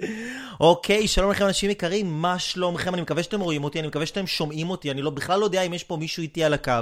אוקיי, 0.60 1.08
שלום 1.08 1.30
לכם 1.30 1.46
אנשים 1.46 1.70
יקרים, 1.70 2.22
מה 2.22 2.38
שלומכם? 2.38 2.94
אני 2.94 3.02
מקווה 3.02 3.22
שאתם 3.22 3.40
רואים 3.40 3.64
אותי, 3.64 3.80
אני 3.80 3.88
מקווה 3.88 4.06
שאתם 4.06 4.26
שומעים 4.26 4.70
אותי, 4.70 4.90
אני 4.90 5.02
לא, 5.02 5.10
בכלל 5.10 5.40
לא 5.40 5.44
יודע 5.44 5.62
אם 5.62 5.74
יש 5.74 5.84
פה 5.84 5.96
מישהו 5.96 6.22
איתי 6.22 6.44
על 6.44 6.54
הקו. 6.54 6.72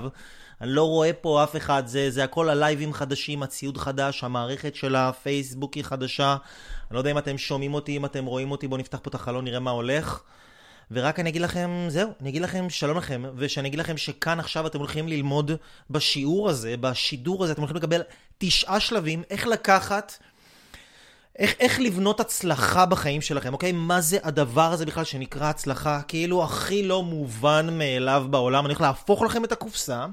אני 0.61 0.71
לא 0.71 0.85
רואה 0.85 1.13
פה 1.13 1.45
אף 1.45 1.57
אחד, 1.57 1.83
זה, 1.87 2.11
זה 2.11 2.25
הכל 2.25 2.49
הלייבים 2.49 2.93
חדשים, 2.93 3.43
הציוד 3.43 3.77
חדש, 3.77 4.25
המערכת 4.25 4.75
של 4.75 4.97
הפייסבוק 4.97 5.75
היא 5.75 5.85
חדשה. 5.85 6.37
אני 6.91 6.95
לא 6.95 6.99
יודע 6.99 7.11
אם 7.11 7.19
אתם 7.19 7.39
שומעים 7.39 7.75
אותי, 7.75 7.97
אם 7.97 8.05
אתם 8.05 8.25
רואים 8.25 8.51
אותי, 8.51 8.69
בואו 8.69 8.81
נפתח 8.81 8.99
פה 9.03 9.11
את 9.11 9.15
החלון, 9.15 9.45
נראה 9.45 9.61
מה 9.61 9.71
הולך. 9.71 10.23
ורק 10.91 11.21
אני 11.21 11.31
אגיד 11.31 11.43
לכם, 11.43 11.71
זהו, 11.89 12.11
אני 12.21 12.31
אגיד 12.31 12.43
לכם 12.43 12.71
שלום 12.71 12.99
לכם, 12.99 13.23
ושאני 13.37 13.69
אגיד 13.69 13.79
לכם 13.79 13.97
שכאן 13.97 14.41
עכשיו 14.41 14.67
אתם 14.67 14.79
הולכים 14.79 15.09
ללמוד 15.09 15.51
בשיעור 15.91 16.49
הזה, 16.49 16.77
בשידור 16.77 17.45
הזה, 17.45 17.53
אתם 17.53 17.61
הולכים 17.61 17.77
לקבל 17.77 18.03
תשעה 18.39 18.81
שלבים, 18.81 19.23
איך 19.31 19.47
לקחת, 19.47 20.19
איך, 21.39 21.55
איך 21.61 21.81
לבנות 21.81 22.21
הצלחה 22.21 22.87
בחיים 22.87 23.21
שלכם, 23.21 23.53
אוקיי? 23.53 23.73
מה 23.73 24.01
זה 24.01 24.19
הדבר 24.23 24.73
הזה 24.73 24.87
בכלל 24.87 25.05
שנקרא 25.05 25.47
הצלחה? 25.51 26.01
כאילו 26.09 26.45
הכי 26.45 26.83
לא 26.87 27.03
מובן 27.03 27.79
מאליו 27.79 28.27
בעולם. 28.31 28.65
אני 28.65 28.73
הולך 28.73 28.81
להפוך 28.81 29.23
לכם 29.23 29.45
את 29.45 29.53
הקופסה 29.53 30.07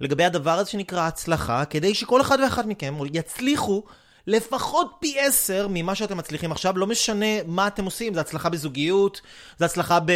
לגבי 0.00 0.24
הדבר 0.24 0.50
הזה 0.50 0.70
שנקרא 0.70 1.06
הצלחה, 1.06 1.64
כדי 1.64 1.94
שכל 1.94 2.20
אחד 2.20 2.38
ואחד 2.42 2.68
מכם 2.68 2.94
יצליחו 3.12 3.82
לפחות 4.26 4.92
פי 5.00 5.20
עשר 5.20 5.66
ממה 5.70 5.94
שאתם 5.94 6.16
מצליחים 6.16 6.52
עכשיו, 6.52 6.78
לא 6.78 6.86
משנה 6.86 7.42
מה 7.46 7.66
אתם 7.66 7.84
עושים, 7.84 8.14
זה 8.14 8.20
הצלחה 8.20 8.48
בזוגיות, 8.48 9.20
זה 9.58 9.64
הצלחה 9.64 9.98
ב... 10.00 10.12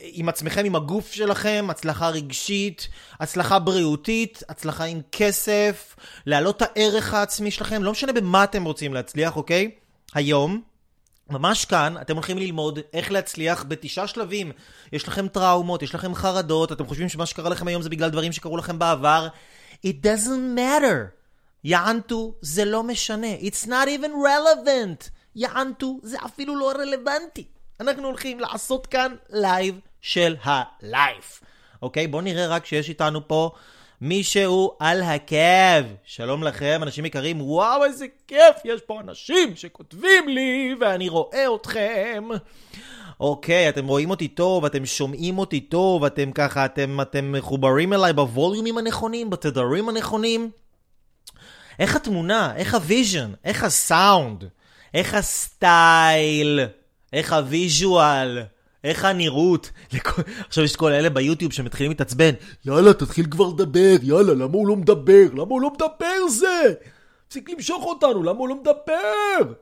עם 0.00 0.28
עצמכם, 0.28 0.64
עם 0.64 0.76
הגוף 0.76 1.12
שלכם, 1.12 1.66
הצלחה 1.70 2.08
רגשית, 2.08 2.88
הצלחה 3.20 3.58
בריאותית, 3.58 4.42
הצלחה 4.48 4.84
עם 4.84 5.00
כסף, 5.12 5.96
להעלות 6.26 6.56
את 6.56 6.62
הערך 6.62 7.14
העצמי 7.14 7.50
שלכם, 7.50 7.82
לא 7.82 7.92
משנה 7.92 8.12
במה 8.12 8.44
אתם 8.44 8.64
רוצים 8.64 8.94
להצליח, 8.94 9.36
אוקיי? 9.36 9.70
היום, 10.14 10.62
ממש 11.30 11.64
כאן, 11.64 11.94
אתם 12.00 12.14
הולכים 12.14 12.38
ללמוד 12.38 12.78
איך 12.92 13.12
להצליח 13.12 13.64
בתשעה 13.68 14.06
שלבים. 14.06 14.52
יש 14.92 15.08
לכם 15.08 15.28
טראומות, 15.28 15.82
יש 15.82 15.94
לכם 15.94 16.14
חרדות, 16.14 16.72
אתם 16.72 16.86
חושבים 16.86 17.08
שמה 17.08 17.26
שקרה 17.26 17.50
לכם 17.50 17.68
היום 17.68 17.82
זה 17.82 17.88
בגלל 17.88 18.10
דברים 18.10 18.32
שקרו 18.32 18.56
לכם 18.56 18.78
בעבר. 18.78 19.28
It 19.86 20.04
doesn't 20.04 20.58
matter. 20.58 21.25
יענטו, 21.68 22.34
זה 22.40 22.64
לא 22.64 22.82
משנה. 22.82 23.34
It's 23.34 23.66
not 23.66 23.86
even 23.86 24.10
relevant. 24.10 25.10
יענטו, 25.36 25.98
זה 26.02 26.16
אפילו 26.24 26.56
לא 26.56 26.72
רלוונטי. 26.78 27.44
אנחנו 27.80 28.06
הולכים 28.06 28.40
לעשות 28.40 28.86
כאן 28.86 29.14
לייב 29.30 29.80
של 30.00 30.36
הלייב. 30.42 31.24
אוקיי? 31.82 32.06
בואו 32.06 32.22
נראה 32.22 32.46
רק 32.46 32.66
שיש 32.66 32.88
איתנו 32.88 33.28
פה 33.28 33.50
מישהו 34.00 34.76
על 34.78 35.02
הקו. 35.02 35.88
שלום 36.04 36.42
לכם, 36.42 36.80
אנשים 36.82 37.04
יקרים. 37.04 37.40
וואו, 37.40 37.84
איזה 37.84 38.06
כיף, 38.26 38.56
יש 38.64 38.80
פה 38.80 39.00
אנשים 39.00 39.56
שכותבים 39.56 40.28
לי, 40.28 40.74
ואני 40.80 41.08
רואה 41.08 41.46
אתכם. 41.54 42.28
אוקיי, 43.20 43.68
אתם 43.68 43.86
רואים 43.86 44.10
אותי 44.10 44.28
טוב, 44.28 44.64
אתם 44.64 44.86
שומעים 44.86 45.38
אותי 45.38 45.60
טוב, 45.60 46.04
אתם 46.04 46.32
ככה, 46.32 46.64
אתם, 46.64 47.00
אתם 47.00 47.32
מחוברים 47.32 47.92
אליי 47.92 48.12
בווליומים 48.12 48.78
הנכונים, 48.78 49.30
בתדרים 49.30 49.88
הנכונים. 49.88 50.50
איך 51.78 51.96
התמונה, 51.96 52.52
איך 52.56 52.74
ה 52.74 52.81
vision, 52.81 53.32
איך 53.44 53.64
הסאונד, 53.64 54.44
איך 54.94 55.14
ה 55.14 55.35
style, 55.35 56.60
איך 57.12 57.32
ה 57.32 57.46
visual, 57.46 58.42
איך 58.84 59.04
הנראות. 59.04 59.70
עכשיו 60.48 60.64
יש 60.64 60.72
את 60.72 60.76
כל 60.76 60.92
אלה 60.92 61.10
ביוטיוב 61.10 61.52
שמתחילים 61.52 61.90
להתעצבן, 61.90 62.30
יאללה, 62.64 62.94
תתחיל 62.94 63.26
כבר 63.30 63.48
לדבר, 63.48 63.96
יאללה, 64.02 64.34
למה 64.34 64.52
הוא 64.52 64.68
לא 64.68 64.76
מדבר? 64.76 65.26
למה 65.32 65.50
הוא 65.50 65.60
לא 65.60 65.70
מדבר 65.70 66.28
זה? 66.28 66.74
תפסיק 67.28 67.50
למשוך 67.50 67.84
אותנו, 67.84 68.22
למה 68.22 68.38
הוא 68.38 68.48
לא 68.48 68.54
מדבר? 68.54 69.54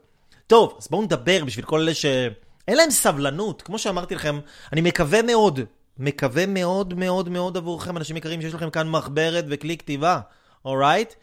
טוב, 0.47 0.77
אז 0.81 0.89
בואו 0.91 1.03
נדבר 1.03 1.45
בשביל 1.45 1.65
כל 1.65 1.81
אלה 1.81 1.95
שאין 1.95 2.77
להם 2.77 2.91
סבלנות. 2.91 3.63
כמו 3.63 3.79
שאמרתי 3.79 4.15
לכם, 4.15 4.39
אני 4.73 4.81
מקווה 4.81 5.23
מאוד, 5.23 5.61
מקווה 5.99 6.47
מאוד 6.47 6.95
מאוד 6.95 7.29
מאוד 7.29 7.57
עבורכם, 7.57 7.97
אנשים 7.97 8.17
יקרים, 8.17 8.43
שיש 8.43 8.55
לכם 8.55 8.71
כאן 8.71 8.89
מחברת 8.89 9.45
וכלי 9.49 9.79
כתיבה, 9.79 10.21
alright? 10.65 11.11
Right? 11.11 11.15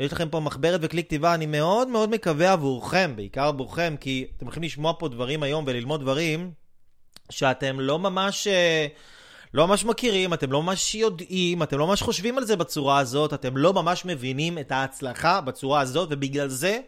יש 0.00 0.12
לכם 0.12 0.28
פה 0.28 0.40
מחברת 0.40 0.80
וכלי 0.82 1.04
כתיבה, 1.04 1.34
אני 1.34 1.46
מאוד 1.46 1.88
מאוד 1.88 2.10
מקווה 2.10 2.52
עבורכם, 2.52 3.12
בעיקר 3.16 3.44
עבורכם, 3.44 3.94
כי 4.00 4.26
אתם 4.36 4.46
הולכים 4.46 4.62
לשמוע 4.62 4.92
פה 4.98 5.08
דברים 5.08 5.42
היום 5.42 5.64
וללמוד 5.66 6.00
דברים 6.00 6.50
שאתם 7.30 7.80
לא 7.80 7.98
ממש... 7.98 8.46
אה, 8.46 8.86
לא 9.54 9.68
ממש 9.68 9.84
מכירים, 9.84 10.34
אתם 10.34 10.52
לא 10.52 10.62
ממש 10.62 10.94
יודעים, 10.94 11.62
אתם 11.62 11.78
לא 11.78 11.86
ממש 11.86 12.02
חושבים 12.02 12.38
על 12.38 12.44
זה 12.44 12.56
בצורה 12.56 12.98
הזאת, 12.98 13.34
אתם 13.34 13.56
לא 13.56 13.72
ממש 13.72 14.04
מבינים 14.04 14.58
את 14.58 14.72
ההצלחה 14.72 15.40
בצורה 15.40 15.80
הזאת, 15.80 16.08
ובגלל 16.12 16.48
זה 16.48 16.80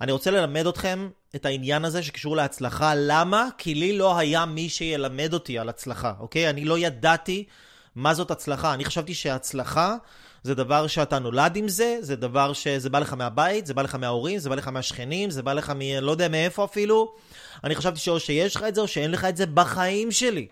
אני 0.00 0.12
רוצה 0.12 0.30
ללמד 0.30 0.66
אתכם 0.66 1.08
את 1.34 1.46
העניין 1.46 1.84
הזה 1.84 2.02
שקשור 2.02 2.36
להצלחה. 2.36 2.92
למה? 2.96 3.48
כי 3.58 3.74
לי 3.74 3.98
לא 3.98 4.18
היה 4.18 4.44
מי 4.44 4.68
שילמד 4.68 5.34
אותי 5.34 5.58
על 5.58 5.68
הצלחה, 5.68 6.12
אוקיי? 6.20 6.50
אני 6.50 6.64
לא 6.64 6.78
ידעתי 6.78 7.44
מה 7.94 8.14
זאת 8.14 8.30
הצלחה. 8.30 8.74
אני 8.74 8.84
חשבתי 8.84 9.14
שהצלחה 9.14 9.96
זה 10.44 10.54
דבר 10.54 10.86
שאתה 10.86 11.18
נולד 11.18 11.56
עם 11.56 11.68
זה, 11.68 11.96
זה 12.00 12.16
דבר 12.16 12.52
שזה 12.52 12.90
בא 12.90 12.98
לך 12.98 13.12
מהבית, 13.12 13.66
זה 13.66 13.74
בא 13.74 13.82
לך 13.82 13.94
מההורים, 13.94 14.38
זה 14.38 14.48
בא 14.48 14.54
לך 14.54 14.68
מהשכנים, 14.68 15.30
זה 15.30 15.42
בא 15.42 15.52
לך 15.52 15.72
מ... 15.76 15.80
לא 16.00 16.10
יודע 16.10 16.28
מאיפה 16.28 16.64
אפילו. 16.64 17.14
אני 17.64 17.74
חשבתי 17.74 18.00
שאו 18.00 18.20
שיש 18.20 18.56
לך 18.56 18.64
את 18.68 18.74
זה 18.74 18.80
או 18.80 18.88
שאין 18.88 19.10
לך 19.10 19.24
את 19.24 19.36
זה 19.36 19.46
בחיים 19.46 20.12
שלי. 20.12 20.46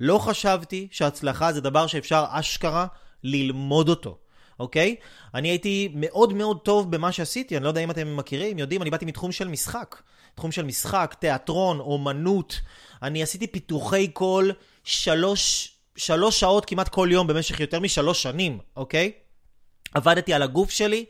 לא 0.00 0.18
חשבתי 0.18 0.88
שהצלחה 0.90 1.52
זה 1.52 1.60
דבר 1.60 1.86
שאפשר 1.86 2.24
אשכרה 2.30 2.86
ללמוד 3.24 3.88
אותו. 3.88 4.18
אוקיי? 4.60 4.96
אני 5.34 5.48
הייתי 5.48 5.92
מאוד 5.94 6.32
מאוד 6.32 6.58
טוב 6.60 6.90
במה 6.90 7.12
שעשיתי, 7.12 7.56
אני 7.56 7.64
לא 7.64 7.68
יודע 7.68 7.80
אם 7.80 7.90
אתם 7.90 8.16
מכירים, 8.16 8.58
יודעים, 8.58 8.82
אני 8.82 8.90
באתי 8.90 9.04
מתחום 9.04 9.32
של 9.32 9.48
משחק. 9.48 9.96
תחום 10.34 10.52
של 10.52 10.64
משחק, 10.64 11.14
תיאטרון, 11.18 11.80
אומנות. 11.80 12.60
אני 13.02 13.22
עשיתי 13.22 13.46
פיתוחי 13.46 14.08
קול 14.08 14.52
שלוש, 14.84 15.72
שלוש 15.96 16.40
שעות 16.40 16.64
כמעט 16.64 16.88
כל 16.88 17.08
יום 17.12 17.26
במשך 17.26 17.60
יותר 17.60 17.80
משלוש 17.80 18.22
שנים, 18.22 18.58
אוקיי? 18.76 19.12
עבדתי 19.94 20.34
על 20.34 20.42
הגוף 20.42 20.70
שלי, 20.70 21.04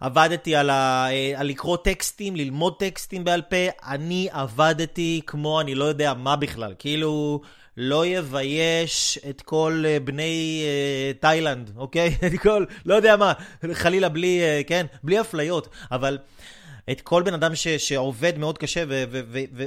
עבדתי 0.00 0.56
על, 0.56 0.70
ה... 0.70 1.06
אה, 1.10 1.32
על 1.36 1.46
לקרוא 1.46 1.76
טקסטים, 1.76 2.36
ללמוד 2.36 2.74
טקסטים 2.78 3.24
בעל 3.24 3.42
פה, 3.42 3.56
אני 3.86 4.28
עבדתי 4.30 5.20
כמו 5.26 5.60
אני 5.60 5.74
לא 5.74 5.84
יודע 5.84 6.14
מה 6.14 6.36
בכלל, 6.36 6.74
כאילו 6.78 7.40
לא 7.76 8.06
יבייש 8.06 9.18
את 9.30 9.42
כל 9.42 9.84
אה, 9.86 10.00
בני 10.00 10.64
uh, 10.64 11.20
תאילנד, 11.20 11.70
אוקיי? 11.76 12.16
את 12.26 12.40
כל, 12.42 12.64
לא 12.86 12.94
יודע 12.94 13.16
מה, 13.16 13.32
חלילה 13.72 14.08
בלי, 14.08 14.40
uh, 14.40 14.68
כן, 14.68 14.86
בלי 15.02 15.20
אפליות, 15.20 15.68
אבל 15.90 16.18
את 16.90 17.00
כל 17.00 17.22
בן 17.22 17.34
אדם 17.34 17.54
ש, 17.54 17.68
שעובד 17.68 18.38
מאוד 18.38 18.58
קשה 18.58 18.84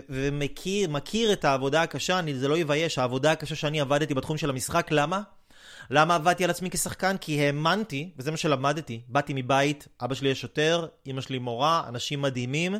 ומכיר 0.09 1.33
את 1.33 1.45
העבודה 1.45 1.81
הקשה, 1.81 2.19
אני, 2.19 2.35
זה 2.35 2.47
לא 2.47 2.57
יבייש, 2.57 2.97
העבודה 2.97 3.31
הקשה 3.31 3.55
שאני 3.55 3.81
עבדתי 3.81 4.13
בתחום 4.13 4.37
של 4.37 4.49
המשחק, 4.49 4.87
למה? 4.91 5.21
למה 5.89 6.15
עבדתי 6.15 6.43
על 6.43 6.49
עצמי 6.49 6.69
כשחקן? 6.69 7.17
כי 7.17 7.41
האמנתי, 7.41 8.09
וזה 8.17 8.31
מה 8.31 8.37
שלמדתי, 8.37 9.01
באתי 9.07 9.33
מבית, 9.35 9.87
אבא 10.01 10.15
שלי 10.15 10.29
יש 10.29 10.41
שוטר, 10.41 10.87
אמא 11.07 11.21
שלי 11.21 11.39
מורה, 11.39 11.83
אנשים 11.87 12.21
מדהימים, 12.21 12.75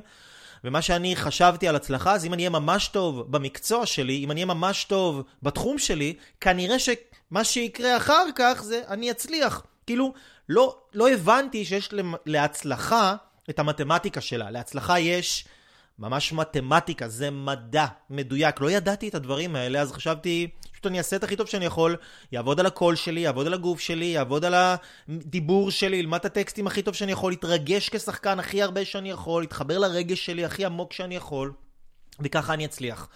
ומה 0.64 0.82
שאני 0.82 1.16
חשבתי 1.16 1.68
על 1.68 1.76
הצלחה, 1.76 2.14
אז 2.14 2.26
אם 2.26 2.34
אני 2.34 2.42
אהיה 2.42 2.50
ממש 2.50 2.88
טוב 2.88 3.32
במקצוע 3.32 3.86
שלי, 3.86 4.24
אם 4.24 4.32
אני 4.32 4.44
אהיה 4.44 4.54
ממש 4.54 4.84
טוב 4.84 5.24
בתחום 5.44 5.78
שלי, 5.78 6.14
כנראה 6.42 6.80
שמה 6.80 7.44
שיקרה 7.44 7.98
אחר 7.98 8.26
כך 8.36 8.62
זה 8.64 8.82
אני 8.88 9.12
אצליח. 9.12 9.64
כאילו, 9.86 10.14
לא, 10.50 10.78
לא 10.94 11.10
הבנתי 11.10 11.66
שיש 11.66 11.90
להצלחה 12.26 13.16
את 13.50 13.60
המתמטיקה 13.60 14.22
שלה. 14.22 14.52
להצלחה 14.52 15.00
יש 15.00 15.46
ממש 16.00 16.34
מתמטיקה, 16.34 17.08
זה 17.08 17.32
מדע 17.32 17.86
מדויק. 18.10 18.62
לא 18.62 18.72
ידעתי 18.72 19.10
את 19.10 19.16
הדברים 19.16 19.56
האלה, 19.56 19.82
אז 19.82 19.92
חשבתי, 19.92 20.48
פשוט 20.72 20.88
אני 20.88 20.98
אעשה 20.98 21.16
את 21.16 21.24
הכי 21.24 21.36
טוב 21.36 21.48
שאני 21.48 21.66
יכול, 21.66 21.96
יעבוד 22.32 22.60
על 22.60 22.66
הקול 22.66 22.96
שלי, 22.96 23.20
יעבוד 23.20 23.48
על 23.48 23.54
הגוף 23.54 23.80
שלי, 23.80 24.06
יעבוד 24.06 24.46
על 24.46 24.54
הדיבור 25.08 25.72
שלי, 25.72 25.98
ילמד 25.98 26.20
את 26.20 26.26
הטקסטים 26.26 26.68
הכי 26.68 26.82
טוב 26.82 26.94
שאני 26.94 27.12
יכול, 27.12 27.34
יתרגש 27.34 27.90
כשחקן 27.90 28.40
הכי 28.40 28.62
הרבה 28.62 28.86
שאני 28.86 29.12
יכול, 29.12 29.44
יתחבר 29.44 29.78
לרגש 29.78 30.26
שלי 30.26 30.46
הכי 30.46 30.66
עמוק 30.66 30.94
שאני 30.94 31.16
יכול, 31.16 31.54
וככה 32.20 32.54
אני 32.54 32.66
אצליח. 32.66 33.08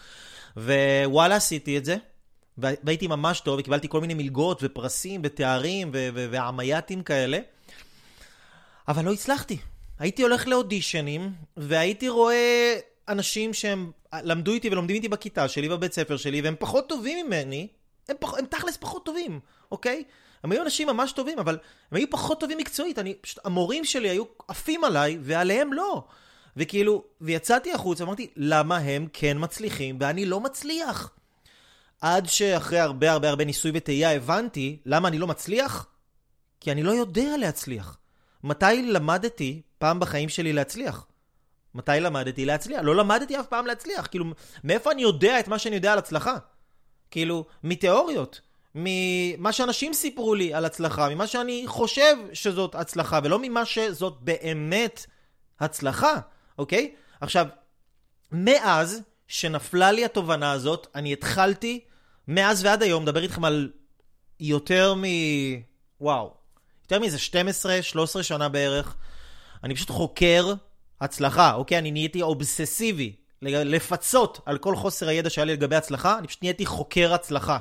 ווואלה, 0.58 1.36
עשיתי 1.36 1.78
את 1.78 1.86
זה. 1.86 1.98
והייתי 2.58 3.08
ממש 3.08 3.40
טוב, 3.40 3.60
וקיבלתי 3.60 3.90
כל 3.90 4.02
מיני 4.02 4.14
מלגות 4.14 4.60
ופרסים 4.64 5.22
ותארים 5.24 5.90
ועמייתים 6.14 7.04
כאלה. 7.04 7.40
אבל 8.88 9.06
לא 9.06 9.14
הצלחתי. 9.14 9.58
הייתי 10.02 10.22
הולך 10.22 10.48
לאודישנים, 10.48 11.34
והייתי 11.58 12.10
רואה 12.10 12.76
אנשים 13.08 13.54
שהם 13.54 13.92
למדו 14.14 14.54
איתי 14.54 14.70
ולומדים 14.70 14.96
איתי 14.96 15.08
בכיתה 15.08 15.48
שלי, 15.48 15.70
בבית 15.70 15.94
ספר 15.94 16.18
שלי, 16.18 16.42
והם 16.42 16.56
פחות 16.60 16.90
טובים 16.90 17.26
ממני, 17.26 17.68
הם, 18.10 18.16
פח, 18.20 18.34
הם 18.34 18.46
תכלס 18.46 18.78
פחות 18.78 19.06
טובים, 19.06 19.40
אוקיי? 19.72 20.04
הם 20.44 20.52
היו 20.52 20.62
אנשים 20.62 20.88
ממש 20.88 21.12
טובים, 21.12 21.40
אבל 21.40 21.58
הם 21.92 21.98
היו 21.98 22.10
פחות 22.10 22.40
טובים 22.40 22.58
מקצועית. 22.58 23.00
אני, 23.00 23.16
פשוט, 23.22 23.46
המורים 23.46 23.86
שלי 23.86 24.10
היו 24.10 24.24
עפים 24.48 24.84
עליי, 24.84 25.18
ועליהם 25.22 25.74
לא. 25.74 26.04
וכאילו, 26.58 27.04
ויצאתי 27.22 27.74
החוצה, 27.74 28.04
אמרתי, 28.04 28.28
למה 28.36 28.78
הם 28.78 29.08
כן 29.14 29.38
מצליחים 29.40 29.98
ואני 30.00 30.26
לא 30.26 30.40
מצליח? 30.40 31.12
עד 32.02 32.26
שאחרי 32.26 32.80
הרבה 32.80 33.12
הרבה 33.12 33.30
הרבה 33.30 33.46
ניסוי 33.46 33.72
וטעייה 33.74 34.16
הבנתי 34.16 34.78
למה 34.86 35.08
אני 35.08 35.18
לא 35.18 35.28
מצליח? 35.28 35.88
כי 36.60 36.72
אני 36.72 36.84
לא 36.84 36.92
יודע 36.92 37.38
להצליח. 37.38 37.98
מתי 38.44 38.84
למדתי 38.84 39.62
פעם 39.82 40.00
בחיים 40.00 40.30
שלי 40.30 40.54
להצליח? 40.54 41.06
מתי 41.76 41.92
למדתי 42.00 42.46
להצליח? 42.46 42.82
לא 42.84 42.96
למדתי 42.96 43.40
אף 43.40 43.48
פעם 43.48 43.66
להצליח. 43.66 44.08
כאילו, 44.08 44.26
מאיפה 44.64 44.92
אני 44.92 45.02
יודע 45.02 45.40
את 45.40 45.48
מה 45.48 45.60
שאני 45.60 45.76
יודע 45.76 45.94
על 45.94 45.98
הצלחה? 45.98 46.36
כאילו, 47.12 47.46
מתיאוריות. 47.64 48.42
ממה 48.76 49.52
שאנשים 49.52 49.94
סיפרו 49.94 50.36
לי 50.36 50.54
על 50.54 50.66
הצלחה, 50.66 51.10
ממה 51.10 51.28
שאני 51.28 51.64
חושב 51.68 52.16
שזאת 52.34 52.76
הצלחה, 52.76 53.20
ולא 53.24 53.40
ממה 53.42 53.66
שזאת 53.66 54.18
באמת 54.22 55.06
הצלחה, 55.60 56.14
אוקיי? 56.58 56.96
עכשיו, 57.22 57.46
מאז 58.32 59.02
שנפלה 59.28 59.92
לי 59.92 60.06
התובנה 60.06 60.52
הזאת, 60.52 60.88
אני 60.96 61.14
התחלתי, 61.14 61.80
מאז 62.28 62.66
ועד 62.66 62.84
היום, 62.84 63.04
מדבר 63.04 63.24
איתכם 63.24 63.46
על 63.46 63.72
יותר 64.40 64.94
מ... 64.98 65.04
וואו. 66.02 66.34
יותר 66.84 67.00
מזה 67.00 67.18
12-13 68.20 68.24
שנה 68.24 68.50
בערך. 68.50 68.96
אני 69.64 69.76
פשוט 69.76 69.90
חוקר 69.90 70.54
הצלחה, 71.02 71.54
אוקיי? 71.54 71.78
אני 71.78 71.92
נהייתי 71.92 72.22
אובססיבי 72.22 73.16
לפצות 73.42 74.40
על 74.46 74.58
כל 74.58 74.76
חוסר 74.76 75.08
הידע 75.08 75.30
שהיה 75.30 75.46
לי 75.46 75.54
לגבי 75.54 75.76
הצלחה, 75.76 76.18
אני 76.20 76.28
פשוט 76.28 76.44
נהייתי 76.44 76.66
חוקר 76.66 77.14
הצלחה. 77.14 77.58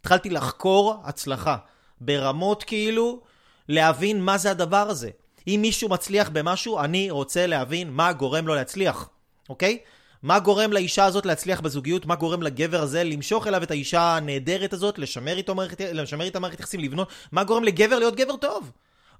התחלתי 0.00 0.30
לחקור 0.30 1.00
הצלחה. 1.04 1.56
ברמות 2.00 2.64
כאילו, 2.64 3.20
להבין 3.68 4.20
מה 4.20 4.38
זה 4.38 4.50
הדבר 4.50 4.76
הזה. 4.76 5.10
אם 5.46 5.58
מישהו 5.62 5.88
מצליח 5.88 6.28
במשהו, 6.28 6.80
אני 6.80 7.10
רוצה 7.10 7.46
להבין 7.46 7.90
מה 7.90 8.12
גורם 8.12 8.46
לו 8.46 8.54
להצליח, 8.54 9.08
אוקיי? 9.48 9.78
מה 10.22 10.38
גורם 10.38 10.72
לאישה 10.72 11.04
הזאת 11.04 11.26
להצליח 11.26 11.60
בזוגיות? 11.60 12.06
מה 12.06 12.14
גורם 12.14 12.42
לגבר 12.42 12.80
הזה 12.82 13.04
למשוך 13.04 13.46
אליו 13.46 13.62
את 13.62 13.70
האישה 13.70 14.16
הנהדרת 14.16 14.72
הזאת, 14.72 14.98
לשמר 14.98 15.36
איתו 15.36 15.54
מערכת, 15.54 15.80
איתה 16.20 16.40
מערכת 16.40 16.60
יחסים, 16.60 16.80
לבנות? 16.80 17.08
מה 17.32 17.44
גורם 17.44 17.64
לגבר 17.64 17.98
להיות 17.98 18.16
גבר 18.16 18.36
טוב? 18.36 18.70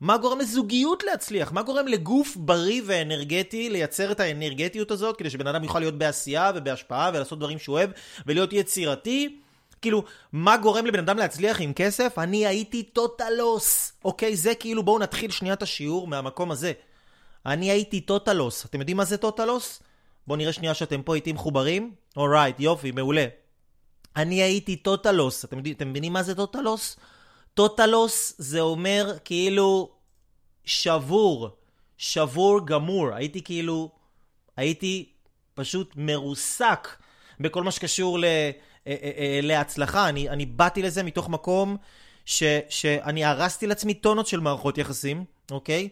מה 0.01 0.17
גורם 0.17 0.39
לזוגיות 0.39 1.03
להצליח? 1.03 1.53
מה 1.53 1.63
גורם 1.63 1.89
לגוף 1.89 2.37
בריא 2.37 2.83
ואנרגטי 2.87 3.71
לייצר 3.71 4.13
את 4.13 4.21
האנרגטיות 4.21 4.91
הזאת, 4.91 5.17
כדי 5.17 5.31
שבן 5.31 5.47
אדם 5.47 5.65
יוכל 5.65 5.79
להיות 5.79 5.99
בעשייה 5.99 6.53
ובהשפעה 6.55 7.11
ולעשות 7.15 7.39
דברים 7.39 7.59
שהוא 7.59 7.77
אוהב 7.77 7.91
ולהיות 8.27 8.53
יצירתי? 8.53 9.39
כאילו, 9.83 10.05
מה 10.33 10.57
גורם 10.57 10.87
לבן 10.87 10.99
אדם 10.99 11.19
להצליח 11.19 11.61
עם 11.61 11.73
כסף? 11.73 12.19
אני 12.19 12.47
הייתי 12.47 12.83
total 12.83 13.38
loss, 13.38 13.93
אוקיי? 14.05 14.37
זה 14.37 14.55
כאילו, 14.55 14.83
בואו 14.83 14.99
נתחיל 14.99 15.31
שנייה 15.31 15.55
את 15.55 15.63
השיעור 15.63 16.07
מהמקום 16.07 16.51
הזה. 16.51 16.73
אני 17.47 17.71
הייתי 17.71 18.01
total 18.01 18.33
loss. 18.33 18.65
אתם 18.65 18.79
יודעים 18.79 18.97
מה 18.97 19.05
זה 19.05 19.17
total 19.17 19.50
loss? 19.50 19.83
בואו 20.27 20.39
נראה 20.39 20.53
שנייה 20.53 20.75
שאתם 20.75 21.03
פה 21.03 21.15
איתי 21.15 21.33
מחוברים. 21.33 21.93
alright, 22.17 22.61
יופי, 22.61 22.91
מעולה. 22.91 23.27
אני 24.17 24.43
הייתי 24.43 24.77
total 24.77 25.11
loss. 25.11 25.45
אתם, 25.45 25.59
אתם 25.71 25.91
מבינים 25.91 26.13
מה 26.13 26.23
זה 26.23 26.35
total 26.35 26.66
loss? 26.66 26.97
total 27.57 28.00
loss 28.00 28.35
זה 28.39 28.61
אומר 28.61 29.13
כאילו 29.25 29.91
שבור, 30.65 31.49
שבור 31.99 32.67
גמור. 32.67 33.15
הייתי 33.15 33.43
כאילו, 33.43 33.91
הייתי 34.57 35.09
פשוט 35.55 35.93
מרוסק 35.97 36.89
בכל 37.41 37.63
מה 37.63 37.71
שקשור 37.71 38.19
ל, 38.19 38.25
אה, 38.25 38.51
אה, 38.87 39.11
אה, 39.19 39.41
להצלחה. 39.43 40.09
אני, 40.09 40.29
אני 40.29 40.47
באתי 40.47 40.83
לזה 40.83 41.03
מתוך 41.03 41.29
מקום 41.29 41.77
ש, 42.25 42.43
שאני 42.69 43.25
הרסתי 43.25 43.67
לעצמי 43.67 43.95
טונות 43.95 44.27
של 44.27 44.41
מערכות 44.41 44.79
יחסים, 44.79 45.25
אוקיי? 45.51 45.89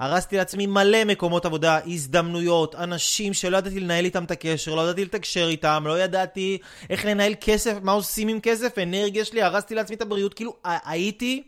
הרסתי 0.00 0.36
לעצמי 0.36 0.66
מלא 0.66 1.04
מקומות 1.04 1.46
עבודה, 1.46 1.78
הזדמנויות, 1.86 2.74
אנשים 2.74 3.34
שלא 3.34 3.56
ידעתי 3.56 3.80
לנהל 3.80 4.04
איתם 4.04 4.24
את 4.24 4.30
הקשר, 4.30 4.74
לא 4.74 4.82
ידעתי 4.82 5.04
לתקשר 5.04 5.48
איתם, 5.48 5.84
לא 5.86 6.00
ידעתי 6.00 6.58
איך 6.90 7.04
לנהל 7.04 7.34
כסף, 7.40 7.74
מה 7.82 7.92
עושים 7.92 8.28
עם 8.28 8.40
כסף, 8.40 8.78
אנרגיה 8.78 9.24
שלי, 9.24 9.42
הרסתי 9.42 9.74
לעצמי 9.74 9.96
את 9.96 10.02
הבריאות, 10.02 10.34
כאילו 10.34 10.56
הייתי, 10.64 11.42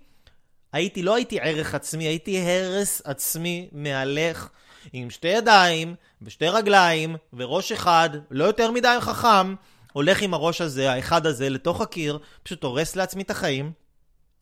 הייתי, 0.73 1.03
לא 1.03 1.15
הייתי 1.15 1.39
ערך 1.41 1.75
עצמי, 1.75 2.05
הייתי 2.05 2.41
הרס 2.41 3.03
עצמי 3.05 3.69
מהלך 3.73 4.49
עם 4.93 5.11
שתי 5.11 5.29
ידיים 5.29 5.95
ושתי 6.23 6.49
רגליים 6.49 7.17
וראש 7.33 7.73
אחד, 7.73 8.11
לא 8.31 8.45
יותר 8.45 8.71
מדי 8.71 8.97
חכם, 9.01 9.55
הולך 9.93 10.23
עם 10.23 10.35
הראש 10.35 10.61
הזה, 10.61 10.93
האחד 10.93 11.27
הזה, 11.27 11.49
לתוך 11.49 11.81
הקיר, 11.81 12.19
פשוט 12.43 12.65
הורס 12.65 12.97
לעצמי 12.97 13.23
את 13.23 13.31
החיים, 13.31 13.73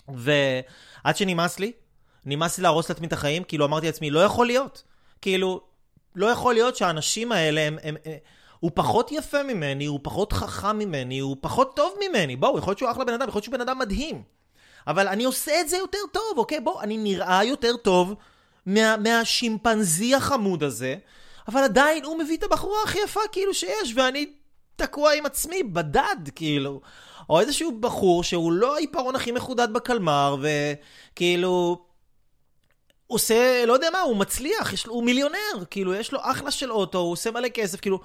ועד 0.08 1.16
שנמאס 1.16 1.58
לי, 1.58 1.72
נמאס 2.26 2.58
לי 2.58 2.62
להרוס 2.62 2.88
לעצמי 2.88 3.06
את 3.06 3.12
החיים, 3.12 3.44
כאילו 3.44 3.64
אמרתי 3.64 3.86
לעצמי, 3.86 4.10
לא 4.10 4.20
יכול 4.20 4.46
להיות. 4.46 4.82
כאילו, 5.20 5.60
לא 6.14 6.26
יכול 6.26 6.54
להיות 6.54 6.76
שהאנשים 6.76 7.32
האלה 7.32 7.60
הם... 7.60 7.78
הם, 7.82 7.96
הם 8.04 8.12
הוא 8.64 8.70
פחות 8.74 9.12
יפה 9.12 9.42
ממני, 9.42 9.86
הוא 9.86 10.00
פחות 10.02 10.32
חכם 10.32 10.78
ממני, 10.78 11.18
הוא 11.18 11.36
פחות 11.40 11.76
טוב 11.76 11.94
ממני. 12.08 12.36
בואו, 12.36 12.58
יכול 12.58 12.70
להיות 12.70 12.78
שהוא 12.78 12.90
אחלה 12.90 13.04
בן 13.04 13.12
אדם, 13.12 13.28
יכול 13.28 13.38
להיות 13.38 13.44
שהוא 13.44 13.52
בן 13.52 13.60
אדם 13.60 13.78
מדהים. 13.78 14.22
אבל 14.86 15.08
אני 15.08 15.24
עושה 15.24 15.60
את 15.60 15.68
זה 15.68 15.76
יותר 15.76 15.98
טוב, 16.12 16.22
אוקיי? 16.36 16.60
בואו, 16.60 16.80
אני 16.80 16.96
נראה 16.96 17.44
יותר 17.44 17.76
טוב 17.76 18.14
מה, 18.66 18.96
מהשימפנזי 18.96 20.14
החמוד 20.14 20.62
הזה, 20.62 20.96
אבל 21.48 21.60
עדיין 21.60 22.04
הוא 22.04 22.18
מביא 22.18 22.36
את 22.36 22.42
הבחורה 22.42 22.78
הכי 22.84 22.98
יפה 23.04 23.20
כאילו 23.32 23.54
שיש, 23.54 23.92
ואני 23.96 24.26
תקוע 24.76 25.12
עם 25.12 25.26
עצמי 25.26 25.62
בדד, 25.62 26.16
כאילו. 26.34 26.80
או 27.30 27.40
איזשהו 27.40 27.80
בחור 27.80 28.24
שהוא 28.24 28.52
לא 28.52 28.76
העיפרון 28.76 29.16
הכי 29.16 29.32
מחודד 29.32 29.72
בקלמר, 29.72 30.36
וכאילו... 30.40 31.83
עושה, 33.06 33.64
לא 33.66 33.72
יודע 33.72 33.88
מה, 33.92 34.00
הוא 34.00 34.16
מצליח, 34.16 34.72
יש, 34.72 34.86
הוא 34.86 35.04
מיליונר, 35.04 35.64
כאילו, 35.70 35.94
יש 35.94 36.12
לו 36.12 36.20
אחלה 36.22 36.50
של 36.50 36.72
אוטו, 36.72 36.98
הוא 36.98 37.12
עושה 37.12 37.30
מלא 37.30 37.48
כסף, 37.48 37.80
כאילו, 37.80 38.00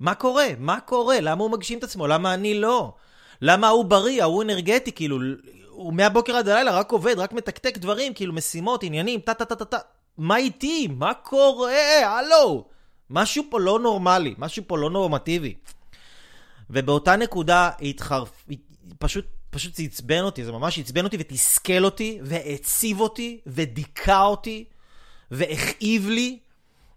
מה 0.00 0.14
קורה? 0.14 0.46
מה 0.58 0.80
קורה? 0.80 1.20
למה 1.20 1.42
הוא 1.42 1.50
מגשים 1.50 1.78
את 1.78 1.84
עצמו? 1.84 2.06
למה 2.06 2.34
אני 2.34 2.54
לא? 2.54 2.92
למה 3.42 3.68
הוא 3.68 3.84
בריא, 3.84 4.22
ההוא 4.22 4.42
אנרגטי, 4.42 4.92
כאילו, 4.92 5.18
הוא 5.68 5.92
מהבוקר 5.92 6.36
עד 6.36 6.48
הלילה 6.48 6.78
רק 6.78 6.92
עובד, 6.92 7.18
רק 7.18 7.32
מתקתק 7.32 7.78
דברים, 7.78 8.14
כאילו, 8.14 8.32
משימות, 8.32 8.82
עניינים, 8.82 9.20
טה 9.20 9.34
טה 9.34 9.44
טה 9.44 9.54
טה 9.54 9.64
טה. 9.64 9.78
מה 10.18 10.36
איתי? 10.36 10.88
מה 10.90 11.14
קורה? 11.14 12.18
הלו! 12.18 12.64
משהו 13.10 13.44
פה 13.50 13.60
לא 13.60 13.78
נורמלי, 13.78 14.34
משהו 14.38 14.62
פה 14.66 14.78
לא 14.78 14.90
נורמטיבי. 14.90 15.54
ובאותה 16.70 17.16
נקודה 17.16 17.70
התחרפ... 17.82 18.44
פשוט 18.98 19.24
פשוט 19.50 19.74
זה 19.74 19.82
עצבן 19.82 20.20
אותי, 20.20 20.44
זה 20.44 20.52
ממש 20.52 20.78
עצבן 20.78 21.04
אותי 21.04 21.16
ותסכל 21.20 21.84
אותי, 21.84 22.18
והעציב 22.22 23.00
אותי, 23.00 23.40
ודיכא 23.46 24.22
אותי, 24.22 24.64
והכאיב 25.30 26.08
לי, 26.08 26.38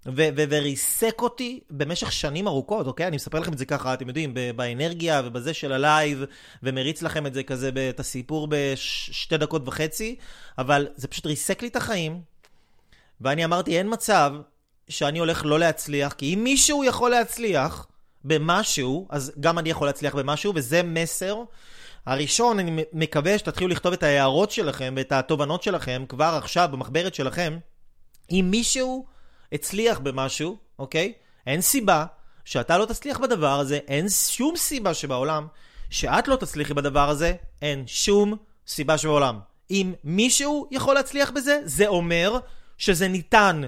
ו- 0.05 0.29
ו- 0.35 0.43
וריסק 0.49 1.21
אותי 1.21 1.59
במשך 1.69 2.11
שנים 2.11 2.47
ארוכות, 2.47 2.87
אוקיי? 2.87 3.07
אני 3.07 3.15
מספר 3.15 3.39
לכם 3.39 3.53
את 3.53 3.57
זה 3.57 3.65
ככה, 3.65 3.93
אתם 3.93 4.07
יודעים, 4.07 4.33
באנרגיה 4.55 5.21
ובזה 5.25 5.53
של 5.53 5.71
הלייב, 5.71 6.23
ומריץ 6.63 7.01
לכם 7.01 7.25
את 7.25 7.33
זה 7.33 7.43
כזה, 7.43 7.71
את 7.89 7.99
הסיפור 7.99 8.47
בשתי 8.49 9.37
דקות 9.37 9.67
וחצי, 9.67 10.15
אבל 10.57 10.87
זה 10.95 11.07
פשוט 11.07 11.25
ריסק 11.25 11.61
לי 11.61 11.67
את 11.67 11.75
החיים, 11.75 12.21
ואני 13.21 13.45
אמרתי, 13.45 13.77
אין 13.77 13.93
מצב 13.93 14.33
שאני 14.89 15.19
הולך 15.19 15.45
לא 15.45 15.59
להצליח, 15.59 16.13
כי 16.13 16.33
אם 16.33 16.43
מישהו 16.43 16.83
יכול 16.83 17.11
להצליח 17.11 17.87
במשהו, 18.23 19.07
אז 19.09 19.31
גם 19.39 19.59
אני 19.59 19.69
יכול 19.69 19.87
להצליח 19.87 20.15
במשהו, 20.15 20.53
וזה 20.55 20.83
מסר 20.83 21.43
הראשון, 22.05 22.59
אני 22.59 22.83
מקווה 22.93 23.37
שתתחילו 23.37 23.67
לכתוב 23.67 23.93
את 23.93 24.03
ההערות 24.03 24.51
שלכם 24.51 24.93
ואת 24.97 25.11
התובנות 25.11 25.63
שלכם 25.63 26.05
כבר 26.09 26.39
עכשיו 26.43 26.69
במחברת 26.71 27.15
שלכם. 27.15 27.57
אם 28.31 28.47
מישהו 28.51 29.05
הצליח 29.51 29.99
במשהו, 29.99 30.57
אוקיי? 30.79 31.13
אין 31.47 31.61
סיבה 31.61 32.05
שאתה 32.45 32.77
לא 32.77 32.85
תצליח 32.85 33.19
בדבר 33.19 33.59
הזה, 33.59 33.79
אין 33.87 34.09
שום 34.09 34.57
סיבה 34.57 34.93
שבעולם 34.93 35.47
שאת 35.89 36.27
לא 36.27 36.35
תצליחי 36.35 36.73
בדבר 36.73 37.09
הזה, 37.09 37.33
אין 37.61 37.83
שום 37.87 38.35
סיבה 38.67 38.97
שבעולם. 38.97 39.39
אם 39.71 39.93
מישהו 40.03 40.67
יכול 40.71 40.95
להצליח 40.95 41.31
בזה, 41.31 41.59
זה 41.63 41.87
אומר 41.87 42.39
שזה 42.77 43.07
ניתן 43.07 43.61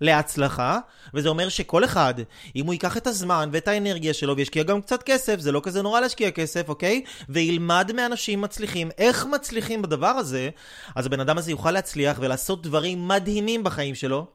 להצלחה, 0.00 0.78
וזה 1.14 1.28
אומר 1.28 1.48
שכל 1.48 1.84
אחד, 1.84 2.14
אם 2.56 2.66
הוא 2.66 2.72
ייקח 2.74 2.96
את 2.96 3.06
הזמן 3.06 3.48
ואת 3.52 3.68
האנרגיה 3.68 4.14
שלו 4.14 4.36
וישקיע 4.36 4.62
גם 4.62 4.82
קצת 4.82 5.02
כסף, 5.02 5.40
זה 5.40 5.52
לא 5.52 5.60
כזה 5.64 5.82
נורא 5.82 6.00
להשקיע 6.00 6.30
כסף, 6.30 6.68
אוקיי? 6.68 7.02
וילמד 7.28 7.90
מאנשים 7.94 8.40
מצליחים 8.40 8.90
איך 8.98 9.26
מצליחים 9.26 9.82
בדבר 9.82 10.06
הזה, 10.06 10.50
אז 10.94 11.06
הבן 11.06 11.20
אדם 11.20 11.38
הזה 11.38 11.50
יוכל 11.50 11.70
להצליח 11.70 12.16
ולעשות 12.20 12.62
דברים 12.62 13.08
מדהימים 13.08 13.64
בחיים 13.64 13.94
שלו. 13.94 14.26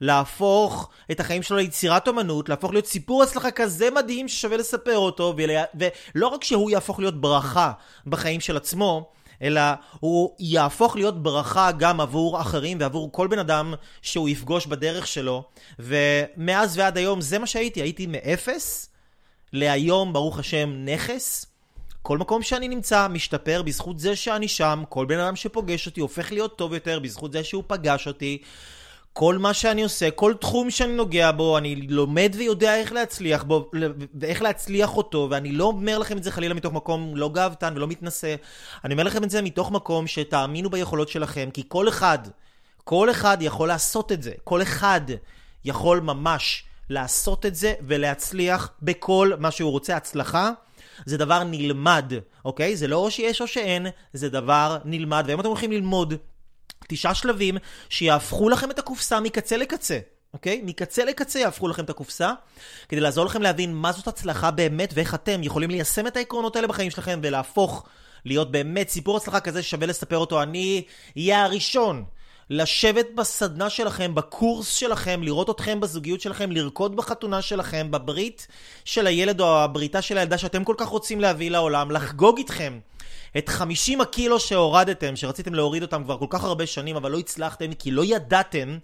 להפוך 0.00 0.90
את 1.10 1.20
החיים 1.20 1.42
שלו 1.42 1.56
ליצירת 1.56 2.08
אומנות, 2.08 2.48
להפוך 2.48 2.72
להיות 2.72 2.86
סיפור 2.86 3.22
הצלחה 3.22 3.50
כזה 3.50 3.88
מדהים 3.90 4.28
ששווה 4.28 4.56
לספר 4.56 4.96
אותו. 4.96 5.34
ולא 6.14 6.26
רק 6.26 6.44
שהוא 6.44 6.70
יהפוך 6.70 6.98
להיות 6.98 7.20
ברכה 7.20 7.72
בחיים 8.06 8.40
של 8.40 8.56
עצמו, 8.56 9.10
אלא 9.42 9.60
הוא 10.00 10.36
יהפוך 10.38 10.96
להיות 10.96 11.22
ברכה 11.22 11.72
גם 11.72 12.00
עבור 12.00 12.40
אחרים 12.40 12.78
ועבור 12.80 13.12
כל 13.12 13.26
בן 13.26 13.38
אדם 13.38 13.74
שהוא 14.02 14.28
יפגוש 14.28 14.66
בדרך 14.66 15.06
שלו. 15.06 15.44
ומאז 15.78 16.78
ועד 16.78 16.96
היום 16.96 17.20
זה 17.20 17.38
מה 17.38 17.46
שהייתי, 17.46 17.82
הייתי 17.82 18.06
מאפס 18.06 18.88
להיום, 19.52 20.12
ברוך 20.12 20.38
השם, 20.38 20.84
נכס. 20.84 21.46
כל 22.02 22.18
מקום 22.18 22.42
שאני 22.42 22.68
נמצא 22.68 23.08
משתפר 23.08 23.62
בזכות 23.62 23.98
זה 23.98 24.16
שאני 24.16 24.48
שם, 24.48 24.82
כל 24.88 25.06
בן 25.06 25.18
אדם 25.18 25.36
שפוגש 25.36 25.86
אותי 25.86 26.00
הופך 26.00 26.32
להיות 26.32 26.58
טוב 26.58 26.74
יותר 26.74 26.98
בזכות 26.98 27.32
זה 27.32 27.44
שהוא 27.44 27.64
פגש 27.66 28.06
אותי. 28.06 28.42
כל 29.12 29.38
מה 29.38 29.54
שאני 29.54 29.82
עושה, 29.82 30.10
כל 30.10 30.34
תחום 30.40 30.70
שאני 30.70 30.92
נוגע 30.92 31.30
בו, 31.30 31.58
אני 31.58 31.76
לומד 31.76 32.32
ויודע 32.38 32.76
איך 32.76 32.92
להצליח 32.92 33.42
בו, 33.42 33.70
ואיך 34.14 34.42
להצליח 34.42 34.96
אותו, 34.96 35.28
ואני 35.30 35.52
לא 35.52 35.64
אומר 35.64 35.98
לכם 35.98 36.18
את 36.18 36.22
זה 36.22 36.30
חלילה 36.30 36.54
מתוך 36.54 36.72
מקום 36.72 37.16
לא 37.16 37.28
גאוותן 37.28 37.72
ולא 37.76 37.86
מתנשא, 37.86 38.34
אני 38.84 38.94
אומר 38.94 39.04
לכם 39.04 39.24
את 39.24 39.30
זה 39.30 39.42
מתוך 39.42 39.70
מקום 39.70 40.06
שתאמינו 40.06 40.70
ביכולות 40.70 41.08
שלכם, 41.08 41.48
כי 41.54 41.62
כל 41.68 41.88
אחד, 41.88 42.18
כל 42.84 43.10
אחד 43.10 43.38
יכול 43.40 43.68
לעשות 43.68 44.12
את 44.12 44.22
זה, 44.22 44.32
כל 44.44 44.62
אחד 44.62 45.00
יכול 45.64 46.00
ממש 46.00 46.64
לעשות 46.90 47.46
את 47.46 47.54
זה 47.54 47.74
ולהצליח 47.86 48.70
בכל 48.82 49.32
מה 49.38 49.50
שהוא 49.50 49.70
רוצה. 49.70 49.96
הצלחה 49.96 50.50
זה 51.06 51.16
דבר 51.16 51.42
נלמד, 51.44 52.12
אוקיי? 52.44 52.76
זה 52.76 52.88
לא 52.88 52.96
או 52.96 53.10
שיש 53.10 53.40
או 53.40 53.46
שאין, 53.46 53.86
זה 54.12 54.28
דבר 54.28 54.78
נלמד. 54.84 55.24
ואם 55.28 55.40
אתם 55.40 55.48
הולכים 55.48 55.72
ללמוד 55.72 56.14
תשעה 56.88 57.14
שלבים 57.14 57.56
שיהפכו 57.88 58.48
לכם 58.48 58.70
את 58.70 58.78
הקופסה 58.78 59.20
מקצה 59.20 59.56
לקצה. 59.56 59.98
אוקיי? 60.34 60.60
מקצה 60.64 61.04
לקצה 61.04 61.38
יהפכו 61.38 61.68
לכם 61.68 61.84
את 61.84 61.90
הקופסה, 61.90 62.32
כדי 62.88 63.00
לעזור 63.00 63.24
לכם 63.24 63.42
להבין 63.42 63.74
מה 63.74 63.92
זאת 63.92 64.08
הצלחה 64.08 64.50
באמת 64.50 64.90
ואיך 64.94 65.14
אתם 65.14 65.42
יכולים 65.42 65.70
ליישם 65.70 66.06
את 66.06 66.16
העקרונות 66.16 66.56
האלה 66.56 66.68
בחיים 66.68 66.90
שלכם 66.90 67.20
ולהפוך 67.22 67.84
להיות 68.24 68.50
באמת 68.50 68.88
סיפור 68.88 69.16
הצלחה 69.16 69.40
כזה 69.40 69.62
ששווה 69.62 69.86
לספר 69.86 70.16
אותו. 70.16 70.42
אני 70.42 70.82
אהיה 71.16 71.44
הראשון 71.44 72.04
לשבת 72.50 73.06
בסדנה 73.14 73.70
שלכם, 73.70 74.14
בקורס 74.14 74.74
שלכם, 74.74 75.22
לראות 75.22 75.50
אתכם 75.50 75.80
בזוגיות 75.80 76.20
שלכם, 76.20 76.52
לרקוד 76.52 76.96
בחתונה 76.96 77.42
שלכם, 77.42 77.90
בברית 77.90 78.46
של 78.84 79.06
הילד 79.06 79.40
או 79.40 79.58
הבריתה 79.58 80.02
של 80.02 80.18
הילדה 80.18 80.38
שאתם 80.38 80.64
כל 80.64 80.74
כך 80.78 80.86
רוצים 80.86 81.20
להביא 81.20 81.50
לעולם, 81.50 81.90
לחגוג 81.90 82.38
איתכם. 82.38 82.78
את 83.38 83.48
50 83.48 84.00
הקילו 84.00 84.40
שהורדתם, 84.40 85.16
שרציתם 85.16 85.54
להוריד 85.54 85.82
אותם 85.82 86.04
כבר 86.04 86.18
כל 86.18 86.26
כך 86.30 86.44
הרבה 86.44 86.66
שנים, 86.66 86.96
אבל 86.96 87.10
לא 87.10 87.18
הצלחתם 87.18 87.74
כי 87.74 87.90
לא 87.90 88.04
ידעתם 88.04 88.78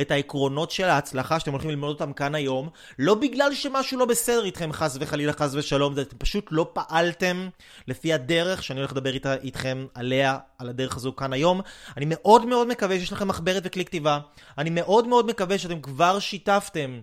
את 0.00 0.10
העקרונות 0.10 0.70
של 0.70 0.84
ההצלחה 0.84 1.40
שאתם 1.40 1.52
הולכים 1.52 1.70
ללמוד 1.70 1.88
אותם 1.88 2.12
כאן 2.12 2.34
היום, 2.34 2.68
לא 2.98 3.14
בגלל 3.14 3.54
שמשהו 3.54 3.98
לא 3.98 4.04
בסדר 4.04 4.44
איתכם, 4.44 4.72
חס 4.72 4.96
וחלילה, 5.00 5.32
חס 5.32 5.54
ושלום, 5.54 5.94
זה 5.94 6.02
אתם 6.02 6.16
פשוט 6.18 6.48
לא 6.50 6.70
פעלתם 6.72 7.48
לפי 7.88 8.12
הדרך 8.12 8.62
שאני 8.62 8.80
הולך 8.80 8.92
לדבר 8.92 9.14
איתה, 9.14 9.34
איתכם 9.34 9.86
עליה, 9.94 10.38
על 10.58 10.68
הדרך 10.68 10.96
הזו 10.96 11.16
כאן 11.16 11.32
היום. 11.32 11.60
אני 11.96 12.04
מאוד 12.08 12.46
מאוד 12.46 12.68
מקווה 12.68 12.98
שיש 12.98 13.12
לכם 13.12 13.28
מחברת 13.28 13.62
וכלי 13.66 13.84
כתיבה. 13.84 14.18
אני 14.58 14.70
מאוד 14.70 15.08
מאוד 15.08 15.26
מקווה 15.26 15.58
שאתם 15.58 15.80
כבר 15.80 16.18
שיתפתם 16.18 17.00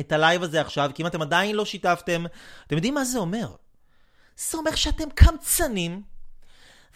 את 0.00 0.12
הלייב 0.12 0.42
הזה 0.42 0.60
עכשיו, 0.60 0.90
כי 0.94 1.02
אם 1.02 1.06
אתם 1.06 1.22
עדיין 1.22 1.56
לא 1.56 1.64
שיתפתם, 1.64 2.24
אתם 2.66 2.76
יודעים 2.76 2.94
מה 2.94 3.04
זה 3.04 3.18
אומר? 3.18 3.46
זה 4.36 4.58
אומר 4.58 4.74
שאתם 4.74 5.10
קמצנים. 5.14 6.11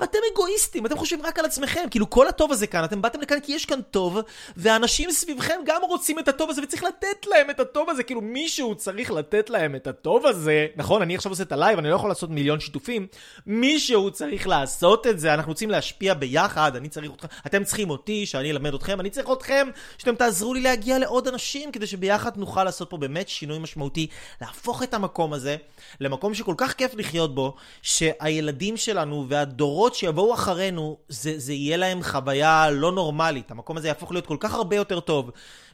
ואתם 0.00 0.19
אגואיסטים, 0.33 0.87
אתם 0.87 0.97
חושבים 0.97 1.23
רק 1.23 1.38
על 1.38 1.45
עצמכם. 1.45 1.81
כאילו, 1.91 2.11
כל 2.11 2.29
הטוב 2.29 2.53
הזה 2.53 2.67
כאן, 2.67 2.85
אתם 2.85 3.03
באתם 3.03 3.21
לכאן 3.21 3.41
כי 3.41 3.53
יש 3.53 3.65
כאן 3.65 3.81
טוב, 3.91 4.19
ואנשים 4.57 5.11
סביבכם 5.11 5.61
גם 5.67 5.83
רוצים 5.83 6.19
את 6.19 6.29
הטוב 6.29 6.50
הזה, 6.50 6.62
וצריך 6.62 6.85
לתת 6.85 7.26
להם 7.26 7.50
את 7.50 7.61
הטוב 7.61 7.91
הזה. 7.91 8.03
כאילו, 8.03 8.21
מישהו 8.21 8.75
צריך 8.75 9.11
לתת 9.11 9.50
להם 9.50 9.75
את 9.76 9.87
הטוב 9.87 10.26
הזה. 10.26 10.67
נכון, 10.76 11.03
אני 11.03 11.15
עכשיו 11.15 11.33
עושה 11.33 11.43
את 11.43 11.53
הלייב, 11.53 11.79
אני 11.79 11.91
לא 11.91 11.95
יכול 11.95 12.11
לעשות 12.11 12.31
מיליון 12.31 12.61
שיתופים. 12.61 13.07
מישהו 13.47 14.11
צריך 14.11 14.49
לעשות 14.49 15.07
את 15.07 15.21
זה, 15.21 15.35
אנחנו 15.35 15.53
רוצים 15.53 15.71
להשפיע 15.71 16.15
ביחד, 16.15 16.76
אני 16.76 16.88
צריך 16.88 17.12
אתכם, 17.12 17.29
אתם 17.47 17.65
צריכים 17.65 17.91
אותי, 17.91 18.26
שאני 18.26 18.50
אלמד 18.50 18.75
אתכם, 18.75 19.00
אני 19.00 19.11
צריך 19.11 19.31
אתכם, 19.33 19.69
שאתם 19.99 20.15
תעזרו 20.15 20.55
לי 20.55 20.61
להגיע 20.61 20.99
לעוד 20.99 21.29
אנשים, 21.29 21.73
כדי 21.73 21.87
שביחד 21.87 22.37
נוכל 22.37 22.65
לעשות 22.65 22.91
פה 22.91 22.97
באמת 22.97 23.29
שינוי 23.29 23.59
משמעותי, 23.59 24.07
להפוך 24.41 24.83
את 24.83 24.95
המקום 24.95 25.33
הזה 25.33 25.57
למקום 26.00 26.35
שכל 26.35 26.55
כך 26.57 26.73
כיף 26.73 26.95
לחיות 26.95 27.35
בו, 27.35 27.55
שהילדים 27.83 28.76
שלנו 28.76 29.26
והדורות 29.29 29.86
הדורות 29.87 29.99
שיבואו 29.99 30.35
אחרינו, 30.35 30.97
זה, 31.09 31.33
זה 31.37 31.52
יהיה 31.52 31.76
להם 31.76 32.02
חוויה 32.02 32.71
לא 32.71 32.93
נורמלית. 32.93 33.50
המקום 33.50 33.76
הזה 33.76 33.88
יהפוך 33.88 34.12
להיות 34.12 34.26
כל 34.26 34.37
כך 34.40 34.55
הרבה 34.55 34.76
יותר 34.76 35.00
טוב. 35.00 35.31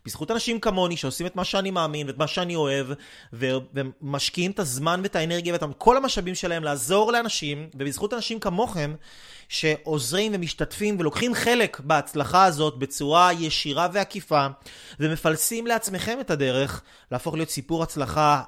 בזכות 0.06 0.30
אנשים 0.30 0.60
כמוני 0.60 0.96
שעושים 0.96 1.26
את 1.26 1.36
מה 1.36 1.44
שאני 1.44 1.70
מאמין 1.70 2.06
ואת 2.06 2.18
מה 2.18 2.26
שאני 2.26 2.56
אוהב, 2.56 2.86
ו- 3.32 3.56
ומשקיעים 3.74 4.50
את 4.50 4.58
הזמן 4.58 5.00
ואת 5.02 5.16
האנרגיה 5.16 5.52
ואת 5.52 5.62
כל 5.78 5.96
המשאבים 5.96 6.34
שלהם 6.34 6.64
לעזור 6.64 7.12
לאנשים, 7.12 7.68
ובזכות 7.74 8.14
אנשים 8.14 8.40
כמוכם, 8.40 8.94
שעוזרים 9.48 10.32
ומשתתפים 10.34 10.96
ולוקחים 11.00 11.34
חלק 11.34 11.80
בהצלחה 11.80 12.44
הזאת 12.44 12.78
בצורה 12.78 13.32
ישירה 13.32 13.88
ועקיפה, 13.92 14.46
ומפלסים 15.00 15.66
לעצמכם 15.66 16.18
את 16.20 16.30
הדרך 16.30 16.82
להפוך 17.12 17.34
להיות 17.34 17.50
סיפור 17.50 17.82
הצלחה 17.82 18.42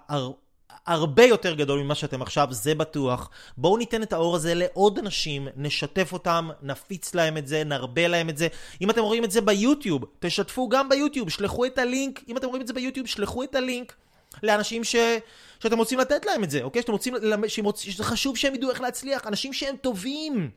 הרבה 0.87 1.25
יותר 1.25 1.55
גדול 1.55 1.83
ממה 1.83 1.95
שאתם 1.95 2.23
עכשיו, 2.23 2.49
זה 2.51 2.75
בטוח. 2.75 3.31
בואו 3.57 3.77
ניתן 3.77 4.03
את 4.03 4.13
האור 4.13 4.37
הזה 4.37 4.55
לעוד 4.55 4.99
אנשים, 4.99 5.49
נשתף 5.57 6.13
אותם, 6.13 6.49
נפיץ 6.63 7.15
להם 7.15 7.37
את 7.37 7.47
זה, 7.47 7.65
נרבה 7.65 8.09
להם 8.09 8.29
את 8.29 8.37
זה. 8.37 8.49
אם 8.81 8.91
אתם 8.91 9.01
רואים 9.01 9.25
את 9.25 9.31
זה 9.31 9.41
ביוטיוב, 9.41 10.05
תשתפו 10.19 10.69
גם 10.69 10.89
ביוטיוב, 10.89 11.31
שלחו 11.31 11.67
את 11.67 11.79
הלינק, 11.79 12.21
אם 12.29 12.37
אתם 12.37 12.47
רואים 12.47 12.63
את 12.63 12.67
זה 12.67 12.73
ביוטיוב, 12.73 13.07
שלחו 13.07 13.43
את 13.43 13.55
הלינק 13.55 13.95
לאנשים 14.43 14.85
ש... 14.85 14.97
שאתם 15.61 15.79
רוצים 15.79 15.99
לתת 15.99 16.27
להם 16.27 16.45
את 16.45 16.51
זה, 16.51 16.63
אוקיי? 16.63 16.83
שאתם 16.83 16.93
רוצים, 16.93 17.15
שזה 17.77 18.05
חשוב 18.05 18.37
שהם 18.37 18.55
ידעו 18.55 18.71
איך 18.71 18.81
להצליח, 18.81 19.27
אנשים 19.27 19.53
שהם 19.53 19.77
טובים. 19.77 20.51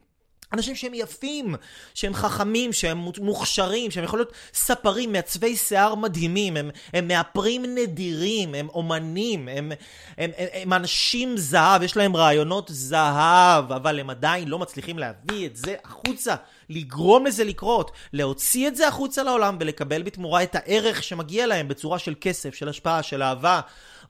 אנשים 0.54 0.76
שהם 0.76 0.94
יפים, 0.94 1.56
שהם 1.94 2.14
חכמים, 2.14 2.74
שהם 2.74 2.98
מוכשרים, 3.22 3.92
שהם 3.92 4.04
יכולים 4.04 4.26
להיות 4.26 4.38
ספרים, 4.54 5.12
מעצבי 5.12 5.56
שיער 5.56 5.96
מדהימים, 5.96 6.58
הם, 6.58 6.70
הם 6.94 7.08
מאפרים 7.08 7.76
נדירים, 7.76 8.56
הם 8.56 8.68
אומנים, 8.70 9.48
הם, 9.48 9.72
הם, 10.18 10.32
הם, 10.38 10.48
הם 10.54 10.74
אנשים 10.74 11.38
זהב, 11.38 11.84
יש 11.84 11.98
להם 11.98 12.16
רעיונות 12.16 12.70
זהב, 12.74 13.72
אבל 13.72 14.00
הם 14.00 14.10
עדיין 14.10 14.48
לא 14.48 14.60
מצליחים 14.60 15.00
להביא 15.00 15.46
את 15.46 15.56
זה 15.56 15.76
החוצה, 15.84 16.36
לגרום 16.70 17.26
לזה 17.26 17.44
לקרות, 17.44 17.92
להוציא 18.14 18.68
את 18.68 18.76
זה 18.76 18.88
החוצה 18.88 19.24
לעולם 19.24 19.58
ולקבל 19.60 20.02
בתמורה 20.04 20.44
את 20.44 20.56
הערך 20.56 21.04
שמגיע 21.04 21.48
להם 21.48 21.68
בצורה 21.68 22.00
של 22.00 22.14
כסף, 22.22 22.56
של 22.56 22.70
השפעה, 22.70 23.04
של 23.04 23.24
אהבה. 23.24 23.62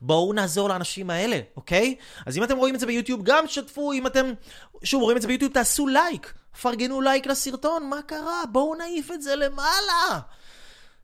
בואו 0.02 0.34
נעזור 0.34 0.70
לאנשים 0.70 1.10
האלה, 1.10 1.40
אוקיי? 1.56 1.96
אז 2.26 2.38
אם 2.38 2.44
אתם 2.44 2.58
רואים 2.58 2.76
את 2.76 2.80
זה 2.80 2.86
ביוטיוב, 2.86 3.22
גם 3.24 3.48
שתפו, 3.48 3.92
אם 3.94 4.08
אתם, 4.08 4.34
שוב, 4.84 5.02
רואים 5.02 5.18
את 5.18 5.22
זה 5.22 5.28
ביוטיוב, 5.28 5.54
תעשו 5.54 5.88
לייק. 5.88 6.34
פרגנו 6.62 7.02
לייק 7.02 7.28
לסרטון, 7.28 7.90
מה 7.90 8.02
קרה? 8.02 8.44
בואו 8.52 8.76
נעיף 8.76 9.12
את 9.12 9.22
זה 9.22 9.36
למעלה. 9.36 10.20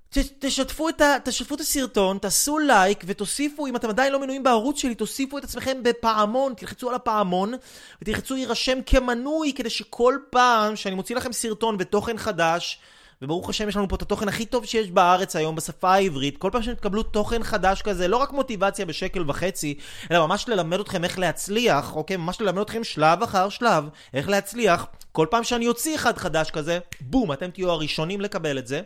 ת, 0.10 0.18
תשתפו, 0.40 0.90
את 0.90 1.02
ה, 1.02 1.18
תשתפו 1.24 1.56
את 1.56 1.60
הסרטון, 1.60 2.18
תעשו 2.18 2.60
לייק 2.60 3.04
ותוסיפו, 3.08 3.68
אם 3.68 3.76
אתם 3.76 3.90
עדיין 3.90 4.14
לא 4.14 4.20
מנויים 4.20 4.44
בערוץ 4.44 4.80
שלי, 4.80 4.96
תוסיפו 4.96 5.38
את 5.38 5.44
עצמכם 5.44 5.84
בפעמון, 5.84 6.54
תלחצו 6.54 6.90
על 6.90 6.96
הפעמון 6.96 7.54
ותלחצו 8.02 8.38
יירשם 8.38 8.80
כמנוי 8.86 9.54
כדי 9.54 9.70
שכל 9.70 10.18
פעם 10.30 10.76
שאני 10.76 10.96
מוציא 10.96 11.16
לכם 11.16 11.34
סרטון 11.34 11.76
ותוכן 11.80 12.18
חדש, 12.18 12.80
וברוך 13.24 13.50
השם 13.50 13.70
יש 13.70 13.76
לנו 13.76 13.88
פה 13.88 13.96
את 13.96 14.02
התוכן 14.02 14.28
הכי 14.28 14.46
טוב 14.46 14.66
שיש 14.66 14.92
בארץ 14.92 15.36
היום 15.36 15.56
בשפה 15.56 15.94
העברית. 15.94 16.38
כל 16.38 16.50
פעם 16.52 16.64
שתקבלו 16.64 17.04
תוכן 17.04 17.44
חדש 17.44 17.82
כזה, 17.82 18.08
לא 18.08 18.18
רק 18.18 18.32
מוטיבציה 18.32 18.86
בשקל 18.86 19.24
וחצי, 19.28 19.78
אלא 20.12 20.28
ממש 20.28 20.50
ללמד 20.50 20.80
אתכם 20.80 21.04
איך 21.04 21.20
להצליח, 21.20 21.96
אוקיי? 21.96 22.18
ממש 22.18 22.42
ללמד 22.42 22.62
אתכם 22.62 22.84
שלב 22.84 23.24
אחר 23.24 23.50
שלב, 23.50 23.86
איך 24.14 24.30
להצליח. 24.30 24.86
כל 25.12 25.28
פעם 25.30 25.44
שאני 25.44 25.68
אוציא 25.68 25.96
אחד 25.96 26.18
חדש 26.18 26.52
כזה, 26.52 26.80
בום, 27.02 27.32
אתם 27.32 27.50
תהיו 27.50 27.72
הראשונים 27.72 28.22
לקבל 28.22 28.58
את 28.58 28.68
זה. 28.68 28.82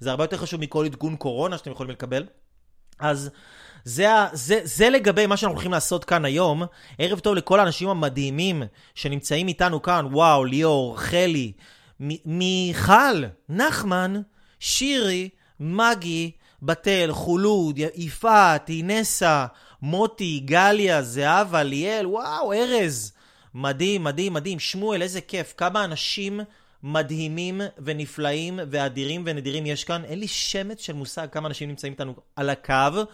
זה 0.00 0.10
הרבה 0.10 0.24
יותר 0.24 0.36
חשוב 0.36 0.60
מכל 0.60 0.84
עדכון 0.84 1.16
קורונה 1.16 1.58
שאתם 1.58 1.70
יכולים 1.70 1.92
לקבל. 1.92 2.24
אז 2.98 3.30
זה, 3.84 4.08
זה, 4.32 4.60
זה 4.62 4.90
לגבי 4.90 5.26
מה 5.26 5.36
שאנחנו 5.36 5.54
הולכים 5.54 5.72
לעשות 5.72 6.04
כאן 6.04 6.24
היום. 6.24 6.62
ערב 6.98 7.18
טוב 7.18 7.34
לכל 7.34 7.60
האנשים 7.60 7.88
המדהימים 7.88 8.62
שנמצאים 8.94 9.48
איתנו 9.48 9.82
כאן, 9.82 10.06
וואו, 10.10 10.44
ליאור, 10.44 10.98
חלי, 10.98 11.52
מיכל, 12.00 13.24
נחמן, 13.48 14.20
שירי, 14.60 15.28
מגי, 15.60 16.30
בתל, 16.62 17.08
חולוד, 17.12 17.78
יפעת, 17.94 18.68
אינסה, 18.68 19.46
מוטי, 19.82 20.40
גליה, 20.44 21.02
זהבה, 21.02 21.62
ליאל, 21.62 22.06
וואו, 22.06 22.52
ארז. 22.52 23.12
מדהים, 23.54 24.04
מדהים, 24.04 24.32
מדהים. 24.32 24.58
שמואל, 24.58 25.02
איזה 25.02 25.20
כיף. 25.20 25.54
כמה 25.56 25.84
אנשים 25.84 26.40
מדהימים 26.82 27.60
ונפלאים 27.78 28.60
ואדירים 28.70 29.22
ונדירים 29.26 29.66
יש 29.66 29.84
כאן. 29.84 30.04
אין 30.04 30.18
לי 30.18 30.28
שמץ 30.28 30.80
של 30.80 30.92
מושג 30.92 31.26
כמה 31.32 31.48
אנשים 31.48 31.68
נמצאים 31.68 31.92
איתנו 31.92 32.14
על 32.36 32.50
הקו, 32.50 33.04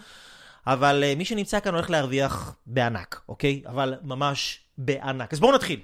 אבל 0.66 1.04
uh, 1.04 1.18
מי 1.18 1.25
שנמצא 1.25 1.60
כאן 1.60 1.75
הולך 1.75 1.90
להרוויח 1.90 2.54
בענק, 2.66 3.20
אוקיי? 3.28 3.62
אבל 3.66 3.94
ממש 4.02 4.60
בענק. 4.78 5.32
אז 5.32 5.40
בואו 5.40 5.54
נתחיל. 5.54 5.80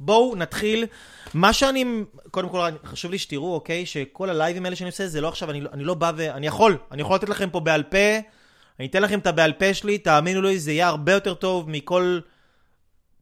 בואו 0.00 0.36
נתחיל. 0.36 0.86
מה 1.34 1.52
שאני, 1.52 1.84
קודם 2.30 2.48
כל 2.48 2.68
חשוב 2.84 3.10
לי 3.10 3.18
שתראו, 3.18 3.54
אוקיי? 3.54 3.86
שכל 3.86 4.30
הלייבים 4.30 4.64
האלה 4.64 4.76
שאני 4.76 4.90
עושה, 4.90 5.08
זה 5.08 5.20
לא 5.20 5.28
עכשיו, 5.28 5.50
אני, 5.50 5.62
אני 5.72 5.84
לא 5.84 5.94
בא 5.94 6.12
ו... 6.16 6.30
אני 6.30 6.46
יכול, 6.46 6.76
אני 6.92 7.02
יכול 7.02 7.16
לתת 7.16 7.28
לכם 7.28 7.50
פה 7.50 7.60
בעל 7.60 7.82
פה, 7.82 8.18
אני 8.78 8.86
אתן 8.86 9.02
לכם 9.02 9.18
את 9.18 9.26
הבעל 9.26 9.52
פה 9.52 9.74
שלי, 9.74 9.98
תאמינו 9.98 10.42
לי, 10.42 10.58
זה 10.58 10.72
יהיה 10.72 10.88
הרבה 10.88 11.12
יותר 11.12 11.34
טוב 11.34 11.70
מכל 11.70 12.20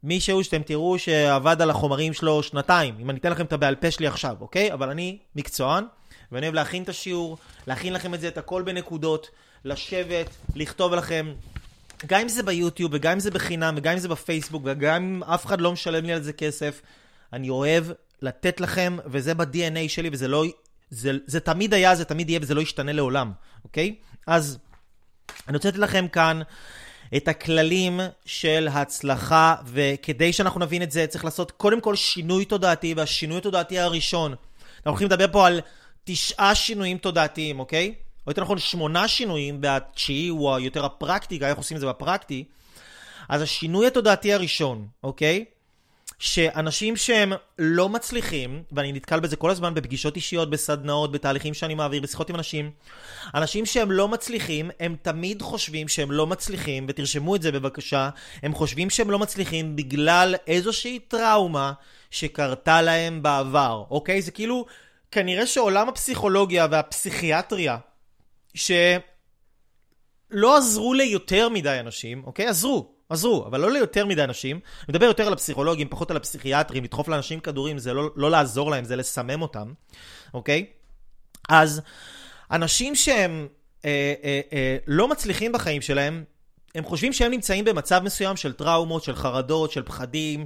מישהו 0.03 0.43
שאתם 0.43 0.61
תראו 0.61 0.99
שעבד 0.99 1.61
על 1.61 1.69
החומרים 1.69 2.13
שלו 2.13 2.43
שנתיים, 2.43 2.95
אם 2.99 3.09
אני 3.09 3.19
אתן 3.19 3.31
לכם 3.31 3.45
את 3.45 3.53
הבעל 3.53 3.75
פה 3.75 3.91
שלי 3.91 4.07
עכשיו, 4.07 4.35
אוקיי? 4.41 4.73
אבל 4.73 4.89
אני 4.89 5.17
מקצוען, 5.35 5.83
ואני 6.31 6.45
אוהב 6.45 6.55
להכין 6.55 6.83
את 6.83 6.89
השיעור, 6.89 7.37
להכין 7.67 7.93
לכם 7.93 8.13
את 8.13 8.21
זה, 8.21 8.27
את 8.27 8.37
הכל 8.37 8.61
בנקודות, 8.61 9.29
לשבת, 9.65 10.29
לכתוב 10.55 10.93
לכם. 10.93 11.33
גם 12.05 12.21
אם 12.21 12.29
זה 12.29 12.43
ביוטיוב, 12.43 12.91
וגם 12.93 13.11
אם 13.11 13.19
זה 13.19 13.31
בחינם, 13.31 13.73
וגם 13.77 13.93
אם 13.93 13.99
זה 13.99 14.07
בפייסבוק, 14.07 14.63
וגם 14.65 15.03
אם 15.03 15.23
אף 15.23 15.45
אחד 15.45 15.61
לא 15.61 15.71
משלם 15.71 16.05
לי 16.05 16.13
על 16.13 16.21
זה 16.21 16.33
כסף, 16.33 16.81
אני 17.33 17.49
אוהב 17.49 17.85
לתת 18.21 18.61
לכם, 18.61 18.97
וזה 19.05 19.33
ב-DNA 19.33 19.87
שלי, 19.87 20.09
וזה 20.11 20.27
לא... 20.27 20.45
זה, 20.89 21.11
זה 21.25 21.39
תמיד 21.39 21.73
היה, 21.73 21.95
זה 21.95 22.05
תמיד 22.05 22.29
יהיה, 22.29 22.39
וזה 22.41 22.53
לא 22.53 22.61
ישתנה 22.61 22.91
לעולם, 22.91 23.31
אוקיי? 23.63 23.95
אז 24.27 24.57
אני 25.47 25.57
רוצה 25.57 25.69
לתת 25.69 25.77
לכם 25.77 26.07
כאן 26.07 26.41
את 27.17 27.27
הכללים 27.27 27.99
של 28.25 28.67
הצלחה, 28.71 29.55
וכדי 29.65 30.33
שאנחנו 30.33 30.59
נבין 30.59 30.83
את 30.83 30.91
זה, 30.91 31.07
צריך 31.07 31.25
לעשות 31.25 31.51
קודם 31.51 31.81
כל 31.81 31.95
שינוי 31.95 32.45
תודעתי, 32.45 32.93
והשינוי 32.97 33.37
התודעתי 33.37 33.79
הראשון, 33.79 34.31
אנחנו 34.31 34.91
הולכים 34.91 35.07
לדבר 35.07 35.31
פה 35.31 35.47
על 35.47 35.61
תשעה 36.03 36.55
שינויים 36.55 36.97
תודעתיים, 36.97 37.59
אוקיי? 37.59 37.93
או 38.27 38.31
יותר 38.31 38.41
נכון 38.41 38.59
שמונה 38.59 39.07
שינויים, 39.07 39.59
והתשיעי 39.61 40.27
הוא 40.27 40.55
היותר 40.55 40.85
הפרקטיקה, 40.85 41.49
איך 41.49 41.57
עושים 41.57 41.77
את 41.77 41.81
זה 41.81 41.87
בפרקטי. 41.87 42.43
אז 43.29 43.41
השינוי 43.41 43.87
התודעתי 43.87 44.33
הראשון, 44.33 44.87
אוקיי? 45.03 45.45
שאנשים 46.19 46.95
שהם 46.95 47.33
לא 47.59 47.89
מצליחים, 47.89 48.63
ואני 48.71 48.91
נתקל 48.91 49.19
בזה 49.19 49.35
כל 49.35 49.49
הזמן 49.49 49.73
בפגישות 49.73 50.15
אישיות, 50.15 50.49
בסדנאות, 50.49 51.11
בתהליכים 51.11 51.53
שאני 51.53 51.75
מעביר, 51.75 52.01
בשיחות 52.01 52.29
עם 52.29 52.35
אנשים, 52.35 52.71
אנשים 53.35 53.65
שהם 53.65 53.91
לא 53.91 54.07
מצליחים, 54.07 54.71
הם 54.79 54.95
תמיד 55.01 55.41
חושבים 55.41 55.87
שהם 55.87 56.11
לא 56.11 56.27
מצליחים, 56.27 56.85
ותרשמו 56.89 57.35
את 57.35 57.41
זה 57.41 57.51
בבקשה, 57.51 58.09
הם 58.43 58.53
חושבים 58.53 58.89
שהם 58.89 59.11
לא 59.11 59.19
מצליחים 59.19 59.75
בגלל 59.75 60.35
איזושהי 60.47 60.99
טראומה 60.99 61.73
שקרתה 62.11 62.81
להם 62.81 63.23
בעבר, 63.23 63.83
אוקיי? 63.89 64.21
זה 64.21 64.31
כאילו, 64.31 64.65
כנראה 65.11 65.45
שעולם 65.45 65.89
הפסיכולוגיה 65.89 66.67
והפסיכיאטריה, 66.71 67.77
שלא 68.57 70.57
עזרו 70.57 70.93
ליותר 70.93 71.49
מדי 71.49 71.79
אנשים, 71.79 72.23
אוקיי? 72.25 72.47
עזרו, 72.47 72.91
עזרו, 73.09 73.45
אבל 73.45 73.59
לא 73.59 73.71
ליותר 73.71 74.05
מדי 74.05 74.23
אנשים. 74.23 74.59
אני 74.79 74.85
מדבר 74.89 75.05
יותר 75.05 75.27
על 75.27 75.33
הפסיכולוגים, 75.33 75.89
פחות 75.89 76.11
על 76.11 76.17
הפסיכיאטרים, 76.17 76.83
לדחוף 76.83 77.07
לאנשים 77.07 77.39
כדורים 77.39 77.77
זה 77.77 77.93
לא, 77.93 78.09
לא 78.15 78.31
לעזור 78.31 78.71
להם, 78.71 78.85
זה 78.85 78.95
לסמם 78.95 79.41
אותם, 79.41 79.73
אוקיי? 80.33 80.65
אז 81.49 81.81
אנשים 82.51 82.95
שהם 82.95 83.47
אה, 83.85 84.13
אה, 84.23 84.41
אה, 84.53 84.77
לא 84.87 85.07
מצליחים 85.07 85.51
בחיים 85.51 85.81
שלהם, 85.81 86.23
הם 86.75 86.83
חושבים 86.83 87.13
שהם 87.13 87.31
נמצאים 87.31 87.65
במצב 87.65 88.01
מסוים 88.03 88.37
של 88.37 88.53
טראומות, 88.53 89.03
של 89.03 89.15
חרדות, 89.15 89.71
של 89.71 89.83
פחדים, 89.83 90.45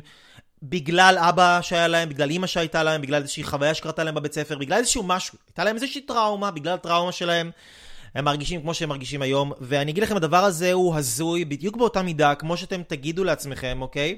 בגלל 0.64 1.18
אבא 1.20 1.60
שהיה 1.62 1.88
להם, 1.88 2.10
בגלל 2.10 2.30
אימא 2.30 2.48
שהייתה 2.48 2.84
להם, 2.84 3.02
בגלל 3.02 3.22
איזושהי 3.22 3.44
חוויה 3.44 3.74
שקרתה 3.74 4.04
להם 4.04 4.16
בבית 4.16 4.34
ספר, 4.34 4.58
בגלל 4.58 4.78
איזשהו 4.78 5.04
משהו. 5.04 5.38
הייתה 5.48 5.64
להם 5.64 5.76
איזושהי 5.76 6.02
טראומה, 6.02 6.52
בגלל 6.52 6.78
טראומה 6.78 7.12
שלהם. 7.12 7.52
הם 8.16 8.26
מרגישים 8.26 8.62
כמו 8.62 8.74
שהם 8.74 8.90
מרגישים 8.90 9.22
היום, 9.22 9.52
ואני 9.62 9.92
אגיד 9.92 10.04
לכם, 10.04 10.16
הדבר 10.16 10.44
הזה 10.44 10.74
הוא 10.74 10.96
הזוי 10.96 11.46
בדיוק 11.46 11.78
באותה 11.78 12.02
מידה, 12.02 12.36
כמו 12.36 12.58
שאתם 12.58 12.84
תגידו 12.84 13.24
לעצמכם, 13.24 13.82
אוקיי? 13.82 14.18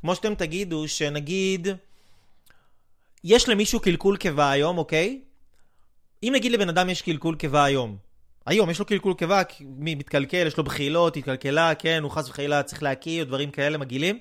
כמו 0.00 0.14
שאתם 0.14 0.34
תגידו, 0.34 0.88
שנגיד, 0.88 1.68
יש 3.24 3.48
למישהו 3.48 3.80
קלקול 3.80 4.16
קיבה 4.16 4.50
היום, 4.50 4.78
אוקיי? 4.78 5.20
אם 6.22 6.32
נגיד 6.34 6.52
לבן 6.52 6.68
אדם 6.68 6.90
יש 6.90 7.02
קלקול 7.02 7.36
קיבה 7.36 7.64
היום, 7.64 7.96
היום 8.46 8.70
יש 8.70 8.78
לו 8.78 8.84
קלקול 8.84 9.14
קיבה, 9.14 9.42
מי 9.60 9.94
מתקלקל, 9.94 10.46
יש 10.46 10.56
לו 10.56 10.64
בחילות, 10.64 11.16
התקלקלה, 11.16 11.74
כן, 11.74 12.02
הוא 12.02 12.10
חס 12.10 12.28
וחלילה 12.28 12.62
צריך 12.62 12.82
להקיא, 12.82 13.20
או 13.20 13.26
דברים 13.26 13.50
כאלה 13.50 13.78
מגעילים. 13.78 14.18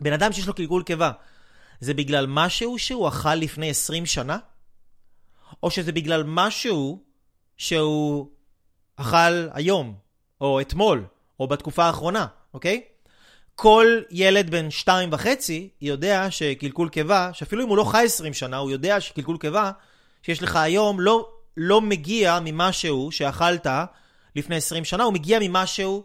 בן 0.00 0.12
אדם 0.12 0.32
שיש 0.32 0.46
לו 0.46 0.54
קלקול 0.54 0.82
קיבה, 0.82 1.10
זה 1.80 1.94
בגלל 1.94 2.26
משהו 2.28 2.78
שהוא 2.78 3.08
אכל 3.08 3.34
לפני 3.34 3.70
20 3.70 4.06
שנה? 4.06 4.38
או 5.62 5.70
שזה 5.70 5.92
בגלל 5.92 6.22
משהו 6.26 7.02
שהוא 7.56 8.28
אכל 8.96 9.48
היום, 9.52 9.94
או 10.40 10.60
אתמול, 10.60 11.04
או 11.40 11.46
בתקופה 11.46 11.84
האחרונה, 11.84 12.26
אוקיי? 12.54 12.82
כל 13.54 14.00
ילד 14.10 14.50
בן 14.50 14.70
שתיים 14.70 15.08
וחצי 15.12 15.68
יודע 15.80 16.30
שקלקול 16.30 16.88
קיבה, 16.88 17.30
שאפילו 17.32 17.64
אם 17.64 17.68
הוא 17.68 17.76
לא 17.76 17.84
חי 17.84 18.02
20 18.04 18.34
שנה, 18.34 18.56
הוא 18.56 18.70
יודע 18.70 19.00
שקלקול 19.00 19.38
קיבה 19.38 19.70
שיש 20.22 20.42
לך 20.42 20.56
היום 20.56 21.00
לא, 21.00 21.28
לא 21.56 21.80
מגיע 21.80 22.38
ממשהו 22.44 23.12
שאכלת 23.12 23.66
לפני 24.36 24.56
20 24.56 24.84
שנה, 24.84 25.04
הוא 25.04 25.12
מגיע 25.12 25.38
ממשהו 25.40 26.04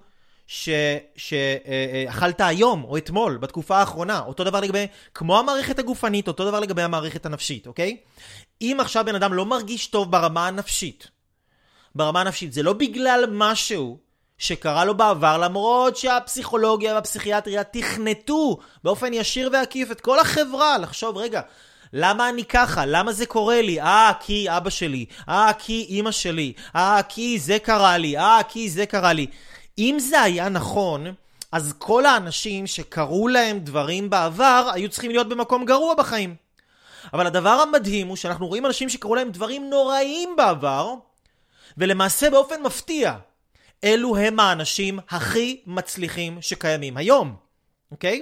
שאכלת 1.15 2.41
היום 2.41 2.83
או 2.83 2.97
אתמול, 2.97 3.37
בתקופה 3.37 3.77
האחרונה. 3.77 4.19
אותו 4.19 4.43
דבר 4.43 4.59
לגבי, 4.59 4.87
כמו 5.13 5.39
המערכת 5.39 5.79
הגופנית, 5.79 6.27
אותו 6.27 6.45
דבר 6.45 6.59
לגבי 6.59 6.81
המערכת 6.81 7.25
הנפשית, 7.25 7.67
אוקיי? 7.67 7.97
אם 8.61 8.77
עכשיו 8.79 9.05
בן 9.05 9.15
אדם 9.15 9.33
לא 9.33 9.45
מרגיש 9.45 9.87
טוב 9.87 10.11
ברמה 10.11 10.47
הנפשית, 10.47 11.07
ברמה 11.97 12.21
הנפשית. 12.21 12.53
זה 12.53 12.63
לא 12.63 12.73
בגלל 12.73 13.25
משהו 13.31 13.97
שקרה 14.37 14.85
לו 14.85 14.97
בעבר, 14.97 15.37
למרות 15.37 15.97
שהפסיכולוגיה 15.97 16.93
והפסיכיאטריה 16.93 17.63
תכנתו 17.63 18.57
באופן 18.83 19.13
ישיר 19.13 19.49
ועקיף 19.53 19.91
את 19.91 20.01
כל 20.01 20.19
החברה 20.19 20.77
לחשוב, 20.77 21.17
רגע, 21.17 21.41
למה 21.93 22.29
אני 22.29 22.45
ככה? 22.45 22.85
למה 22.85 23.11
זה 23.11 23.25
קורה 23.25 23.61
לי? 23.61 23.81
אה, 23.81 24.11
כי 24.19 24.45
אבא 24.49 24.69
שלי. 24.69 25.05
אה, 25.29 25.51
כי 25.59 25.85
אימא 25.89 26.11
שלי. 26.11 26.53
אה, 26.75 26.99
כי 27.09 27.39
זה 27.39 27.59
קרה 27.59 27.97
לי. 27.97 28.17
אה, 28.17 28.39
כי 28.49 28.69
זה 28.69 28.85
קרה 28.85 29.13
לי. 29.13 29.27
אם 29.77 29.97
זה 29.99 30.21
היה 30.21 30.49
נכון, 30.49 31.05
אז 31.51 31.73
כל 31.77 32.05
האנשים 32.05 32.67
שקרו 32.67 33.27
להם 33.27 33.59
דברים 33.59 34.09
בעבר 34.09 34.69
היו 34.73 34.89
צריכים 34.89 35.11
להיות 35.11 35.29
במקום 35.29 35.65
גרוע 35.65 35.93
בחיים. 35.93 36.35
אבל 37.13 37.27
הדבר 37.27 37.49
המדהים 37.49 38.07
הוא 38.07 38.15
שאנחנו 38.15 38.47
רואים 38.47 38.65
אנשים 38.65 38.89
שקרו 38.89 39.15
להם 39.15 39.29
דברים 39.29 39.69
נוראים 39.69 40.35
בעבר, 40.37 40.93
ולמעשה 41.77 42.29
באופן 42.29 42.61
מפתיע, 42.61 43.13
אלו 43.83 44.17
הם 44.17 44.39
האנשים 44.39 44.99
הכי 45.09 45.61
מצליחים 45.65 46.41
שקיימים 46.41 46.97
היום, 46.97 47.35
אוקיי? 47.91 48.21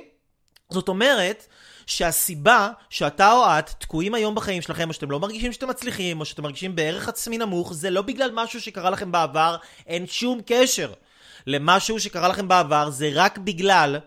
זאת 0.69 0.87
אומרת 0.87 1.47
שהסיבה 1.85 2.69
שאתה 2.89 3.31
או 3.31 3.45
את 3.59 3.69
תקועים 3.69 4.13
היום 4.13 4.35
בחיים 4.35 4.61
שלכם, 4.61 4.89
או 4.89 4.93
שאתם 4.93 5.11
לא 5.11 5.19
מרגישים 5.19 5.53
שאתם 5.53 5.67
מצליחים, 5.67 6.19
או 6.19 6.25
שאתם 6.25 6.43
מרגישים 6.43 6.75
בערך 6.75 7.09
עצמי 7.09 7.37
נמוך, 7.37 7.73
זה 7.73 7.89
לא 7.89 8.01
בגלל 8.01 8.31
משהו 8.33 8.61
שקרה 8.61 8.89
לכם 8.89 9.11
בעבר, 9.11 9.55
אין 9.87 10.07
שום 10.07 10.41
קשר 10.45 10.93
למשהו 11.47 11.99
שקרה 11.99 12.27
לכם 12.27 12.47
בעבר, 12.47 12.89
זה 12.89 13.09
רק 13.13 13.37
בגלל 13.37 13.99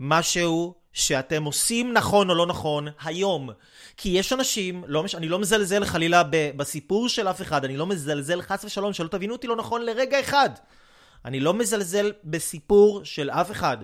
משהו 0.00 0.74
שאתם 0.92 1.44
עושים 1.44 1.92
נכון 1.92 2.30
או 2.30 2.34
לא 2.34 2.46
נכון 2.46 2.88
היום. 3.04 3.50
כי 3.96 4.08
יש 4.08 4.32
אנשים, 4.32 4.84
לא 4.86 5.02
מש... 5.02 5.14
אני 5.14 5.28
לא 5.28 5.38
מזלזל 5.38 5.84
חלילה 5.84 6.22
ב... 6.22 6.50
בסיפור 6.56 7.08
של 7.08 7.28
אף 7.28 7.42
אחד, 7.42 7.64
אני 7.64 7.76
לא 7.76 7.86
מזלזל 7.86 8.42
חס 8.42 8.64
ושלום, 8.64 8.92
שלא 8.92 9.08
תבינו 9.08 9.32
אותי 9.32 9.46
לא 9.46 9.56
נכון 9.56 9.82
לרגע 9.82 10.20
אחד. 10.20 10.50
אני 11.24 11.40
לא 11.40 11.54
מזלזל 11.54 12.12
בסיפור 12.24 13.04
של 13.04 13.30
אף 13.30 13.50
אחד. 13.50 13.76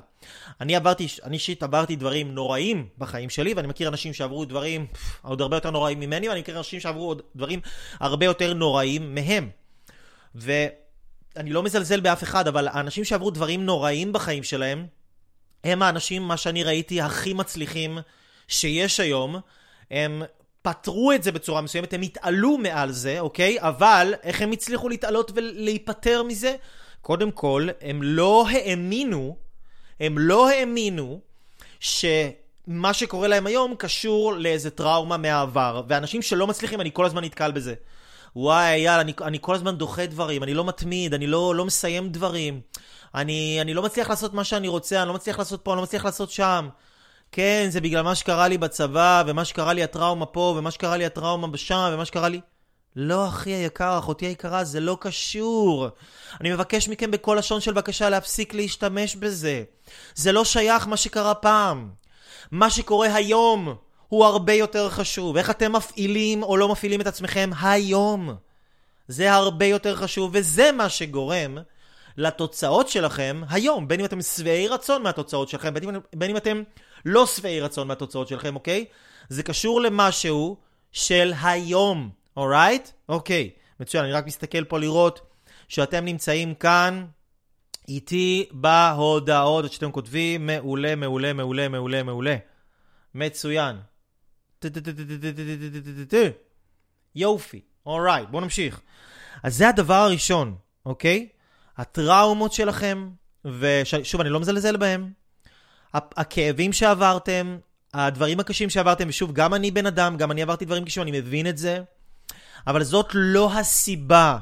אני 0.60 0.76
עברתי, 0.76 1.06
אני 1.24 1.34
אישית 1.34 1.62
עברתי 1.62 1.96
דברים 1.96 2.34
נוראים 2.34 2.88
בחיים 2.98 3.30
שלי, 3.30 3.54
ואני 3.54 3.68
מכיר 3.68 3.88
אנשים 3.88 4.12
שעברו 4.12 4.44
דברים 4.44 4.86
עוד 5.22 5.40
הרבה 5.40 5.56
יותר 5.56 5.70
נוראים 5.70 6.00
ממני, 6.00 6.28
ואני 6.28 6.40
מכיר 6.40 6.58
אנשים 6.58 6.80
שעברו 6.80 7.08
עוד 7.08 7.22
דברים 7.36 7.60
הרבה 8.00 8.26
יותר 8.26 8.54
נוראים 8.54 9.14
מהם. 9.14 9.50
ואני 10.34 11.50
לא 11.50 11.62
מזלזל 11.62 12.00
באף 12.00 12.22
אחד, 12.22 12.48
אבל 12.48 12.68
האנשים 12.68 13.04
שעברו 13.04 13.30
דברים 13.30 13.66
נוראים 13.66 14.12
בחיים 14.12 14.42
שלהם, 14.42 14.86
הם 15.64 15.82
האנשים, 15.82 16.22
מה 16.22 16.36
שאני 16.36 16.64
ראיתי, 16.64 17.00
הכי 17.00 17.32
מצליחים 17.32 17.98
שיש 18.48 19.00
היום. 19.00 19.40
הם 19.90 20.22
פתרו 20.62 21.12
את 21.12 21.22
זה 21.22 21.32
בצורה 21.32 21.60
מסוימת, 21.60 21.92
הם 21.92 22.02
התעלו 22.02 22.58
מעל 22.58 22.90
זה, 22.90 23.20
אוקיי? 23.20 23.60
אבל 23.60 24.14
איך 24.22 24.42
הם 24.42 24.52
הצליחו 24.52 24.88
להתעלות 24.88 25.30
ולהיפטר 25.34 26.22
מזה? 26.22 26.54
קודם 27.00 27.30
כל, 27.30 27.68
הם 27.80 28.02
לא 28.02 28.44
האמינו, 28.48 29.36
הם 30.00 30.18
לא 30.18 30.50
האמינו 30.50 31.20
שמה 31.80 32.92
שקורה 32.92 33.28
להם 33.28 33.46
היום 33.46 33.74
קשור 33.74 34.32
לאיזה 34.32 34.70
טראומה 34.70 35.16
מהעבר. 35.16 35.82
ואנשים 35.88 36.22
שלא 36.22 36.46
מצליחים, 36.46 36.80
אני 36.80 36.90
כל 36.92 37.06
הזמן 37.06 37.24
נתקל 37.24 37.52
בזה. 37.52 37.74
וואי, 38.36 38.78
יאללה, 38.78 39.00
אני, 39.00 39.12
אני 39.22 39.38
כל 39.40 39.54
הזמן 39.54 39.76
דוחה 39.76 40.06
דברים, 40.06 40.42
אני 40.42 40.54
לא 40.54 40.64
מתמיד, 40.64 41.14
אני 41.14 41.26
לא, 41.26 41.54
לא 41.54 41.64
מסיים 41.64 42.08
דברים. 42.08 42.60
אני, 43.14 43.58
אני 43.60 43.74
לא 43.74 43.82
מצליח 43.82 44.10
לעשות 44.10 44.34
מה 44.34 44.44
שאני 44.44 44.68
רוצה, 44.68 45.02
אני 45.02 45.08
לא 45.08 45.14
מצליח 45.14 45.38
לעשות 45.38 45.60
פה, 45.62 45.72
אני 45.72 45.76
לא 45.76 45.82
מצליח 45.82 46.04
לעשות 46.04 46.30
שם. 46.30 46.68
כן, 47.32 47.66
זה 47.70 47.80
בגלל 47.80 48.02
מה 48.02 48.14
שקרה 48.14 48.48
לי 48.48 48.58
בצבא, 48.58 49.22
ומה 49.26 49.44
שקרה 49.44 49.72
לי 49.72 49.82
הטראומה 49.82 50.26
פה, 50.26 50.54
ומה 50.58 50.70
שקרה 50.70 50.96
לי 50.96 51.06
הטראומה 51.06 51.48
בשם, 51.48 51.90
ומה 51.92 52.04
שקרה 52.04 52.28
לי... 52.28 52.40
לא, 52.96 53.28
אחי 53.28 53.50
היקר, 53.50 53.98
אחותי 53.98 54.26
היקרה, 54.26 54.64
זה 54.64 54.80
לא 54.80 54.96
קשור. 55.00 55.88
אני 56.40 56.52
מבקש 56.52 56.88
מכם 56.88 57.10
בכל 57.10 57.36
לשון 57.38 57.60
של 57.60 57.72
בקשה 57.72 58.08
להפסיק 58.08 58.54
להשתמש 58.54 59.16
בזה. 59.16 59.62
זה 60.14 60.32
לא 60.32 60.44
שייך 60.44 60.88
מה 60.88 60.96
שקרה 60.96 61.34
פעם. 61.34 61.90
מה 62.50 62.70
שקורה 62.70 63.14
היום 63.14 63.74
הוא 64.08 64.24
הרבה 64.24 64.52
יותר 64.52 64.88
חשוב. 64.88 65.36
איך 65.36 65.50
אתם 65.50 65.72
מפעילים 65.72 66.42
או 66.42 66.56
לא 66.56 66.68
מפעילים 66.68 67.00
את 67.00 67.06
עצמכם 67.06 67.50
היום. 67.62 68.34
זה 69.08 69.32
הרבה 69.32 69.66
יותר 69.66 69.96
חשוב, 69.96 70.30
וזה 70.34 70.72
מה 70.72 70.88
שגורם 70.88 71.58
לתוצאות 72.16 72.88
שלכם 72.88 73.42
היום. 73.50 73.88
בין 73.88 74.00
אם 74.00 74.06
אתם 74.06 74.22
שבעי 74.22 74.68
רצון 74.68 75.02
מהתוצאות 75.02 75.48
שלכם, 75.48 75.74
בין 75.74 75.88
אם, 75.88 76.00
בין 76.14 76.30
אם 76.30 76.36
אתם 76.36 76.62
לא 77.04 77.26
שבעי 77.26 77.60
רצון 77.60 77.88
מהתוצאות 77.88 78.28
שלכם, 78.28 78.54
אוקיי? 78.54 78.84
זה 79.28 79.42
קשור 79.42 79.80
למשהו 79.80 80.56
של 80.92 81.32
היום, 81.42 82.10
אורייט? 82.36 82.88
אוקיי, 83.08 83.50
מצוין, 83.80 84.04
אני 84.04 84.12
רק 84.12 84.26
מסתכל 84.26 84.64
פה 84.64 84.78
לראות 84.78 85.20
שאתם 85.68 86.04
נמצאים 86.04 86.54
כאן 86.54 87.06
איתי 87.88 88.48
בהודעות 88.50 89.72
שאתם 89.72 89.92
כותבים, 89.92 90.46
מעולה, 90.46 90.96
מעולה, 90.96 91.32
מעולה, 91.32 91.68
מעולה, 91.68 92.02
מעולה. 92.02 92.36
מצוין. 93.14 93.76
יופי, 97.14 97.60
אורייט, 97.86 98.28
בואו 98.28 98.42
נמשיך. 98.42 98.80
אז 99.42 99.56
זה 99.56 99.68
הדבר 99.68 99.94
הראשון, 99.94 100.56
אוקיי? 100.86 101.28
הטראומות 101.76 102.52
שלכם, 102.52 103.10
ושוב, 103.44 104.20
אני 104.20 104.30
לא 104.30 104.40
מזלזל 104.40 104.76
בהם, 104.76 105.12
הכאבים 105.94 106.72
שעברתם, 106.72 107.58
הדברים 107.94 108.40
הקשים 108.40 108.70
שעברתם, 108.70 109.08
ושוב, 109.08 109.32
גם 109.32 109.54
אני 109.54 109.70
בן 109.70 109.86
אדם, 109.86 110.16
גם 110.16 110.30
אני 110.30 110.42
עברתי 110.42 110.64
דברים 110.64 110.84
קשים, 110.84 111.02
אני 111.02 111.10
מבין 111.10 111.46
את 111.46 111.58
זה, 111.58 111.80
אבל 112.66 112.82
זאת 112.82 113.10
לא 113.14 113.52
הסיבה 113.52 114.38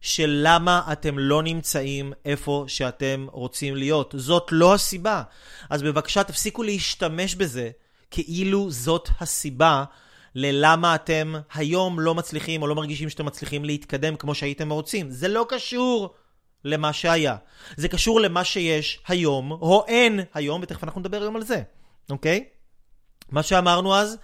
של 0.00 0.40
למה 0.44 0.82
אתם 0.92 1.18
לא 1.18 1.42
נמצאים 1.42 2.12
איפה 2.24 2.64
שאתם 2.68 3.26
רוצים 3.30 3.76
להיות. 3.76 4.14
זאת 4.18 4.48
לא 4.52 4.74
הסיבה. 4.74 5.22
אז 5.70 5.82
בבקשה 5.82 6.24
תפסיקו 6.24 6.62
להשתמש 6.62 7.34
בזה 7.34 7.70
כאילו 8.10 8.70
זאת 8.70 9.08
הסיבה 9.20 9.84
ללמה 10.34 10.94
אתם 10.94 11.34
היום 11.54 12.00
לא 12.00 12.14
מצליחים 12.14 12.62
או 12.62 12.66
לא 12.66 12.74
מרגישים 12.74 13.10
שאתם 13.10 13.26
מצליחים 13.26 13.64
להתקדם 13.64 14.16
כמו 14.16 14.34
שהייתם 14.34 14.70
רוצים. 14.70 15.10
זה 15.10 15.28
לא 15.28 15.46
קשור 15.48 16.14
למה 16.64 16.92
שהיה. 16.92 17.36
זה 17.76 17.88
קשור 17.88 18.20
למה 18.20 18.44
שיש 18.44 19.00
היום, 19.08 19.52
או 19.52 19.84
אין 19.88 20.20
היום, 20.34 20.60
ותכף 20.62 20.84
אנחנו 20.84 21.00
נדבר 21.00 21.22
היום 21.22 21.36
על 21.36 21.42
זה, 21.42 21.62
אוקיי? 22.10 22.44
מה 23.30 23.42
שאמרנו 23.42 23.94
אז, 23.94 24.18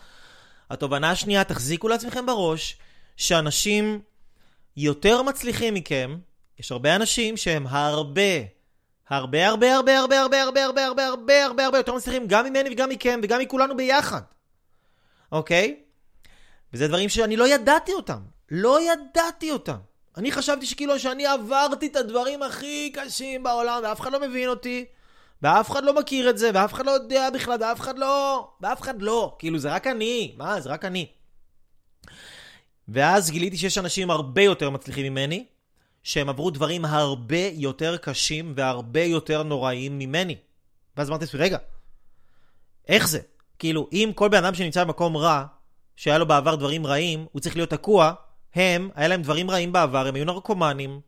התובנה 0.71 1.11
השנייה, 1.11 1.45
תחזיקו 1.45 1.89
לעצמכם 1.89 2.27
בראש 2.27 2.79
שאנשים 3.17 4.01
יותר 4.77 5.23
מצליחים 5.23 5.75
מכם, 5.75 6.19
יש 6.59 6.73
הרבה 6.73 6.97
אנשים 6.97 7.37
שהם 7.37 7.67
הרבה, 7.67 8.23
הרבה 9.09 9.49
הרבה 9.49 9.77
הרבה 9.77 9.99
הרבה 9.99 10.23
הרבה 10.23 10.43
הרבה 10.43 10.65
הרבה 10.65 10.85
הרבה 10.87 11.07
הרבה 11.07 11.45
הרבה 11.45 11.65
הרבה 11.65 11.79
יותר 11.79 11.95
מצליחים 11.95 12.27
גם 12.27 12.45
ממני 12.45 12.71
וגם 12.73 12.89
מכם 12.89 13.21
וגם 13.23 13.41
מכולנו 13.41 13.77
ביחד, 13.77 14.21
אוקיי? 15.33 15.81
וזה 16.73 16.89
דברים 16.89 17.09
שאני 17.09 17.37
לא 17.37 17.49
ידעתי 17.49 17.93
אותם. 17.93 18.21
לא 18.51 18.79
ידעתי 18.93 19.51
אותם. 19.51 19.77
אני 20.17 20.33
חשבתי 20.33 20.67
שכאילו 20.67 20.99
שאני 20.99 21.27
עברתי 21.27 21.87
את 21.87 21.97
הדברים 21.97 22.43
הכי 22.43 22.93
קשים 22.95 23.43
בעולם 23.43 23.81
ואף 23.85 24.01
אחד 24.01 24.13
לא 24.13 24.21
מבין 24.21 24.49
אותי 24.49 24.85
ואף 25.43 25.71
אחד 25.71 25.85
לא 25.85 25.99
מכיר 25.99 26.31
את 26.31 26.39
זה 26.39 26.51
ואף 26.55 26.73
אחד 26.75 26.87
לא 26.87 26.91
יודע 26.91 27.31
בכלל 27.31 27.57
ואף 27.61 27.81
אחד 27.81 27.99
לא... 27.99 28.49
ואף 28.61 28.81
אחד 28.81 29.03
לא. 29.03 29.37
כאילו 29.39 29.59
זה 29.59 29.73
רק 29.75 29.87
אני. 29.87 30.35
מה? 30.37 30.61
זה 30.61 30.71
רק 30.71 30.85
אני. 30.85 31.07
ואז 32.89 33.31
גיליתי 33.31 33.57
שיש 33.57 33.79
אנשים 33.79 34.11
הרבה 34.11 34.43
יותר 34.43 34.71
מצליחים 34.71 35.13
ממני 35.13 35.45
שהם 36.03 36.29
עברו 36.29 36.51
דברים 36.51 36.85
הרבה 36.85 37.47
יותר 37.53 37.97
קשים 37.97 38.53
והרבה 38.57 39.03
יותר 39.03 39.43
נוראיים 39.43 39.99
ממני. 39.99 40.37
ואז 40.97 41.09
אמרתי 41.09 41.25
לעצמי, 41.25 41.41
רגע, 41.41 41.59
איך 42.89 43.09
זה? 43.09 43.21
כאילו, 43.59 43.89
אם 43.93 44.13
כל 44.15 44.29
בן 44.29 44.45
אדם 44.45 44.55
שנמצא 44.55 44.85
במקום 44.85 45.17
רע, 45.17 45.45
שהיה 45.97 46.19
לו 46.19 46.27
בעבר 46.27 46.55
דברים 46.55 46.87
רעים, 46.87 47.27
הוא 47.33 47.41
צריך 47.41 47.57
להיות 47.57 47.71
תקוע, 47.71 48.13
הם, 48.55 48.91
היה 48.95 49.09
להם 49.09 49.23
דברים 49.23 49.51
רעים 49.51 49.73
בעבר, 49.73 50.07
הם 50.07 50.15
היו 50.15 50.25
נרקומנים, 50.25 51.01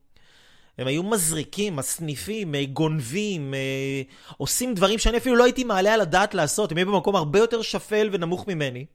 הם 0.78 0.86
היו 0.86 1.02
מזריקים, 1.02 1.76
מסניפים, 1.76 2.54
אה, 2.54 2.64
גונבים, 2.64 3.54
אה, 3.54 4.02
עושים 4.36 4.74
דברים 4.74 4.98
שאני 4.98 5.16
אפילו 5.16 5.36
לא 5.36 5.44
הייתי 5.44 5.64
מעלה 5.64 5.94
על 5.94 6.00
הדעת 6.00 6.34
לעשות, 6.34 6.72
הם 6.72 6.78
היו 6.78 6.86
במקום 6.86 7.16
הרבה 7.16 7.38
יותר 7.38 7.62
שפל 7.62 8.08
ונמוך 8.12 8.48
ממני. 8.48 8.86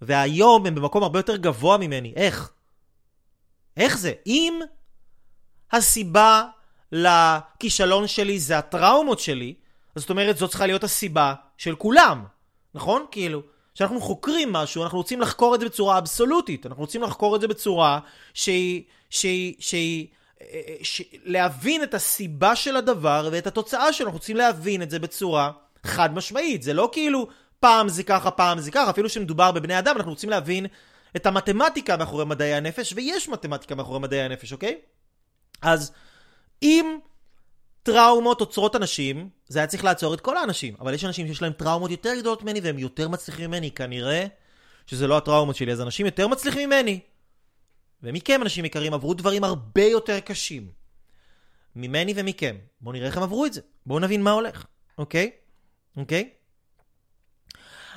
והיום 0.00 0.66
הם 0.66 0.74
במקום 0.74 1.02
הרבה 1.02 1.18
יותר 1.18 1.36
גבוה 1.36 1.78
ממני. 1.78 2.12
איך? 2.16 2.52
איך 3.76 3.98
זה? 3.98 4.12
אם 4.26 4.60
הסיבה 5.72 6.44
לכישלון 6.92 8.06
שלי 8.06 8.38
זה 8.38 8.58
הטראומות 8.58 9.20
שלי, 9.20 9.54
זאת 9.96 10.10
אומרת, 10.10 10.36
זאת 10.36 10.50
צריכה 10.50 10.66
להיות 10.66 10.84
הסיבה 10.84 11.34
של 11.58 11.74
כולם, 11.74 12.24
נכון? 12.74 13.06
כאילו, 13.10 13.42
כשאנחנו 13.74 14.00
חוקרים 14.00 14.52
משהו, 14.52 14.82
אנחנו 14.82 14.98
רוצים 14.98 15.20
לחקור 15.20 15.54
את 15.54 15.60
זה 15.60 15.66
בצורה 15.66 15.98
אבסולוטית. 15.98 16.66
אנחנו 16.66 16.80
רוצים 16.80 17.02
לחקור 17.02 17.36
את 17.36 17.40
זה 17.40 17.48
בצורה 17.48 18.00
שהיא... 18.34 18.82
שהיא... 19.10 19.54
שהיא... 19.58 20.06
ש... 20.82 21.02
להבין 21.24 21.82
את 21.82 21.94
הסיבה 21.94 22.56
של 22.56 22.76
הדבר 22.76 23.28
ואת 23.32 23.46
התוצאה 23.46 23.92
שלו. 23.92 24.06
אנחנו 24.06 24.18
רוצים 24.18 24.36
להבין 24.36 24.82
את 24.82 24.90
זה 24.90 24.98
בצורה 24.98 25.50
חד 25.84 26.14
משמעית. 26.14 26.62
זה 26.62 26.74
לא 26.74 26.88
כאילו 26.92 27.28
פעם 27.60 27.88
זה 27.88 28.02
ככה, 28.02 28.30
פעם 28.30 28.60
זה 28.60 28.70
ככה. 28.70 28.90
אפילו 28.90 29.08
שמדובר 29.08 29.52
בבני 29.52 29.78
אדם, 29.78 29.96
אנחנו 29.96 30.10
רוצים 30.12 30.30
להבין 30.30 30.66
את 31.16 31.26
המתמטיקה 31.26 31.96
מאחורי 31.96 32.24
מדעי 32.24 32.54
הנפש, 32.54 32.92
ויש 32.96 33.28
מתמטיקה 33.28 33.74
מאחורי 33.74 33.98
מדעי 33.98 34.22
הנפש, 34.22 34.52
אוקיי? 34.52 34.78
אז 35.62 35.92
אם 36.62 36.98
טראומות 37.84 38.40
עוצרות 38.40 38.76
אנשים, 38.76 39.28
זה 39.48 39.58
היה 39.58 39.66
צריך 39.66 39.84
לעצור 39.84 40.14
את 40.14 40.20
כל 40.20 40.36
האנשים. 40.36 40.74
אבל 40.80 40.94
יש 40.94 41.04
אנשים 41.04 41.26
שיש 41.26 41.42
להם 41.42 41.52
טראומות 41.52 41.90
יותר 41.90 42.14
גדולות 42.18 42.42
ממני 42.42 42.60
והם 42.60 42.78
יותר 42.78 43.08
מצליחים 43.08 43.50
ממני. 43.50 43.70
כנראה 43.70 44.26
שזה 44.86 45.06
לא 45.06 45.16
הטראומות 45.16 45.56
שלי, 45.56 45.72
אז 45.72 45.80
אנשים 45.80 46.06
יותר 46.06 46.28
מצליחים 46.28 46.68
ממני. 46.70 47.00
ומכם, 48.02 48.42
אנשים 48.42 48.64
יקרים, 48.64 48.94
עברו 48.94 49.14
דברים 49.14 49.44
הרבה 49.44 49.82
יותר 49.82 50.20
קשים. 50.20 50.68
ממני 51.76 52.12
ומכם. 52.16 52.56
בואו 52.80 52.92
נראה 52.92 53.06
איך 53.06 53.16
הם 53.16 53.22
עברו 53.22 53.46
את 53.46 53.52
זה. 53.52 53.60
בואו 53.86 53.98
נבין 53.98 54.22
מה 54.22 54.30
הולך, 54.30 54.66
אוקיי? 54.98 55.30
אוקיי? 55.96 56.30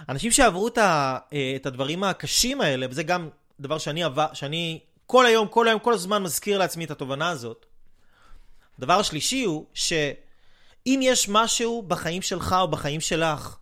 אנשים 0.09 0.31
שעברו 0.31 0.67
את, 0.67 0.77
ה, 0.77 1.17
אה, 1.33 1.53
את 1.55 1.65
הדברים 1.65 2.03
הקשים 2.03 2.61
האלה, 2.61 2.85
וזה 2.89 3.03
גם 3.03 3.29
דבר 3.59 3.77
שאני, 3.77 4.03
עבר, 4.03 4.27
שאני 4.33 4.79
כל 5.05 5.25
היום, 5.25 5.47
כל 5.47 5.67
היום, 5.67 5.79
כל 5.79 5.93
הזמן 5.93 6.23
מזכיר 6.23 6.57
לעצמי 6.57 6.85
את 6.85 6.91
התובנה 6.91 7.29
הזאת, 7.29 7.65
הדבר 8.77 8.99
השלישי 8.99 9.43
הוא 9.43 9.65
שאם 9.73 10.99
יש 11.03 11.29
משהו 11.29 11.81
בחיים 11.87 12.21
שלך 12.21 12.55
או 12.59 12.67
בחיים 12.67 13.01
שלך 13.01 13.57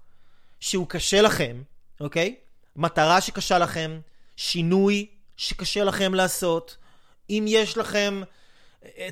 שהוא 0.60 0.88
קשה 0.88 1.22
לכם, 1.22 1.62
אוקיי? 2.00 2.36
מטרה 2.76 3.22
שקשה 3.22 3.58
לכם, 3.60 4.00
שינוי 4.36 5.06
שקשה 5.38 5.84
לכם 5.84 6.14
לעשות, 6.14 6.78
אם 7.30 7.46
יש 7.48 7.78
לכם 7.78 8.22
אה, 8.86 9.10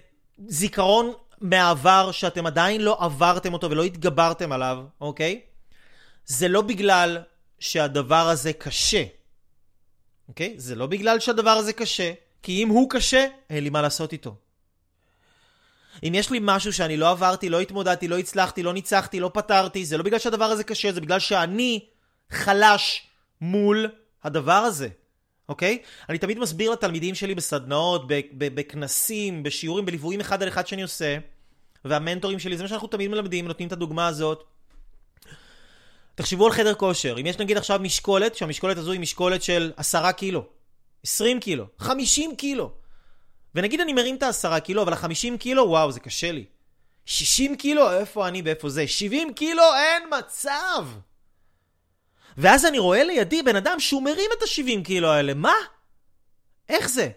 זיכרון 0.47 1.13
מהעבר 1.41 2.11
שאתם 2.11 2.45
עדיין 2.45 2.81
לא 2.81 2.97
עברתם 2.99 3.53
אותו 3.53 3.71
ולא 3.71 3.83
התגברתם 3.83 4.51
עליו, 4.51 4.83
אוקיי? 5.01 5.41
זה 6.25 6.47
לא 6.47 6.61
בגלל 6.61 7.17
שהדבר 7.59 8.29
הזה 8.29 8.53
קשה, 8.53 9.03
אוקיי? 10.27 10.53
זה 10.57 10.75
לא 10.75 10.85
בגלל 10.87 11.19
שהדבר 11.19 11.49
הזה 11.49 11.73
קשה, 11.73 12.13
כי 12.43 12.63
אם 12.63 12.69
הוא 12.69 12.89
קשה, 12.89 13.27
אין 13.49 13.63
לי 13.63 13.69
מה 13.69 13.81
לעשות 13.81 14.13
איתו. 14.13 14.35
אם 16.03 16.13
יש 16.15 16.31
לי 16.31 16.39
משהו 16.41 16.73
שאני 16.73 16.97
לא 16.97 17.09
עברתי, 17.09 17.49
לא 17.49 17.59
התמודדתי, 17.59 18.07
לא 18.07 18.17
הצלחתי, 18.17 18.63
לא 18.63 18.73
ניצחתי, 18.73 19.19
לא 19.19 19.31
פתרתי, 19.33 19.85
זה 19.85 19.97
לא 19.97 20.03
בגלל 20.03 20.19
שהדבר 20.19 20.45
הזה 20.45 20.63
קשה, 20.63 20.91
זה 20.91 21.01
בגלל 21.01 21.19
שאני 21.19 21.79
חלש 22.29 23.07
מול 23.41 23.89
הדבר 24.23 24.51
הזה, 24.51 24.87
אוקיי? 25.49 25.77
אני 26.09 26.17
תמיד 26.17 26.39
מסביר 26.39 26.71
לתלמידים 26.71 27.15
שלי 27.15 27.35
בסדנאות, 27.35 28.03
בכנסים, 28.37 29.43
בשיעורים, 29.43 29.85
בליוויים 29.85 30.19
אחד 30.19 30.43
על 30.43 30.47
אחד 30.47 30.67
שאני 30.67 30.81
עושה, 30.81 31.17
והמנטורים 31.85 32.39
שלי, 32.39 32.57
זה 32.57 32.63
מה 32.63 32.69
שאנחנו 32.69 32.87
תמיד 32.87 33.09
מלמדים, 33.09 33.47
נותנים 33.47 33.67
את 33.67 33.73
הדוגמה 33.73 34.07
הזאת. 34.07 34.43
תחשבו 36.15 36.45
על 36.45 36.51
חדר 36.51 36.73
כושר, 36.73 37.15
אם 37.21 37.25
יש 37.25 37.39
נגיד 37.39 37.57
עכשיו 37.57 37.79
משקולת, 37.79 38.35
שהמשקולת 38.35 38.77
הזו 38.77 38.91
היא 38.91 38.99
משקולת 38.99 39.43
של 39.43 39.71
עשרה 39.77 40.13
קילו, 40.13 40.45
עשרים 41.03 41.39
קילו, 41.39 41.65
חמישים 41.79 42.35
קילו. 42.35 42.82
ונגיד 43.55 43.81
אני 43.81 43.93
מרים 43.93 44.15
את 44.15 44.23
העשרה 44.23 44.59
קילו, 44.59 44.81
אבל 44.81 44.93
החמישים 44.93 45.37
קילו, 45.37 45.63
וואו, 45.63 45.91
זה 45.91 45.99
קשה 45.99 46.31
לי. 46.31 46.45
שישים 47.05 47.55
קילו, 47.55 47.99
איפה 47.99 48.27
אני 48.27 48.41
ואיפה 48.45 48.69
זה? 48.69 48.87
שבעים 48.87 49.33
קילו, 49.33 49.63
אין 49.75 50.03
מצב! 50.19 50.87
ואז 52.37 52.65
אני 52.65 52.79
רואה 52.79 53.03
לידי 53.03 53.41
בן 53.41 53.55
אדם 53.55 53.79
שהוא 53.79 54.03
מרים 54.03 54.29
את 54.37 54.43
השבעים 54.43 54.83
קילו 54.83 55.07
האלה, 55.07 55.33
מה? 55.33 55.53
איך 56.69 56.89
זה? 56.89 57.09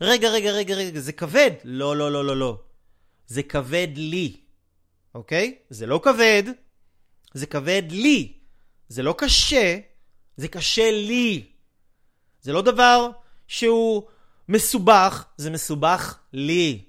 רגע, 0.00 0.28
רגע, 0.30 0.50
רגע, 0.50 0.74
רגע, 0.74 1.00
זה 1.00 1.12
כבד. 1.12 1.50
לא, 1.64 1.96
לא, 1.96 2.12
לא, 2.12 2.24
לא, 2.24 2.36
לא. 2.36 2.58
זה 3.26 3.42
כבד 3.42 3.88
לי, 3.96 4.36
אוקיי? 5.14 5.58
זה 5.70 5.86
לא 5.86 6.00
כבד, 6.04 6.42
זה 7.34 7.46
כבד 7.46 7.82
לי. 7.90 8.32
זה 8.88 9.02
לא 9.02 9.14
קשה, 9.18 9.78
זה 10.36 10.48
קשה 10.48 10.90
לי. 10.90 11.46
זה 12.40 12.52
לא 12.52 12.62
דבר 12.62 13.10
שהוא 13.46 14.02
מסובך, 14.48 15.24
זה 15.36 15.50
מסובך 15.50 16.18
לי. 16.32 16.84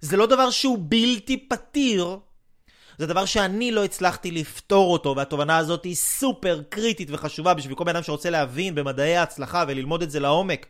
זה 0.00 0.16
לא 0.16 0.26
דבר 0.26 0.50
שהוא 0.50 0.78
בלתי 0.80 1.48
פתיר, 1.48 2.18
זה 2.98 3.06
דבר 3.06 3.24
שאני 3.24 3.72
לא 3.72 3.84
הצלחתי 3.84 4.30
לפתור 4.30 4.92
אותו, 4.92 5.16
והתובנה 5.16 5.56
הזאת 5.56 5.84
היא 5.84 5.94
סופר 5.94 6.62
קריטית 6.68 7.08
וחשובה 7.10 7.54
בשביל 7.54 7.74
כל 7.74 7.84
בן 7.84 7.96
אדם 7.96 8.02
שרוצה 8.02 8.30
להבין 8.30 8.74
במדעי 8.74 9.16
ההצלחה 9.16 9.64
וללמוד 9.68 10.02
את 10.02 10.10
זה 10.10 10.20
לעומק, 10.20 10.66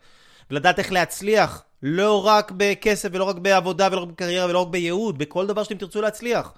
ולדעת 0.51 0.79
איך 0.79 0.93
להצליח, 0.93 1.63
לא 1.83 2.27
רק 2.27 2.53
בכסף 2.57 3.09
ולא 3.13 3.25
רק 3.25 3.37
בעבודה 3.37 3.89
ולא 3.93 4.01
רק 4.01 4.09
בקריירה 4.09 4.47
ולא 4.47 4.63
רק 4.63 4.69
בייעוד, 4.69 5.19
בכל 5.19 5.47
דבר 5.47 5.63
שאתם 5.63 5.79
תרצו 5.79 6.03
להצליח. 6.03 6.53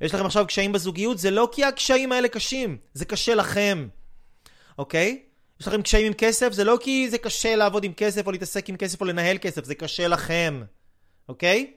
יש 0.00 0.14
לכם 0.14 0.26
עכשיו 0.26 0.46
קשיים 0.46 0.72
בזוגיות, 0.72 1.18
זה 1.18 1.30
לא 1.30 1.48
כי 1.52 1.64
הקשיים 1.64 2.12
האלה 2.12 2.28
קשים, 2.28 2.76
זה 2.94 3.04
קשה 3.04 3.34
לכם, 3.34 3.88
אוקיי? 4.78 5.22
יש 5.60 5.68
לכם 5.68 5.82
קשיים 5.82 6.06
עם 6.06 6.12
כסף, 6.12 6.52
זה 6.52 6.64
לא 6.64 6.78
כי 6.80 7.10
זה 7.10 7.18
קשה 7.18 7.56
לעבוד 7.56 7.84
עם 7.84 7.92
כסף 7.92 8.26
או 8.26 8.32
להתעסק 8.32 8.68
עם 8.68 8.76
כסף 8.76 9.00
או 9.00 9.06
לנהל 9.06 9.38
כסף, 9.38 9.64
זה 9.64 9.74
קשה 9.74 10.08
לכם, 10.08 10.62
אוקיי? 11.28 11.72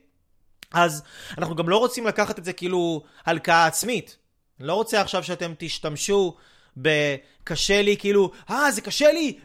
אז 0.74 1.04
אנחנו 1.38 1.56
גם 1.56 1.70
לא 1.70 1.78
רוצים 1.78 2.08
לקחת 2.08 2.40
את 2.40 2.46
זה 2.46 2.54
כאילו 2.54 3.04
הלקאה 3.26 3.66
עצמית. 3.66 4.18
אני 4.60 4.68
לא 4.68 4.74
רוצה 4.74 5.02
עכשיו 5.02 5.24
שאתם 5.24 5.54
תשתמשו 5.58 6.36
בקשה 6.78 7.82
לי, 7.82 7.98
כאילו, 7.98 8.32
אה, 8.50 8.72
זה 8.72 8.82
קשה 8.82 9.12
לי, 9.12 9.38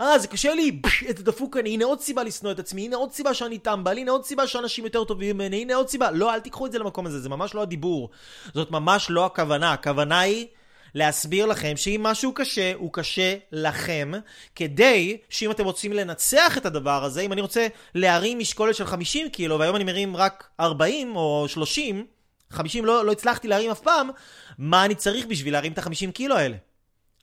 אה, 0.00 0.18
זה 0.18 0.28
קשה 0.28 0.54
לי, 0.54 0.80
איזה 1.06 1.22
דפוק 1.24 1.56
אני, 1.56 1.74
הנה 1.74 1.84
עוד 1.84 2.00
סיבה 2.00 2.22
לשנוא 2.22 2.52
את 2.52 2.58
עצמי, 2.58 2.84
הנה 2.84 2.96
עוד 2.96 3.12
סיבה 3.12 3.34
שאני 3.34 3.58
טמבל, 3.58 3.98
הנה 3.98 4.10
עוד 4.10 4.24
סיבה 4.24 4.46
שאנשים 4.46 4.84
יותר 4.84 5.04
טובים 5.04 5.36
ממני, 5.36 5.62
הנה 5.62 5.74
עוד 5.74 5.88
סיבה. 5.88 6.10
לא, 6.10 6.34
אל 6.34 6.40
תיקחו 6.40 6.66
את 6.66 6.72
זה 6.72 6.78
למקום 6.78 7.06
הזה, 7.06 7.20
זה 7.20 7.28
ממש 7.28 7.54
לא 7.54 7.62
הדיבור. 7.62 8.10
זאת 8.54 8.70
ממש 8.70 9.06
לא 9.10 9.26
הכוונה. 9.26 9.72
הכוונה 9.72 10.20
היא 10.20 10.46
להסביר 10.94 11.46
לכם 11.46 11.76
שאם 11.76 12.00
משהו 12.02 12.32
קשה, 12.32 12.72
הוא 12.74 12.92
קשה 12.92 13.36
לכם, 13.52 14.12
כדי 14.54 15.18
שאם 15.28 15.50
אתם 15.50 15.64
רוצים 15.64 15.92
לנצח 15.92 16.58
את 16.58 16.66
הדבר 16.66 17.04
הזה, 17.04 17.20
אם 17.20 17.32
אני 17.32 17.40
רוצה 17.40 17.66
להרים 17.94 18.38
משקולת 18.38 18.74
של 18.74 18.86
50 18.86 19.28
קילו, 19.28 19.58
והיום 19.58 19.76
אני 19.76 19.84
מרים 19.84 20.16
רק 20.16 20.48
40 20.60 21.16
או 21.16 21.44
30, 21.48 22.06
50 22.50 22.84
לא, 22.84 23.04
לא 23.04 23.12
הצלחתי 23.12 23.48
להרים 23.48 23.70
אף 23.70 23.80
פעם, 23.80 24.10
מה 24.58 24.84
אני 24.84 24.94
צריך 24.94 25.26
בשביל 25.26 25.52
להרים 25.52 25.72
את 25.72 25.78
ה-50 25.78 26.12
קילו 26.14 26.36
האלה? 26.36 26.56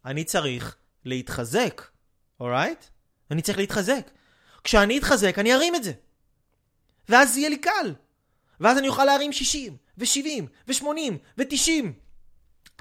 אני 0.05 0.23
צריך 0.23 0.75
להתחזק, 1.05 1.81
אורייט? 2.39 2.83
Right? 2.83 2.87
אני 3.31 3.41
צריך 3.41 3.57
להתחזק. 3.57 4.11
כשאני 4.63 4.97
אתחזק, 4.97 5.39
אני 5.39 5.53
ארים 5.53 5.75
את 5.75 5.83
זה. 5.83 5.91
ואז 7.09 7.37
יהיה 7.37 7.49
לי 7.49 7.57
קל. 7.57 7.93
ואז 8.59 8.77
אני 8.77 8.87
אוכל 8.87 9.05
להרים 9.05 9.33
60, 9.33 9.77
ו-70, 9.97 10.43
ו-80, 10.67 10.85
ו-90. 11.37 12.06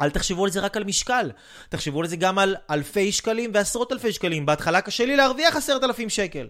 אל 0.01 0.11
תחשבו 0.11 0.45
על 0.45 0.51
זה 0.51 0.61
רק 0.61 0.77
על 0.77 0.85
משקל, 0.85 1.31
תחשבו 1.69 2.01
על 2.01 2.07
זה 2.09 2.17
גם 2.17 2.39
על 2.39 2.57
אלפי 2.71 3.13
שקלים 3.13 3.51
ועשרות 3.55 3.93
אלפי 3.93 4.13
שקלים. 4.13 4.47
בהתחלה 4.47 4.81
קשה 4.81 5.07
לי 5.07 5.17
להרוויח 5.17 5.57
עשרת 5.57 5.85
אלפים 5.85 6.11
שקל. 6.11 6.49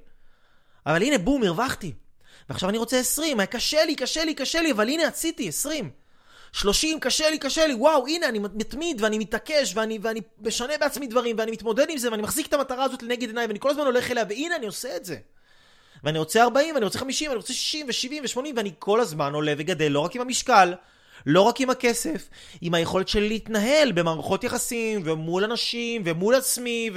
אבל 0.87 1.03
הנה, 1.03 1.19
בום, 1.19 1.43
הרווחתי. 1.43 1.93
ועכשיו 2.49 2.69
אני 2.69 2.79
רוצה 2.79 2.99
20, 2.99 3.41
היה 3.41 3.47
קשה 3.47 3.85
לי, 3.85 3.97
קשה 3.97 4.25
לי, 4.25 4.35
קשה 4.35 4.63
לי, 4.63 4.73
אבל 4.73 4.89
הנה, 4.89 5.07
עשיתי 5.07 5.49
20. 5.49 5.91
30, 6.53 7.01
קשה 7.01 7.31
לי, 7.31 7.39
קשה 7.39 7.67
לי, 7.67 7.75
וואו, 7.75 8.07
הנה, 8.07 8.29
אני 8.29 8.39
מתמיד 8.39 9.03
ואני 9.03 9.19
מתעקש 9.19 9.73
ואני, 9.75 9.99
ואני 10.03 10.21
משנה 10.41 10.73
בעצמי 10.81 11.07
דברים 11.07 11.37
ואני 11.39 11.51
מתמודד 11.51 11.87
עם 11.89 11.99
זה 11.99 12.11
ואני 12.11 12.23
מחזיק 12.23 12.47
את 12.47 12.53
המטרה 12.53 12.85
הזאת 12.85 13.03
לנגד 13.03 13.29
עיניי 13.29 13.47
ואני 13.47 13.61
כל 13.61 13.71
הזמן 13.71 13.85
הולך 13.85 14.11
אליה 14.11 14.25
והנה, 14.29 14.57
אני 14.57 14.67
עושה 14.67 14.97
את 14.97 15.05
זה. 15.05 15.17
ואני 16.05 16.19
רוצה 16.19 16.43
40, 16.43 16.75
ואני 16.75 16.85
רוצה 16.85 16.99
50, 16.99 17.31
ואני 17.31 17.37
רוצה 17.37 17.53
60 17.53 17.87
ו-70 17.87 18.39
ו-80 18.39 18.53
ואני 18.57 18.73
כל 18.79 19.01
הזמן 19.01 19.35
עולה 19.35 19.55
וגדל 19.59 19.89
לא 19.89 20.01
רק 20.01 20.15
עם 20.15 20.21
המשקל, 20.21 20.75
לא 21.27 21.43
רק 21.43 21.61
עם 21.61 21.71
הכסף, 21.71 22.29
עם 22.61 22.75
היכולת 22.75 23.09
שלי 23.09 23.29
להתנהל 23.29 23.93
במערכות 23.93 24.45
יחסים, 24.45 25.03
ומול 25.05 25.45
אנשים, 25.45 26.03
ומול 26.05 26.35
עצמי, 26.35 26.91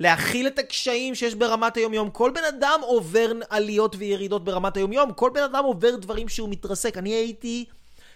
ולהכיל 0.00 0.46
את 0.46 0.58
הקשיים 0.58 1.14
שיש 1.14 1.34
ברמת 1.34 1.76
היום-יום. 1.76 2.10
כל 2.10 2.30
בן 2.34 2.44
אדם 2.44 2.80
עובר 2.82 3.32
עליות 3.50 3.96
וירידות 3.98 4.44
ברמת 4.44 4.76
היום-יום, 4.76 5.12
כל 5.12 5.30
בן 5.34 5.42
אדם 5.42 5.64
עובר 5.64 5.96
דברים 5.96 6.28
שהוא 6.28 6.48
מתרסק. 6.48 6.96
אני 6.96 7.10
הייתי 7.10 7.64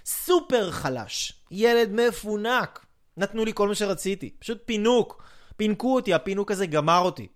סופר 0.05 0.70
חלש, 0.70 1.33
ילד 1.50 1.92
מפונק. 1.92 2.87
נתנו 3.16 3.44
לי 3.44 3.52
כל 3.55 3.68
מה 3.68 3.74
שרציתי, 3.74 4.31
פשוט 4.38 4.59
פינוק. 4.64 5.22
פינקו 5.57 5.94
אותי, 5.94 6.14
הפינוק 6.14 6.50
הזה 6.50 6.66
גמר 6.66 6.98
אותי. 6.98 7.26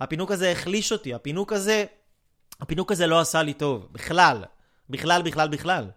הפינוק 0.00 0.30
הזה 0.30 0.52
החליש 0.52 0.92
אותי, 0.92 1.14
הפינוק 1.14 1.52
הזה... 1.52 1.84
הפינוק 2.60 2.92
הזה 2.92 3.06
לא 3.06 3.20
עשה 3.20 3.42
לי 3.42 3.54
טוב, 3.54 3.88
בכלל. 3.92 4.44
בכלל, 4.90 5.22
בכלל, 5.22 5.48
בכלל. 5.48 5.90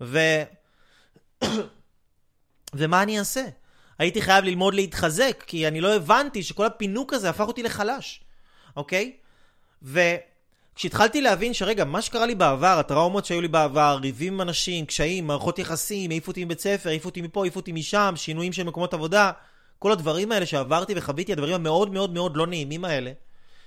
ו... 0.00 0.18
ומה 2.74 3.02
אני 3.02 3.18
אעשה? 3.18 3.44
הייתי 3.98 4.22
חייב 4.22 4.44
ללמוד 4.44 4.74
להתחזק, 4.74 5.44
כי 5.46 5.68
אני 5.68 5.80
לא 5.80 5.94
הבנתי 5.94 6.42
שכל 6.42 6.66
הפינוק 6.66 7.12
הזה 7.12 7.30
הפך 7.30 7.44
אותי 7.46 7.62
לחלש, 7.62 8.20
אוקיי? 8.76 9.12
וכשהתחלתי 9.82 11.20
להבין 11.20 11.54
שרגע, 11.54 11.84
מה 11.84 12.02
שקרה 12.02 12.26
לי 12.26 12.34
בעבר, 12.34 12.78
הטראומות 12.78 13.24
שהיו 13.24 13.40
לי 13.40 13.48
בעבר, 13.48 13.98
ריבים 14.02 14.34
עם 14.34 14.40
אנשים, 14.40 14.86
קשיים, 14.86 15.26
מערכות 15.26 15.58
יחסים, 15.58 16.10
העיפו 16.10 16.30
אותי 16.30 16.44
מבית 16.44 16.60
ספר, 16.60 16.88
העיפו 16.88 17.08
אותי 17.08 17.22
מפה, 17.22 17.40
העיפו 17.40 17.60
אותי 17.60 17.72
משם, 17.72 18.14
שינויים 18.16 18.52
של 18.52 18.62
מקומות 18.62 18.94
עבודה, 18.94 19.32
כל 19.78 19.92
הדברים 19.92 20.32
האלה 20.32 20.46
שעברתי 20.46 20.92
וחוויתי, 20.96 21.32
הדברים 21.32 21.54
המאוד 21.54 21.92
מאוד 21.92 22.10
מאוד 22.10 22.36
לא 22.36 22.46
נעימים 22.46 22.84
האלה, 22.84 23.12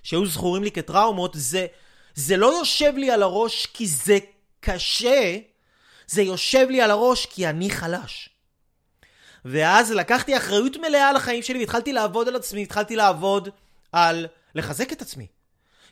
שהיו 0.04 0.26
זכורים 0.26 0.64
לי 0.64 0.72
כטראומות, 0.72 1.32
זה, 1.36 1.66
זה 2.16 2.38
לא 2.38 2.58
יושב 2.60 2.94
לי 2.98 3.12
על 3.12 3.24
הראש 3.24 3.66
כי 3.66 3.88
זה 3.88 4.18
קשה, 4.60 5.38
זה 6.10 6.22
יושב 6.22 6.68
לי 6.70 6.82
על 6.82 6.92
הראש 6.92 7.26
כי 7.26 7.48
אני 7.48 7.70
חלש. 7.70 8.30
ואז 9.46 9.92
לקחתי 9.92 10.38
אחריות 10.38 10.78
מלאה 10.78 11.10
על 11.10 11.16
החיים 11.16 11.44
שלי 11.44 11.60
והתחלתי 11.60 11.94
לעבוד 11.94 12.28
על 12.28 12.36
עצמי, 12.36 12.64
התחלתי 12.64 12.96
לעבוד 12.96 13.50
על 13.92 14.28
לחזק 14.56 14.94
את 14.94 15.02
עצמי. 15.02 15.28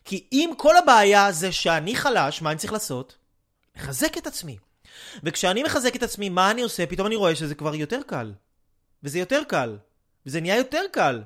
כי 0.06 0.28
אם 0.32 0.52
כל 0.58 0.78
הבעיה 0.78 1.32
זה 1.32 1.52
שאני 1.52 1.96
חלש, 1.96 2.42
מה 2.42 2.52
אני 2.52 2.60
צריך 2.60 2.74
לעשות? 2.74 3.16
לחזק 3.76 4.18
את 4.18 4.28
עצמי. 4.28 4.58
וכשאני 5.24 5.64
מחזק 5.64 5.96
את 5.96 6.04
עצמי, 6.04 6.30
מה 6.30 6.52
אני 6.52 6.62
עושה? 6.62 6.86
פתאום 6.86 7.08
אני 7.08 7.16
רואה 7.16 7.36
שזה 7.36 7.56
כבר 7.56 7.76
יותר 7.76 8.00
קל. 8.08 8.34
וזה 9.04 9.20
יותר 9.20 9.42
קל. 9.48 9.78
וזה 10.26 10.42
נהיה 10.42 10.58
יותר 10.58 10.82
קל. 10.92 11.22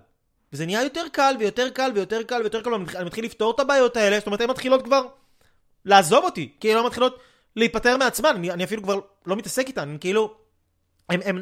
וזה 0.54 0.66
נהיה 0.66 0.84
יותר 0.84 1.04
קל 1.12 1.36
ויותר 1.40 1.70
קל 1.70 1.92
ויותר 1.96 2.24
קל 2.24 2.42
ויותר 2.42 2.62
קל, 2.62 2.74
ואני 2.74 3.06
מתחיל 3.06 3.26
לפתור 3.26 3.52
את 3.56 3.60
הבעיות 3.60 3.98
האלה, 3.98 4.18
זאת 4.20 4.26
אומרת, 4.26 4.42
הן 4.42 4.50
מתחילות 4.50 4.84
כבר 4.84 5.08
לעזוב 5.86 6.24
אותי, 6.24 6.52
כי 6.60 6.72
הן 6.72 6.78
לא 6.78 6.86
מתחילות 6.86 7.20
להיפטר 7.56 7.98
מעצמן, 7.98 8.34
אני, 8.36 8.52
אני 8.52 8.64
אפילו 8.64 8.84
כבר 8.84 9.00
לא 9.26 9.36
מתעסק 9.36 9.68
איתן, 9.68 9.90
אני 9.90 10.00
כאילו... 10.00 10.36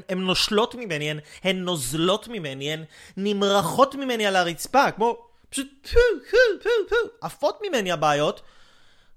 הן 0.09 0.19
נושלות 0.19 0.75
ממני, 0.75 1.11
הן, 1.11 1.19
הן 1.43 1.57
נוזלות 1.57 2.27
ממני, 2.27 2.73
הן 2.73 2.83
נמרחות 3.17 3.95
ממני 3.95 4.25
על 4.25 4.35
הרצפה, 4.35 4.91
כמו 4.91 5.27
פשוט 5.49 5.67
פו 5.83 5.99
פו 6.31 6.63
פו 6.63 6.69
פו, 6.89 6.95
עפות 7.21 7.59
ממני 7.67 7.91
הבעיות, 7.91 8.41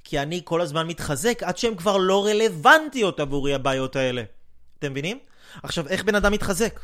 כי 0.04 0.18
אני 0.18 0.40
כל 0.44 0.60
הזמן 0.60 0.86
מתחזק 0.86 1.42
עד 1.42 1.58
שהן 1.58 1.76
כבר 1.76 1.96
לא 1.96 2.26
רלוונטיות 2.26 3.20
עבורי 3.20 3.54
הבעיות 3.54 3.96
האלה. 3.96 4.22
אתם 4.78 4.90
מבינים? 4.90 5.18
עכשיו, 5.62 5.88
איך 5.88 6.04
בן 6.04 6.14
אדם 6.14 6.32
מתחזק? 6.32 6.80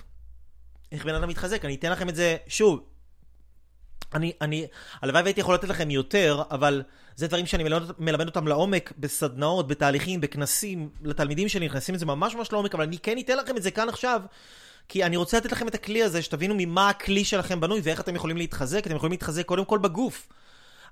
איך 0.92 1.04
בן 1.04 1.14
אדם 1.14 1.28
מתחזק? 1.28 1.64
אני 1.64 1.74
אתן 1.74 1.92
לכם 1.92 2.08
את 2.08 2.16
זה 2.16 2.36
שוב. 2.46 2.80
אני, 4.14 4.32
אני, 4.40 4.66
הלוואי 5.02 5.22
והייתי 5.22 5.40
יכול 5.40 5.54
לתת 5.54 5.68
לכם 5.68 5.90
יותר, 5.90 6.42
אבל 6.50 6.82
זה 7.16 7.26
דברים 7.26 7.46
שאני 7.46 7.64
מלמד, 7.64 7.82
מלמד 7.98 8.26
אותם 8.26 8.48
לעומק 8.48 8.92
בסדנאות, 8.98 9.68
בתהליכים, 9.68 10.20
בכנסים, 10.20 10.88
לתלמידים 11.02 11.48
שלי, 11.48 11.66
נכנסים 11.66 11.94
את 11.94 12.00
זה 12.00 12.06
ממש 12.06 12.34
ממש 12.34 12.52
לעומק, 12.52 12.74
אבל 12.74 12.84
אני 12.84 12.98
כן 12.98 13.18
אתן 13.18 13.36
לכם 13.36 13.56
את 13.56 13.62
זה 13.62 13.70
כאן 13.70 13.88
עכשיו, 13.88 14.22
כי 14.88 15.04
אני 15.04 15.16
רוצה 15.16 15.36
לתת 15.36 15.52
לכם 15.52 15.68
את 15.68 15.74
הכלי 15.74 16.02
הזה, 16.02 16.22
שתבינו 16.22 16.54
ממה 16.58 16.88
הכלי 16.88 17.24
שלכם 17.24 17.60
בנוי 17.60 17.80
ואיך 17.84 18.00
אתם 18.00 18.14
יכולים 18.14 18.36
להתחזק. 18.36 18.86
אתם 18.86 18.96
יכולים 18.96 19.10
להתחזק 19.10 19.46
קודם 19.46 19.64
כל 19.64 19.78
בגוף. 19.78 20.28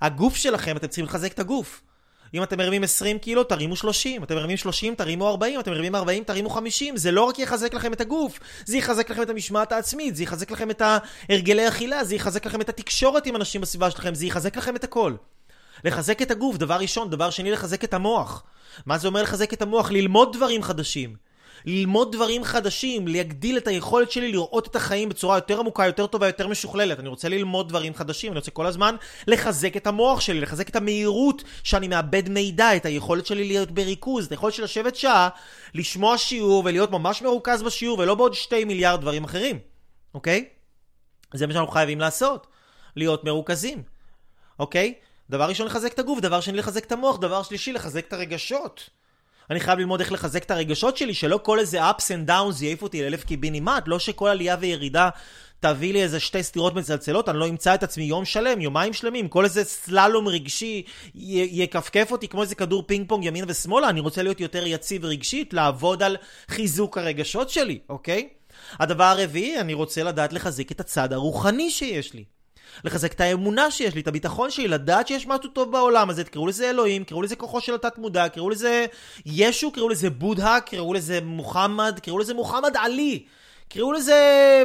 הגוף 0.01 0.37
שלכם, 0.37 0.77
אתם 0.77 0.87
צריכים 0.87 1.05
לחזק 1.05 1.33
את 1.33 1.39
הגוף. 1.39 1.83
אם 2.35 2.43
אתם 2.43 2.59
מרימים 2.59 2.83
20 2.83 3.19
קילו, 3.19 3.45
תרימו 3.45 3.77
30. 3.77 4.23
אתם 4.25 4.35
מרימים 4.35 4.57
30, 4.57 4.95
תרימו 4.95 5.29
40. 5.29 5.61
אתם 5.61 5.71
מרימים 5.71 5.95
40, 5.95 6.25
תרימו 6.25 6.51
50. 6.51 6.97
זה 6.97 7.11
לא 7.11 7.25
רק 7.25 7.39
יחזק 7.39 7.75
לכם 7.75 7.93
את 7.93 8.01
הגוף, 8.01 8.39
זה 8.65 8.77
יחזק 8.77 9.11
לכם 9.11 9.23
את 9.23 9.31
המשמעת 9.31 9.73
העצמית, 9.73 10.17
זה 10.17 10.23
יחזק 10.23 10.51
לכם 10.51 10.71
את 10.71 10.83
הרגלי 11.29 11.69
אכילה, 11.69 12.05
זה 12.05 12.15
יחזק 12.15 12.47
לכם 12.47 12.61
את 12.61 12.69
התקשורת 12.69 13.27
עם 13.27 13.37
אנשים 13.37 13.61
בסביבה 13.61 13.91
שלכם, 13.91 14.15
זה 14.15 14.27
יחזק 14.27 14.57
לכם 14.57 14.77
את 14.77 14.85
הכל. 14.85 15.15
לחזק 15.85 16.23
את 16.23 16.31
הגוף, 16.31 16.57
דבר 16.57 16.75
ראשון. 16.75 17.11
דבר 17.11 17.31
שני, 17.31 17.51
לחזק 17.51 17.85
את 17.85 17.95
המוח. 17.95 18.43
מה 18.87 18.99
זה 18.99 19.09
אומר 19.09 19.23
לחזק 19.23 19.53
את 19.53 19.63
המוח? 19.63 19.91
ללמוד 19.91 20.37
דברים 20.37 20.63
חדשים. 20.63 21.26
ללמוד 21.65 22.13
דברים 22.13 22.45
חדשים, 22.45 23.09
להגדיל 23.09 23.57
את 23.57 23.69
היכולת 23.69 24.11
שלי 24.11 24.33
לראות 24.33 24.67
את 24.67 24.77
החיים 24.77 25.09
בצורה 25.09 25.37
יותר 25.37 25.61
עמוקה, 25.61 25.87
יותר 25.87 26.07
טובה, 26.07 26.27
יותר 26.27 26.49
משוכללת. 26.49 27.01
אני 27.01 27.09
רוצה 27.09 27.29
ללמוד 27.29 27.69
דברים 27.69 27.95
חדשים, 27.95 28.33
אני 28.33 28.39
רוצה 28.39 28.51
כל 28.51 28.67
הזמן 28.67 28.97
לחזק 29.27 29.77
את 29.77 29.87
המוח 29.87 30.21
שלי, 30.21 30.41
לחזק 30.41 30.69
את 30.69 30.77
המהירות 30.77 31.45
שאני 31.63 31.89
מאבד 31.89 32.29
מידע, 32.29 32.77
את 32.77 32.87
היכולת 32.87 33.27
שלי 33.27 33.45
להיות 33.45 33.71
בריכוז, 33.71 34.27
את 34.27 34.31
היכולת 34.31 34.55
של 34.55 34.65
לשבת 34.65 34.97
שעה, 34.97 35.29
לשמוע 35.75 36.19
שיעור 36.19 36.63
ולהיות 36.65 36.91
ממש 36.91 37.23
מרוכז 37.23 37.63
בשיעור, 37.63 37.99
ולא 37.99 38.15
בעוד 38.15 38.35
שתי 38.35 38.65
מיליארד 38.65 39.01
דברים 39.01 39.25
אחרים, 39.25 39.59
אוקיי? 40.15 40.49
זה 41.35 41.47
מה 41.47 41.53
שאנחנו 41.53 41.73
חייבים 41.73 42.01
לעשות, 42.01 42.47
להיות 42.97 43.25
מרוכזים, 43.25 43.83
אוקיי? 44.59 44.95
דבר 45.31 45.49
ראשון 45.49 45.67
לחזק 45.67 45.93
את 45.93 45.99
הגוף, 45.99 46.21
דבר 46.21 46.41
שני 46.41 46.57
לחזק 46.57 46.85
את 46.85 46.93
המוח, 46.93 47.19
דבר 47.19 47.43
שלישי 47.43 47.73
לחזק 47.73 48.09
את 48.09 48.13
הרגשות. 48.13 48.91
אני 49.51 49.61
חייב 49.61 49.79
ללמוד 49.79 50.01
איך 50.01 50.13
לחזק 50.13 50.43
את 50.43 50.51
הרגשות 50.51 50.97
שלי, 50.97 51.15
שלא 51.15 51.41
כל 51.43 51.59
איזה 51.59 51.91
ups 51.91 52.03
and 52.03 52.31
downs 52.31 52.65
יעיף 52.65 52.83
אותי 52.83 53.03
לאלף 53.03 53.25
קיבינימט, 53.25 53.83
לא 53.87 53.99
שכל 53.99 54.29
עלייה 54.29 54.57
וירידה 54.61 55.09
תביא 55.61 55.93
לי 55.93 56.03
איזה 56.03 56.21
שתי 56.21 56.43
סתירות 56.43 56.75
מצלצלות, 56.75 57.29
אני 57.29 57.39
לא 57.39 57.49
אמצא 57.49 57.75
את 57.75 57.83
עצמי 57.83 58.05
יום 58.05 58.25
שלם, 58.25 58.61
יומיים 58.61 58.93
שלמים, 58.93 59.29
כל 59.29 59.45
איזה 59.45 59.65
סללום 59.65 60.29
רגשי 60.29 60.83
יכפכף 61.15 62.09
אותי 62.13 62.29
כמו 62.29 62.43
איזה 62.43 62.55
כדור 62.55 62.83
פינג 62.87 63.09
פונג 63.09 63.25
ימין 63.25 63.45
ושמאלה, 63.49 63.89
אני 63.89 64.01
רוצה 64.01 64.23
להיות 64.23 64.41
יותר 64.41 64.67
יציב 64.67 65.05
רגשית, 65.05 65.55
לעבוד 65.55 66.03
על 66.03 66.17
חיזוק 66.49 66.99
הרגשות 66.99 67.51
שלי, 67.51 67.79
אוקיי? 67.89 68.29
הדבר 68.73 69.05
הרביעי, 69.05 69.61
אני 69.61 69.75
רוצה 69.75 70.03
לדעת 70.03 70.33
לחזק 70.33 70.73
את 70.73 70.81
הצד 70.81 71.13
הרוחני 71.13 71.71
שיש 71.71 72.15
לי. 72.15 72.25
לחזק 72.85 73.13
את 73.13 73.21
האמונה 73.21 73.71
שיש 73.71 73.95
לי, 73.95 74.01
את 74.01 74.09
הביטחון 74.09 74.51
שלי, 74.51 74.69
לדעת 74.69 75.09
שיש 75.09 75.27
משהו 75.27 75.51
טוב 75.51 75.73
בעולם 75.73 76.11
הזה, 76.11 76.25
תקראו 76.25 76.47
לזה 76.47 76.71
אלוהים, 76.71 77.05
קראו 77.05 77.23
לזה 77.23 77.37
כוחו 77.37 77.61
של 77.61 77.75
התת 77.75 77.99
מודע, 77.99 78.29
קראו 78.29 78.51
לזה 78.51 78.87
ישו, 79.27 79.71
קראו 79.71 79.89
לזה 79.89 80.11
בודהה, 80.11 80.61
קראו 80.61 80.95
לזה 80.95 81.21
מוחמד, 81.23 82.01
קראו 82.03 82.19
לזה 82.19 82.35
מוחמד 82.35 82.77
עלי, 82.77 83.25
קראו 83.69 83.93
לזה 83.93 84.63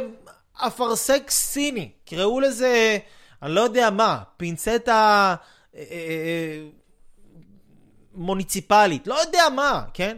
אפרסק 0.54 1.30
סיני, 1.30 1.90
קראו 2.06 2.40
לזה, 2.40 2.98
אני 3.42 3.54
לא 3.54 3.60
יודע 3.60 3.90
מה, 3.90 4.22
פינצטה 4.36 5.34
אה, 5.74 5.80
אה, 5.80 5.84
אה, 5.90 6.62
מוניציפלית, 8.14 9.06
לא 9.06 9.20
יודע 9.20 9.42
מה, 9.54 9.84
כן? 9.94 10.16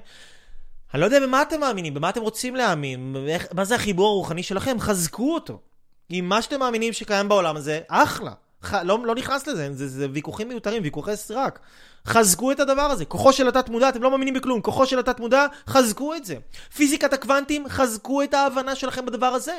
אני 0.94 1.00
לא 1.00 1.06
יודע 1.06 1.20
במה 1.20 1.42
אתם 1.42 1.60
מאמינים, 1.60 1.94
במה 1.94 2.08
אתם 2.08 2.20
רוצים 2.20 2.56
להאמין, 2.56 3.16
מה 3.52 3.64
זה 3.64 3.74
החיבור 3.74 4.06
הרוחני 4.06 4.42
שלכם, 4.42 4.80
חזקו 4.80 5.34
אותו. 5.34 5.60
עם 6.08 6.28
מה 6.28 6.42
שאתם 6.42 6.60
מאמינים 6.60 6.92
שקיים 6.92 7.28
בעולם 7.28 7.56
הזה, 7.56 7.80
אחלה. 7.88 8.32
ח... 8.64 8.74
לא, 8.74 8.98
לא 9.04 9.14
נכנס 9.14 9.46
לזה, 9.46 9.68
זה, 9.72 9.88
זה 9.88 10.06
ויכוחים 10.12 10.48
מיותרים, 10.48 10.82
ויכוחי 10.82 11.16
סרק. 11.16 11.58
חזקו 12.06 12.52
את 12.52 12.60
הדבר 12.60 12.82
הזה. 12.82 13.04
כוחו 13.04 13.32
של 13.32 13.48
התת 13.48 13.68
מודע, 13.68 13.88
אתם 13.88 14.02
לא 14.02 14.10
מאמינים 14.10 14.34
בכלום. 14.34 14.60
כוחו 14.60 14.86
של 14.86 14.98
התת 14.98 15.20
מודע, 15.20 15.46
חזקו 15.66 16.14
את 16.14 16.24
זה. 16.24 16.36
פיזיקת 16.74 17.12
הקוונטים, 17.12 17.68
חזקו 17.68 18.22
את 18.22 18.34
ההבנה 18.34 18.74
שלכם 18.74 19.06
בדבר 19.06 19.26
הזה. 19.26 19.58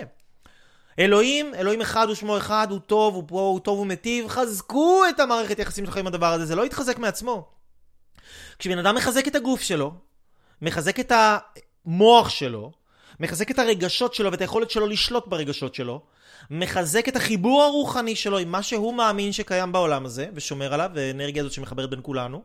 אלוהים, 0.99 1.55
אלוהים 1.55 1.81
אחד 1.81 2.07
ושמו 2.09 2.37
אחד, 2.37 2.67
הוא 2.69 2.79
טוב, 2.79 3.15
הוא 3.15 3.23
פה, 3.27 3.39
הוא 3.39 3.59
טוב 3.59 3.79
ומטיב, 3.79 4.27
חזקו 4.27 5.03
את 5.09 5.19
המערכת 5.19 5.59
יחסים 5.59 5.85
שלכם 5.85 5.99
עם 5.99 6.07
הדבר 6.07 6.33
הזה, 6.33 6.45
זה 6.45 6.55
לא 6.55 6.65
יתחזק 6.65 6.99
מעצמו. 6.99 7.47
כשבן 8.59 8.77
אדם 8.77 8.95
מחזק 8.95 9.27
את 9.27 9.35
הגוף 9.35 9.61
שלו, 9.61 9.93
מחזק 10.61 10.99
את 10.99 11.11
המוח 11.15 12.29
שלו, 12.29 12.71
מחזק 13.19 13.51
את 13.51 13.59
הרגשות 13.59 14.13
שלו 14.13 14.31
ואת 14.31 14.41
היכולת 14.41 14.71
שלו 14.71 14.87
לשלוט 14.87 15.27
ברגשות 15.27 15.75
שלו, 15.75 16.01
מחזק 16.49 17.09
את 17.09 17.15
החיבור 17.15 17.63
הרוחני 17.63 18.15
שלו 18.15 18.37
עם 18.37 18.51
מה 18.51 18.63
שהוא 18.63 18.93
מאמין 18.93 19.31
שקיים 19.31 19.71
בעולם 19.71 20.05
הזה, 20.05 20.27
ושומר 20.33 20.73
עליו, 20.73 20.91
ואנרגיה 20.93 21.41
הזאת 21.41 21.53
שמחברת 21.53 21.89
בין 21.89 21.99
כולנו. 22.03 22.41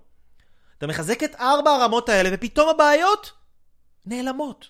אתה 0.79 0.87
מחזק 0.87 1.23
את 1.23 1.35
ארבע 1.35 1.71
הרמות 1.71 2.09
האלה, 2.09 2.31
ופתאום 2.33 2.69
הבעיות 2.69 3.33
נעלמות. 4.07 4.69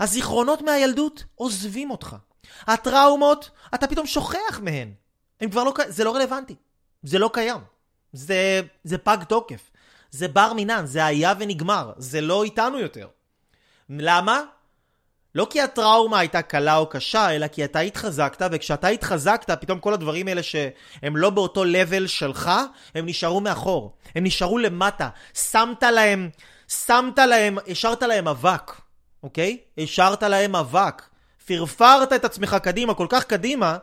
הזיכרונות 0.00 0.62
מהילדות 0.62 1.24
עוזבים 1.34 1.90
אותך. 1.90 2.16
הטראומות, 2.66 3.50
אתה 3.74 3.86
פתאום 3.86 4.06
שוכח 4.06 4.60
מהן. 4.62 4.92
הם 5.40 5.50
כבר 5.50 5.64
לא, 5.64 5.72
זה 5.88 6.04
לא 6.04 6.14
רלוונטי. 6.14 6.54
זה 7.02 7.18
לא 7.18 7.30
קיים. 7.32 7.60
זה, 8.12 8.60
זה 8.84 8.98
פג 8.98 9.18
תוקף. 9.28 9.70
זה 10.10 10.28
בר 10.28 10.52
מינן, 10.52 10.86
זה 10.86 11.04
היה 11.04 11.34
ונגמר. 11.38 11.92
זה 11.96 12.20
לא 12.20 12.44
איתנו 12.44 12.78
יותר. 12.78 13.08
למה? 13.88 14.42
לא 15.34 15.46
כי 15.50 15.60
הטראומה 15.60 16.18
הייתה 16.18 16.42
קלה 16.42 16.76
או 16.76 16.86
קשה, 16.86 17.30
אלא 17.30 17.46
כי 17.46 17.64
אתה 17.64 17.78
התחזקת, 17.78 18.48
וכשאתה 18.52 18.88
התחזקת, 18.88 19.50
פתאום 19.50 19.78
כל 19.78 19.94
הדברים 19.94 20.28
האלה 20.28 20.42
שהם 20.42 21.16
לא 21.16 21.30
באותו 21.30 21.64
לבל 21.64 22.06
שלך, 22.06 22.50
הם 22.94 23.06
נשארו 23.06 23.40
מאחור. 23.40 23.96
הם 24.14 24.24
נשארו 24.24 24.58
למטה. 24.58 25.08
שמת 25.34 25.82
להם, 25.82 26.30
שמת 26.68 27.18
להם, 27.18 27.58
השארת 27.68 28.02
להם 28.02 28.28
אבק, 28.28 28.72
אוקיי? 29.22 29.58
השארת 29.78 30.22
להם 30.22 30.56
אבק. 30.56 31.02
פרפרת 31.46 32.12
את 32.12 32.24
עצמך 32.24 32.56
קדימה, 32.62 32.94
כל 32.94 33.06
כך 33.08 33.24
קדימה, 33.24 33.76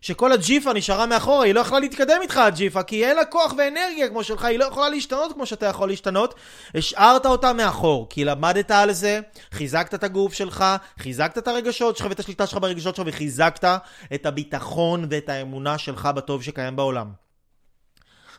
שכל 0.00 0.32
הג'יפה 0.32 0.72
נשארה 0.72 1.06
מאחורה, 1.06 1.44
היא 1.44 1.54
לא 1.54 1.60
יכולה 1.60 1.80
להתקדם 1.80 2.18
איתך 2.22 2.36
הג'יפה, 2.36 2.82
כי 2.82 3.06
אין 3.06 3.16
לה 3.16 3.24
כוח 3.24 3.54
ואנרגיה 3.58 4.08
כמו 4.08 4.24
שלך, 4.24 4.44
היא 4.44 4.58
לא 4.58 4.64
יכולה 4.64 4.88
להשתנות 4.88 5.32
כמו 5.32 5.46
שאתה 5.46 5.66
יכול 5.66 5.88
להשתנות. 5.88 6.34
השארת 6.74 7.26
אותה 7.26 7.52
מאחור, 7.52 8.06
כי 8.10 8.24
למדת 8.24 8.70
על 8.70 8.92
זה, 8.92 9.20
חיזקת 9.52 9.94
את 9.94 10.04
הגוף 10.04 10.34
שלך, 10.34 10.64
חיזקת 10.98 11.38
את 11.38 11.48
הרגשות 11.48 11.96
שלך 11.96 12.06
ואת 12.08 12.20
השליטה 12.20 12.46
שלך 12.46 12.58
ברגשות 12.58 12.96
שלך, 12.96 13.06
וחיזקת 13.08 13.64
את 14.14 14.26
הביטחון 14.26 15.06
ואת 15.10 15.28
האמונה 15.28 15.78
שלך 15.78 16.06
בטוב 16.06 16.42
שקיים 16.42 16.76
בעולם. 16.76 17.10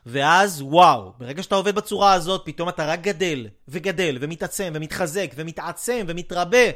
ואז 0.06 0.62
וואו, 0.62 1.14
ברגע 1.18 1.44
שאתה 1.44 1.56
עובד 1.56 1.76
בצורה 1.76 2.14
הזאת, 2.14 2.42
פתאום 2.46 2.70
אתה 2.70 2.86
רק 2.86 3.02
גדל, 3.02 3.48
וגדל, 3.68 4.18
ומתעצם, 4.22 4.72
ומתחזק, 4.76 5.32
ומתעצם, 5.36 6.06
ומתרבה. 6.08 6.68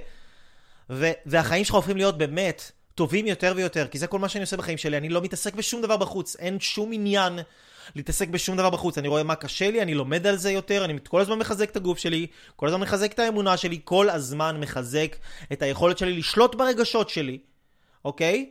ו- 0.90 1.12
והחיים 1.26 1.66
שלך 1.66 1.76
הופכים 1.76 1.98
להיות 1.98 2.18
באמת 2.18 2.72
טובים 2.96 3.28
יותר 3.28 3.54
ויותר, 3.56 3.88
כי 3.88 3.98
זה 3.98 4.08
כל 4.08 4.20
מה 4.20 4.30
שאני 4.30 4.42
עושה 4.42 4.58
בחיים 4.58 4.78
שלי, 4.78 4.98
אני 4.98 5.10
לא 5.10 5.22
מתעסק 5.22 5.56
בשום 5.56 5.82
דבר 5.82 5.98
בחוץ, 5.98 6.36
אין 6.40 6.60
שום 6.60 6.94
עניין 6.94 7.40
להתעסק 7.96 8.28
בשום 8.28 8.58
דבר 8.58 8.70
בחוץ, 8.70 8.98
אני 8.98 9.08
רואה 9.08 9.24
מה 9.24 9.36
קשה 9.36 9.72
לי, 9.72 9.82
אני 9.82 9.94
לומד 9.94 10.28
על 10.28 10.36
זה 10.36 10.52
יותר, 10.52 10.86
אני 10.86 10.98
כל 11.08 11.22
הזמן 11.22 11.40
מחזק 11.40 11.70
את 11.70 11.76
הגוף 11.76 11.98
שלי, 11.98 12.28
כל 12.56 12.68
הזמן 12.68 12.80
מחזק 12.80 13.14
את 13.14 13.20
האמונה 13.20 13.58
שלי, 13.58 13.80
כל 13.84 14.10
הזמן 14.10 14.60
מחזק 14.60 15.16
את 15.54 15.62
היכולת 15.62 15.98
שלי 15.98 16.14
לשלוט 16.14 16.56
ברגשות 16.56 17.10
שלי, 17.10 17.38
אוקיי? 18.06 18.50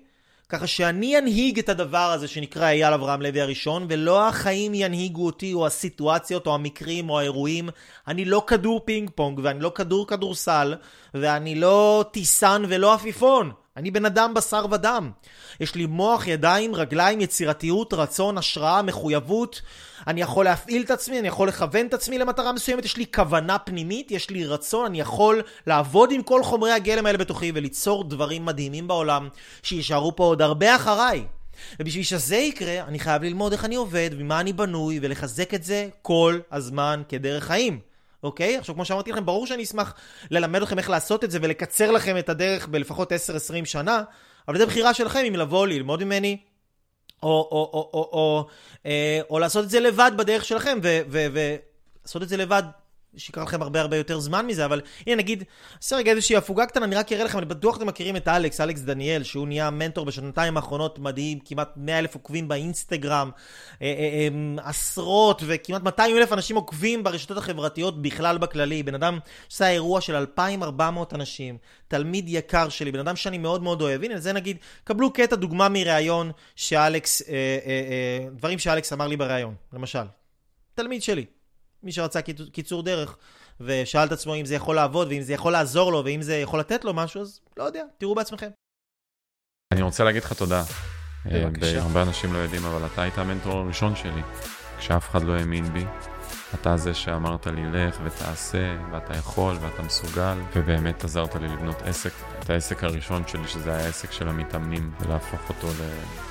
ככה 0.48 0.66
שאני 0.66 1.18
אנהיג 1.18 1.58
את 1.58 1.68
הדבר 1.68 2.12
הזה 2.12 2.28
שנקרא 2.28 2.66
אייל 2.66 2.92
אברהם 2.92 3.22
לוי 3.22 3.40
הראשון, 3.40 3.86
ולא 3.88 4.28
החיים 4.28 4.74
ינהיגו 4.74 5.26
אותי, 5.26 5.54
או 5.54 5.66
הסיטואציות, 5.66 6.46
או 6.46 6.54
המקרים, 6.54 7.10
או 7.10 7.18
האירועים. 7.18 7.68
אני 8.08 8.24
לא 8.24 8.44
כדור 8.46 8.80
פינג 8.84 9.10
פונג, 9.14 9.40
ואני 9.42 9.60
לא 9.60 9.72
כדור 9.74 10.06
כדורסל, 10.06 10.74
ואני 11.14 11.54
לא 11.54 12.04
טיסן 12.12 12.62
ולא 12.68 12.94
עפיפון. 12.94 13.50
אני 13.76 13.90
בן 13.90 14.04
אדם 14.04 14.34
בשר 14.34 14.66
ודם. 14.70 15.10
יש 15.60 15.74
לי 15.74 15.86
מוח, 15.86 16.26
ידיים, 16.26 16.74
רגליים, 16.74 17.20
יצירתיות, 17.20 17.94
רצון, 17.94 18.38
השראה, 18.38 18.82
מחויבות. 18.82 19.62
אני 20.06 20.20
יכול 20.20 20.44
להפעיל 20.44 20.82
את 20.82 20.90
עצמי, 20.90 21.18
אני 21.18 21.28
יכול 21.28 21.48
לכוון 21.48 21.86
את 21.86 21.94
עצמי 21.94 22.18
למטרה 22.18 22.52
מסוימת, 22.52 22.84
יש 22.84 22.96
לי 22.96 23.06
כוונה 23.14 23.58
פנימית, 23.58 24.10
יש 24.10 24.30
לי 24.30 24.46
רצון, 24.46 24.86
אני 24.86 25.00
יכול 25.00 25.42
לעבוד 25.66 26.10
עם 26.12 26.22
כל 26.22 26.42
חומרי 26.42 26.72
הגלם 26.72 27.06
האלה 27.06 27.18
בתוכי 27.18 27.52
וליצור 27.54 28.04
דברים 28.04 28.44
מדהימים 28.44 28.88
בעולם 28.88 29.28
שיישארו 29.62 30.16
פה 30.16 30.24
עוד 30.24 30.42
הרבה 30.42 30.76
אחריי. 30.76 31.24
ובשביל 31.80 32.04
שזה 32.04 32.36
יקרה, 32.36 32.80
אני 32.80 32.98
חייב 32.98 33.22
ללמוד 33.22 33.52
איך 33.52 33.64
אני 33.64 33.74
עובד, 33.74 34.10
ומה 34.18 34.40
אני 34.40 34.52
בנוי, 34.52 34.98
ולחזק 35.02 35.54
את 35.54 35.64
זה 35.64 35.88
כל 36.02 36.38
הזמן 36.52 37.02
כדרך 37.08 37.44
חיים. 37.44 37.93
אוקיי? 38.24 38.56
עכשיו, 38.56 38.74
כמו 38.74 38.84
שאמרתי 38.84 39.12
לכם, 39.12 39.26
ברור 39.26 39.46
שאני 39.46 39.62
אשמח 39.62 39.94
ללמד 40.30 40.62
אתכם 40.62 40.78
איך 40.78 40.90
לעשות 40.90 41.24
את 41.24 41.30
זה 41.30 41.38
ולקצר 41.42 41.90
לכם 41.90 42.18
את 42.18 42.28
הדרך 42.28 42.68
בלפחות 42.68 43.12
10-20 43.12 43.16
שנה, 43.64 44.02
אבל 44.48 44.58
זו 44.58 44.66
בחירה 44.66 44.94
שלכם 44.94 45.24
אם 45.28 45.34
לבוא 45.34 45.66
ללמוד 45.66 46.04
ממני, 46.04 46.38
או, 47.22 47.28
או, 47.28 47.70
או, 47.72 47.90
או, 47.94 48.10
או, 48.12 48.46
אה, 48.86 49.20
או 49.30 49.38
לעשות 49.38 49.64
את 49.64 49.70
זה 49.70 49.80
לבד 49.80 50.12
בדרך 50.16 50.44
שלכם, 50.44 50.78
ולעשות 50.82 52.22
את 52.22 52.28
זה 52.28 52.36
לבד 52.36 52.62
שיקרה 53.16 53.44
לכם 53.44 53.62
הרבה 53.62 53.80
הרבה 53.80 53.96
יותר 53.96 54.20
זמן 54.20 54.46
מזה, 54.46 54.64
אבל 54.64 54.80
הנה 55.06 55.16
נגיד, 55.16 55.44
עושה 55.82 55.96
רגע 55.96 56.10
איזושהי 56.10 56.36
הפוגה 56.36 56.66
קטנה, 56.66 56.84
אני 56.84 56.94
רק 56.94 57.12
אראה 57.12 57.24
לכם, 57.24 57.38
אני 57.38 57.46
בטוח 57.46 57.76
אתם 57.76 57.86
מכירים 57.86 58.16
את 58.16 58.28
אלכס, 58.28 58.60
אלכס 58.60 58.80
דניאל, 58.80 59.22
שהוא 59.22 59.48
נהיה 59.48 59.70
מנטור 59.70 60.04
בשנתיים 60.04 60.56
האחרונות, 60.56 60.98
מדהים, 60.98 61.38
כמעט 61.44 61.72
100 61.76 61.98
אלף 61.98 62.14
עוקבים 62.14 62.48
באינסטגרם, 62.48 63.30
אה, 63.82 63.86
אה, 63.86 64.28
אה, 64.58 64.68
עשרות 64.68 65.42
וכמעט 65.46 65.82
200 65.82 66.16
אלף 66.16 66.32
אנשים 66.32 66.56
עוקבים 66.56 67.04
ברשתות 67.04 67.36
החברתיות 67.36 68.02
בכלל 68.02 68.38
בכללי, 68.38 68.82
בן 68.82 68.94
אדם 68.94 69.18
שעשה 69.48 69.70
אירוע 69.70 70.00
של 70.00 70.16
2,400 70.16 71.14
אנשים, 71.14 71.58
תלמיד 71.88 72.24
יקר 72.28 72.68
שלי, 72.68 72.92
בן 72.92 73.00
אדם 73.00 73.16
שאני 73.16 73.38
מאוד 73.38 73.62
מאוד 73.62 73.82
אוהב, 73.82 74.04
הנה 74.04 74.20
זה 74.20 74.32
נגיד, 74.32 74.56
קבלו 74.84 75.12
קטע 75.12 75.36
דוגמה 75.36 75.68
מראיון 75.68 76.30
שאלכס, 76.56 77.22
דברים 78.32 78.58
שאלכס 78.58 78.92
אמר 78.92 79.06
לי 79.06 79.16
בראיון, 79.16 79.54
למשל, 79.72 80.04
תלמיד 80.74 81.02
שלי. 81.02 81.24
מי 81.84 81.92
שרצה 81.92 82.20
קיצור 82.52 82.82
דרך, 82.82 83.16
ושאל 83.60 84.06
את 84.06 84.12
עצמו 84.12 84.34
אם 84.34 84.44
זה 84.44 84.54
יכול 84.54 84.76
לעבוד, 84.76 85.08
ואם 85.08 85.22
זה 85.22 85.32
יכול 85.32 85.52
לעזור 85.52 85.92
לו, 85.92 86.02
ואם 86.04 86.22
זה 86.22 86.36
יכול 86.36 86.60
לתת 86.60 86.84
לו 86.84 86.94
משהו, 86.94 87.20
אז 87.20 87.40
לא 87.56 87.64
יודע, 87.64 87.82
תראו 87.98 88.14
בעצמכם. 88.14 88.48
אני 89.72 89.82
רוצה 89.82 90.04
להגיד 90.04 90.22
לך 90.24 90.32
תודה. 90.32 90.62
בבקשה. 91.26 91.82
הרבה 91.82 92.02
אנשים 92.02 92.32
לא 92.32 92.38
יודעים, 92.38 92.64
אבל 92.64 92.86
אתה 92.86 93.02
היית 93.02 93.18
המנטור 93.18 93.52
הראשון 93.52 93.96
שלי, 93.96 94.22
כשאף 94.78 95.10
אחד 95.10 95.22
לא 95.22 95.32
האמין 95.32 95.64
בי. 95.64 95.84
אתה 96.54 96.76
זה 96.76 96.94
שאמרת 96.94 97.46
לי, 97.46 97.62
לך 97.72 98.00
ותעשה, 98.04 98.76
ואתה 98.92 99.14
יכול, 99.14 99.56
ואתה 99.60 99.82
מסוגל, 99.82 100.38
ובאמת 100.56 101.04
עזרת 101.04 101.34
לי 101.34 101.48
לבנות 101.48 101.82
עסק. 101.82 102.12
את 102.38 102.50
העסק 102.50 102.84
הראשון 102.84 103.22
שלי, 103.26 103.48
שזה 103.48 103.74
היה 103.74 103.86
העסק 103.86 104.12
של 104.12 104.28
המתאמנים, 104.28 104.90
ולהפוך 105.00 105.48
אותו 105.48 105.68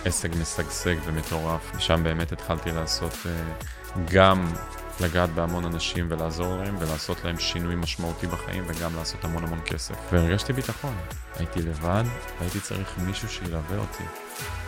לעסק 0.05 0.29
משגשג 0.35 0.95
ומטורף. 1.05 1.71
ושם 1.75 2.03
באמת 2.03 2.31
התחלתי 2.31 2.71
לעשות 2.71 3.13
uh, 3.13 3.99
גם 4.13 4.53
לגעת 4.99 5.29
בהמון 5.29 5.65
אנשים 5.65 6.07
ולעזור 6.09 6.57
להם 6.57 6.75
ולעשות 6.79 7.23
להם 7.23 7.39
שינוי 7.39 7.75
משמעותי 7.75 8.27
בחיים 8.27 8.63
וגם 8.67 8.95
לעשות 8.95 9.25
המון 9.25 9.43
המון 9.43 9.59
כסף. 9.65 9.95
והרגשתי 10.11 10.53
ביטחון. 10.53 10.95
הייתי 11.35 11.61
לבד 11.61 12.03
והייתי 12.39 12.59
צריך 12.59 12.97
מישהו 12.97 13.29
שילווה 13.29 13.77
אותי. 13.77 14.03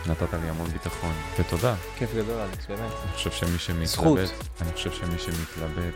נתת 0.06 0.34
לי 0.34 0.48
המון 0.48 0.68
ביטחון, 0.68 1.12
ותודה. 1.38 1.74
כיף 1.98 2.14
גדול, 2.14 2.40
אלכס, 2.40 2.66
באמת. 2.66 2.80
אני 2.80 3.12
חושב 3.12 3.30
שמי 3.30 3.58
שמתלבט, 3.58 3.86
זכות. 3.86 4.18
אני 4.60 4.72
חושב 4.72 4.92
שמי 4.92 5.18
שמתלבט, 5.18 5.94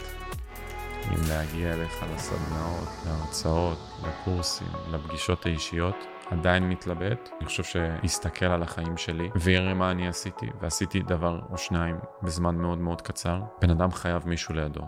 אם 1.08 1.28
להגיע 1.28 1.72
אליך 1.72 2.04
לסדנאות, 2.14 2.88
להרצאות, 3.06 3.78
לקורסים, 4.02 4.68
לפגישות 4.90 5.46
האישיות, 5.46 5.96
עדיין 6.30 6.68
מתלבט, 6.68 7.28
אני 7.38 7.46
חושב 7.46 7.62
שיסתכל 7.64 8.46
על 8.46 8.62
החיים 8.62 8.96
שלי 8.96 9.28
ויראה 9.40 9.74
מה 9.74 9.90
אני 9.90 10.08
עשיתי, 10.08 10.46
ועשיתי 10.60 11.00
דבר 11.00 11.40
או 11.52 11.58
שניים 11.58 11.96
בזמן 12.22 12.56
מאוד 12.56 12.78
מאוד 12.78 13.02
קצר, 13.02 13.40
בן 13.62 13.70
אדם 13.70 13.92
חייב 13.92 14.26
מישהו 14.26 14.54
לידו. 14.54 14.80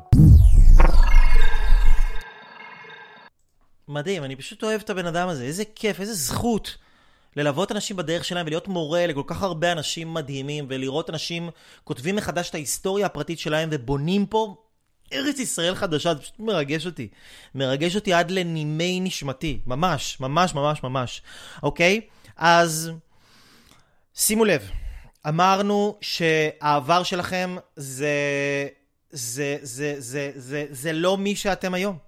מדהים, 3.89 4.25
אני 4.25 4.37
פשוט 4.37 4.63
אוהב 4.63 4.81
את 4.81 4.91
הבן 4.91 5.07
אדם 5.07 5.29
הזה, 5.29 5.45
איזה 5.45 5.65
כיף, 5.75 6.01
איזה 6.01 6.15
זכות 6.15 6.77
ללוות 7.37 7.73
אנשים 7.73 7.97
בדרך 7.97 8.25
שלהם 8.25 8.47
ולהיות 8.47 8.69
מורה 8.69 9.07
לכל 9.07 9.23
כך 9.27 9.43
הרבה 9.43 9.73
אנשים 9.73 10.15
מדהימים 10.15 10.67
ולראות 10.69 11.11
אנשים 11.11 11.51
כותבים 11.85 12.17
מחדש 12.17 12.51
את 12.51 12.55
ההיסטוריה 12.55 13.07
הפרטית 13.07 13.39
שלהם 13.39 13.69
ובונים 13.73 14.27
פה 14.27 14.57
ארץ 15.13 15.39
ישראל 15.39 15.75
חדשה, 15.75 16.15
זה 16.15 16.21
פשוט 16.21 16.39
מרגש 16.39 16.87
אותי. 16.87 17.09
מרגש 17.55 17.97
אותי 17.97 18.13
עד 18.13 18.31
לנימי 18.31 19.01
נשמתי. 19.01 19.61
ממש, 19.67 20.21
ממש, 20.21 20.55
ממש, 20.55 20.83
ממש. 20.83 21.23
אוקיי? 21.63 22.01
אז 22.37 22.91
שימו 24.15 24.45
לב, 24.45 24.71
אמרנו 25.29 25.99
שהעבר 26.01 27.03
שלכם 27.03 27.57
זה... 27.77 28.09
זה, 29.13 29.57
זה, 29.63 29.95
זה, 29.99 30.31
זה, 30.35 30.67
זה 30.71 30.93
לא 30.93 31.19
מי 31.19 31.37
שאתם 31.37 31.75
היום, 31.75 31.99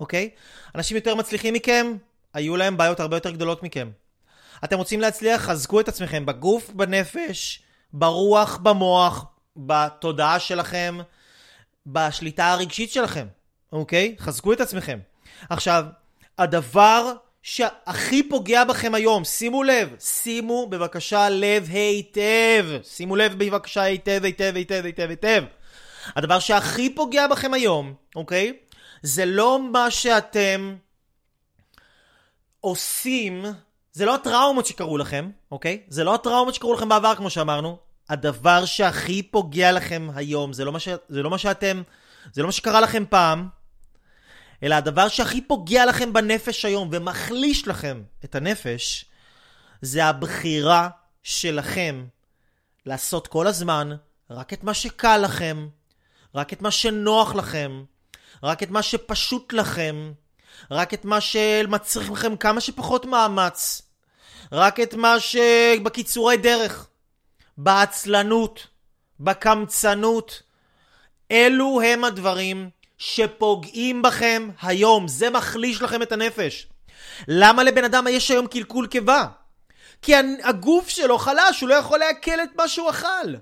אוקיי? 0.00 0.30
אנשים 0.74 0.96
יותר 0.96 1.14
מצליחים 1.14 1.54
מכם, 1.54 1.96
היו 2.34 2.56
להם 2.56 2.76
בעיות 2.76 3.00
הרבה 3.00 3.16
יותר 3.16 3.30
גדולות 3.30 3.62
מכם. 3.62 3.90
אתם 4.64 4.78
רוצים 4.78 5.00
להצליח, 5.00 5.42
חזקו 5.42 5.80
את 5.80 5.88
עצמכם 5.88 6.26
בגוף, 6.26 6.70
בנפש, 6.70 7.62
ברוח, 7.92 8.56
במוח, 8.56 9.24
בתודעה 9.56 10.38
שלכם. 10.40 10.98
בשליטה 11.86 12.52
הרגשית 12.52 12.92
שלכם, 12.92 13.26
אוקיי? 13.72 14.16
חזקו 14.18 14.52
את 14.52 14.60
עצמכם. 14.60 14.98
עכשיו, 15.50 15.84
הדבר 16.38 17.12
שהכי 17.42 18.28
פוגע 18.28 18.64
בכם 18.64 18.94
היום, 18.94 19.24
שימו 19.24 19.62
לב, 19.62 19.94
שימו 20.00 20.66
בבקשה 20.70 21.28
לב 21.28 21.66
היטב, 21.70 22.66
שימו 22.82 23.16
לב 23.16 23.34
בבקשה 23.38 23.82
היטב, 23.82 24.20
היטב, 24.24 24.52
היטב, 24.54 24.82
היטב, 24.84 25.10
היטב. 25.10 25.44
הדבר 26.16 26.38
שהכי 26.38 26.94
פוגע 26.94 27.26
בכם 27.26 27.54
היום, 27.54 27.94
אוקיי? 28.16 28.52
זה 29.02 29.26
לא 29.26 29.58
מה 29.72 29.90
שאתם 29.90 30.76
עושים, 32.60 33.44
זה 33.92 34.04
לא 34.04 34.14
הטראומות 34.14 34.66
שקרו 34.66 34.98
לכם, 34.98 35.30
אוקיי? 35.50 35.82
זה 35.88 36.04
לא 36.04 36.14
הטראומות 36.14 36.54
שקרו 36.54 36.74
לכם 36.74 36.88
בעבר, 36.88 37.14
כמו 37.14 37.30
שאמרנו. 37.30 37.91
הדבר 38.08 38.64
שהכי 38.64 39.22
פוגע 39.22 39.72
לכם 39.72 40.08
היום, 40.14 40.52
זה 40.52 40.64
לא 40.64 40.72
מה, 40.72 40.80
ש... 40.80 40.88
זה 41.08 41.22
לא 41.22 41.30
מה 41.30 41.38
שאתם, 41.38 41.82
זה 42.32 42.42
לא 42.42 42.48
מה 42.48 42.52
שקרה 42.52 42.80
לכם 42.80 43.04
פעם, 43.08 43.48
אלא 44.62 44.74
הדבר 44.74 45.08
שהכי 45.08 45.40
פוגע 45.40 45.86
לכם 45.86 46.12
בנפש 46.12 46.64
היום 46.64 46.88
ומחליש 46.92 47.68
לכם 47.68 48.02
את 48.24 48.34
הנפש, 48.34 49.04
זה 49.82 50.04
הבחירה 50.04 50.88
שלכם 51.22 52.04
לעשות 52.86 53.28
כל 53.28 53.46
הזמן 53.46 53.90
רק 54.30 54.52
את 54.52 54.64
מה 54.64 54.74
שקל 54.74 55.18
לכם, 55.18 55.68
רק 56.34 56.52
את 56.52 56.62
מה 56.62 56.70
שנוח 56.70 57.34
לכם, 57.34 57.84
רק 58.42 58.62
את 58.62 58.70
מה 58.70 58.82
שפשוט 58.82 59.52
לכם, 59.52 60.12
רק 60.70 60.94
את 60.94 61.04
מה 61.04 61.20
שמצריך 61.20 62.10
לכם 62.10 62.36
כמה 62.36 62.60
שפחות 62.60 63.04
מאמץ, 63.04 63.82
רק 64.52 64.80
את 64.80 64.94
מה 64.94 65.20
שבקיצורי 65.20 66.36
דרך, 66.36 66.86
בעצלנות, 67.58 68.66
בקמצנות. 69.20 70.42
אלו 71.30 71.80
הם 71.80 72.04
הדברים 72.04 72.70
שפוגעים 72.98 74.02
בכם 74.02 74.50
היום. 74.62 75.08
זה 75.08 75.30
מחליש 75.30 75.82
לכם 75.82 76.02
את 76.02 76.12
הנפש. 76.12 76.66
למה 77.28 77.62
לבן 77.62 77.84
אדם 77.84 78.06
יש 78.10 78.30
היום 78.30 78.46
קלקול 78.46 78.86
קיבה? 78.86 79.26
כי 80.02 80.12
הגוף 80.42 80.88
שלו 80.88 81.18
חלש, 81.18 81.60
הוא 81.60 81.68
לא 81.68 81.74
יכול 81.74 81.98
לעכל 81.98 82.42
את 82.42 82.50
מה 82.56 82.68
שהוא 82.68 82.90
אכל. 82.90 83.34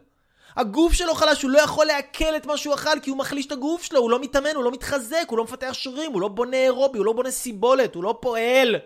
הגוף 0.56 0.92
שלו 0.92 1.14
חלש, 1.14 1.42
הוא 1.42 1.50
לא 1.50 1.58
יכול 1.58 1.86
לעכל 1.86 2.36
את 2.36 2.46
מה 2.46 2.56
שהוא 2.56 2.74
אכל 2.74 3.00
כי 3.02 3.10
הוא 3.10 3.18
מחליש 3.18 3.46
את 3.46 3.52
הגוף 3.52 3.82
שלו, 3.82 4.00
הוא 4.00 4.10
לא 4.10 4.20
מתאמן, 4.20 4.54
הוא 4.54 4.64
לא 4.64 4.70
מתחזק, 4.70 5.24
הוא 5.26 5.38
לא 5.38 5.44
מפתח 5.44 5.70
שרירים, 5.72 6.12
הוא 6.12 6.20
לא 6.20 6.28
בונה 6.28 6.56
אירובי, 6.56 6.98
הוא 6.98 7.06
לא 7.06 7.12
בונה 7.12 7.30
סיבולת, 7.30 7.94
הוא 7.94 8.04
לא 8.04 8.18
פועל. 8.20 8.76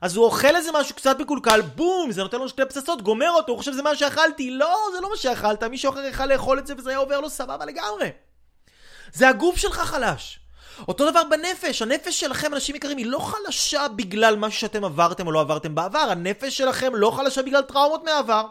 אז 0.00 0.16
הוא 0.16 0.24
אוכל 0.24 0.56
איזה 0.56 0.70
משהו 0.72 0.94
קצת 0.94 1.18
מקולקל, 1.18 1.60
בום, 1.60 2.12
זה 2.12 2.22
נותן 2.22 2.38
לו 2.38 2.48
שתי 2.48 2.62
פצצות, 2.64 3.02
גומר 3.02 3.30
אותו, 3.30 3.52
הוא 3.52 3.58
חושב 3.58 3.72
שזה 3.72 3.82
מה 3.82 3.96
שאכלתי. 3.96 4.50
לא, 4.50 4.76
זה 4.94 5.00
לא 5.00 5.10
מה 5.10 5.16
שאכלת, 5.16 5.62
מישהו 5.62 5.92
אחר 5.92 6.04
יכל 6.04 6.26
לאכול 6.26 6.58
את 6.58 6.66
זה 6.66 6.74
וזה 6.78 6.90
היה 6.90 6.98
עובר 6.98 7.20
לו 7.20 7.30
סבבה 7.30 7.64
לגמרי. 7.64 8.10
זה 9.12 9.28
הגוף 9.28 9.56
שלך 9.56 9.78
חלש. 9.78 10.40
אותו 10.88 11.10
דבר 11.10 11.22
בנפש, 11.30 11.82
הנפש 11.82 12.20
שלכם, 12.20 12.54
אנשים 12.54 12.76
יקרים, 12.76 12.96
היא 12.96 13.06
לא 13.06 13.18
חלשה 13.18 13.88
בגלל 13.88 14.36
משהו 14.36 14.60
שאתם 14.60 14.84
עברתם 14.84 15.26
או 15.26 15.32
לא 15.32 15.40
עברתם 15.40 15.74
בעבר, 15.74 15.98
הנפש 16.10 16.58
שלכם 16.58 16.94
לא 16.94 17.10
חלשה 17.10 17.42
בגלל 17.42 17.62
טראומות 17.62 18.04
מהעבר. 18.04 18.46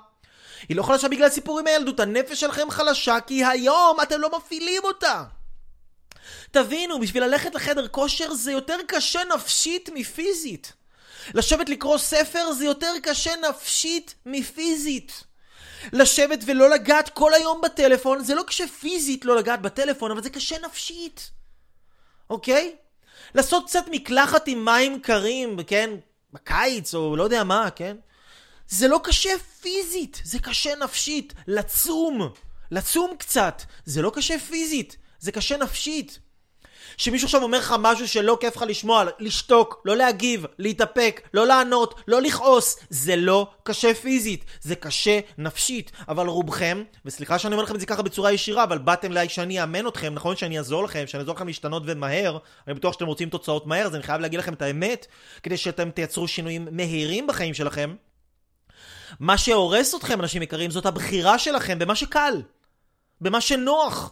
היא 0.70 0.78
לא 0.78 0.84
חלשה 0.84 1.08
בגלל 1.08 1.30
סיפורים 1.30 1.66
מהילדות, 1.66 2.00
הנפש 2.00 2.40
שלכם 2.40 2.70
חלשה 2.70 3.20
כי 3.20 3.46
היום 3.46 3.98
אתם 4.02 4.22
לא 4.22 4.38
מפעילים 4.38 4.84
אותה. 4.84 5.24
תבינו, 6.52 7.00
בשביל 7.00 7.24
ללכת 7.24 7.56
לחדר 7.56 7.88
כושר 7.88 8.34
זה 8.34 8.52
יותר 8.52 8.78
קשה 8.88 9.22
נפשית 9.36 9.90
מפיזית. 9.94 10.74
לשבת 11.34 11.70
לקרוא 11.70 11.98
ספר 11.98 12.52
זה 12.52 12.66
יותר 12.66 12.94
קשה 13.04 13.32
נפשית 13.50 14.16
מפיזית. 14.26 15.24
לשבת 15.94 16.40
ולא 16.46 16.70
לגעת 16.70 17.10
כל 17.10 17.34
היום 17.34 17.62
בטלפון, 17.62 18.24
זה 18.24 18.36
לא 18.36 18.44
קשה 18.44 18.68
פיזית 18.68 19.26
לא 19.26 19.36
לגעת 19.36 19.62
בטלפון, 19.62 20.12
אבל 20.12 20.24
זה 20.24 20.30
קשה 20.30 20.56
נפשית. 20.66 21.32
אוקיי? 22.30 22.76
לעשות 23.36 23.66
קצת 23.66 23.86
מקלחת 23.92 24.48
עם 24.48 24.66
מים 24.66 25.00
קרים, 25.00 25.64
כן? 25.64 25.90
בקיץ 26.34 26.94
או 26.96 27.16
לא 27.16 27.24
יודע 27.24 27.44
מה, 27.44 27.70
כן? 27.76 27.98
זה 28.68 28.88
לא 28.88 29.00
קשה 29.04 29.30
פיזית, 29.62 30.22
זה 30.24 30.40
קשה 30.40 30.76
נפשית. 30.76 31.34
לצום, 31.48 32.30
לצום 32.72 33.16
קצת, 33.18 33.62
זה 33.86 34.02
לא 34.02 34.12
קשה 34.16 34.40
פיזית, 34.40 34.98
זה 35.20 35.32
קשה 35.32 35.58
נפשית. 35.58 36.20
שמישהו 36.98 37.26
עכשיו 37.26 37.44
אומר 37.44 37.58
לך 37.58 37.76
משהו 37.80 38.08
שלא 38.08 38.38
כיף 38.40 38.56
לך 38.56 38.66
לשמוע, 38.68 39.04
לשתוק, 39.20 39.82
לא 39.86 39.96
להגיב, 39.96 40.46
להתאפק, 40.60 41.22
לא 41.34 41.48
לענות, 41.48 42.02
לא 42.08 42.22
לכעוס, 42.22 42.80
זה 42.90 43.16
לא 43.16 43.48
קשה 43.64 43.94
פיזית, 43.94 44.46
זה 44.62 44.76
קשה 44.76 45.20
נפשית. 45.38 45.92
אבל 46.08 46.28
רובכם, 46.28 46.84
וסליחה 47.06 47.40
שאני 47.40 47.54
אומר 47.54 47.64
לכם 47.64 47.76
את 47.76 47.80
זה 47.80 47.86
ככה 47.86 48.02
בצורה 48.02 48.32
ישירה, 48.32 48.64
אבל 48.64 48.78
באתם 48.78 49.12
אליי 49.12 49.30
שאני 49.30 49.62
אאמן 49.62 49.88
אתכם, 49.88 50.14
נכון 50.14 50.36
שאני 50.36 50.58
אעזור 50.58 50.84
לכם, 50.84 51.04
שאני 51.08 51.22
אעזור 51.22 51.36
לכם 51.36 51.48
להשתנות 51.48 51.84
ומהר, 51.86 52.38
אני 52.68 52.76
בטוח 52.76 52.94
שאתם 52.94 53.06
רוצים 53.06 53.30
תוצאות 53.30 53.68
מהר, 53.68 53.86
אז 53.86 53.96
אני 53.96 54.04
חייב 54.04 54.22
להגיד 54.22 54.40
לכם 54.40 54.54
את 54.54 54.62
האמת, 54.62 55.08
כדי 55.44 55.58
שאתם 55.58 55.92
תייצרו 55.92 56.28
שינויים 56.28 56.68
מהירים 56.72 57.28
בחיים 57.28 57.54
שלכם. 57.54 57.96
מה 59.20 59.38
שהורס 59.38 59.96
אתכם, 59.96 60.22
אנשים 60.22 60.42
יקרים, 60.42 60.72
זאת 60.72 60.86
הבחירה 60.86 61.40
שלכם 61.40 61.80
במה 61.80 61.96
שקל, 61.96 62.42
במה 63.22 63.42
שנוח, 63.42 64.12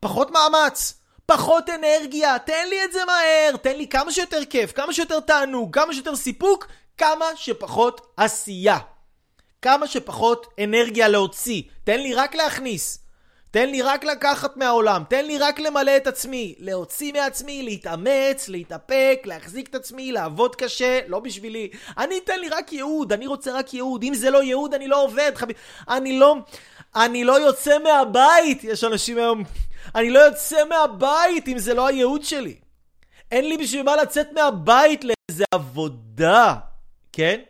פחות 0.00 0.30
מאמץ. 0.30 1.03
פחות 1.26 1.70
אנרגיה, 1.70 2.38
תן 2.38 2.68
לי 2.70 2.84
את 2.84 2.92
זה 2.92 3.04
מהר, 3.04 3.56
תן 3.56 3.76
לי 3.76 3.86
כמה 3.86 4.12
שיותר 4.12 4.44
כיף, 4.50 4.72
כמה 4.72 4.92
שיותר 4.92 5.20
תענוג, 5.20 5.74
כמה 5.74 5.94
שיותר 5.94 6.16
סיפוק, 6.16 6.66
כמה 6.98 7.24
שפחות 7.36 8.00
עשייה. 8.16 8.78
כמה 9.62 9.86
שפחות 9.86 10.46
אנרגיה 10.64 11.08
להוציא, 11.08 11.62
תן 11.84 12.00
לי 12.00 12.14
רק 12.14 12.34
להכניס. 12.34 12.98
תן 13.50 13.70
לי 13.70 13.82
רק 13.82 14.04
לקחת 14.04 14.56
מהעולם, 14.56 15.02
תן 15.08 15.26
לי 15.26 15.38
רק 15.38 15.58
למלא 15.58 15.96
את 15.96 16.06
עצמי, 16.06 16.54
להוציא 16.58 17.12
מעצמי, 17.12 17.62
להתאמץ, 17.62 18.48
להתאפק, 18.48 19.22
להחזיק 19.24 19.68
את 19.68 19.74
עצמי, 19.74 20.12
לעבוד 20.12 20.56
קשה, 20.56 21.00
לא 21.06 21.20
בשבילי. 21.20 21.70
אני 21.98 22.18
אתן 22.24 22.40
לי 22.40 22.48
רק 22.48 22.72
ייעוד, 22.72 23.12
אני 23.12 23.26
רוצה 23.26 23.52
רק 23.52 23.74
ייעוד. 23.74 24.02
אם 24.02 24.14
זה 24.14 24.30
לא 24.30 24.42
ייעוד, 24.42 24.74
אני 24.74 24.88
לא 24.88 25.02
עובד, 25.02 25.32
חביב. 25.34 25.56
אני 25.88 26.18
לא... 26.18 26.36
אני 26.96 27.24
לא 27.24 27.40
יוצא 27.40 27.78
מהבית! 27.78 28.64
יש 28.64 28.84
אנשים 28.84 29.18
היום... 29.18 29.44
אני 29.94 30.10
לא 30.10 30.18
יוצא 30.18 30.64
מהבית 30.68 31.48
אם 31.48 31.58
זה 31.58 31.74
לא 31.74 31.86
הייעוד 31.86 32.24
שלי. 32.24 32.56
אין 33.32 33.48
לי 33.48 33.56
בשביל 33.56 33.82
מה 33.82 33.96
לצאת 33.96 34.28
מהבית 34.32 35.04
לאיזה 35.04 35.44
עבודה, 35.54 36.54
כן? 37.12 37.40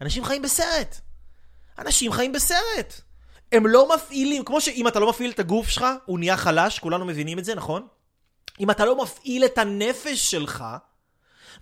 אנשים 0.00 0.24
חיים 0.24 0.42
בסרט. 0.42 1.00
אנשים 1.78 2.12
חיים 2.12 2.32
בסרט. 2.32 3.00
הם 3.52 3.66
לא 3.66 3.94
מפעילים, 3.94 4.44
כמו 4.44 4.60
שאם 4.60 4.88
אתה 4.88 5.00
לא 5.00 5.08
מפעיל 5.08 5.30
את 5.30 5.38
הגוף 5.38 5.68
שלך, 5.68 5.86
הוא 6.04 6.18
נהיה 6.18 6.36
חלש, 6.36 6.78
כולנו 6.78 7.04
מבינים 7.04 7.38
את 7.38 7.44
זה, 7.44 7.54
נכון? 7.54 7.86
אם 8.60 8.70
אתה 8.70 8.84
לא 8.84 9.02
מפעיל 9.02 9.44
את 9.44 9.58
הנפש 9.58 10.30
שלך, 10.30 10.64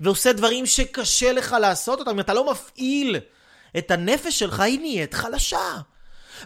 ועושה 0.01 0.33
דברים 0.33 0.67
שקשה 0.67 1.33
לך 1.33 1.57
לעשות 1.61 1.99
אותם, 1.99 2.11
אם 2.11 2.21
אתה 2.21 2.35
לא 2.35 2.51
מפעיל 2.51 3.17
את 3.79 3.91
הנפש 3.91 4.39
שלך, 4.39 4.61
היא 4.61 4.81
נהיית 4.81 5.15
חלשה. 5.15 5.77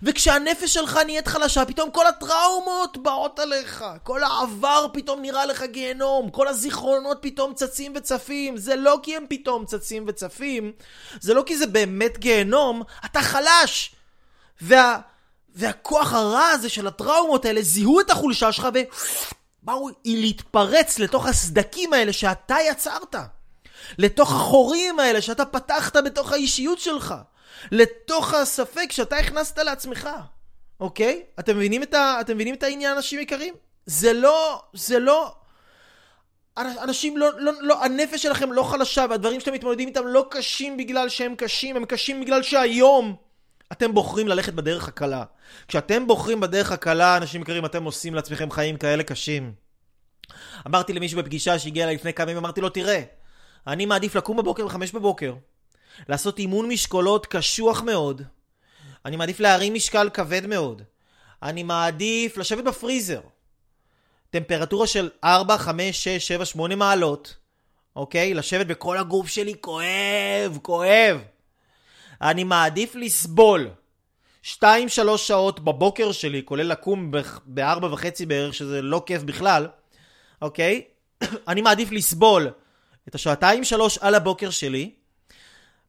וכשהנפש 0.03 0.75
שלך 0.75 0.97
נהיית 0.97 1.29
חלשה, 1.29 1.65
פתאום 1.65 1.91
כל 1.91 2.07
הטראומות 2.07 2.97
באות 3.03 3.39
עליך. 3.39 3.85
כל 4.03 4.23
העבר 4.23 4.87
פתאום 4.93 5.23
נראה 5.23 5.47
לך 5.47 5.63
גיהנום. 5.63 6.31
כל 6.31 6.49
הזיכרונות 6.49 7.19
פתאום 7.21 7.55
צצים 7.55 7.93
וצפים. 7.97 8.57
זה 8.57 8.77
לא 8.77 9.01
כי 9.03 9.17
הם 9.17 9.25
פתאום 9.29 9.65
צצים 9.65 10.05
וצפים, 10.09 10.73
זה 11.21 11.35
לא 11.35 11.43
כי 11.47 11.57
זה 11.57 11.67
באמת 11.67 12.19
גיהנום, 12.19 12.83
אתה 13.05 13.23
חלש. 13.23 13.95
וה... 14.61 14.99
והכוח 15.55 16.13
הרע 16.13 16.47
הזה 16.47 16.69
של 16.69 16.87
הטראומות 16.87 17.45
האלה 17.45 17.63
זיהו 17.63 18.01
את 18.01 18.11
החולשה 18.11 18.53
שלך 18.53 18.69
ובאו 19.63 19.89
להתפרץ 20.05 20.99
לתוך 20.99 21.27
הסדקים 21.27 21.93
האלה 21.93 22.13
שאתה 22.13 22.57
יצרת. 22.71 23.15
לתוך 23.99 24.33
החורים 24.33 25.01
האלה 25.01 25.23
שאתה 25.23 25.45
פתחת 25.45 25.97
בתוך 25.97 26.33
האישיות 26.33 26.79
שלך. 26.79 27.15
לתוך 27.73 28.35
הספק 28.35 28.93
שאתה 28.93 29.17
הכנסת 29.17 29.59
לעצמך, 29.59 30.09
אוקיי? 30.81 31.23
אתם 31.39 31.57
מבינים 31.57 31.83
את, 31.83 31.95
ה... 31.95 32.21
אתם 32.21 32.35
מבינים 32.35 32.55
את 32.55 32.63
העניין, 32.63 32.97
אנשים 32.97 33.21
יקרים? 33.21 33.55
זה 33.87 34.13
לא, 34.13 34.63
זה 34.73 34.99
לא... 34.99 35.35
אנשים 36.59 37.17
לא, 37.17 37.41
לא, 37.41 37.53
לא, 37.61 37.85
הנפש 37.85 38.23
שלכם 38.23 38.53
לא 38.53 38.63
חלשה 38.63 39.07
והדברים 39.11 39.41
שאתם 39.41 39.53
מתמודדים 39.53 39.89
איתם 39.89 40.07
לא 40.07 40.27
קשים 40.31 40.77
בגלל 40.77 41.09
שהם 41.09 41.35
קשים, 41.35 41.77
הם 41.77 41.85
קשים 41.85 42.21
בגלל 42.21 42.43
שהיום 42.43 43.17
אתם 43.73 43.95
בוחרים 43.95 44.29
ללכת 44.29 44.53
בדרך 44.53 44.89
הקלה. 44.89 45.25
כשאתם 45.69 46.07
בוחרים 46.07 46.41
בדרך 46.41 46.73
הקלה, 46.73 47.17
אנשים 47.17 47.43
יקרים, 47.43 47.65
אתם 47.65 47.85
עושים 47.85 48.15
לעצמכם 48.15 48.51
חיים 48.51 48.77
כאלה 48.77 49.03
קשים. 49.03 49.53
אמרתי 50.67 50.93
למישהו 50.93 51.19
בפגישה 51.19 51.59
שהגיע 51.59 51.85
אליי 51.85 51.95
לפני 51.95 52.15
כמה 52.15 52.31
ימים, 52.31 52.45
אמרתי 52.45 52.61
לו, 52.61 52.69
תראה, 52.69 53.03
אני 53.67 53.87
מעדיף 53.87 54.15
לקום 54.15 54.37
בבוקר 54.37 54.67
בחמש 54.67 54.93
בבוקר, 54.93 55.35
לעשות 56.09 56.39
אימון 56.39 56.69
משקולות 56.69 57.27
קשוח 57.27 57.83
מאוד. 57.83 58.23
אני 59.05 59.17
מעדיף 59.17 59.41
להרים 59.41 59.75
משקל 59.75 60.11
כבד 60.11 60.47
מאוד. 60.47 60.83
אני 61.43 61.63
מעדיף 61.63 62.37
לשבת 62.37 62.65
בפריזר. 62.65 63.21
טמפרטורה 64.31 64.87
של 64.87 65.11
4, 65.25 65.59
5, 65.59 66.05
6, 66.05 66.29
7, 66.29 66.45
8 66.45 66.77
מעלות. 66.77 67.37
אוקיי? 67.97 68.35
לשבת 68.35 68.67
בכל 68.67 68.97
הגוף 68.99 69.29
שלי 69.29 69.55
כואב, 69.61 70.59
כואב. 70.63 71.21
אני 72.23 72.45
מעדיף 72.45 72.95
לסבול 72.95 73.71
2-3 74.45 74.47
שעות 75.17 75.61
בבוקר 75.61 76.13
שלי, 76.13 76.43
כולל 76.45 76.67
לקום 76.67 77.11
ב-4 77.47 77.85
וחצי 77.85 78.27
בערך, 78.27 78.55
שזה 78.55 78.83
לא 78.83 79.03
כיף 79.07 79.23
בכלל, 79.23 79.69
אוקיי? 80.43 80.83
אני 81.49 81.63
מעדיף 81.63 81.93
לסבול 81.93 82.49
את 83.09 83.15
השעתיים 83.15 83.65
שלוש 83.65 83.99
על 83.99 84.15
הבוקר 84.15 84.51
שלי, 84.51 84.91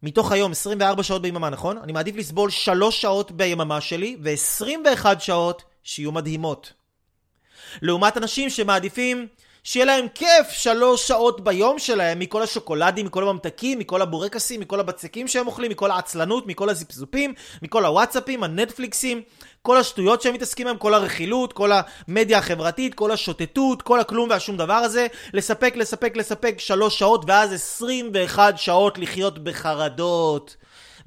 מתוך 0.04 0.32
היום 0.32 0.52
24 0.52 1.04
שעות 1.04 1.22
ביממה, 1.22 1.50
נכון? 1.50 1.78
אני 1.78 1.92
מעדיף 1.92 2.16
לסבול 2.16 2.50
3 2.50 3.02
שעות 3.02 3.32
ביממה 3.32 3.82
שלי 3.82 4.18
ו-21 4.22 5.20
שעות 5.20 5.64
שיהיו 5.84 6.12
מדהימות. 6.12 6.74
לעומת 7.82 8.18
אנשים 8.18 8.50
שמעדיפים 8.50 9.28
שיהיה 9.68 9.86
להם 9.86 10.06
כיף 10.16 10.50
שלוש 10.52 11.08
שעות 11.08 11.42
ביום 11.42 11.80
שלהם 11.80 12.20
מכל 12.20 12.44
השוקולדים, 12.44 13.06
מכל 13.06 13.24
הממתקים, 13.24 13.80
מכל 13.80 14.02
הבורקסים, 14.02 14.60
מכל 14.60 14.80
הבצקים 14.80 15.28
שהם 15.28 15.48
אוכלים, 15.48 15.72
מכל 15.72 15.92
העצלנות, 15.92 16.48
מכל 16.48 16.70
הזיפזופים, 16.70 17.34
מכל 17.62 17.86
הוואטסאפים, 17.86 18.44
הנטפליקסים, 18.44 19.22
כל 19.62 19.78
השטויות 19.78 20.22
שהם 20.22 20.34
מתעסקים 20.34 20.68
בהם, 20.68 20.78
כל 20.78 20.94
הרכילות, 20.94 21.54
כל 21.54 21.72
המדיה 22.08 22.38
החברתית, 22.38 22.94
כל 22.94 23.12
השוטטות, 23.12 23.82
כל 23.82 24.00
הכלום 24.00 24.30
והשום 24.30 24.58
דבר 24.58 24.74
הזה, 24.74 25.08
לספק, 25.34 25.74
לספק, 25.76 26.18
לספק 26.18 26.56
שלוש 26.58 27.00
שעות 27.00 27.24
ואז 27.28 27.54
21 27.54 28.58
שעות 28.58 28.98
לחיות 28.98 29.40
בחרדות, 29.40 30.56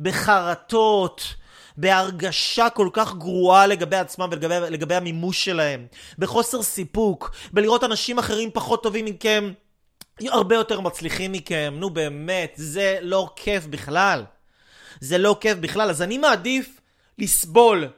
בחרטות. 0.00 1.39
בהרגשה 1.80 2.70
כל 2.70 2.88
כך 2.92 3.14
גרועה 3.14 3.66
לגבי 3.66 3.96
עצמם 3.96 4.28
ולגבי 4.30 4.94
המימוש 4.94 5.44
שלהם, 5.44 5.86
בחוסר 6.18 6.62
סיפוק, 6.62 7.30
בלראות 7.52 7.84
אנשים 7.84 8.18
אחרים 8.18 8.50
פחות 8.54 8.82
טובים 8.82 9.04
מכם, 9.04 9.52
הרבה 10.20 10.54
יותר 10.54 10.80
מצליחים 10.80 11.32
מכם, 11.32 11.74
נו 11.76 11.90
באמת, 11.90 12.52
זה 12.56 12.98
לא 13.02 13.30
כיף 13.36 13.66
בכלל. 13.66 14.24
זה 15.00 15.18
לא 15.18 15.36
כיף 15.40 15.58
בכלל, 15.58 15.90
אז 15.90 16.02
אני 16.02 16.18
מעדיף 16.18 16.80
לסבול 17.18 17.88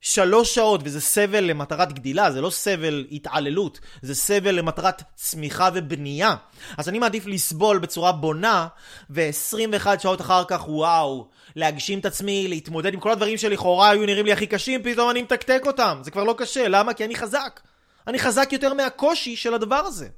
שלוש 0.00 0.54
שעות, 0.54 0.80
וזה 0.84 1.00
סבל 1.00 1.44
למטרת 1.44 1.92
גדילה, 1.92 2.32
זה 2.32 2.40
לא 2.40 2.50
סבל 2.50 3.06
התעללות, 3.12 3.80
זה 4.02 4.14
סבל 4.14 4.50
למטרת 4.54 5.02
צמיחה 5.14 5.68
ובנייה. 5.74 6.34
אז 6.76 6.88
אני 6.88 6.98
מעדיף 6.98 7.26
לסבול 7.26 7.78
בצורה 7.78 8.12
בונה, 8.12 8.66
ו-21 9.10 9.86
שעות 9.98 10.20
אחר 10.20 10.44
כך, 10.48 10.68
וואו, 10.68 11.28
להגשים 11.56 11.98
את 11.98 12.06
עצמי, 12.06 12.48
להתמודד 12.48 12.94
עם 12.94 13.00
כל 13.00 13.10
הדברים 13.10 13.36
שלכאורה 13.36 13.90
היו 13.90 14.06
נראים 14.06 14.26
לי 14.26 14.32
הכי 14.32 14.46
קשים, 14.46 14.82
פתאום 14.82 15.10
אני 15.10 15.22
מתקתק 15.22 15.62
אותם. 15.66 15.98
זה 16.02 16.10
כבר 16.10 16.24
לא 16.24 16.34
קשה, 16.38 16.68
למה? 16.68 16.94
כי 16.94 17.04
אני 17.04 17.16
חזק. 17.16 17.60
אני 18.06 18.18
חזק 18.18 18.48
יותר 18.52 18.74
מהקושי 18.74 19.36
של 19.36 19.54
הדבר 19.54 19.76
הזה, 19.76 20.08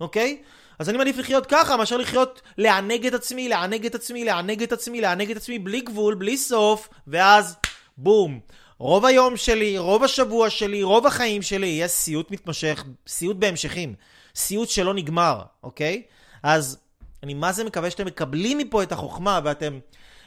אוקיי? 0.00 0.42
אז 0.78 0.88
אני 0.88 0.98
מעדיף 0.98 1.18
לחיות 1.18 1.46
ככה, 1.46 1.76
מאשר 1.76 1.96
לחיות 1.96 2.42
לענג 2.58 3.06
את 3.06 3.14
עצמי, 3.14 3.48
לענג 3.48 3.86
את 3.86 3.94
עצמי, 3.94 4.24
לענג 4.24 4.62
את 4.62 4.72
עצמי, 4.72 5.00
לענג 5.00 5.30
את 5.30 5.36
עצמי, 5.36 5.58
בלי 5.58 5.80
גבול, 5.80 6.14
בלי 6.14 6.36
סוף, 6.36 6.88
ואז 7.06 7.56
בום. 7.96 8.40
רוב 8.78 9.06
היום 9.06 9.36
שלי, 9.36 9.78
רוב 9.78 10.04
השבוע 10.04 10.50
שלי, 10.50 10.82
רוב 10.82 11.06
החיים 11.06 11.42
שלי 11.42 11.66
יהיה 11.66 11.88
סיוט 11.88 12.30
מתמשך, 12.30 12.84
סיוט 13.06 13.36
בהמשכים. 13.36 13.94
סיוט 14.34 14.68
שלא 14.68 14.94
נגמר, 14.94 15.42
אוקיי? 15.62 16.02
אז 16.42 16.78
אני 17.22 17.34
מה 17.34 17.52
זה 17.52 17.64
מקווה 17.64 17.90
שאתם 17.90 18.06
מקבלים 18.06 18.58
מפה 18.58 18.82
את 18.82 18.92
החוכמה 18.92 19.40
ואתם 19.44 19.78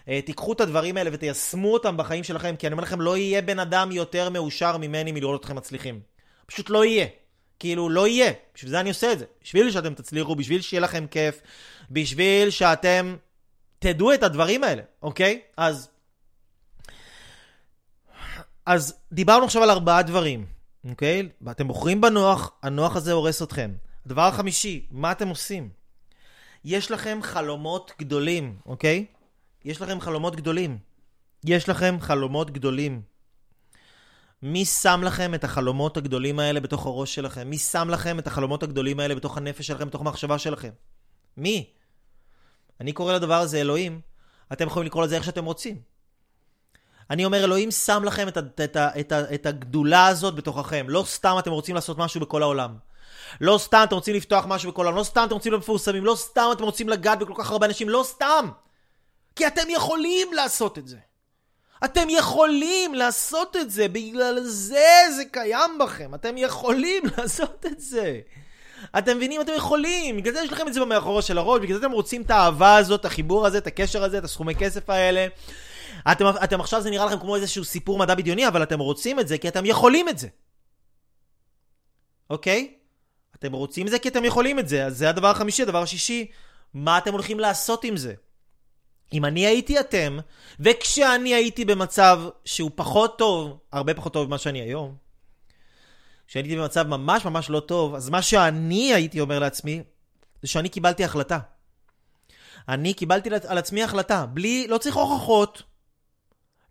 תיקחו 0.06 0.54
את 0.54 0.62
הדברים 0.62 0.97
האלה 0.97 1.10
ותיישמו 1.14 1.74
אותם 1.74 1.97
בחיים 1.97 2.24
שלכם, 2.24 2.56
כי 2.56 2.68
אני 2.68 2.74
אומר 2.74 2.84
לכם, 2.84 3.01
לא 3.01 3.18
יהיה 3.18 3.41
בן 3.41 3.60
אדם 3.60 3.91
יותר 3.91 4.30
מאושר 4.30 4.78
ממני 4.78 5.12
מלראות 5.12 5.41
אתכם 5.41 5.56
מצליחים. 5.56 5.99
פשוט 6.45 6.70
לא 6.70 6.86
יהיה. 6.86 7.06
כאילו, 7.60 7.89
לא 7.89 8.08
יהיה. 8.08 8.32
בשביל 8.56 8.72
זה 8.72 8.80
אני 8.80 8.89
עושה 8.89 9.12
את 9.12 9.20
זה. 9.20 9.26
בשביל 9.43 9.72
שאתם 9.72 9.93
תצליחו, 9.93 10.36
בשביל 10.36 10.62
שיהיה 10.62 10.82
לכם 10.82 11.06
כיף, 11.12 11.41
בשביל 11.91 12.49
שאתם 12.49 13.16
תדעו 13.80 14.14
את 14.14 14.24
הדברים 14.24 14.64
האלה, 14.64 14.82
אוקיי? 15.01 15.41
אז... 15.58 15.89
אז 18.66 18.95
דיברנו 19.12 19.45
עכשיו 19.45 19.64
על 19.64 19.70
ארבעה 19.70 20.01
דברים, 20.01 20.45
אוקיי? 20.89 21.30
ואתם 21.41 21.68
בוחרים 21.68 22.01
בנוח, 22.01 22.51
הנוח 22.64 22.95
הזה 22.95 23.12
הורס 23.12 23.41
אתכם. 23.41 23.72
הדבר 24.06 24.22
החמישי, 24.22 24.86
מה 24.91 25.12
אתם 25.12 25.28
עושים? 25.28 25.70
יש 26.66 26.91
לכם 26.91 27.20
חלומות 27.22 27.91
גדולים, 27.99 28.56
אוקיי? 28.66 29.06
יש 29.66 29.82
לכם 29.82 30.01
חלומות 30.01 30.36
גדולים. 30.36 30.78
יש 31.45 31.70
לכם 31.70 31.97
חלומות 32.01 32.51
גדולים. 32.51 33.01
מי 34.41 34.66
שם 34.66 35.01
לכם 35.03 35.34
את 35.34 35.43
החלומות 35.43 35.97
הגדולים 35.97 36.39
האלה 36.39 36.59
בתוך 36.59 36.86
הראש 36.86 37.16
שלכם? 37.16 37.49
מי 37.49 37.57
שם 37.57 37.89
לכם 37.89 38.20
את 38.20 38.28
החלומות 38.28 38.64
הגדולים 38.64 38.99
האלה 38.99 39.16
בתוך 39.16 39.38
הנפש 39.38 39.68
שלכם, 39.68 39.88
בתוך 39.88 40.01
המחשבה 40.01 40.38
שלכם? 40.38 40.70
מי? 41.38 41.70
אני 42.82 42.91
קורא 42.91 43.14
לדבר 43.14 43.39
הזה 43.39 43.61
אלוהים, 43.61 44.01
אתם 44.53 44.68
יכולים 44.68 44.88
לקרוא 44.88 45.03
לזה 45.03 45.16
איך 45.16 45.24
שאתם 45.24 45.45
רוצים. 45.45 45.82
אני 47.09 47.26
אומר, 47.26 47.43
אלוהים 47.43 47.72
שם 47.72 48.03
לכם 48.05 48.28
את, 48.28 48.38
את, 48.38 48.61
את, 48.61 48.78
את, 48.99 49.14
את 49.14 49.45
הגדולה 49.45 50.07
הזאת 50.07 50.36
בתוככם. 50.36 50.86
לא 50.89 51.03
סתם 51.07 51.36
אתם 51.39 51.51
רוצים 51.51 51.76
לעשות 51.76 51.97
משהו 51.97 52.22
בכל 52.22 52.41
העולם. 52.41 52.78
לא 53.41 53.57
סתם 53.57 53.82
אתם 53.84 53.95
רוצים 53.95 54.16
לפתוח 54.16 54.45
משהו 54.47 54.72
בכל 54.72 54.86
העולם. 54.86 54.97
לא 54.97 55.03
סתם 55.03 55.24
אתם 55.26 55.34
רוצים 55.34 55.51
להיות 55.51 55.64
מפורסמים. 55.64 56.05
לא 56.05 56.16
סתם 56.16 56.49
אתם 56.51 56.64
רוצים 56.64 56.89
לגעת 56.89 57.20
בכל 57.20 57.34
כך 57.38 57.51
הרבה 57.51 57.66
אנשים. 57.66 57.89
לא 57.89 58.03
סתם. 58.07 58.49
כי 59.36 59.47
אתם 59.47 59.69
יכולים 59.69 60.34
לעשות 60.34 60.77
את 60.77 60.88
זה. 60.88 60.97
אתם 61.86 62.09
יכולים 62.09 62.95
לעשות 62.95 63.55
את 63.57 63.71
זה, 63.71 63.88
בגלל 63.88 64.39
זה 64.39 64.88
זה 65.15 65.23
קיים 65.31 65.77
בכם. 65.79 66.15
אתם 66.15 66.38
יכולים 66.38 67.03
לעשות 67.17 67.65
את 67.65 67.79
זה. 67.79 68.19
אתם 68.97 69.17
מבינים? 69.17 69.41
אתם 69.41 69.51
יכולים. 69.55 70.17
בגלל 70.17 70.34
זה 70.34 70.39
יש 70.39 70.51
לכם 70.51 70.67
את 70.67 70.73
זה 70.73 70.79
במאחורה 70.79 71.21
של 71.21 71.38
הראש, 71.38 71.61
בגלל 71.61 71.79
זה 71.79 71.86
אתם 71.86 71.93
רוצים 71.93 72.21
את 72.21 72.31
האהבה 72.31 72.75
הזאת, 72.77 72.99
את 72.99 73.05
החיבור 73.05 73.47
הזה, 73.47 73.57
את 73.57 73.67
הקשר 73.67 74.03
הזה, 74.03 74.17
את 74.17 74.23
הסכומי 74.23 74.55
כסף 74.55 74.89
האלה. 74.89 75.27
אתם, 76.11 76.25
אתם 76.43 76.59
עכשיו 76.59 76.81
זה 76.81 76.89
נראה 76.89 77.05
לכם 77.05 77.19
כמו 77.19 77.36
איזשהו 77.36 77.63
סיפור 77.63 77.97
מדע 77.97 78.15
בדיוני, 78.15 78.47
אבל 78.47 78.63
אתם 78.63 78.79
רוצים 78.79 79.19
את 79.19 79.27
זה 79.27 79.38
כי 79.38 79.47
אתם 79.47 79.65
יכולים 79.65 80.09
את 80.09 80.17
זה. 80.17 80.27
אוקיי? 82.29 82.73
אתם 83.36 83.53
רוצים 83.53 83.86
את 83.86 83.91
זה 83.91 83.99
כי 83.99 84.09
אתם 84.09 84.25
יכולים 84.25 84.59
את 84.59 84.67
זה. 84.67 84.86
אז 84.86 84.97
זה 84.97 85.09
הדבר 85.09 85.27
החמישי. 85.27 85.63
הדבר 85.63 85.81
השישי, 85.81 86.31
מה 86.73 86.97
אתם 86.97 87.13
הולכים 87.13 87.39
לעשות 87.39 87.84
עם 87.84 87.97
זה? 87.97 88.13
אם 89.14 89.26
אני 89.26 89.45
הייתי 89.45 89.80
אתם, 89.80 90.18
וכשאני 90.59 91.34
הייתי 91.34 91.66
במצב 91.66 92.22
שהוא 92.45 92.72
פחות 92.76 93.18
טוב, 93.18 93.59
הרבה 93.72 93.93
פחות 93.93 94.14
טוב 94.14 94.28
ממה 94.28 94.38
שאני 94.38 94.61
היום, 94.61 94.95
כשהייתי 96.28 96.55
במצב 96.55 96.88
ממש 96.88 97.26
ממש 97.26 97.49
לא 97.49 97.59
טוב, 97.59 97.95
אז 97.95 98.09
מה 98.09 98.22
שאני 98.22 98.93
הייתי 98.93 99.20
אומר 99.20 99.39
לעצמי, 99.39 99.84
זה 100.41 100.47
שאני 100.47 100.70
קיבלתי 100.70 101.03
החלטה. 101.03 101.39
אני 102.70 102.93
קיבלתי 102.93 103.30
על 103.47 103.57
עצמי 103.57 103.84
החלטה, 103.84 104.26
בלי, 104.26 104.68
לא 104.68 104.78
צריך 104.78 104.95
הוכחות, 104.95 105.64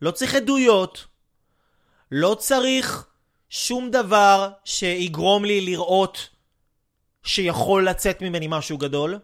לא 0.03 0.11
צריך 0.11 0.35
עדויות, 0.35 1.07
לא 2.11 2.37
צריך 2.39 3.07
שום 3.51 3.91
דבר 3.91 4.51
שיגרום 4.65 5.45
לי 5.45 5.61
לראות 5.61 6.29
שיכול 7.23 7.89
לצאת 7.89 8.23
ממני 8.23 8.47
משהו 8.51 8.79
גדול. 8.79 9.19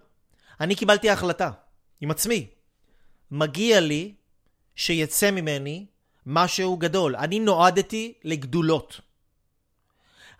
אני 0.60 0.74
קיבלתי 0.74 1.10
החלטה, 1.10 1.50
עם 2.00 2.10
עצמי. 2.10 2.57
מגיע 3.30 3.80
לי 3.80 4.14
שיצא 4.76 5.30
ממני 5.30 5.86
משהו 6.26 6.76
גדול. 6.76 7.16
אני 7.16 7.40
נועדתי 7.40 8.12
לגדולות. 8.24 9.00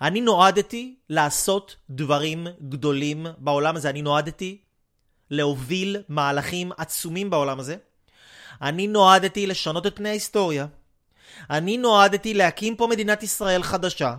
אני 0.00 0.20
נועדתי 0.20 0.96
לעשות 1.08 1.76
דברים 1.90 2.46
גדולים 2.68 3.26
בעולם 3.38 3.76
הזה. 3.76 3.90
אני 3.90 4.02
נועדתי 4.02 4.58
להוביל 5.30 5.96
מהלכים 6.08 6.72
עצומים 6.76 7.30
בעולם 7.30 7.60
הזה. 7.60 7.76
אני 8.62 8.86
נועדתי 8.86 9.46
לשנות 9.46 9.86
את 9.86 9.96
פני 9.96 10.08
ההיסטוריה. 10.08 10.66
אני 11.50 11.76
נועדתי 11.76 12.34
להקים 12.34 12.76
פה 12.76 12.86
מדינת 12.86 13.22
ישראל 13.22 13.62
חדשה. 13.62 14.14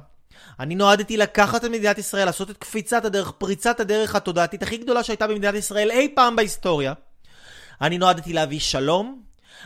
אני 0.59 0.75
נועדתי 0.75 1.17
לקחת 1.17 1.65
את 1.65 1.69
מדינת 1.69 1.97
ישראל, 1.97 2.25
לעשות 2.25 2.49
את 2.49 2.57
קפיצת 2.57 3.05
הדרך, 3.05 3.31
פריצת 3.31 3.79
הדרך 3.79 4.15
התודעתית 4.15 4.63
הכי 4.63 4.77
גדולה 4.77 5.03
שהייתה 5.03 5.27
במדינת 5.27 5.55
ישראל 5.55 5.91
אי 5.91 6.11
פעם 6.15 6.35
בהיסטוריה. 6.35 6.93
אני 7.81 7.97
נועדתי 7.97 8.33
להביא 8.33 8.59
שלום, 8.59 9.21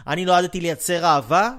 אני 0.08 0.26
נועדתי 0.26 0.62
לייצר 0.62 1.06
אהבה, 1.06 1.52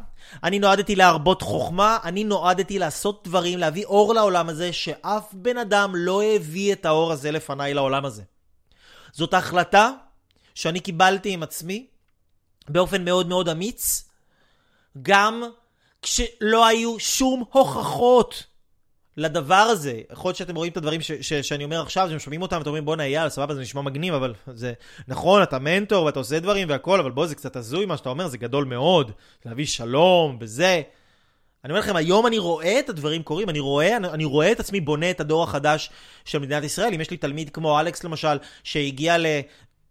אני 0.42 0.58
נועדתי 0.58 0.96
להרבות 0.96 1.42
חוכמה, 1.42 1.98
אני 2.04 2.24
נועדתי 2.24 2.78
לעשות 2.78 3.24
דברים, 3.24 3.58
להביא 3.58 3.84
אור 3.84 4.14
לעולם 4.14 4.48
הזה, 4.48 4.72
שאף 4.72 5.28
בן 5.32 5.58
אדם 5.58 5.92
לא 5.94 6.22
הביא 6.22 6.72
את 6.72 6.86
האור 6.86 7.12
הזה 7.12 7.30
לפניי 7.30 7.74
לעולם 7.74 8.04
הזה. 8.04 8.22
זאת 9.12 9.34
החלטה 9.34 9.90
שאני 10.54 10.80
קיבלתי 10.80 11.30
עם 11.30 11.42
עצמי 11.42 11.86
באופן 12.68 13.04
מאוד 13.04 13.28
מאוד 13.28 13.48
אמיץ, 13.48 14.08
גם 15.02 15.42
כשלא 16.02 16.66
היו 16.66 17.00
שום 17.00 17.44
הוכחות 17.52 18.44
לדבר 19.16 19.54
הזה. 19.54 20.00
יכול 20.12 20.28
להיות 20.28 20.36
שאתם 20.36 20.56
רואים 20.56 20.72
את 20.72 20.76
הדברים 20.76 21.00
ש- 21.00 21.12
ש- 21.12 21.32
שאני 21.32 21.64
אומר 21.64 21.82
עכשיו, 21.82 22.08
אתם 22.08 22.18
שומעים 22.18 22.42
אותם, 22.42 22.60
אתם 22.60 22.66
אומרים 22.66 22.84
בואנה 22.84 23.02
אייל, 23.02 23.28
סבבה, 23.28 23.54
זה 23.54 23.60
נשמע 23.60 23.82
מגניב, 23.82 24.14
אבל 24.14 24.34
זה 24.46 24.72
נכון, 25.08 25.42
אתה 25.42 25.58
מנטור 25.58 26.04
ואתה 26.04 26.18
עושה 26.18 26.40
דברים 26.40 26.68
והכל, 26.70 27.00
אבל 27.00 27.10
בוא, 27.10 27.26
זה 27.26 27.34
קצת 27.34 27.56
הזוי 27.56 27.86
מה 27.86 27.96
שאתה 27.96 28.08
אומר, 28.08 28.28
זה 28.28 28.38
גדול 28.38 28.64
מאוד, 28.64 29.12
להביא 29.44 29.66
שלום 29.66 30.36
וזה. 30.40 30.82
אני 31.64 31.72
אומר 31.72 31.80
לכם, 31.80 31.96
היום 31.96 32.26
אני 32.26 32.38
רואה 32.38 32.78
את 32.78 32.88
הדברים 32.88 33.22
קורים, 33.22 33.48
אני 33.48 33.60
רואה, 33.60 33.96
אני, 33.96 34.08
אני 34.08 34.24
רואה 34.24 34.52
את 34.52 34.60
עצמי 34.60 34.80
בונה 34.80 35.10
את 35.10 35.20
הדור 35.20 35.42
החדש 35.42 35.90
של 36.24 36.38
מדינת 36.38 36.64
ישראל. 36.64 36.94
אם 36.94 37.00
יש 37.00 37.10
לי 37.10 37.16
תלמיד 37.16 37.50
כמו 37.50 37.80
אלכס 37.80 38.04
למשל, 38.04 38.38
שהגיע 38.64 39.16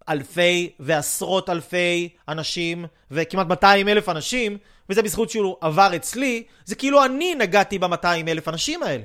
לאלפי 0.08 0.70
ועשרות 0.80 1.50
אלפי 1.50 2.10
אנשים, 2.28 2.86
וכמעט 3.12 3.48
200 3.48 3.88
אלף 3.88 4.10
אנשים, 4.10 4.58
וזה 4.90 5.02
בזכות 5.02 5.30
שהוא 5.30 5.56
עבר 5.62 5.96
אצלי, 5.96 6.44
זה 6.66 6.76
כאילו 6.76 7.06
אני 7.06 7.36
נגעתי 7.36 7.80
ב-200 7.80 8.08
אלף 8.28 8.48
אנשים 8.48 8.84
האלה. 8.84 9.04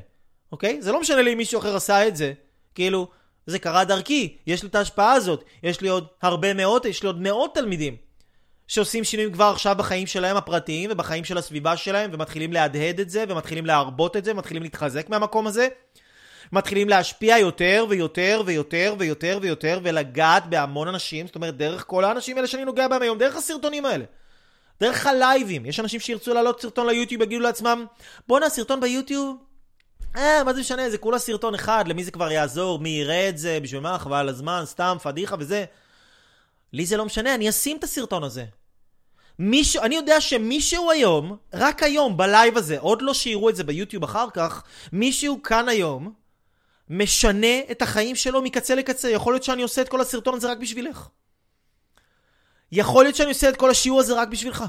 אוקיי? 0.53 0.83
זה 0.83 0.93
לא 0.93 1.01
משנה 1.01 1.23
לי 1.23 1.33
אם 1.33 1.39
מישהו 1.39 1.61
אחר 1.61 1.77
עשה 1.77 2.09
את 2.09 2.17
זה. 2.17 2.33
כאילו, 2.75 3.09
זה 3.47 3.59
קרה 3.59 3.85
דרכי, 3.85 4.37
יש 4.47 4.63
לי 4.63 4.69
את 4.69 4.75
ההשפעה 4.75 5.13
הזאת, 5.13 5.45
יש 5.63 5.81
לי 5.81 5.89
עוד 5.89 6.07
הרבה 6.23 6.55
מאות, 6.55 6.85
יש 6.85 7.03
לי 7.03 7.07
עוד 7.07 7.21
מאות 7.21 7.55
תלמידים. 7.55 7.97
שעושים 8.69 9.05
שינויים 9.05 9.33
כבר 9.33 9.45
עכשיו 9.45 9.75
בחיים 9.79 10.07
שלהם 10.07 10.37
הפרטיים 10.37 10.91
ובחיים 10.93 11.25
של 11.25 11.39
הסביבה 11.39 11.77
שלהם, 11.77 12.11
ומתחילים 12.13 12.53
להדהד 12.53 13.01
את 13.01 13.11
זה, 13.11 13.25
ומתחילים 13.29 13.67
להרבות 13.67 14.17
את 14.17 14.25
זה, 14.25 14.33
ומתחילים 14.33 14.63
להתחזק 14.63 15.09
מהמקום 15.09 15.47
הזה. 15.47 15.69
מתחילים 16.53 16.89
להשפיע 16.89 17.39
יותר 17.39 17.87
ויותר 17.89 18.43
ויותר 18.47 18.95
ויותר 18.99 19.39
ויותר 19.43 19.81
ולגעת 19.83 20.47
בהמון 20.47 20.89
אנשים, 20.89 21.27
זאת 21.27 21.37
אומרת 21.37 21.57
דרך 21.57 21.85
כל 21.87 22.05
האנשים 22.05 22.37
האלה 22.37 22.47
שאני 22.47 22.65
נוגע 22.65 22.89
בהם 22.89 23.03
היום, 23.03 23.19
דרך 23.19 23.37
הסרטונים 23.37 23.85
האלה. 23.85 24.05
דרך 24.81 25.07
הלייבים, 25.07 25.67
יש 25.67 25.81
אנשים 25.81 26.01
שירצו 26.01 26.35
לעלות 26.35 26.61
סרטון 26.63 26.87
ליוטיוב, 26.87 27.23
יגידו 27.23 27.43
לעצמם, 27.43 27.87
בואנה, 28.29 28.49
סרטון 28.49 28.81
ביוטיוב? 28.81 29.37
אה, 30.19 30.45
מה 30.45 30.55
זה 30.55 30.61
משנה, 30.61 30.91
זה 30.91 30.99
כולה 30.99 31.19
סרטון 31.19 31.55
אחד, 31.55 31.89
למי 31.89 32.05
זה 32.05 32.11
כבר 32.11 32.31
יעזור, 32.31 32.79
מי 32.79 32.89
יראה 32.89 33.29
את 33.29 33.39
זה, 33.39 33.61
בשביל 33.63 33.81
מה, 33.81 33.99
חבל 33.99 34.29
הזמן, 34.29 34.63
סתם, 34.67 34.97
פדיחה 35.03 35.37
וזה. 35.39 35.65
לי 36.73 36.87
זה 36.87 36.97
לא 36.97 37.05
משנה, 37.05 37.35
אני 37.35 37.49
אשים 37.49 37.77
את 37.77 37.85
הסרטון 37.85 38.25
הזה. 38.25 38.45
מישהו, 39.39 39.83
אני 39.83 39.95
יודע 39.95 40.21
שמישהו 40.21 40.91
היום, 40.91 41.37
רק 41.55 41.83
היום, 41.83 42.17
בלייב 42.17 42.57
הזה, 42.57 42.79
עוד 42.79 43.03
לא 43.03 43.15
שיראו 43.15 43.51
את 43.51 43.57
זה 43.57 43.65
ביוטיוב 43.65 44.05
אחר 44.05 44.31
כך, 44.35 44.63
מישהו 44.93 45.43
כאן 45.43 45.69
היום, 45.69 46.13
משנה 46.91 47.61
את 47.71 47.83
החיים 47.83 48.17
שלו 48.17 48.43
מקצה 48.43 48.75
לקצה. 48.75 49.11
יכול 49.11 49.33
להיות 49.33 49.45
שאני 49.45 49.63
עושה 49.63 49.83
את 49.83 49.89
כל 49.89 50.01
הסרטון 50.01 50.35
הזה 50.35 50.51
רק 50.51 50.59
בשבילך. 50.59 51.09
יכול 52.73 53.05
להיות 53.05 53.17
שאני 53.17 53.29
עושה 53.29 53.49
את 53.49 53.57
כל 53.57 53.71
השיעור 53.71 54.01
הזה 54.01 54.15
רק 54.15 54.29
בשבילך. 54.29 54.65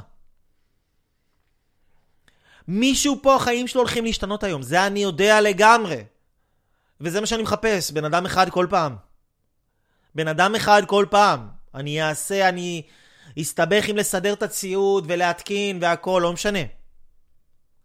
מישהו 2.72 3.20
פה 3.22 3.36
החיים 3.36 3.67
שלו 3.67 3.82
הולכים 3.82 4.05
להשתנות 4.05 4.43
היום, 4.43 4.61
זה 4.61 4.88
אני 4.88 4.99
יודע 4.99 5.41
לגמרי. 5.41 6.03
וזה 7.01 7.22
מה 7.22 7.28
שאני 7.28 7.43
מחפש, 7.43 7.91
בן 7.91 8.05
אדם 8.05 8.26
אחד 8.26 8.49
כל 8.49 8.67
פעם. 8.70 8.95
בן 10.15 10.28
אדם 10.28 10.55
אחד 10.55 10.82
כל 10.88 11.05
פעם. 11.09 11.47
אני 11.76 12.03
אעשה, 12.03 12.49
אני 12.49 12.82
אסתבך 13.41 13.88
עם 13.88 13.97
לסדר 13.97 14.34
את 14.34 14.43
הציוד 14.43 15.05
ולהתקין 15.07 15.78
והכל, 15.82 16.20
לא 16.24 16.34
משנה. 16.34 16.59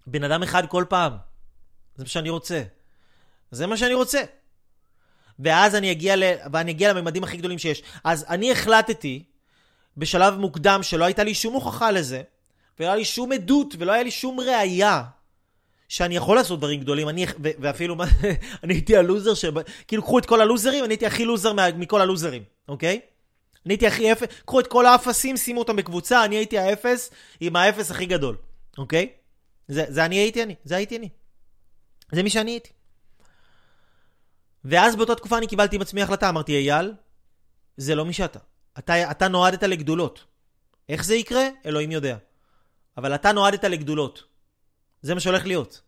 בן 0.07 0.25
אדם 0.25 0.43
אחד 0.43 0.67
כל 0.67 0.85
פעם. 0.89 1.13
זה 1.97 2.03
מה 2.05 2.09
שאני 2.09 2.31
רוצה. 2.31 2.63
זה 3.51 3.67
מה 3.67 3.77
שאני 3.77 3.95
רוצה. 3.95 4.23
ואז 5.39 5.75
אני 5.75 5.93
אגיע, 5.93 6.17
ל... 6.17 6.23
ואני 6.53 6.71
אגיע 6.71 6.93
לממדים 6.93 7.25
הכי 7.25 7.37
גדולים 7.37 7.59
שיש. 7.59 7.83
אז 8.05 8.25
אני 8.29 8.53
החלטתי, 8.53 9.25
בשלב 9.97 10.35
מוקדם 10.35 10.83
שלא 10.83 11.05
הייתה 11.05 11.25
לי 11.25 11.35
שום 11.35 11.55
הוכחה 11.55 11.91
לזה, 11.91 12.23
ולא 12.79 12.87
היה 12.87 12.97
לי 12.97 13.05
שום 13.05 13.33
עדות, 13.33 13.75
ולא 13.79 13.93
היה 13.93 14.03
לי 14.03 14.11
שום 14.11 14.41
ראייה, 14.41 15.03
שאני 15.89 16.17
יכול 16.17 16.37
לעשות 16.37 16.59
דברים 16.59 16.81
גדולים, 16.81 17.09
אני, 17.09 17.27
ו- 17.27 17.51
ואפילו, 17.59 17.97
אני 18.65 18.75
הייתי 18.75 18.97
הלוזר, 18.97 19.35
ש... 19.35 19.45
כאילו, 19.89 20.03
קחו 20.03 20.19
את 20.19 20.27
כל 20.27 20.41
הלוזרים, 20.41 20.85
אני 20.85 20.93
הייתי 20.93 21.07
הכי 21.07 21.25
לוזר 21.25 21.53
מה... 21.53 21.73
מכל 21.73 22.01
הלוזרים, 22.01 22.43
אוקיי? 22.69 23.01
אני 23.67 23.75
הייתי 23.75 23.87
הכי 23.87 24.13
אפס, 24.13 24.27
קחו 24.45 24.61
את 24.61 24.67
כל 24.67 24.87
האפסים, 24.87 25.37
שימו 25.37 25.61
אותם 25.61 25.77
בקבוצה, 25.77 26.25
אני 26.25 26.37
הייתי 26.37 26.59
האפס 26.59 27.11
עם 27.41 27.57
האפס 27.57 27.91
הכי 27.91 28.07
גדול, 28.07 28.37
אוקיי? 28.79 29.09
זה, 29.69 29.85
זה 29.89 30.05
אני 30.05 30.17
הייתי 30.17 30.43
אני, 30.43 30.55
זה 30.65 30.77
הייתי 30.77 30.97
אני. 30.97 31.09
זה 32.13 32.23
מי 32.23 32.31
שאני 32.31 32.51
הייתי. 32.51 32.71
ואז 34.65 34.97
באותה 34.97 35.15
תקופה 35.15 35.39
אני 35.39 35.47
קיבלתי 35.47 35.77
עם 35.77 35.83
עצמי 35.83 36.03
החלטה, 36.03 36.29
אמרתי, 36.29 36.53
אייל, 36.53 36.93
זה 37.77 37.95
לא 37.95 38.05
מי 38.05 38.13
שאתה. 38.13 38.39
אתה, 38.79 39.11
אתה 39.11 39.29
נועדת 39.29 39.63
לגדולות. 39.63 40.25
איך 40.89 41.05
זה 41.05 41.15
יקרה? 41.15 41.49
אלוהים 41.67 41.91
יודע. 41.91 42.17
אבל 42.99 43.15
אתה 43.15 43.33
נועדת 43.33 43.65
לגדולות. 43.65 44.25
זה 45.03 45.15
מה 45.15 45.21
שהולך 45.21 45.47
להיות. 45.47 45.81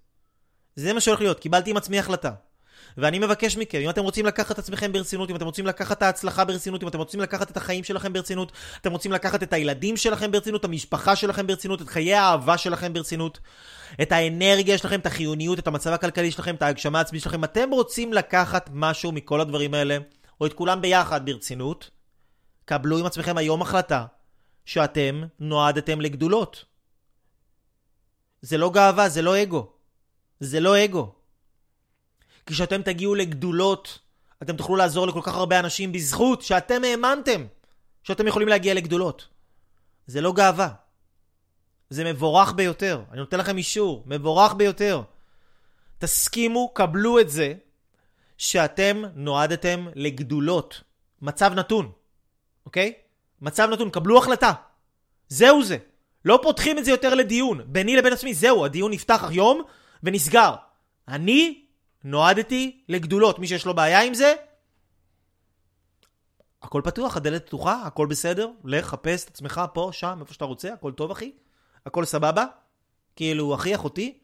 זה 0.77 0.93
מה 0.93 1.01
שהולך 1.01 1.21
להיות. 1.21 1.41
קיבלתי 1.41 1.71
עם 1.71 1.77
עצמי 1.77 1.99
החלטה. 1.99 2.33
ואני 2.97 3.19
מבקש 3.19 3.57
מכם, 3.57 3.79
אם 3.79 3.91
אתם 3.91 4.03
רוצים 4.03 4.27
לקחת 4.27 4.51
את 4.51 4.59
עצמכם 4.59 4.93
ברצינות, 4.93 5.31
אם 5.31 5.37
אתם 5.37 5.45
רוצים 5.45 5.67
לקחת 5.67 5.99
את 5.99 6.03
ההצלחה 6.03 6.45
ברצינות, 6.45 6.83
אם 6.83 6.89
אתם 6.89 6.99
רוצים 6.99 7.21
לקחת 7.21 7.51
את 7.51 7.57
החיים 7.57 7.85
שלכם 7.85 8.13
ברצינות, 8.13 8.53
אתם 8.81 8.93
רוצים 8.93 9.13
לקחת 9.13 9.43
את 9.43 9.53
הילדים 9.53 9.97
שלכם 9.97 10.31
ברצינות, 10.31 10.61
את 10.61 10.65
המשפחה 10.65 11.17
שלכם 11.17 11.47
ברצינות, 11.47 11.83
את 11.83 11.89
חיי 11.89 12.15
האהבה 12.15 12.59
שלכם 12.59 12.93
ברצינות, 12.93 13.41
את 14.03 14.13
האנרגיה 14.13 14.79
שלכם, 14.79 15.01
את 15.01 15.07
החיוניות, 15.07 15.59
את 15.59 15.67
המצב 15.67 15.93
הכלכלי 15.93 16.31
שלכם, 16.31 16.55
את 16.55 16.63
ההגשמה 16.63 16.99
העצמית 16.99 17.23
שלכם, 17.23 17.45
אתם 17.45 17.71
רוצים 17.71 18.13
לקחת 18.13 18.71
משהו 18.73 19.13
מכל 19.13 19.41
הדברים 19.41 19.75
האלה, 19.75 19.99
או 20.41 20.47
את 20.47 20.53
כולם 20.53 20.81
ביחד 20.81 21.27
ברצינות, 21.27 21.91
קבלו 22.65 22.99
עם 22.99 23.07
עצמכם 23.07 23.39
היום 23.39 23.63
החלטה 23.63 24.05
שאתם 24.65 25.23
נועדתם 25.41 26.01
לגדולות. 26.01 26.65
זה 28.47 28.59
לא 28.59 28.71
גאווה, 28.71 29.09
זה 29.09 29.23
לא 29.23 29.43
אגו. 29.43 29.67
זה 30.41 30.61
לא 30.61 30.85
אגו. 30.85 31.13
כשאתם 32.47 32.83
תגיעו 32.83 33.15
לגדולות, 33.15 33.99
אתם 34.43 34.57
תוכלו 34.57 34.77
לעזור 34.77 35.07
לכל 35.07 35.21
כך 35.23 35.35
הרבה 35.35 35.59
אנשים 35.59 35.93
בזכות 35.93 36.43
שאתם 36.43 36.85
האמנתם 36.85 37.47
שאתם 38.03 38.27
יכולים 38.27 38.49
להגיע 38.49 38.75
לגדולות. 38.75 39.29
זה 40.07 40.21
לא 40.21 40.33
גאווה. 40.33 40.69
זה 41.91 42.05
מבורך 42.05 42.53
ביותר. 42.53 43.03
אני 43.11 43.21
נותן 43.21 43.39
לכם 43.39 43.57
אישור, 43.57 44.03
מבורך 44.07 44.55
ביותר. 44.55 45.03
תסכימו, 45.99 46.75
קבלו 46.75 47.21
את 47.21 47.31
זה 47.31 47.55
שאתם 48.39 49.03
נועדתם 49.15 49.87
לגדולות. 49.95 50.83
מצב 51.23 51.53
נתון, 51.55 51.93
אוקיי? 52.67 52.93
מצב 53.41 53.69
נתון, 53.73 53.91
קבלו 53.91 54.19
החלטה. 54.19 54.53
זהו 55.29 55.65
זה. 55.65 55.79
לא 56.27 56.41
פותחים 56.43 56.79
את 56.79 56.85
זה 56.85 56.91
יותר 56.91 57.15
לדיון. 57.15 57.61
ביני 57.67 57.97
לבין 57.97 58.13
עצמי, 58.13 58.35
זהו, 58.35 58.65
הדיון 58.65 58.93
נפתח 58.93 59.25
היום 59.29 59.63
ונסגר. 60.03 60.55
אני 61.09 61.65
נועדתי 62.05 62.85
לגדולות. 62.89 63.39
מי 63.39 63.47
שיש 63.47 63.67
לו 63.67 63.75
בעיה 63.75 64.03
עם 64.03 64.15
זה, 64.15 64.35
הכל 66.63 66.83
פתוח, 66.85 67.17
הדלת 67.17 67.47
פתוחה, 67.47 67.83
הכל 67.83 68.07
בסדר. 68.07 68.51
לך, 68.65 68.87
חפש 68.87 69.25
את 69.25 69.29
עצמך 69.29 69.61
פה, 69.75 69.91
שם, 69.93 70.19
איפה 70.21 70.35
שאתה 70.35 70.45
רוצה, 70.45 70.73
הכל 70.73 70.93
טוב, 70.93 71.11
אחי. 71.11 71.33
הכל 71.87 72.05
סבבה. 72.05 72.45
כאילו, 73.17 73.55
אחי, 73.55 73.75
אחותי, 73.75 74.19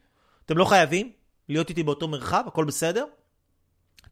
אתם 0.45 0.57
לא 0.57 0.65
חייבים 0.65 1.11
להיות 1.49 1.69
איתי 1.69 1.83
באותו 1.83 2.07
מרחב, 2.07 2.43
הכל 2.47 2.65
בסדר. 2.65 3.05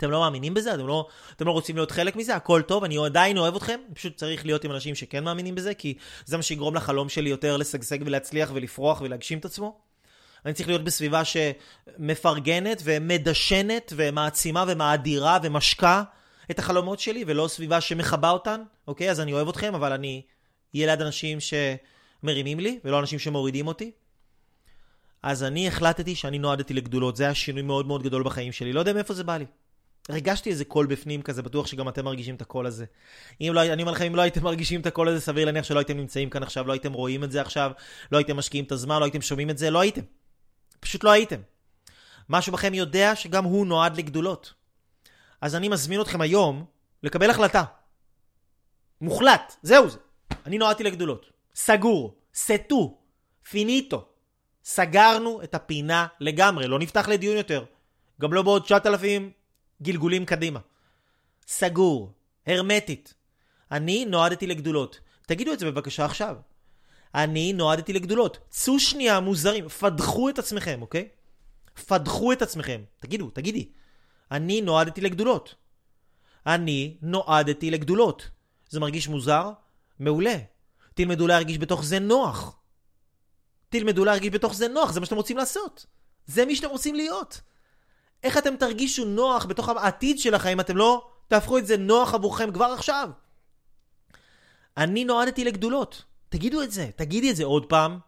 אתם 0.01 0.11
לא 0.11 0.19
מאמינים 0.19 0.53
בזה, 0.53 0.73
אתם 0.73 0.87
לא, 0.87 1.07
אתם 1.35 1.47
לא 1.47 1.51
רוצים 1.51 1.75
להיות 1.75 1.91
חלק 1.91 2.15
מזה, 2.15 2.35
הכל 2.35 2.61
טוב, 2.61 2.83
אני 2.83 3.05
עדיין 3.05 3.37
אוהב 3.37 3.55
אתכם, 3.55 3.79
פשוט 3.93 4.15
צריך 4.15 4.45
להיות 4.45 4.63
עם 4.63 4.71
אנשים 4.71 4.95
שכן 4.95 5.23
מאמינים 5.23 5.55
בזה, 5.55 5.73
כי 5.73 5.93
זה 6.25 6.37
מה 6.37 6.43
שיגרום 6.43 6.75
לחלום 6.75 7.09
שלי 7.09 7.29
יותר 7.29 7.57
לשגשג 7.57 7.97
ולהצליח 8.05 8.51
ולפרוח 8.53 9.01
ולהגשים 9.01 9.37
את 9.37 9.45
עצמו. 9.45 9.79
אני 10.45 10.53
צריך 10.53 10.67
להיות 10.67 10.83
בסביבה 10.83 11.21
שמפרגנת 11.25 12.81
ומדשנת 12.83 13.93
ומעצימה 13.95 14.65
ומאדירה 14.67 15.37
ומשקה 15.43 16.03
את 16.51 16.59
החלומות 16.59 16.99
שלי, 16.99 17.23
ולא 17.27 17.47
סביבה 17.47 17.81
שמכבה 17.81 18.29
אותן, 18.29 18.61
אוקיי? 18.87 19.11
אז 19.11 19.19
אני 19.19 19.33
אוהב 19.33 19.49
אתכם, 19.49 19.75
אבל 19.75 19.91
אני 19.91 20.21
אהיה 20.75 20.87
ליד 20.87 21.01
אנשים 21.01 21.37
שמרימים 21.39 22.59
לי, 22.59 22.79
ולא 22.85 22.99
אנשים 22.99 23.19
שמורידים 23.19 23.67
אותי. 23.67 23.91
אז 25.23 25.43
אני 25.43 25.67
החלטתי 25.67 26.15
שאני 26.15 26.39
נועדתי 26.39 26.73
לגדולות, 26.73 27.15
זה 27.15 27.23
היה 27.23 27.33
שינוי 27.33 27.61
מאוד 27.61 27.85
מאוד 27.87 28.03
גדול 28.03 28.23
בחיים 28.23 28.51
שלי, 28.51 28.73
לא 28.73 28.79
יודע 28.79 28.93
מאיפה 28.93 29.13
זה 29.13 29.23
בא 29.23 29.37
לי. 29.37 29.45
הרגשתי 30.09 30.49
איזה 30.49 30.65
קול 30.65 30.85
בפנים 30.85 31.21
כזה, 31.21 31.41
בטוח 31.41 31.67
שגם 31.67 31.89
אתם 31.89 32.05
מרגישים 32.05 32.35
את 32.35 32.41
הקול 32.41 32.65
הזה. 32.65 32.85
אם 33.41 33.51
לא, 33.53 33.61
אני 33.61 33.81
אומר 33.81 33.91
לכם, 33.91 34.05
אם 34.05 34.15
לא 34.15 34.21
הייתם 34.21 34.43
מרגישים 34.43 34.81
את 34.81 34.85
הקול 34.85 35.09
הזה, 35.09 35.21
סביר 35.21 35.45
להניח 35.45 35.65
שלא 35.65 35.79
הייתם 35.79 35.97
נמצאים 35.97 36.29
כאן 36.29 36.43
עכשיו, 36.43 36.67
לא 36.67 36.73
הייתם 36.73 36.93
רואים 36.93 37.23
את 37.23 37.31
זה 37.31 37.41
עכשיו, 37.41 37.71
לא 38.11 38.17
הייתם 38.17 38.37
משקיעים 38.37 38.65
את 38.65 38.71
הזמן, 38.71 38.99
לא 38.99 39.05
הייתם 39.05 39.21
שומעים 39.21 39.49
את 39.49 39.57
זה, 39.57 39.69
לא 39.69 39.79
הייתם. 39.79 40.01
פשוט 40.79 41.03
לא 41.03 41.11
הייתם. 41.11 41.41
משהו 42.29 42.53
בכם 42.53 42.73
יודע 42.73 43.15
שגם 43.15 43.43
הוא 43.43 43.67
נועד 43.67 43.97
לגדולות. 43.97 44.53
אז 45.41 45.55
אני 45.55 45.69
מזמין 45.69 46.01
אתכם 46.01 46.21
היום 46.21 46.65
לקבל 47.03 47.29
החלטה. 47.29 47.63
מוחלט, 49.01 49.55
זהו 49.63 49.89
זה. 49.89 49.97
אני 50.45 50.57
נועדתי 50.57 50.83
לגדולות. 50.83 51.25
סגור, 51.55 52.15
סטו, 52.35 52.97
פיניטו. 53.49 54.05
סגרנו 54.63 55.43
את 55.43 55.55
הפינה 55.55 56.07
לגמרי, 56.19 56.67
לא 56.67 56.79
נפתח 56.79 57.07
לדיון 57.07 57.37
יותר. 57.37 57.63
גם 58.21 58.33
לא 58.33 58.41
בעוד 58.41 58.63
9,000 58.63 59.31
גלגולים 59.81 60.25
קדימה. 60.25 60.59
סגור, 61.47 62.11
הרמטית. 62.47 63.13
אני 63.71 64.05
נועדתי 64.05 64.47
לגדולות. 64.47 64.99
תגידו 65.27 65.53
את 65.53 65.59
זה 65.59 65.65
בבקשה 65.65 66.05
עכשיו. 66.05 66.35
אני 67.15 67.53
נועדתי 67.53 67.93
לגדולות. 67.93 68.37
צאו 68.49 68.79
שנייה 68.79 69.19
מוזרים, 69.19 69.67
פדחו 69.67 70.29
את 70.29 70.39
עצמכם, 70.39 70.81
אוקיי? 70.81 71.07
פדחו 71.87 72.33
את 72.33 72.41
עצמכם. 72.41 72.81
תגידו, 72.99 73.29
תגידי. 73.29 73.69
אני 74.31 74.61
נועדתי 74.61 75.01
לגדולות. 75.01 75.55
אני 76.45 76.97
נועדתי 77.01 77.71
לגדולות. 77.71 78.29
זה 78.69 78.79
מרגיש 78.79 79.07
מוזר? 79.07 79.51
מעולה. 79.99 80.37
תלמדו 80.93 81.27
להרגיש 81.27 81.57
בתוך 81.57 81.83
זה 81.83 81.99
נוח. 81.99 82.59
תלמדו 83.69 84.05
להרגיש 84.05 84.29
בתוך 84.29 84.53
זה 84.53 84.67
נוח, 84.67 84.91
זה 84.91 84.99
מה 84.99 85.05
שאתם 85.05 85.15
רוצים 85.15 85.37
לעשות. 85.37 85.85
זה 86.25 86.45
מי 86.45 86.55
שאתם 86.55 86.69
רוצים 86.69 86.95
להיות. 86.95 87.41
איך 88.23 88.37
אתם 88.37 88.55
תרגישו 88.55 89.05
נוח 89.05 89.45
בתוך 89.45 89.69
העתיד 89.69 90.19
שלכם 90.19 90.49
אם 90.49 90.59
אתם 90.59 90.77
לא 90.77 91.07
תהפכו 91.27 91.57
את 91.57 91.67
זה 91.67 91.77
נוח 91.77 92.13
עבורכם 92.13 92.51
כבר 92.51 92.65
עכשיו? 92.65 93.09
אני 94.77 95.05
נועדתי 95.05 95.43
לגדולות. 95.43 96.03
תגידו 96.29 96.61
את 96.61 96.71
זה, 96.71 96.89
תגידי 96.95 97.31
את 97.31 97.35
זה 97.35 97.45
עוד 97.45 97.65
פעם, 97.65 97.99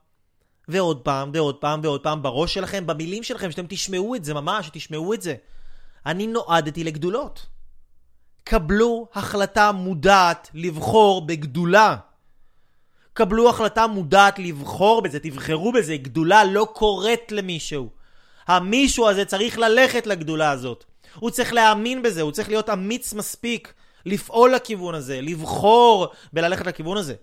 ועוד 0.68 1.01
פעם, 1.01 1.32
ועוד 1.34 1.55
פעם, 1.55 1.80
ועוד 1.84 2.03
פעם, 2.03 2.24
בראש 2.24 2.53
שלכם, 2.53 2.88
במילים 2.88 3.24
שלכם, 3.24 3.51
שאתם 3.51 3.66
תשמעו 3.70 4.16
את 4.16 4.26
זה 4.26 4.34
ממש, 4.34 4.70
תשמעו 4.74 5.14
את 5.14 5.22
זה. 5.22 5.36
אני 6.05 6.28
נועדתי 6.28 6.84
לגדולות. 6.84 7.45
קבלו 8.43 9.07
החלטה 9.14 9.72
מודעת 9.72 10.49
לבחור 10.53 11.26
בגדולה. 11.26 11.95
קבלו 13.14 13.49
החלטה 13.49 13.88
מודעת 13.88 14.39
לבחור 14.39 15.01
בזה, 15.01 15.20
תבחרו 15.20 15.72
בזה. 15.72 15.97
גדולה 15.97 16.43
לא 16.43 16.68
קורית 16.74 17.32
למישהו. 17.32 17.89
המישהו 18.48 19.10
הזה 19.10 19.26
צריך 19.26 19.58
ללכת 19.58 20.08
לגדולה 20.08 20.52
הזאת. 20.52 20.86
הוא 21.16 21.30
צריך 21.30 21.54
להאמין 21.54 22.02
בזה, 22.02 22.22
הוא 22.22 22.32
צריך 22.32 22.50
להיות 22.50 22.70
אמיץ 22.70 23.14
מספיק 23.14 23.74
לפעול 24.06 24.52
לכיוון 24.56 24.96
הזה, 24.96 25.22
לבחור 25.22 26.08
בללכת 26.34 26.66
לכיוון 26.68 26.98
הזה. 26.98 27.16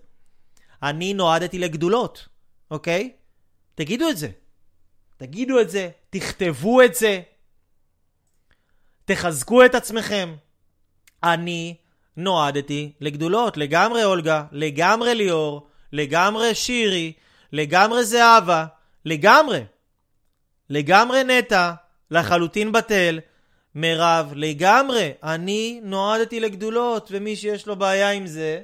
אני 0.83 1.13
נועדתי 1.13 1.59
לגדולות, 1.59 2.27
אוקיי? 2.71 3.11
תגידו 3.75 4.09
את 4.09 4.17
זה. 4.17 4.29
תגידו 5.17 5.59
את 5.59 5.69
זה, 5.69 5.89
תכתבו 6.09 6.81
את 6.81 6.95
זה, 6.95 7.21
תחזקו 9.05 9.65
את 9.65 9.75
עצמכם. 9.75 10.35
אני 11.23 11.75
נועדתי 12.17 12.91
לגדולות, 13.01 13.57
לגמרי 13.57 14.03
אולגה, 14.03 14.43
לגמרי 14.51 15.15
ליאור, 15.15 15.67
לגמרי 15.91 16.55
שירי, 16.55 17.13
לגמרי 17.51 18.03
זהבה, 18.03 18.65
לגמרי. 19.05 19.63
לגמרי 20.71 21.23
נטע, 21.23 21.73
לחלוטין 22.11 22.71
בתל, 22.71 23.19
מירב, 23.75 24.33
לגמרי. 24.35 25.13
אני 25.23 25.79
נועדתי 25.83 26.39
לגדולות, 26.39 27.07
ומי 27.11 27.35
שיש 27.35 27.67
לו 27.67 27.75
בעיה 27.75 28.11
עם 28.11 28.27
זה, 28.27 28.63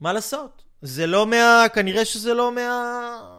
מה 0.00 0.12
לעשות? 0.12 0.62
זה 0.82 1.06
לא 1.06 1.26
מה... 1.26 1.64
כנראה 1.74 2.04
שזה 2.04 2.34
לא 2.34 2.52
מה... 2.52 3.38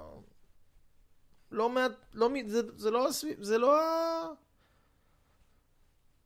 לא 1.51 1.69
מה... 1.69 1.87
לא... 2.13 2.29
זה, 2.47 2.61
זה 2.75 2.91
לא... 2.91 3.07
זה 3.39 3.57
לא... 3.57 3.81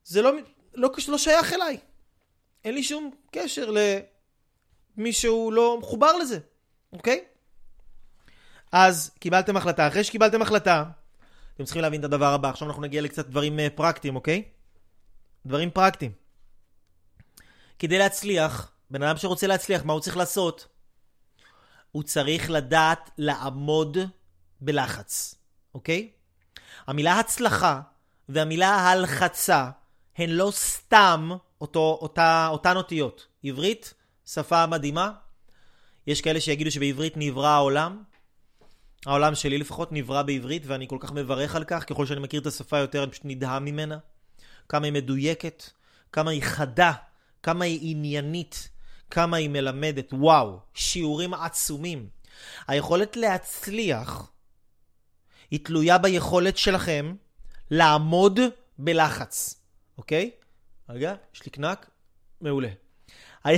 זה 0.03 0.21
לא... 0.21 0.31
לא, 0.73 0.89
לא 1.07 1.17
שייך 1.17 1.53
אליי. 1.53 1.77
אין 2.63 2.75
לי 2.75 2.83
שום 2.83 3.11
קשר 3.31 3.71
למי 4.97 5.13
שהוא 5.13 5.53
לא 5.53 5.77
מחובר 5.79 6.17
לזה, 6.17 6.39
אוקיי? 6.93 7.25
אז 8.71 9.11
קיבלתם 9.19 9.57
החלטה. 9.57 9.87
אחרי 9.87 10.03
שקיבלתם 10.03 10.41
החלטה, 10.41 10.83
אתם 11.55 11.63
צריכים 11.63 11.81
להבין 11.81 11.99
את 11.99 12.05
הדבר 12.05 12.33
הבא. 12.33 12.49
עכשיו 12.49 12.67
אנחנו 12.67 12.81
נגיע 12.81 13.01
לקצת 13.01 13.25
דברים 13.27 13.59
uh, 13.59 13.61
פרקטיים, 13.75 14.15
אוקיי? 14.15 14.43
דברים 15.45 15.71
פרקטיים. 15.71 16.11
כדי 17.79 17.97
להצליח, 17.97 18.71
בן 18.89 19.03
אדם 19.03 19.17
שרוצה 19.17 19.47
להצליח, 19.47 19.85
מה 19.85 19.93
הוא 19.93 20.01
צריך 20.01 20.17
לעשות? 20.17 20.67
הוא 21.91 22.03
צריך 22.03 22.49
לדעת 22.49 23.11
לעמוד 23.17 23.97
בלחץ, 24.61 25.35
אוקיי? 25.73 26.09
המילה 26.87 27.19
הצלחה 27.19 27.81
והמילה 28.29 28.69
הלחצה 28.69 29.69
הן 30.17 30.29
לא 30.29 30.51
סתם 30.51 31.31
אותו, 31.61 31.97
אותה, 32.01 32.47
אותן 32.51 32.77
אותיות. 32.77 33.27
עברית, 33.43 33.93
שפה 34.25 34.65
מדהימה. 34.65 35.11
יש 36.07 36.21
כאלה 36.21 36.41
שיגידו 36.41 36.71
שבעברית 36.71 37.13
נברא 37.15 37.47
העולם. 37.47 38.03
העולם 39.05 39.35
שלי 39.35 39.57
לפחות 39.57 39.91
נברא 39.91 40.21
בעברית, 40.21 40.63
ואני 40.65 40.87
כל 40.87 40.97
כך 40.99 41.11
מברך 41.11 41.55
על 41.55 41.63
כך. 41.63 41.83
ככל 41.83 42.05
שאני 42.05 42.19
מכיר 42.19 42.41
את 42.41 42.45
השפה 42.45 42.77
יותר, 42.77 43.03
אני 43.03 43.11
פשוט 43.11 43.25
נדהם 43.25 43.65
ממנה. 43.65 43.97
כמה 44.69 44.85
היא 44.85 44.93
מדויקת, 44.93 45.63
כמה 46.11 46.31
היא 46.31 46.41
חדה, 46.43 46.93
כמה 47.43 47.65
היא 47.65 47.91
עניינית, 47.91 48.69
כמה 49.11 49.37
היא 49.37 49.49
מלמדת. 49.49 50.13
וואו, 50.13 50.59
שיעורים 50.73 51.33
עצומים. 51.33 52.09
היכולת 52.67 53.17
להצליח 53.17 54.31
היא 55.51 55.59
תלויה 55.65 55.97
ביכולת 55.97 56.57
שלכם 56.57 57.15
לעמוד 57.71 58.39
בלחץ, 58.77 59.61
אוקיי? 59.97 60.31
רגע, 60.89 61.15
יש 61.35 61.45
לי 61.45 61.51
קנק? 61.51 61.89
מעולה. 62.41 62.69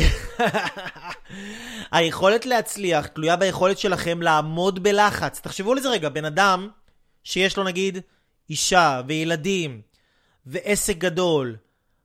היכולת 1.91 2.45
להצליח 2.45 3.07
תלויה 3.07 3.35
ביכולת 3.35 3.77
שלכם 3.77 4.21
לעמוד 4.21 4.83
בלחץ. 4.83 5.39
תחשבו 5.39 5.71
על 5.71 5.79
זה 5.79 5.89
רגע, 5.89 6.09
בן 6.09 6.25
אדם 6.25 6.69
שיש 7.23 7.57
לו 7.57 7.63
נגיד 7.63 7.97
אישה 8.49 9.01
וילדים 9.07 9.81
ועסק 10.45 10.97
גדול, 10.97 11.55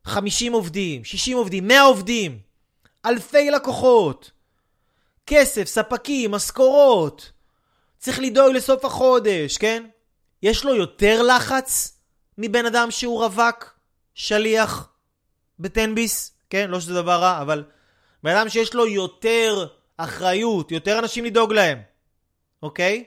50 0.03 0.53
עובדים, 0.53 1.03
60 1.03 1.37
עובדים, 1.37 1.67
100 1.67 1.81
עובדים, 1.81 2.39
אלפי 3.05 3.51
לקוחות, 3.51 4.31
כסף, 5.25 5.63
ספקים, 5.67 6.31
משכורות, 6.31 7.31
צריך 7.97 8.19
לדאוג 8.19 8.55
לסוף 8.55 8.85
החודש, 8.85 9.57
כן? 9.57 9.83
יש 10.43 10.65
לו 10.65 10.75
יותר 10.75 11.21
לחץ 11.23 11.97
מבן 12.37 12.65
אדם 12.65 12.91
שהוא 12.91 13.23
רווק, 13.23 13.79
שליח, 14.13 14.89
בטנביס, 15.59 16.36
כן? 16.49 16.69
לא 16.69 16.79
שזה 16.79 16.93
דבר 16.93 17.21
רע, 17.21 17.41
אבל 17.41 17.63
בן 18.23 18.35
אדם 18.35 18.49
שיש 18.49 18.73
לו 18.73 18.87
יותר 18.87 19.67
אחריות, 19.97 20.71
יותר 20.71 20.99
אנשים 20.99 21.25
לדאוג 21.25 21.53
להם, 21.53 21.81
אוקיי? 22.63 23.03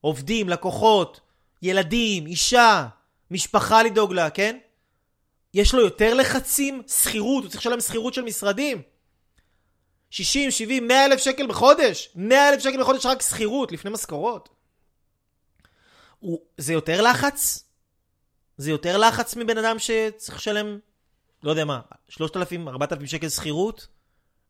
עובדים, 0.00 0.48
לקוחות, 0.48 1.20
ילדים, 1.62 2.26
אישה, 2.26 2.86
משפחה 3.30 3.82
לדאוג 3.82 4.12
לה, 4.12 4.30
כן? 4.30 4.58
יש 5.54 5.74
לו 5.74 5.80
יותר 5.80 6.14
לחצים, 6.14 6.82
שכירות, 6.88 7.42
הוא 7.44 7.50
צריך 7.50 7.66
לשלם 7.66 7.80
שכירות 7.80 8.14
של 8.14 8.22
משרדים. 8.22 8.82
60, 10.10 10.50
70, 10.50 10.88
100 10.88 11.04
אלף 11.04 11.20
שקל 11.20 11.46
בחודש. 11.46 12.10
100 12.14 12.48
אלף 12.48 12.62
שקל 12.62 12.80
בחודש 12.80 13.06
רק 13.06 13.22
שכירות, 13.22 13.72
לפני 13.72 13.90
משכורות. 13.90 14.48
זה 16.58 16.72
יותר 16.72 17.02
לחץ? 17.02 17.64
זה 18.56 18.70
יותר 18.70 18.98
לחץ 18.98 19.36
מבן 19.36 19.58
אדם 19.58 19.78
שצריך 19.78 20.36
לשלם 20.36 20.78
לא 21.42 21.50
יודע 21.50 21.64
מה, 21.64 21.80
3,000, 22.08 22.68
4,000 22.68 23.06
שקל 23.06 23.28
שכירות, 23.28 23.86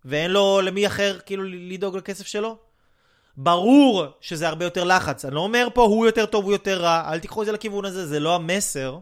ואין 0.05 0.31
לו 0.31 0.61
למי 0.61 0.87
אחר 0.87 1.19
כאילו 1.27 1.43
לדאוג 1.45 1.97
לכסף 1.97 2.27
שלו? 2.27 2.59
ברור 3.37 4.07
שזה 4.21 4.49
הרבה 4.49 4.65
יותר 4.65 4.85
לחץ. 4.85 5.25
אני 5.25 5.35
לא 5.35 5.41
אומר 5.41 5.69
פה 5.75 5.83
הוא 5.83 6.07
יותר 6.07 6.27
טוב, 6.27 6.45
הוא 6.45 6.53
יותר 6.53 6.83
רע, 6.83 7.13
אל 7.13 7.21
תיקחו 7.21 7.43
את 7.43 7.47
זה 7.47 7.53
לכיוון 7.53 7.85
הזה, 7.85 8.07
זה 8.07 8.21
לא 8.21 8.35
המסר. 8.35 8.99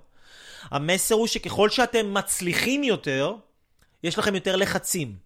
המסר 0.70 1.14
הוא 1.14 1.26
שככל 1.26 1.70
שאתם 1.70 2.14
מצליחים 2.14 2.84
יותר, 2.84 3.34
יש 4.04 4.18
לכם 4.18 4.34
יותר 4.34 4.56
לחצים. 4.56 5.16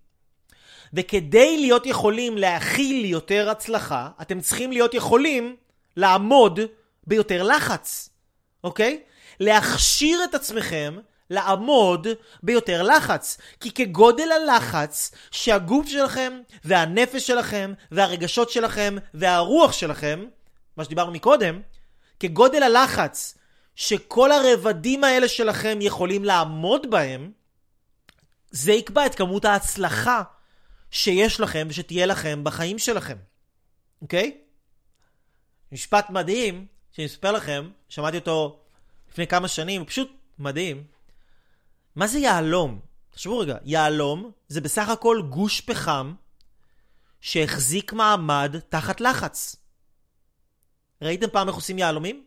וכדי 0.93 1.59
להיות 1.61 1.87
יכולים 1.87 2.39
להכיל 2.39 3.05
יותר 3.05 3.51
הצלחה, 3.51 4.09
אתם 4.23 4.41
צריכים 4.41 4.73
להיות 4.73 4.95
יכולים 4.95 5.57
לעמוד 5.97 6.61
ביותר 7.07 7.43
לחץ, 7.43 8.11
אוקיי? 8.65 9.03
להכשיר 9.41 10.25
את 10.25 10.35
עצמכם 10.35 10.99
לעמוד 11.31 12.07
ביותר 12.43 12.83
לחץ. 12.83 13.39
כי 13.61 13.71
כגודל 13.71 14.29
הלחץ 14.33 15.13
שהגוף 15.31 15.89
שלכם 15.89 16.41
והנפש 16.65 17.27
שלכם 17.27 17.73
והרגשות 17.91 18.51
שלכם 18.51 18.97
והרוח 19.15 19.73
שלכם, 19.73 20.25
מה 20.77 20.85
שדיברנו 20.85 21.13
מקודם, 21.13 21.61
כגודל 22.21 22.63
הלחץ 22.63 23.39
שכל 23.77 24.33
הרבדים 24.33 25.05
האלה 25.05 25.29
שלכם 25.29 25.79
יכולים 25.81 26.25
לעמוד 26.25 26.91
בהם, 26.91 27.33
זה 28.51 28.73
יקבע 28.73 29.07
את 29.07 29.15
כמות 29.15 29.45
ההצלחה 29.45 30.23
שיש 30.91 31.41
לכם 31.41 31.67
ושתהיה 31.71 32.07
לכם 32.07 32.45
בחיים 32.45 32.79
שלכם, 32.79 33.17
אוקיי? 34.03 34.39
משפט 35.73 36.11
מדהים 36.11 36.67
שאני 36.93 37.07
אספר 37.07 37.33
לכם, 37.33 37.71
שמעתי 37.89 38.17
אותו 38.17 38.61
לפני 39.13 39.27
כמה 39.27 39.49
שנים, 39.49 39.81
הוא 39.81 39.89
פשוט 39.89 40.13
מדהים. 40.39 40.94
מה 41.97 42.07
זה 42.07 42.19
יהלום? 42.19 42.81
תחשבו 43.11 43.39
רגע, 43.39 43.57
יהלום 43.65 44.31
זה 44.49 44.61
בסך 44.61 44.89
הכל 44.89 45.23
גוש 45.31 45.61
פחם 45.61 46.15
שהחזיק 47.21 47.93
מעמד 47.93 48.57
תחת 48.69 49.01
לחץ. 49.01 49.57
ראיתם 51.03 51.31
פעם 51.33 51.49
איך 51.49 51.57
עושים 51.57 51.79
יהלומים? 51.79 52.25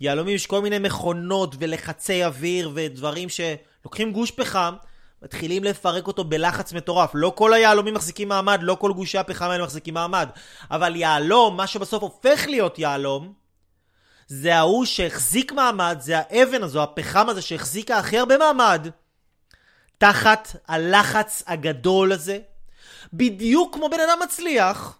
יהלומים 0.00 0.34
יש 0.34 0.46
כל 0.46 0.62
מיני 0.62 0.78
מכונות 0.78 1.54
ולחצי 1.58 2.24
אוויר 2.24 2.70
ודברים 2.74 3.28
שלוקחים 3.28 4.12
גוש 4.12 4.30
פחם, 4.30 4.74
מתחילים 5.22 5.64
לפרק 5.64 6.06
אותו 6.06 6.24
בלחץ 6.24 6.72
מטורף. 6.72 7.10
לא 7.14 7.32
כל 7.36 7.52
היהלומים 7.52 7.94
מחזיקים 7.94 8.28
מעמד, 8.28 8.58
לא 8.62 8.76
כל 8.80 8.92
גושי 8.92 9.18
הפחם 9.18 9.44
האלה 9.44 9.64
מחזיקים 9.64 9.94
מעמד. 9.94 10.28
אבל 10.70 10.96
יהלום, 10.96 11.56
מה 11.56 11.66
שבסוף 11.66 12.02
הופך 12.02 12.44
להיות 12.48 12.78
יהלום, 12.78 13.32
זה 14.28 14.56
ההוא 14.56 14.84
שהחזיק 14.84 15.52
מעמד, 15.52 15.96
זה 16.00 16.18
האבן 16.18 16.62
הזו, 16.62 16.82
הפחם 16.82 17.28
הזה 17.28 17.42
שהחזיקה 17.42 17.98
הכי 17.98 18.18
הרבה 18.18 18.38
מעמד, 18.38 18.88
תחת 19.98 20.56
הלחץ 20.68 21.42
הגדול 21.46 22.12
הזה. 22.12 22.38
בדיוק 23.12 23.74
כמו 23.74 23.88
בן 23.88 24.00
אדם 24.00 24.18
מצליח, 24.22 24.98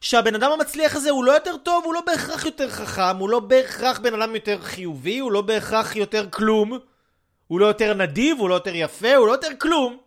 שהבן 0.00 0.34
אדם 0.34 0.52
המצליח 0.52 0.96
הזה 0.96 1.10
הוא 1.10 1.24
לא 1.24 1.32
יותר 1.32 1.56
טוב, 1.56 1.84
הוא 1.84 1.94
לא 1.94 2.00
בהכרח 2.06 2.44
יותר 2.44 2.70
חכם, 2.70 3.16
הוא 3.16 3.30
לא 3.30 3.40
בהכרח 3.40 3.98
בן 3.98 4.22
אדם 4.22 4.34
יותר 4.34 4.62
חיובי, 4.62 5.18
הוא 5.18 5.32
לא 5.32 5.40
בהכרח 5.40 5.96
יותר 5.96 6.26
כלום, 6.30 6.78
הוא 7.46 7.60
לא 7.60 7.66
יותר 7.66 7.94
נדיב, 7.94 8.38
הוא 8.38 8.48
לא 8.48 8.54
יותר 8.54 8.74
יפה, 8.74 9.14
הוא 9.14 9.26
לא 9.26 9.32
יותר 9.32 9.50
כלום. 9.58 9.98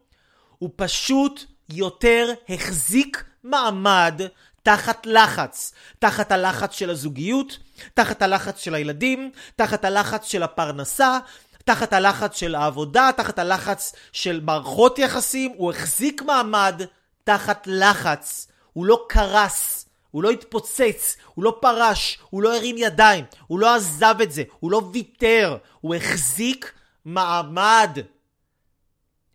הוא 0.58 0.70
פשוט 0.76 1.46
יותר 1.70 2.34
החזיק 2.50 3.24
מעמד 3.44 4.22
תחת 4.64 5.06
לחץ, 5.06 5.74
תחת 6.00 6.32
הלחץ 6.32 6.74
של 6.74 6.90
הזוגיות, 6.90 7.58
תחת 7.94 8.22
הלחץ 8.22 8.60
של 8.60 8.76
הילדים, 8.76 9.32
תחת 9.56 9.86
הלחץ 9.86 10.26
של 10.26 10.44
הפרנסה, 10.44 11.20
תחת 11.66 11.94
הלחץ 11.94 12.36
של 12.36 12.56
העבודה, 12.56 13.10
תחת 13.18 13.40
הלחץ 13.40 13.96
של 14.12 14.42
מערכות 14.44 15.00
יחסים, 15.00 15.54
הוא 15.58 15.72
החזיק 15.72 16.22
מעמד 16.22 16.82
תחת 17.24 17.68
לחץ. 17.68 18.48
הוא 18.74 18.86
לא 18.86 19.06
קרס, 19.10 19.86
הוא 20.12 20.24
לא 20.24 20.30
התפוצץ, 20.30 21.18
הוא 21.34 21.46
לא 21.46 21.58
פרש, 21.62 22.20
הוא 22.30 22.44
לא 22.44 22.56
הרים 22.56 22.76
ידיים, 22.78 23.26
הוא 23.48 23.60
לא 23.60 23.76
עזב 23.76 24.16
את 24.24 24.32
זה, 24.32 24.44
הוא 24.60 24.72
לא 24.72 24.82
ויתר, 24.94 25.58
הוא 25.82 25.96
החזיק 25.96 26.74
מעמד. 27.06 27.98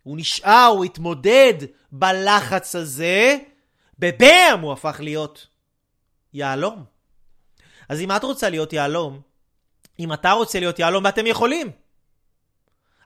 הוא 0.03 0.17
נשאר, 0.17 0.69
הוא 0.75 0.85
התמודד 0.85 1.53
בלחץ 1.91 2.75
הזה, 2.75 3.37
בבאם 3.99 4.59
הוא 4.61 4.73
הפך 4.73 4.97
להיות 4.99 5.47
יהלום. 6.33 6.90
אז 7.91 8.01
אם 8.01 8.11
את 8.11 8.23
רוצה 8.23 8.49
להיות 8.49 8.73
יהלום, 8.73 9.21
אם 9.99 10.13
אתה 10.13 10.31
רוצה 10.31 10.59
להיות 10.59 10.79
יהלום, 10.79 11.05
ואתם 11.05 11.27
יכולים. 11.27 11.71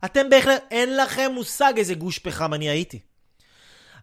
אתם 0.05 0.29
בהחלט, 0.29 0.63
אין 0.71 0.97
לכם 0.97 1.31
מושג 1.33 1.73
איזה 1.77 1.93
גוש 1.93 2.19
פחם 2.19 2.53
אני 2.53 2.69
הייתי. 2.69 2.99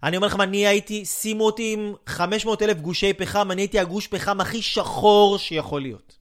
אני 0.02 0.16
אומר 0.16 0.26
לכם, 0.26 0.40
אני 0.40 0.66
הייתי, 0.66 1.04
שימו 1.04 1.46
אותי 1.46 1.72
עם 1.72 1.94
500 2.06 2.62
אלף 2.62 2.80
גושי 2.80 3.12
פחם, 3.12 3.50
אני 3.50 3.62
הייתי 3.62 3.78
הגוש 3.78 4.06
פחם 4.06 4.40
הכי 4.40 4.62
שחור 4.62 5.38
שיכול 5.38 5.82
להיות. 5.82 6.16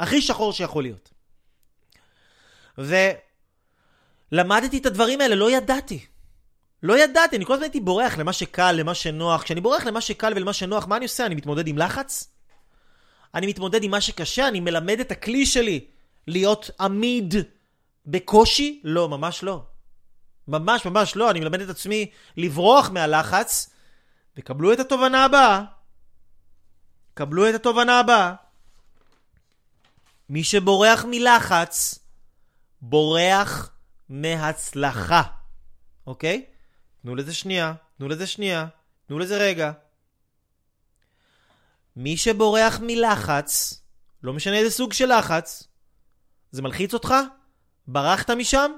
הכי 0.00 0.22
שחור 0.22 0.52
שיכול 0.52 0.82
להיות. 0.82 1.10
ולמדתי 4.32 4.78
את 4.78 4.86
הדברים 4.86 5.20
האלה, 5.20 5.34
לא 5.34 5.50
ידעתי. 5.50 6.06
לא 6.82 6.98
ידעתי, 6.98 7.36
אני 7.36 7.44
כל 7.44 7.52
הזמן 7.52 7.64
הייתי 7.64 7.80
בורח 7.80 8.18
למה 8.18 8.32
שקל, 8.32 8.72
למה 8.72 8.94
שנוח. 8.94 9.42
כשאני 9.42 9.60
בורח 9.60 9.84
למה 9.84 10.00
שקל 10.00 10.32
ולמה 10.36 10.52
שנוח, 10.52 10.86
מה 10.86 10.96
אני 10.96 11.04
עושה? 11.04 11.26
אני 11.26 11.34
מתמודד 11.34 11.66
עם 11.66 11.78
לחץ? 11.78 12.31
אני 13.34 13.46
מתמודד 13.46 13.82
עם 13.82 13.90
מה 13.90 14.00
שקשה? 14.00 14.48
אני 14.48 14.60
מלמד 14.60 15.00
את 15.00 15.10
הכלי 15.10 15.46
שלי 15.46 15.86
להיות 16.26 16.70
עמיד 16.80 17.34
בקושי? 18.06 18.80
לא, 18.84 19.08
ממש 19.08 19.42
לא. 19.42 19.64
ממש 20.48 20.84
ממש 20.84 21.16
לא, 21.16 21.30
אני 21.30 21.40
מלמד 21.40 21.60
את 21.60 21.68
עצמי 21.68 22.10
לברוח 22.36 22.90
מהלחץ, 22.90 23.70
וקבלו 24.36 24.72
את 24.72 24.80
התובנה 24.80 25.24
הבאה. 25.24 25.62
קבלו 27.14 27.48
את 27.48 27.54
התובנה 27.54 28.00
הבאה. 28.00 28.34
מי 30.28 30.44
שבורח 30.44 31.04
מלחץ, 31.08 31.98
בורח 32.80 33.70
מהצלחה, 34.08 35.22
אוקיי? 36.06 36.44
תנו 37.02 37.14
לזה 37.14 37.34
שנייה, 37.34 37.74
תנו 37.98 38.08
לזה 38.08 38.26
שנייה, 38.26 38.66
תנו 39.06 39.18
לזה 39.18 39.38
רגע. 39.38 39.72
מי 41.96 42.16
שבורח 42.16 42.80
מלחץ, 42.82 43.80
לא 44.22 44.32
משנה 44.32 44.56
איזה 44.56 44.70
סוג 44.70 44.92
של 44.92 45.18
לחץ, 45.18 45.68
זה 46.50 46.62
מלחיץ 46.62 46.94
אותך? 46.94 47.14
ברחת 47.86 48.30
משם? 48.30 48.70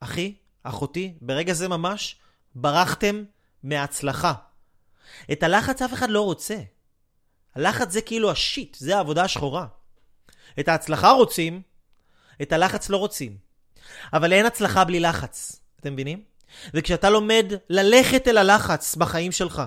אחי, 0.00 0.34
אחותי, 0.62 1.14
ברגע 1.20 1.52
זה 1.52 1.68
ממש, 1.68 2.16
ברחתם 2.54 3.24
מהצלחה. 3.62 4.32
את 5.32 5.42
הלחץ 5.42 5.82
אף 5.82 5.92
אחד 5.92 6.10
לא 6.10 6.20
רוצה. 6.20 6.56
הלחץ 7.54 7.90
זה 7.90 8.00
כאילו 8.00 8.30
השיט, 8.30 8.76
זה 8.80 8.96
העבודה 8.96 9.24
השחורה. 9.24 9.66
את 10.60 10.68
ההצלחה 10.68 11.10
רוצים, 11.10 11.62
את 12.42 12.52
הלחץ 12.52 12.90
לא 12.90 12.96
רוצים. 12.96 13.36
אבל 14.12 14.32
אין 14.32 14.46
הצלחה 14.46 14.84
בלי 14.84 15.00
לחץ, 15.00 15.60
אתם 15.80 15.92
מבינים? 15.92 16.22
וכשאתה 16.74 17.10
לומד 17.10 17.52
ללכת 17.68 18.28
אל 18.28 18.38
הלחץ 18.38 18.96
בחיים 18.96 19.32
שלך, 19.32 19.62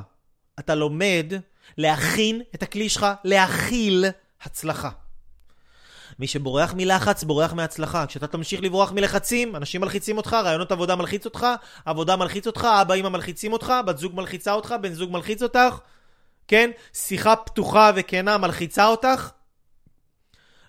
אתה 0.59 0.75
לומד 0.75 1.33
להכין 1.77 2.41
את 2.55 2.63
הכלי 2.63 2.89
שלך 2.89 3.05
להכיל 3.23 4.05
הצלחה. 4.41 4.89
מי 6.19 6.27
שבורח 6.27 6.73
מלחץ, 6.73 7.23
בורח 7.23 7.53
מהצלחה. 7.53 8.05
כשאתה 8.05 8.27
תמשיך 8.27 8.61
לברוח 8.61 8.91
מלחצים, 8.91 9.55
אנשים 9.55 9.81
מלחיצים 9.81 10.17
אותך, 10.17 10.33
רעיונות 10.33 10.71
עבודה 10.71 10.95
מלחיץ 10.95 11.25
אותך, 11.25 11.47
עבודה 11.85 12.15
מלחיץ 12.15 12.47
אותך, 12.47 12.67
אבא 12.81 12.93
אמא 12.93 13.09
מלחיצים 13.09 13.53
אותך, 13.53 13.73
בת 13.85 13.97
זוג 13.97 14.15
מלחיצה 14.15 14.53
אותך, 14.53 14.75
בן 14.81 14.93
זוג 14.93 15.11
מלחיץ 15.11 15.43
אותך, 15.43 15.79
כן? 16.47 16.71
שיחה 16.93 17.35
פתוחה 17.35 17.91
וכנה 17.95 18.37
מלחיצה 18.37 18.87
אותך. 18.87 19.29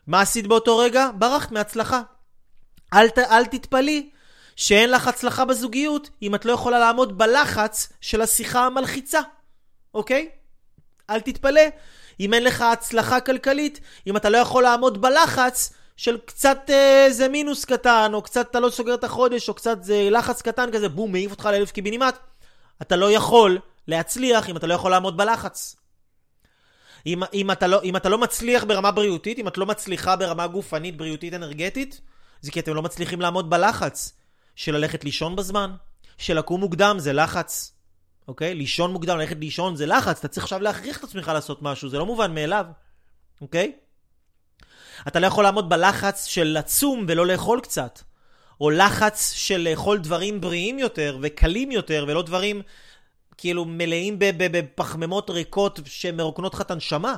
מה 0.07 0.21
עשית 0.21 0.47
באותו 0.47 0.79
רגע? 0.79 1.11
ברחת 1.19 1.53
מהצלחה. 1.53 2.03
אל, 2.95 3.09
ת, 3.09 3.19
אל 3.19 3.47
תתפלאי 3.47 4.11
שאין 4.57 4.91
לך 4.91 5.09
הצלחה 5.09 5.45
בזוגיות 5.45 6.11
אם 6.23 6.35
את 6.35 6.45
לא 6.45 6.53
יכולה 6.53 6.79
לעמוד 6.79 7.19
בלחץ 7.19 7.93
של 8.01 8.23
השיחה 8.23 8.67
המלחיצה, 8.67 9.21
אוקיי? 9.95 10.29
אל 11.11 11.21
תתפלא. 11.21 11.61
אם 12.21 12.35
אין 12.35 12.45
לך 12.45 12.61
הצלחה 12.61 13.21
כלכלית, 13.21 13.81
אם 14.07 14.17
אתה 14.17 14.31
לא 14.31 14.39
יכול 14.39 14.63
לעמוד 14.63 15.01
בלחץ 15.01 15.73
של 15.97 16.19
קצת 16.25 16.59
אה, 16.71 17.05
איזה 17.05 17.29
מינוס 17.29 17.65
קטן, 17.65 18.11
או 18.15 18.23
קצת 18.23 18.51
אתה 18.51 18.61
לא 18.61 18.71
סוגר 18.71 18.95
את 18.95 19.05
החודש, 19.05 19.49
או 19.49 19.55
קצת 19.55 19.85
זה 19.85 20.09
לחץ 20.11 20.43
קטן 20.43 20.73
כזה, 20.73 20.89
בום, 20.89 21.13
מעיף 21.13 21.31
אותך 21.31 21.49
לאלף 21.53 21.73
קיבינימט, 21.73 22.19
אתה 22.83 22.97
לא 22.97 23.13
יכול 23.13 23.59
להצליח 23.89 24.49
אם 24.49 24.57
אתה 24.57 24.67
לא 24.67 24.75
יכול 24.75 24.91
לעמוד 24.91 25.17
בלחץ. 25.17 25.77
אם, 27.07 27.23
אם, 27.35 27.51
אתה 27.51 27.67
לא, 27.67 27.83
אם 27.83 27.97
אתה 27.97 28.09
לא 28.09 28.19
מצליח 28.19 28.65
ברמה 28.65 28.91
בריאותית, 28.91 29.39
אם 29.39 29.49
את 29.49 29.59
לא 29.59 29.67
מצליחה 29.67 30.17
ברמה 30.17 30.47
גופנית, 30.47 30.97
בריאותית, 30.97 31.35
אנרגטית, 31.35 32.01
זה 32.41 32.51
כי 32.51 32.61
אתם 32.61 32.75
לא 32.75 32.83
מצליחים 32.83 33.21
לעמוד 33.21 33.51
בלחץ 33.51 34.13
של 34.57 34.77
ללכת 34.77 35.05
לישון 35.05 35.37
בזמן, 35.37 35.71
של 36.19 36.39
לקום 36.39 36.61
מוקדם, 36.61 36.97
זה 36.99 37.13
לחץ. 37.13 37.76
אוקיי? 38.29 38.55
לישון 38.55 38.93
מוקדם, 38.93 39.19
ללכת 39.19 39.37
לישון 39.41 39.77
זה 39.77 39.87
לחץ, 39.87 40.19
אתה 40.19 40.29
צריך 40.29 40.45
עכשיו 40.45 40.61
להכריח 40.61 40.99
את 40.99 41.05
עצמך 41.05 41.29
לעשות 41.29 41.63
משהו, 41.63 41.89
זה 41.89 41.99
לא 41.99 42.07
מובן 42.07 42.35
מאליו, 42.35 42.67
אוקיי? 43.41 43.73
אתה 45.09 45.21
לא 45.21 45.27
יכול 45.27 45.45
לעמוד 45.45 45.69
בלחץ 45.69 46.25
של 46.25 46.45
לצום 46.59 47.05
ולא 47.09 47.27
לאכול 47.27 47.61
קצת, 47.61 48.01
או 48.61 48.71
לחץ 48.71 49.33
של 49.33 49.69
לאכול 49.71 49.99
דברים 49.99 50.41
בריאים 50.41 50.79
יותר 50.79 51.19
וקלים 51.23 51.71
יותר, 51.71 52.05
ולא 52.09 52.23
דברים 52.23 52.63
כאילו 53.37 53.65
מלאים 53.65 54.17
בפחמימות 54.19 55.31
ריקות 55.31 55.81
שמרוקנות 55.85 56.55
לך 56.55 56.61
את 56.61 56.71
הנשמה. 56.71 57.17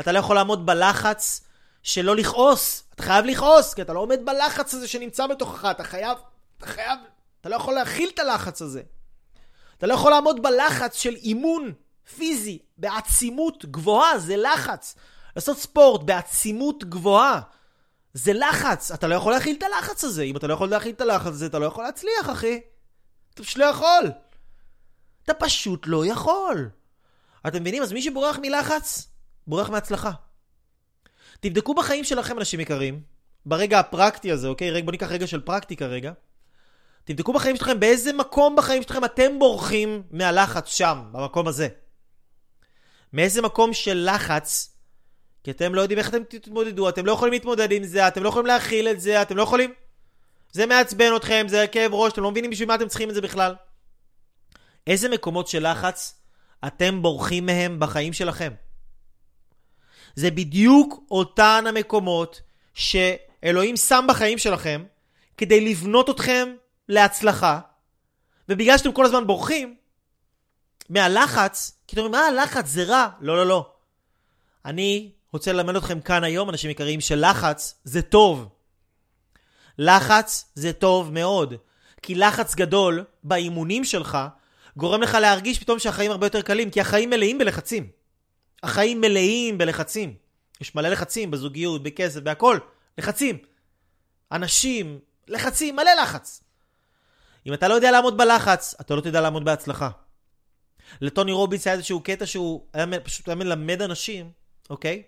אתה 0.00 0.12
לא 0.12 0.18
יכול 0.18 0.36
לעמוד 0.36 0.66
בלחץ 0.66 1.44
של 1.82 2.04
לא 2.04 2.16
לכעוס, 2.16 2.84
אתה 2.94 3.02
חייב 3.02 3.24
לכעוס, 3.24 3.74
כי 3.74 3.82
אתה 3.82 3.92
לא 3.92 4.00
עומד 4.00 4.20
בלחץ 4.24 4.74
הזה 4.74 4.88
שנמצא 4.88 5.26
בתוכך, 5.26 5.64
אתה 5.70 5.84
חייב, 5.84 6.18
אתה 6.58 6.66
חייב, 6.66 6.98
אתה 7.40 7.48
לא 7.48 7.56
יכול 7.56 7.74
להכיל 7.74 8.10
את 8.14 8.18
הלחץ 8.18 8.62
הזה. 8.62 8.82
אתה 9.80 9.86
לא 9.86 9.94
יכול 9.94 10.10
לעמוד 10.10 10.42
בלחץ 10.42 10.96
של 10.96 11.14
אימון 11.14 11.72
פיזי 12.16 12.58
בעצימות 12.78 13.64
גבוהה, 13.64 14.18
זה 14.18 14.36
לחץ. 14.36 14.94
לעשות 15.36 15.58
ספורט 15.58 16.02
בעצימות 16.02 16.84
גבוהה, 16.84 17.40
זה 18.14 18.32
לחץ. 18.32 18.90
אתה 18.92 19.08
לא 19.08 19.14
יכול 19.14 19.32
להכיל 19.32 19.56
את 19.58 19.62
הלחץ 19.62 20.04
הזה. 20.04 20.22
אם 20.22 20.36
אתה 20.36 20.46
לא 20.46 20.54
יכול 20.54 20.68
להכיל 20.68 20.92
את 20.92 21.00
הלחץ 21.00 21.26
הזה, 21.26 21.46
אתה 21.46 21.58
לא 21.58 21.66
יכול 21.66 21.84
להצליח, 21.84 22.30
אחי. 22.32 22.60
אתה 23.34 23.42
פשוט 23.42 23.56
לא 23.56 23.64
יכול. 23.64 24.12
אתה 25.24 25.34
פשוט 25.34 25.86
לא 25.86 26.06
יכול. 26.06 26.68
אתם 27.46 27.60
מבינים? 27.60 27.82
אז 27.82 27.92
מי 27.92 28.02
שבורח 28.02 28.38
מלחץ, 28.42 29.08
בורח 29.46 29.70
מהצלחה. 29.70 30.10
תבדקו 31.40 31.74
בחיים 31.74 32.04
שלכם, 32.04 32.38
אנשים 32.38 32.60
יקרים, 32.60 33.02
ברגע 33.46 33.78
הפרקטי 33.78 34.32
הזה, 34.32 34.48
אוקיי? 34.48 34.82
בוא 34.82 34.92
ניקח 34.92 35.10
רגע 35.10 35.26
של 35.26 35.40
פרקטיקה 35.40 35.86
רגע. 35.86 36.12
תבדקו 37.04 37.32
בחיים 37.32 37.56
שלכם 37.56 37.80
באיזה 37.80 38.12
מקום 38.12 38.56
בחיים 38.56 38.82
שלכם 38.82 39.04
אתם 39.04 39.38
בורחים 39.38 40.02
מהלחץ 40.10 40.66
שם, 40.66 41.02
במקום 41.12 41.48
הזה. 41.48 41.68
מאיזה 43.12 43.42
מקום 43.42 43.72
של 43.72 44.08
לחץ, 44.14 44.76
כי 45.44 45.50
אתם 45.50 45.74
לא 45.74 45.80
יודעים 45.80 45.98
איך 45.98 46.08
אתם 46.08 46.24
תתמודדו, 46.28 46.88
אתם 46.88 47.06
לא 47.06 47.12
יכולים 47.12 47.32
להתמודד 47.32 47.72
עם 47.72 47.84
זה, 47.84 48.08
אתם 48.08 48.22
לא 48.22 48.28
יכולים 48.28 48.46
להכיל 48.46 48.88
את 48.88 49.00
זה, 49.00 49.22
אתם 49.22 49.36
לא 49.36 49.42
יכולים... 49.42 49.74
זה 50.52 50.66
מעצבן 50.66 51.16
אתכם, 51.16 51.46
זה 51.48 51.66
כאב 51.72 51.94
ראש, 51.94 52.12
אתם 52.12 52.22
לא 52.22 52.30
מבינים 52.30 52.50
בשביל 52.50 52.68
מה 52.68 52.74
אתם 52.74 52.88
צריכים 52.88 53.10
את 53.10 53.14
זה 53.14 53.20
בכלל. 53.20 53.54
איזה 54.86 55.08
מקומות 55.08 55.48
של 55.48 55.70
לחץ 55.70 56.20
אתם 56.66 57.02
בורחים 57.02 57.46
מהם 57.46 57.80
בחיים 57.80 58.12
שלכם? 58.12 58.52
זה 60.14 60.30
בדיוק 60.30 61.04
אותן 61.10 61.64
המקומות 61.68 62.40
שאלוהים 62.74 63.76
שם 63.76 64.04
בחיים 64.08 64.38
שלכם 64.38 64.84
כדי 65.36 65.60
לבנות 65.70 66.10
אתכם 66.10 66.48
להצלחה, 66.90 67.60
ובגלל 68.48 68.78
שאתם 68.78 68.92
כל 68.92 69.04
הזמן 69.04 69.26
בורחים 69.26 69.76
מהלחץ, 70.88 71.78
כי 71.86 71.96
אתם 71.96 72.04
אומרים, 72.04 72.22
אה, 72.22 72.30
לחץ 72.30 72.66
זה 72.66 72.84
רע. 72.84 73.08
לא, 73.20 73.36
לא, 73.36 73.46
לא. 73.46 73.72
אני 74.64 75.10
רוצה 75.32 75.52
ללמד 75.52 75.76
אתכם 75.76 76.00
כאן 76.00 76.24
היום, 76.24 76.50
אנשים 76.50 76.70
יקרים, 76.70 77.00
שלחץ 77.00 77.74
זה 77.84 78.02
טוב. 78.02 78.48
לחץ 79.78 80.52
זה 80.54 80.72
טוב 80.72 81.12
מאוד. 81.12 81.54
כי 82.02 82.14
לחץ 82.14 82.54
גדול 82.54 83.04
באימונים 83.24 83.84
שלך 83.84 84.18
גורם 84.76 85.02
לך 85.02 85.14
להרגיש 85.14 85.58
פתאום 85.58 85.78
שהחיים 85.78 86.10
הרבה 86.10 86.26
יותר 86.26 86.42
קלים, 86.42 86.70
כי 86.70 86.80
החיים 86.80 87.10
מלאים 87.10 87.38
בלחצים. 87.38 87.90
החיים 88.62 89.00
מלאים 89.00 89.58
בלחצים. 89.58 90.14
יש 90.60 90.74
מלא 90.74 90.88
לחצים 90.88 91.30
בזוגיות, 91.30 91.82
בכסף, 91.82 92.20
בהכל. 92.20 92.58
לחצים. 92.98 93.38
אנשים, 94.32 94.98
לחצים, 95.28 95.76
מלא 95.76 95.90
לחץ. 96.02 96.39
אם 97.46 97.54
אתה 97.54 97.68
לא 97.68 97.74
יודע 97.74 97.90
לעמוד 97.90 98.16
בלחץ, 98.16 98.74
אתה 98.80 98.94
לא 98.94 99.00
תדע 99.00 99.20
לעמוד 99.20 99.44
בהצלחה. 99.44 99.90
לטוני 101.00 101.32
רוביץ 101.32 101.66
היה 101.66 101.76
איזשהו 101.76 102.00
קטע 102.00 102.26
שהוא 102.26 102.66
היה 102.72 102.86
פשוט 103.04 103.28
היה 103.28 103.34
מלמד 103.34 103.82
אנשים, 103.82 104.30
אוקיי? 104.70 105.02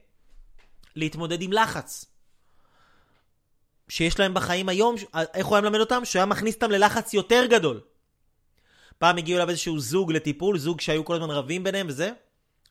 להתמודד 0.97 1.43
עם 1.43 1.53
לחץ. 1.53 2.05
שיש 3.89 4.19
להם 4.19 4.35
בחיים 4.35 4.69
היום, 4.69 4.95
איך 5.35 5.47
הוא 5.47 5.57
היה 5.57 5.63
מלמד 5.63 5.81
אותם? 5.81 6.05
שהוא 6.05 6.21
היה 6.21 6.27
מכניס 6.27 6.55
אותם 6.55 6.71
ללחץ 6.71 7.15
יותר 7.15 7.47
גדול. 7.51 7.81
פעם 8.99 9.19
הגיעו 9.19 9.37
אליו 9.37 9.51
איזשהו 9.51 9.81
זוג 9.81 10.13
לטיפול, 10.13 10.59
זוג 10.59 10.81
שהיו 10.81 11.05
כל 11.05 11.15
הזמן 11.15 11.31
רבים 11.31 11.65
ביניהם 11.65 11.87
וזה. 11.89 12.11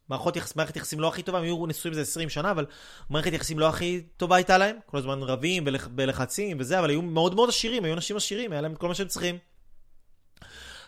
מערכות 0.10 0.36
יחס, 0.36 0.56
מערכת 0.56 0.76
יחסים 0.76 1.00
לא 1.00 1.08
הכי 1.08 1.24
טובה, 1.24 1.38
הם 1.38 1.44
היו 1.44 1.66
נשואים 1.66 1.92
איזה 1.92 2.02
20 2.02 2.30
שנה, 2.30 2.52
אבל 2.52 2.66
מערכת 3.10 3.34
יחסים 3.34 3.60
לא 3.60 3.70
הכי 3.70 4.02
טובה 4.18 4.36
הייתה 4.36 4.58
להם. 4.58 4.76
כל 4.86 4.98
הזמן 4.98 5.24
רבים 5.24 5.66
בלחצים 5.92 6.58
וזה, 6.60 6.80
אבל 6.80 6.90
היו 6.90 7.02
מאוד 7.02 7.36
מאוד 7.36 7.50
עשירים, 7.50 7.86
היו 7.86 7.94
אנשים 7.94 8.18
עשירים, 8.18 8.52
היה 8.52 8.62
להם 8.62 8.76
כל 8.76 8.88
מה 8.88 8.96
שהם 8.96 9.08
צריכים. 9.08 9.38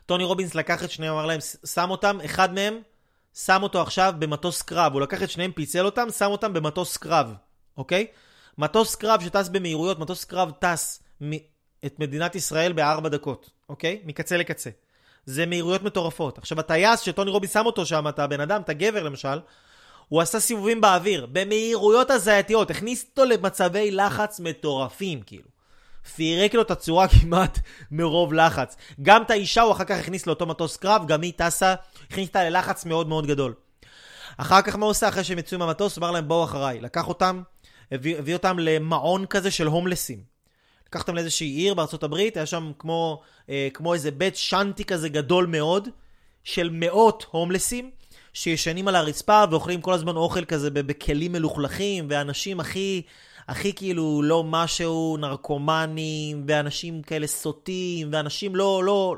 טוני 0.05 0.23
רובינס 0.23 0.55
לקח 0.55 0.83
את 0.83 0.91
שניהם, 0.91 1.13
אמר 1.13 1.25
להם, 1.25 1.39
שם 1.65 1.89
אותם, 1.89 2.17
אחד 2.25 2.53
מהם, 2.53 2.81
שם 3.33 3.63
אותו 3.63 3.81
עכשיו 3.81 4.13
במטוס 4.19 4.61
קרב. 4.61 4.93
הוא 4.93 5.01
לקח 5.01 5.23
את 5.23 5.29
שניהם, 5.29 5.51
פיצל 5.51 5.85
אותם, 5.85 6.07
שם 6.17 6.25
אותם 6.25 6.53
במטוס 6.53 6.97
קרב, 6.97 7.33
אוקיי? 7.77 8.07
מטוס 8.57 8.95
קרב 8.95 9.21
שטס 9.23 9.49
במהירויות, 9.49 9.99
מטוס 9.99 10.25
קרב 10.25 10.51
טס 10.59 11.03
את 11.85 11.99
מדינת 11.99 12.35
ישראל 12.35 12.73
בארבע 12.73 13.09
דקות, 13.09 13.49
אוקיי? 13.69 14.01
מקצה 14.05 14.37
לקצה. 14.37 14.69
זה 15.25 15.45
מהירויות 15.45 15.83
מטורפות. 15.83 16.37
עכשיו, 16.37 16.59
הטייס 16.59 16.99
שטוני 16.99 17.31
רובי 17.31 17.47
שם 17.47 17.65
אותו 17.65 17.85
שם, 17.85 18.07
אתה 18.07 18.27
בן 18.27 18.41
אדם, 18.41 18.61
אתה 18.61 18.73
גבר 18.73 19.03
למשל, 19.03 19.39
הוא 20.09 20.21
עשה 20.21 20.39
סיבובים 20.39 20.81
באוויר, 20.81 21.27
במהירויות 21.31 22.11
הזייתיות, 22.11 22.71
הכניס 22.71 23.05
אותו 23.09 23.25
למצבי 23.25 23.91
לחץ 23.91 24.39
מטורפים, 24.39 25.21
כאילו. 25.21 25.52
פירק 26.15 26.53
לו 26.53 26.61
את 26.61 26.71
הצורה 26.71 27.07
כמעט 27.07 27.59
מרוב 27.91 28.33
לחץ. 28.33 28.75
גם 29.01 29.21
את 29.21 29.31
האישה 29.31 29.61
הוא 29.61 29.71
אחר 29.71 29.83
כך 29.83 29.99
הכניס 29.99 30.27
לאותו 30.27 30.45
מטוס 30.45 30.77
קרב, 30.77 31.07
גם 31.07 31.21
היא 31.21 31.33
טסה, 31.35 31.75
הכניס 32.09 32.27
אותה 32.27 32.43
ללחץ 32.43 32.85
מאוד 32.85 33.07
מאוד 33.07 33.27
גדול. 33.27 33.53
אחר 34.37 34.61
כך 34.61 34.75
מה 34.75 34.85
הוא 34.85 34.91
עושה 34.91 35.09
אחרי 35.09 35.23
שהם 35.23 35.39
יצאו 35.39 35.59
מהמטוס? 35.59 35.97
אמר 35.97 36.11
להם 36.11 36.27
בואו 36.27 36.43
אחריי. 36.43 36.81
לקח 36.81 37.07
אותם, 37.07 37.41
הביא, 37.91 38.17
הביא 38.17 38.33
אותם 38.33 38.59
למעון 38.59 39.25
כזה 39.25 39.51
של 39.51 39.67
הומלסים. 39.67 40.33
לקח 40.87 41.01
אותם 41.01 41.15
לאיזושהי 41.15 41.47
עיר 41.47 41.73
בארצות 41.73 42.03
הברית, 42.03 42.37
היה 42.37 42.45
שם 42.45 42.71
כמו, 42.79 43.21
אה, 43.49 43.67
כמו 43.73 43.93
איזה 43.93 44.11
בית 44.11 44.35
שאנטי 44.35 44.85
כזה 44.85 45.09
גדול 45.09 45.45
מאוד, 45.45 45.89
של 46.43 46.69
מאות 46.71 47.25
הומלסים, 47.31 47.91
שישנים 48.33 48.87
על 48.87 48.95
הרצפה 48.95 49.43
ואוכלים 49.51 49.81
כל 49.81 49.93
הזמן 49.93 50.15
אוכל 50.15 50.45
כזה 50.45 50.71
בכלים 50.71 51.31
מלוכלכים, 51.31 52.07
ואנשים 52.09 52.59
הכי, 52.59 53.01
הכי 53.53 53.73
כאילו 53.73 54.21
לא 54.23 54.43
משהו, 54.43 55.17
נרקומנים, 55.19 56.43
ואנשים 56.47 57.01
כאלה 57.01 57.27
סוטים, 57.27 58.09
ואנשים 58.11 58.55
לא, 58.55 58.83
לא, 58.83 59.15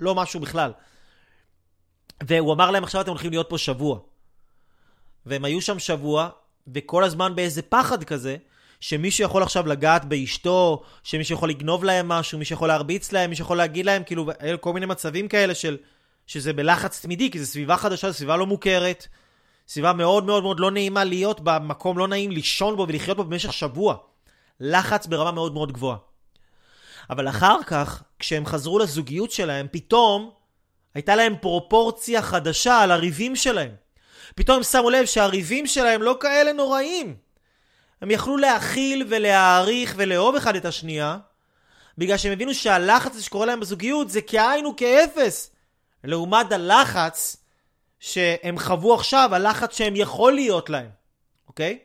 לא 0.00 0.14
משהו 0.14 0.40
בכלל. 0.40 0.72
והוא 2.22 2.52
אמר 2.52 2.70
להם, 2.70 2.84
עכשיו 2.84 3.00
אתם 3.00 3.10
הולכים 3.10 3.30
להיות 3.30 3.46
פה 3.48 3.58
שבוע. 3.58 3.98
והם 5.26 5.44
היו 5.44 5.60
שם 5.60 5.78
שבוע, 5.78 6.28
וכל 6.74 7.04
הזמן 7.04 7.34
באיזה 7.34 7.62
פחד 7.62 8.04
כזה, 8.04 8.36
שמישהו 8.80 9.24
יכול 9.24 9.42
עכשיו 9.42 9.66
לגעת 9.66 10.04
באשתו, 10.04 10.82
שמישהו 11.02 11.34
יכול 11.34 11.50
לגנוב 11.50 11.84
להם 11.84 12.08
משהו, 12.08 12.38
מישהו 12.38 12.54
יכול 12.54 12.68
להרביץ 12.68 13.12
להם, 13.12 13.30
מישהו 13.30 13.44
יכול 13.44 13.56
להגיד 13.56 13.86
להם, 13.86 14.02
כאילו, 14.04 14.30
היו 14.38 14.60
כל 14.60 14.72
מיני 14.72 14.86
מצבים 14.86 15.28
כאלה 15.28 15.54
של, 15.54 15.76
שזה 16.26 16.52
בלחץ 16.52 17.00
תמידי, 17.00 17.30
כי 17.30 17.38
זו 17.38 17.46
סביבה 17.46 17.76
חדשה, 17.76 18.10
זו 18.10 18.16
סביבה 18.16 18.36
לא 18.36 18.46
מוכרת, 18.46 19.08
סביבה 19.68 19.92
מאוד 19.92 20.24
מאוד 20.24 20.42
מאוד 20.42 20.60
לא 20.60 20.70
נעימה 20.70 21.04
להיות 21.04 21.40
בה, 21.40 21.58
מקום 21.58 21.98
לא 21.98 22.08
נעים 22.08 22.30
לישון 22.30 22.76
בו 22.76 22.86
ולחיות 22.88 23.16
בו 23.16 23.24
במשך 23.24 23.52
שבוע. 23.52 23.96
לחץ 24.60 25.06
ברמה 25.06 25.32
מאוד 25.32 25.54
מאוד 25.54 25.72
גבוהה. 25.72 25.96
אבל 27.10 27.28
אחר 27.28 27.62
כך, 27.66 28.02
כשהם 28.18 28.46
חזרו 28.46 28.78
לזוגיות 28.78 29.30
שלהם, 29.30 29.66
פתאום 29.70 30.30
הייתה 30.94 31.16
להם 31.16 31.34
פרופורציה 31.40 32.22
חדשה 32.22 32.80
על 32.80 32.90
הריבים 32.90 33.36
שלהם. 33.36 33.70
פתאום 34.34 34.56
הם 34.56 34.62
שמו 34.62 34.90
לב 34.90 35.06
שהריבים 35.06 35.66
שלהם 35.66 36.02
לא 36.02 36.16
כאלה 36.20 36.52
נוראים. 36.52 37.16
הם 38.02 38.10
יכלו 38.10 38.36
להכיל 38.36 39.06
ולהעריך 39.08 39.94
ולאהוב 39.96 40.36
אחד 40.36 40.56
את 40.56 40.64
השנייה, 40.64 41.18
בגלל 41.98 42.16
שהם 42.16 42.32
הבינו 42.32 42.54
שהלחץ 42.54 43.20
שקורה 43.20 43.46
להם 43.46 43.60
בזוגיות 43.60 44.10
זה 44.10 44.20
כאין 44.20 44.66
וכאפס, 44.66 45.50
לעומת 46.04 46.52
הלחץ 46.52 47.36
שהם 48.00 48.58
חוו 48.58 48.94
עכשיו, 48.94 49.30
הלחץ 49.32 49.76
שהם 49.76 49.96
יכול 49.96 50.32
להיות 50.32 50.70
להם, 50.70 50.88
אוקיי? 51.48 51.78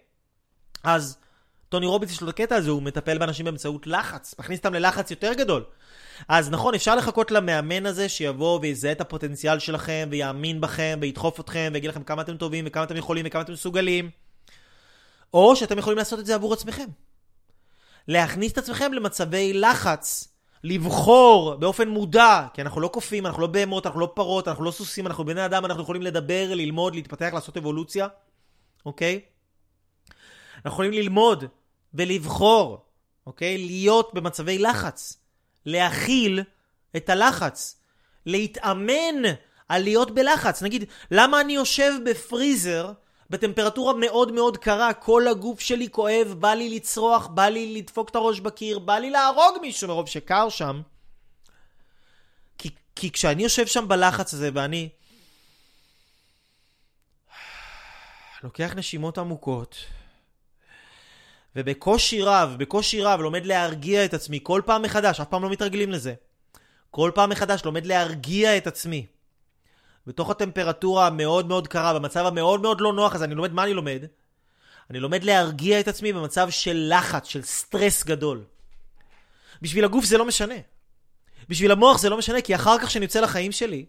אז 0.84 1.18
טוני 1.70 1.86
רובינס 1.86 2.12
יש 2.12 2.22
לו 2.22 2.30
את 2.30 2.34
הקטע 2.34 2.56
הזה, 2.56 2.70
הוא 2.72 2.84
מטפל 2.84 3.18
באנשים 3.18 3.46
באמצעות 3.46 3.88
לחץ, 3.88 4.36
מכניס 4.40 4.60
אותם 4.60 4.74
ללחץ 4.74 5.12
יותר 5.12 5.34
גדול. 5.34 5.64
אז 6.28 6.50
נכון, 6.50 6.76
אפשר 6.76 6.96
לחכות 6.96 7.32
למאמן 7.32 7.86
הזה 7.86 8.10
שיבוא 8.10 8.60
ויזהה 8.62 8.92
את 8.92 9.02
הפוטנציאל 9.02 9.60
שלכם, 9.60 10.08
ויאמין 10.12 10.62
בכם, 10.62 11.00
וידחוף 11.02 11.40
אתכם, 11.40 11.72
ויגיד 11.74 11.90
לכם 11.90 12.04
כמה 12.04 12.22
אתם 12.22 12.38
טובים, 12.38 12.66
וכמה 12.68 12.84
אתם 12.84 12.98
יכולים, 12.98 13.26
וכמה 13.28 13.42
אתם 13.42 13.54
מסוגלים. 13.54 14.10
או 15.34 15.56
שאתם 15.56 15.78
יכולים 15.78 15.98
לעשות 15.98 16.20
את 16.20 16.26
זה 16.26 16.36
עבור 16.36 16.54
עצמכם. 16.54 16.86
להכניס 18.08 18.52
את 18.52 18.58
עצמכם 18.58 18.94
למצבי 18.94 19.54
לחץ, 19.54 20.33
לבחור 20.64 21.56
באופן 21.56 21.90
מודע, 21.90 22.48
כי 22.54 22.62
אנחנו 22.62 22.82
לא 22.82 22.88
קופים, 22.88 23.26
אנחנו 23.26 23.42
לא 23.42 23.48
בהמות, 23.48 23.86
אנחנו 23.86 24.00
לא 24.00 24.12
פרות, 24.14 24.48
אנחנו 24.48 24.64
לא 24.64 24.72
סוסים, 24.72 25.08
אנחנו 25.08 25.26
בני 25.26 25.46
אדם, 25.46 25.66
אנחנו 25.66 25.84
יכולים 25.84 26.02
לדבר, 26.02 26.46
ללמוד, 26.50 26.96
להתפתח, 26.96 27.30
לעשות 27.34 27.58
אבולוציה, 27.58 28.08
אוקיי? 28.86 29.20
אנחנו 30.56 30.70
יכולים 30.70 30.92
ללמוד 30.92 31.44
ולבחור, 31.94 32.86
אוקיי? 33.28 33.58
להיות 33.58 34.14
במצבי 34.14 34.58
לחץ, 34.58 35.18
להכיל 35.66 36.44
את 36.96 37.10
הלחץ, 37.10 37.82
להתאמן 38.26 39.16
על 39.70 39.84
להיות 39.84 40.12
בלחץ. 40.12 40.64
נגיד, 40.64 40.86
למה 41.12 41.42
אני 41.42 41.54
יושב 41.54 41.92
בפריזר 42.06 42.92
בטמפרטורה 43.34 43.94
מאוד 43.94 44.32
מאוד 44.32 44.58
קרה, 44.58 44.94
כל 44.94 45.28
הגוף 45.28 45.60
שלי 45.60 45.90
כואב, 45.92 46.36
בא 46.40 46.54
לי 46.54 46.76
לצרוח, 46.76 47.28
בא 47.28 47.46
לי 47.46 47.76
לדפוק 47.76 48.10
את 48.10 48.16
הראש 48.16 48.40
בקיר, 48.40 48.80
בא 48.80 48.98
לי 48.98 49.10
להרוג 49.10 49.58
מישהו 49.62 49.88
מרוב 49.88 50.08
שקר 50.08 50.50
שם. 50.50 50.82
כי, 52.58 52.70
כי 52.96 53.12
כשאני 53.12 53.44
יושב 53.44 53.68
שם 53.68 53.88
בלחץ 53.88 54.34
הזה 54.34 54.50
ואני 54.54 54.90
לוקח 58.44 58.74
נשימות 58.76 59.18
עמוקות, 59.18 59.76
ובקושי 61.56 62.22
רב, 62.22 62.56
בקושי 62.58 63.02
רב 63.02 63.20
לומד 63.20 63.46
להרגיע 63.46 64.06
את 64.06 64.14
עצמי 64.14 64.40
כל 64.44 64.62
פעם 64.66 64.82
מחדש, 64.82 65.20
אף 65.20 65.28
פעם 65.28 65.44
לא 65.44 65.50
מתרגלים 65.50 65.92
לזה. 65.92 66.14
כל 66.92 67.12
פעם 67.16 67.30
מחדש 67.30 67.66
לומד 67.66 67.86
להרגיע 67.86 68.58
את 68.58 68.68
עצמי. 68.68 69.06
בתוך 70.08 70.30
הטמפרטורה 70.30 71.08
המאוד 71.08 71.48
מאוד 71.48 71.68
קרה, 71.68 71.94
במצב 71.94 72.26
המאוד 72.26 72.62
מאוד 72.62 72.82
לא 72.82 72.94
נוח 72.94 73.16
הזה, 73.16 73.26
אני 73.26 73.36
לומד 73.36 73.54
מה 73.54 73.64
אני 73.64 73.74
לומד? 73.74 74.06
אני 74.90 75.00
לומד 75.00 75.24
להרגיע 75.24 75.80
את 75.80 75.88
עצמי 75.88 76.14
במצב 76.14 76.50
של 76.50 76.94
לחץ, 76.98 77.28
של 77.28 77.42
סטרס 77.42 78.04
גדול. 78.04 78.44
בשביל 79.62 79.86
הגוף 79.86 80.06
זה 80.06 80.18
לא 80.18 80.26
משנה. 80.26 80.56
בשביל 81.50 81.72
המוח 81.72 82.00
זה 82.00 82.10
לא 82.10 82.18
משנה, 82.18 82.42
כי 82.42 82.56
אחר 82.56 82.80
כך 82.80 82.92
שאני 82.92 83.06
יוצא 83.06 83.20
לחיים 83.20 83.52
שלי, 83.52 83.86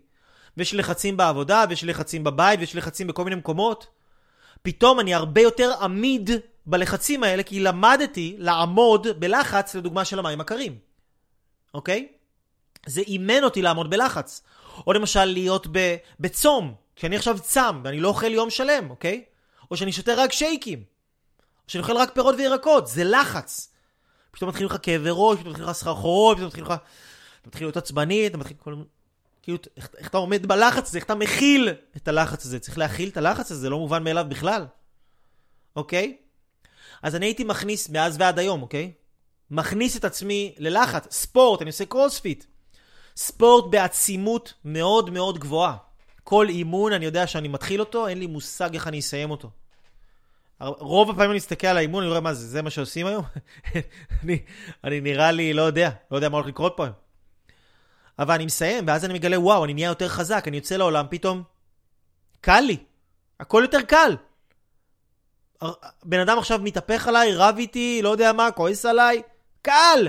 ויש 0.57 0.75
לחצים 0.75 1.17
בעבודה, 1.17 1.65
ויש 1.69 1.85
לחצים 1.85 2.25
בבית, 2.25 2.61
ויש 2.61 2.77
לחצים 2.77 3.07
בכל 3.07 3.25
מיני 3.25 3.37
מקומות, 3.37 3.87
פתאום 4.63 5.01
אני 5.01 5.15
הרבה 5.15 5.41
יותר 5.41 5.73
עמיד 5.81 6.31
בלחצים 6.67 7.23
האלה, 7.23 7.43
כי 7.43 7.61
למדתי 7.61 8.37
לעמוד 8.39 9.07
בלחץ, 9.19 9.75
לדוגמה 9.75 10.05
של 10.05 10.19
המים 10.19 10.41
הקרים. 10.41 10.79
אוקיי? 11.75 12.09
זה 12.87 13.01
אימן 13.01 13.45
אותי 13.45 13.63
לעמוד 13.63 13.91
בלחץ. 13.91 14.43
או 14.87 14.93
למשל 14.93 15.25
להיות 15.25 15.67
ב, 15.73 15.97
בצום, 16.21 16.75
כי 16.97 17.07
אני 17.07 17.17
עכשיו 17.17 17.39
צם 17.39 17.81
ואני 17.85 18.01
לא 18.01 18.09
אוכל 18.09 18.33
יום 18.33 18.51
שלם, 18.51 18.91
אוקיי? 18.91 19.25
או 19.71 19.77
שאני 19.77 19.93
שותה 19.93 20.15
רק 20.17 20.33
שייקים. 20.33 20.79
או 20.79 21.71
שאני 21.71 21.83
אוכל 21.83 21.97
רק 21.97 22.15
פירות 22.15 22.35
וירקות, 22.39 22.87
זה 22.87 23.05
לחץ. 23.05 23.73
פתאום 24.31 24.49
מתחילים 24.49 24.71
לך 24.71 24.77
כאבי 24.83 25.09
ראש, 25.13 25.39
פתאום 25.39 25.51
מתחילים 25.51 25.71
לך 25.71 25.77
סחרחורות, 25.77 26.37
פתאום 26.37 26.47
מתחילים 26.47 26.71
לך... 26.71 26.77
אתה 27.41 27.49
מתחיל 27.49 27.67
להיות 27.67 27.77
עצבני, 27.77 28.27
אתה 28.27 28.39
מתחיל 28.39 28.57
כל... 28.57 28.75
כאילו, 29.43 29.59
איך, 29.77 29.89
איך 29.99 30.09
אתה 30.09 30.19
עומד 30.19 30.47
בלחץ 30.47 30.89
הזה, 30.89 30.99
איך 30.99 31.05
אתה 31.05 31.15
מכיל 31.15 31.69
את 31.97 32.09
הלחץ 32.09 32.47
הזה. 32.47 32.59
צריך 32.59 32.79
להכיל 32.79 33.09
את 33.09 33.17
הלחץ 33.17 33.51
הזה, 33.51 33.61
זה 33.61 33.71
לא 33.71 33.79
מובן 33.79 34.05
מאליו 34.05 34.27
בכלל. 34.29 34.67
אוקיי? 35.77 36.17
אז 37.03 37.17
אני 37.17 37.27
הייתי 37.27 37.45
מכניס, 37.45 37.89
מאז 37.89 38.17
ועד 38.19 38.39
היום, 38.39 38.63
אוקיי? 38.63 38.93
מכניס 39.51 39.97
את 39.97 40.05
עצמי 40.05 40.55
ללחץ. 40.59 41.07
ספורט, 41.11 41.63
אני 41.63 41.71
עושה 41.71 41.85
קרוספיט. 41.85 42.45
ספורט 43.17 43.65
בעצימות 43.71 44.55
מאוד 44.65 45.11
מאוד 45.11 45.39
גבוהה. 45.39 45.77
כל 46.25 46.47
אימון, 46.49 46.93
אני 46.93 47.05
יודע 47.05 47.27
שאני 47.27 47.49
מתחיל 47.49 47.81
אותו, 47.81 48.09
אין 48.09 48.19
לי 48.19 48.27
מושג 48.27 48.75
איך 48.75 48.89
אני 48.89 48.99
אסיים 48.99 49.31
אותו. 49.31 49.51
רוב 50.61 51.11
הפעמים 51.11 51.31
אני 51.31 51.37
מסתכל 51.37 51.67
על 51.67 51.77
האימון, 51.77 52.03
אני 52.03 52.11
רואה 52.11 52.21
מה 52.21 52.35
זה, 52.35 52.47
זה 52.47 52.63
מה 52.63 52.71
שעושים 52.71 53.07
היום? 53.07 53.25
אני, 54.23 54.39
אני 54.85 55.01
נראה 55.01 55.33
לי, 55.33 55.53
לא 55.53 55.63
יודע, 55.63 55.91
לא 56.11 56.17
יודע 56.17 56.29
מה 56.29 56.37
הולך 56.37 56.49
לקרות 56.49 56.73
פה 56.77 56.85
היום. 56.85 56.95
אבל 58.19 58.35
אני 58.35 58.47
מסיים, 58.47 58.85
ואז 58.87 59.05
אני 59.05 59.15
מגלה, 59.15 59.41
וואו, 59.41 59.65
אני 59.65 59.75
נהיה 59.75 59.89
יותר 59.89 60.09
חזק, 60.09 60.45
אני 60.49 60.57
יוצא 60.57 60.77
לעולם, 60.77 61.07
פתאום 61.11 61.43
קל 62.41 62.61
לי. 62.61 62.77
הכל 63.41 63.61
יותר 63.63 63.83
קל. 63.83 64.17
בן 66.03 66.21
אדם 66.21 66.39
עכשיו 66.39 66.59
מתהפך 66.63 67.09
עליי, 67.09 67.35
רב 67.35 67.55
איתי, 67.59 68.01
לא 68.03 68.09
יודע 68.09 68.33
מה, 68.33 68.51
כועס 68.51 68.87
עליי, 68.87 69.23
קל! 69.63 70.09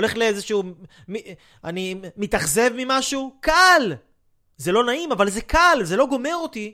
הולך 0.00 0.16
לאיזשהו... 0.16 0.62
אני 1.64 1.94
מתאכזב 2.16 2.70
ממשהו? 2.74 3.36
קל! 3.40 3.94
זה 4.56 4.72
לא 4.72 4.84
נעים, 4.84 5.12
אבל 5.12 5.30
זה 5.30 5.40
קל, 5.40 5.80
זה 5.82 5.96
לא 5.96 6.06
גומר 6.06 6.34
אותי. 6.34 6.72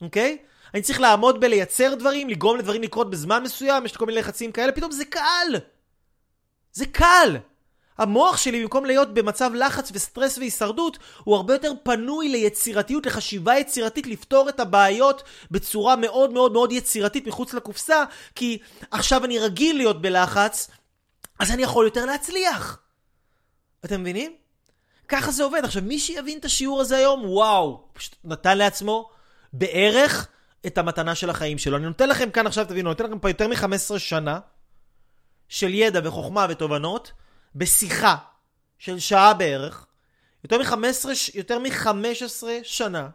אוקיי? 0.00 0.38
אני 0.74 0.82
צריך 0.82 1.00
לעמוד 1.00 1.40
בלייצר 1.40 1.94
דברים, 1.94 2.28
לגרום 2.28 2.58
לדברים 2.58 2.82
לקרות 2.82 3.10
בזמן 3.10 3.42
מסוים, 3.42 3.84
יש 3.84 3.96
כל 3.96 4.06
מיני 4.06 4.18
לחצים 4.18 4.52
כאלה, 4.52 4.72
פתאום 4.72 4.92
זה 4.92 5.04
קל! 5.04 5.56
זה 6.72 6.86
קל! 6.86 7.36
המוח 7.98 8.36
שלי, 8.36 8.62
במקום 8.62 8.84
להיות 8.84 9.14
במצב 9.14 9.50
לחץ 9.54 9.90
וסטרס 9.92 10.38
והישרדות, 10.38 10.98
הוא 11.24 11.36
הרבה 11.36 11.54
יותר 11.54 11.72
פנוי 11.82 12.28
ליצירתיות, 12.28 13.06
לחשיבה 13.06 13.58
יצירתית, 13.58 14.06
לפתור 14.06 14.48
את 14.48 14.60
הבעיות 14.60 15.22
בצורה 15.50 15.96
מאוד 15.96 16.32
מאוד 16.32 16.52
מאוד 16.52 16.72
יצירתית 16.72 17.26
מחוץ 17.26 17.54
לקופסה, 17.54 18.04
כי 18.34 18.58
עכשיו 18.90 19.24
אני 19.24 19.38
רגיל 19.38 19.76
להיות 19.76 20.02
בלחץ, 20.02 20.70
אז 21.38 21.50
אני 21.50 21.62
יכול 21.62 21.84
יותר 21.84 22.04
להצליח. 22.04 22.78
אתם 23.84 24.00
מבינים? 24.00 24.36
ככה 25.08 25.30
זה 25.30 25.42
עובד. 25.44 25.60
עכשיו, 25.64 25.82
מי 25.82 25.98
שיבין 25.98 26.38
את 26.38 26.44
השיעור 26.44 26.80
הזה 26.80 26.96
היום, 26.96 27.24
וואו, 27.24 27.88
פשוט 27.92 28.16
נתן 28.24 28.58
לעצמו 28.58 29.10
בערך 29.52 30.28
את 30.66 30.78
המתנה 30.78 31.14
של 31.14 31.30
החיים 31.30 31.58
שלו. 31.58 31.76
אני 31.76 31.86
נותן 31.86 32.08
לכם 32.08 32.30
כאן 32.30 32.46
עכשיו, 32.46 32.64
תבינו, 32.64 32.90
אני 32.90 32.92
נותן 32.92 33.04
לכם 33.04 33.18
פה 33.18 33.30
יותר 33.30 33.48
מ-15 33.48 33.98
שנה 33.98 34.40
של 35.48 35.74
ידע 35.74 36.00
וחוכמה 36.04 36.46
ותובנות, 36.48 37.12
בשיחה 37.54 38.16
של 38.78 38.98
שעה 38.98 39.34
בערך, 39.34 39.86
יותר 40.44 40.58
מ-15, 40.58 41.08
יותר 41.34 41.58
מ-15 41.58 42.44
שנה 42.62 43.08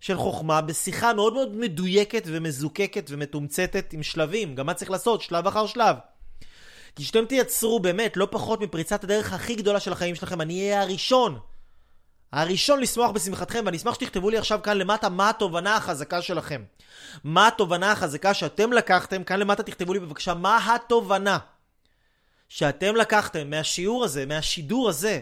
של 0.00 0.16
חוכמה, 0.16 0.60
בשיחה 0.60 1.14
מאוד 1.14 1.32
מאוד 1.32 1.56
מדויקת 1.56 2.22
ומזוקקת 2.26 3.04
ומתומצתת 3.08 3.92
עם 3.92 4.02
שלבים, 4.02 4.54
גם 4.54 4.66
מה 4.66 4.74
צריך 4.74 4.90
לעשות, 4.90 5.22
שלב 5.22 5.46
אחר 5.46 5.66
שלב. 5.66 5.96
כי 6.96 7.04
שאתם 7.04 7.24
תייצרו 7.24 7.80
באמת 7.80 8.16
לא 8.16 8.28
פחות 8.30 8.60
מפריצת 8.60 9.04
הדרך 9.04 9.32
הכי 9.32 9.54
גדולה 9.54 9.80
של 9.80 9.92
החיים 9.92 10.14
שלכם, 10.14 10.40
אני 10.40 10.60
אהיה 10.60 10.82
הראשון. 10.82 11.38
הראשון 12.32 12.80
לשמוח 12.80 13.10
בשמחתכם, 13.10 13.62
ואני 13.66 13.76
אשמח 13.76 13.94
שתכתבו 13.94 14.30
לי 14.30 14.38
עכשיו 14.38 14.60
כאן 14.62 14.78
למטה 14.78 15.08
מה 15.08 15.30
התובנה 15.30 15.76
החזקה 15.76 16.22
שלכם. 16.22 16.62
מה 17.24 17.48
התובנה 17.48 17.92
החזקה 17.92 18.34
שאתם 18.34 18.72
לקחתם, 18.72 19.24
כאן 19.24 19.40
למטה 19.40 19.62
תכתבו 19.62 19.92
לי 19.92 20.00
בבקשה 20.00 20.34
מה 20.34 20.74
התובנה 20.74 21.38
שאתם 22.48 22.96
לקחתם 22.96 23.50
מהשיעור 23.50 24.04
הזה, 24.04 24.26
מהשידור 24.26 24.88
הזה, 24.88 25.20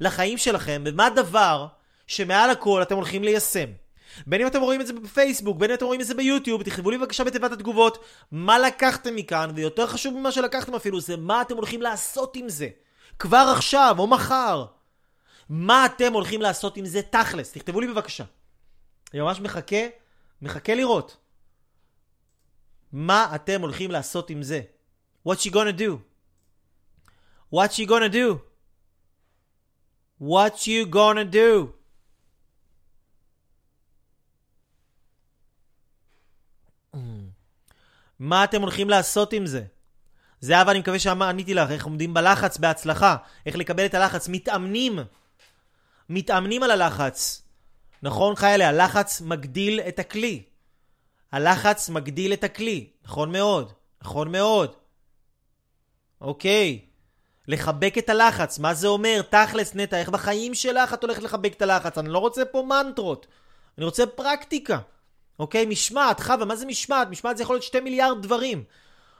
לחיים 0.00 0.38
שלכם, 0.38 0.82
ומה 0.86 1.06
הדבר 1.06 1.66
שמעל 2.06 2.50
הכל 2.50 2.82
אתם 2.82 2.94
הולכים 2.94 3.24
ליישם. 3.24 3.68
בין 4.26 4.40
אם 4.40 4.46
אתם 4.46 4.60
רואים 4.60 4.80
את 4.80 4.86
זה 4.86 4.92
בפייסבוק, 4.92 5.58
בין 5.58 5.70
אם 5.70 5.76
אתם 5.76 5.86
רואים 5.86 6.00
את 6.00 6.06
זה 6.06 6.14
ביוטיוב, 6.14 6.62
תכתבו 6.62 6.90
לי 6.90 6.98
בבקשה 6.98 7.24
בתיבת 7.24 7.52
התגובות 7.52 8.04
מה 8.32 8.58
לקחתם 8.58 9.16
מכאן, 9.16 9.50
ויותר 9.54 9.86
חשוב 9.86 10.14
ממה 10.14 10.32
שלקחתם 10.32 10.74
אפילו, 10.74 11.00
זה 11.00 11.16
מה 11.16 11.42
אתם 11.42 11.56
הולכים 11.56 11.82
לעשות 11.82 12.36
עם 12.36 12.48
זה. 12.48 12.68
כבר 13.18 13.52
עכשיו 13.56 13.96
או 13.98 14.06
מחר. 14.06 14.66
מה 15.48 15.86
אתם 15.86 16.12
הולכים 16.12 16.42
לעשות 16.42 16.76
עם 16.76 16.86
זה 16.86 17.02
תכלס? 17.02 17.52
תכתבו 17.52 17.80
לי 17.80 17.86
בבקשה. 17.86 18.24
אני 19.12 19.20
ממש 19.20 19.40
מחכה, 19.40 19.76
מחכה 20.42 20.74
לראות. 20.74 21.16
מה 22.92 23.34
אתם 23.34 23.60
הולכים 23.60 23.90
לעשות 23.90 24.30
עם 24.30 24.42
זה? 24.42 24.60
What 25.28 25.36
you 25.36 25.50
gonna 25.50 25.78
do? 25.78 25.98
What 27.54 27.78
you 27.78 27.86
gonna 27.86 28.12
do? 28.12 28.38
What 30.20 30.66
you 30.66 30.86
gonna 30.86 31.24
do? 31.32 31.75
מה 38.18 38.44
אתם 38.44 38.62
הולכים 38.62 38.90
לעשות 38.90 39.32
עם 39.32 39.46
זה? 39.46 39.62
זהבה, 40.40 40.70
אני 40.70 40.78
מקווה 40.78 40.98
שעניתי 40.98 41.54
לך, 41.54 41.70
איך 41.70 41.84
עומדים 41.84 42.14
בלחץ 42.14 42.58
בהצלחה, 42.58 43.16
איך 43.46 43.56
לקבל 43.56 43.86
את 43.86 43.94
הלחץ, 43.94 44.28
מתאמנים. 44.28 44.98
מתאמנים 46.08 46.62
על 46.62 46.70
הלחץ. 46.70 47.42
נכון, 48.02 48.36
חיילה? 48.36 48.68
הלחץ 48.68 49.20
מגדיל 49.20 49.80
את 49.80 49.98
הכלי. 49.98 50.42
הלחץ 51.32 51.88
מגדיל 51.88 52.32
את 52.32 52.44
הכלי. 52.44 52.90
נכון 53.04 53.32
מאוד. 53.32 53.72
נכון 54.02 54.32
מאוד. 54.32 54.74
אוקיי. 56.20 56.80
לחבק 57.48 57.98
את 57.98 58.08
הלחץ, 58.08 58.58
מה 58.58 58.74
זה 58.74 58.86
אומר? 58.86 59.22
תכלס, 59.30 59.74
נטע, 59.74 59.96
איך 59.96 60.08
בחיים 60.08 60.54
שלך 60.54 60.94
את 60.94 61.02
הולכת 61.02 61.22
לחבק 61.22 61.52
את 61.52 61.62
הלחץ? 61.62 61.98
אני 61.98 62.08
לא 62.08 62.18
רוצה 62.18 62.44
פה 62.44 62.62
מנטרות. 62.68 63.26
אני 63.78 63.84
רוצה 63.84 64.06
פרקטיקה. 64.06 64.78
אוקיי? 65.38 65.66
משמעת, 65.66 66.20
חווה, 66.20 66.44
מה 66.44 66.56
זה 66.56 66.66
משמעת? 66.66 67.08
משמעת 67.08 67.36
זה 67.36 67.42
יכול 67.42 67.54
להיות 67.54 67.62
שתי 67.62 67.80
מיליארד 67.80 68.22
דברים. 68.22 68.64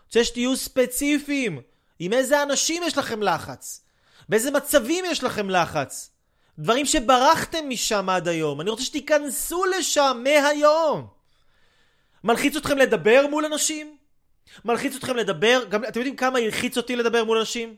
רוצה 0.07 0.25
שתהיו 0.25 0.57
ספציפיים. 0.57 1.61
עם 1.99 2.13
איזה 2.13 2.43
אנשים 2.43 2.83
יש 2.87 2.99
לכם 2.99 3.23
לחץ? 3.23 3.85
באיזה 4.29 4.51
מצבים 4.51 5.05
יש 5.05 5.25
לכם 5.25 5.51
לחץ? 5.51 6.11
דברים 6.59 6.87
שברחתם 6.87 7.69
משם 7.69 8.09
עד 8.09 8.29
היום. 8.29 8.61
אני 8.61 8.71
רוצה 8.71 8.83
שתיכנסו 8.83 9.65
לשם 9.65 10.25
מהיום. 10.25 11.07
מלחיץ 12.25 12.57
אתכם 12.57 12.79
לדבר 12.79 13.27
מול 13.31 13.45
אנשים? 13.45 13.97
מלחיץ 14.65 14.97
אתכם 14.97 15.17
לדבר? 15.17 15.65
גם, 15.69 15.85
אתם 15.85 16.01
יודעים 16.01 16.17
כמה 16.17 16.39
הלחיץ 16.39 16.77
אותי 16.77 16.97
לדבר 16.97 17.25
מול 17.25 17.39
אנשים? 17.39 17.77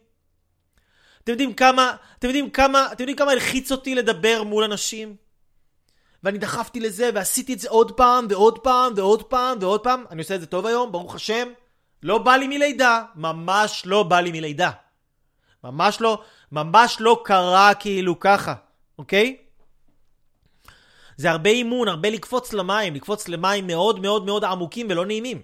אתם 1.24 1.32
יודעים 1.32 1.54
כמה, 1.54 1.96
אתם 2.18 2.26
יודעים 2.26 2.50
כמה, 2.50 2.86
אתם 2.92 3.02
יודעים 3.02 3.16
כמה 3.16 3.30
הלחיץ 3.32 3.72
אותי 3.72 3.94
לדבר 3.94 4.42
מול 4.42 4.64
אנשים? 4.64 5.16
ואני 6.24 6.38
דחפתי 6.38 6.80
לזה, 6.80 7.10
ועשיתי 7.14 7.54
את 7.54 7.58
זה 7.58 7.68
עוד 7.68 7.92
פעם, 7.92 8.26
ועוד 8.30 8.58
פעם, 8.58 8.92
ועוד 8.96 9.22
פעם, 9.22 9.58
ועוד 9.60 9.80
פעם. 9.80 10.04
אני 10.10 10.22
עושה 10.22 10.34
את 10.34 10.40
זה 10.40 10.46
טוב 10.46 10.66
היום, 10.66 10.92
ברוך 10.92 11.14
השם. 11.14 11.48
לא 12.02 12.18
בא 12.18 12.36
לי 12.36 12.48
מלידה. 12.48 13.02
ממש 13.14 13.82
לא 13.86 14.02
בא 14.02 14.20
לי 14.20 14.32
מלידה. 14.32 14.70
ממש 15.64 16.00
לא, 16.00 16.22
ממש 16.52 16.96
לא 17.00 17.22
קרה 17.24 17.74
כאילו 17.74 18.20
ככה, 18.20 18.54
אוקיי? 18.98 19.36
זה 21.16 21.30
הרבה 21.30 21.50
אימון, 21.50 21.88
הרבה 21.88 22.10
לקפוץ 22.10 22.52
למים, 22.52 22.94
לקפוץ 22.94 23.28
למים 23.28 23.66
מאוד 23.66 24.00
מאוד 24.00 24.26
מאוד 24.26 24.44
עמוקים 24.44 24.86
ולא 24.90 25.06
נעימים. 25.06 25.42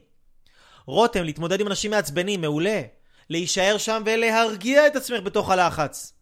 רותם, 0.87 1.25
להתמודד 1.25 1.61
עם 1.61 1.67
אנשים 1.67 1.91
מעצבנים, 1.91 2.41
מעולה. 2.41 2.83
להישאר 3.31 3.79
שם 3.79 4.03
ולהרגיע 4.07 4.87
את 4.87 4.97
עצמך 4.97 5.23
בתוך 5.25 5.51
הלחץ. 5.51 6.13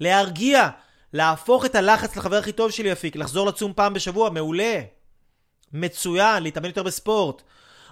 להרגיע. 0.00 0.68
להפוך 1.12 1.64
את 1.64 1.74
הלחץ 1.74 2.16
לחבר 2.16 2.36
הכי 2.36 2.52
טוב 2.52 2.70
שלי 2.70 2.92
אפיק, 2.92 3.16
לחזור 3.16 3.46
לצום 3.46 3.72
פעם 3.72 3.94
בשבוע, 3.94 4.30
מעולה. 4.30 4.80
מצוין, 5.72 6.42
להתאמן 6.42 6.68
יותר 6.68 6.82
בספורט. 6.82 7.42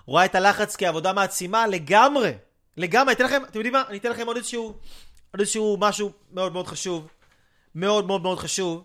רואה 0.07 0.25
את 0.25 0.35
הלחץ 0.35 0.77
כעבודה 0.77 1.13
מעצימה 1.13 1.67
לגמרי. 1.67 2.33
לגמרי, 2.77 3.13
אתן 3.13 3.25
לכם, 3.25 3.43
אתם 3.45 3.59
יודעים 3.59 3.73
מה? 3.73 3.83
אני 3.89 3.99
אתן 3.99 4.11
לכם 4.11 4.27
עוד 4.27 4.37
איזשהו, 4.37 4.67
עוד 5.33 5.41
איזשהו 5.41 5.77
משהו 5.81 6.13
מאוד 6.33 6.53
מאוד 6.53 6.67
חשוב. 6.67 7.09
מאוד 7.75 8.07
מאוד 8.07 8.23
מאוד 8.23 8.39
חשוב. 8.39 8.85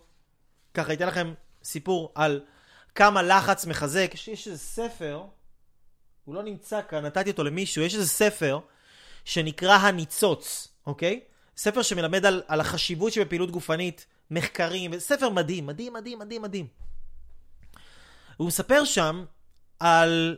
ככה, 0.74 0.92
אתן 0.92 1.06
לכם 1.06 1.34
סיפור 1.64 2.12
על 2.14 2.40
כמה 2.94 3.22
לחץ 3.22 3.66
מחזק. 3.66 4.10
יש, 4.14 4.28
יש 4.28 4.48
איזה 4.48 4.58
ספר, 4.58 5.22
הוא 6.24 6.34
לא 6.34 6.42
נמצא 6.42 6.80
כאן, 6.88 7.06
נתתי 7.06 7.30
אותו 7.30 7.44
למישהו, 7.44 7.82
יש 7.82 7.94
איזה 7.94 8.08
ספר 8.08 8.58
שנקרא 9.24 9.76
הניצוץ, 9.76 10.68
אוקיי? 10.86 11.20
ספר 11.56 11.82
שמלמד 11.82 12.26
על, 12.26 12.42
על 12.46 12.60
החשיבות 12.60 13.12
שבפעילות 13.12 13.50
גופנית, 13.50 14.06
מחקרים, 14.30 14.98
ספר 14.98 15.28
מדהים, 15.28 15.66
מדהים, 15.66 15.92
מדהים, 15.92 16.18
מדהים, 16.18 16.42
מדהים. 16.42 16.66
הוא 18.36 18.46
מספר 18.46 18.84
שם 18.84 19.24
על 19.80 20.36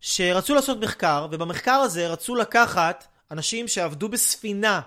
שרצו 0.00 0.54
לעשות 0.54 0.78
מחקר, 0.78 1.26
ובמחקר 1.30 1.72
הזה 1.72 2.08
רצו 2.08 2.34
לקחת 2.34 3.06
אנשים 3.30 3.68
שעבדו 3.68 4.08
בספינה 4.08 4.80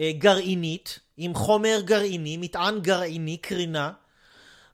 אה, 0.00 0.12
גרעינית, 0.18 0.98
עם 1.16 1.34
חומר 1.34 1.80
גרעיני, 1.84 2.36
מטען 2.36 2.80
גרעיני, 2.80 3.36
קרינה, 3.36 3.92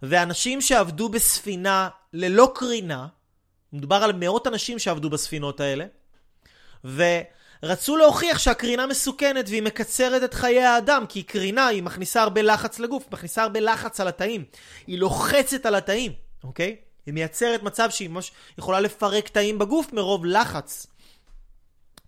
ואנשים 0.02 0.60
שעבדו 0.60 1.08
בספינה 1.08 1.88
ללא 2.12 2.52
קרינה, 2.54 3.06
מדובר 3.72 3.96
על 3.96 4.12
מאות 4.12 4.46
אנשים 4.46 4.78
שעבדו 4.78 5.10
בספינות 5.10 5.60
האלה, 5.60 5.84
ורצו 7.62 7.96
להוכיח 7.96 8.38
שהקרינה 8.38 8.86
מסוכנת 8.86 9.44
והיא 9.48 9.62
מקצרת 9.62 10.22
את 10.22 10.34
חיי 10.34 10.62
האדם, 10.62 11.04
כי 11.08 11.22
קרינה 11.22 11.66
היא 11.66 11.82
מכניסה 11.82 12.22
הרבה 12.22 12.42
לחץ 12.42 12.78
לגוף, 12.78 13.04
מכניסה 13.12 13.42
הרבה 13.42 13.60
לחץ 13.60 14.00
על 14.00 14.08
התאים, 14.08 14.44
היא 14.86 14.98
לוחצת 14.98 15.66
על 15.66 15.74
התאים, 15.74 16.12
אוקיי? 16.44 16.76
היא 17.06 17.14
מייצרת 17.14 17.62
מצב 17.62 17.90
שהיא 17.90 18.08
ממש 18.08 18.32
יכולה 18.58 18.80
לפרק 18.80 19.28
תאים 19.28 19.58
בגוף 19.58 19.92
מרוב 19.92 20.24
לחץ. 20.24 20.86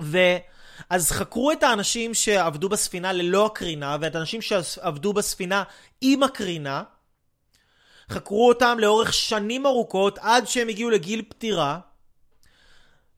ואז 0.01 1.11
חקרו 1.11 1.53
את 1.53 1.63
האנשים 1.63 2.15
שעבדו 2.15 2.69
בספינה 2.69 3.13
ללא 3.13 3.47
הקרינה, 3.47 3.97
ואת 4.01 4.15
האנשים 4.15 4.43
שעבדו 4.43 5.13
בספינה 5.13 5.63
עם 6.01 6.23
הקרינה, 6.23 6.83
חקרו 8.11 8.49
אותם 8.49 8.77
לאורך 8.81 9.13
שנים 9.13 9.67
ארוכות 9.67 10.19
עד 10.19 10.49
שהם 10.49 10.69
הגיעו 10.69 10.91
לגיל 10.91 11.23
פטירה, 11.29 11.79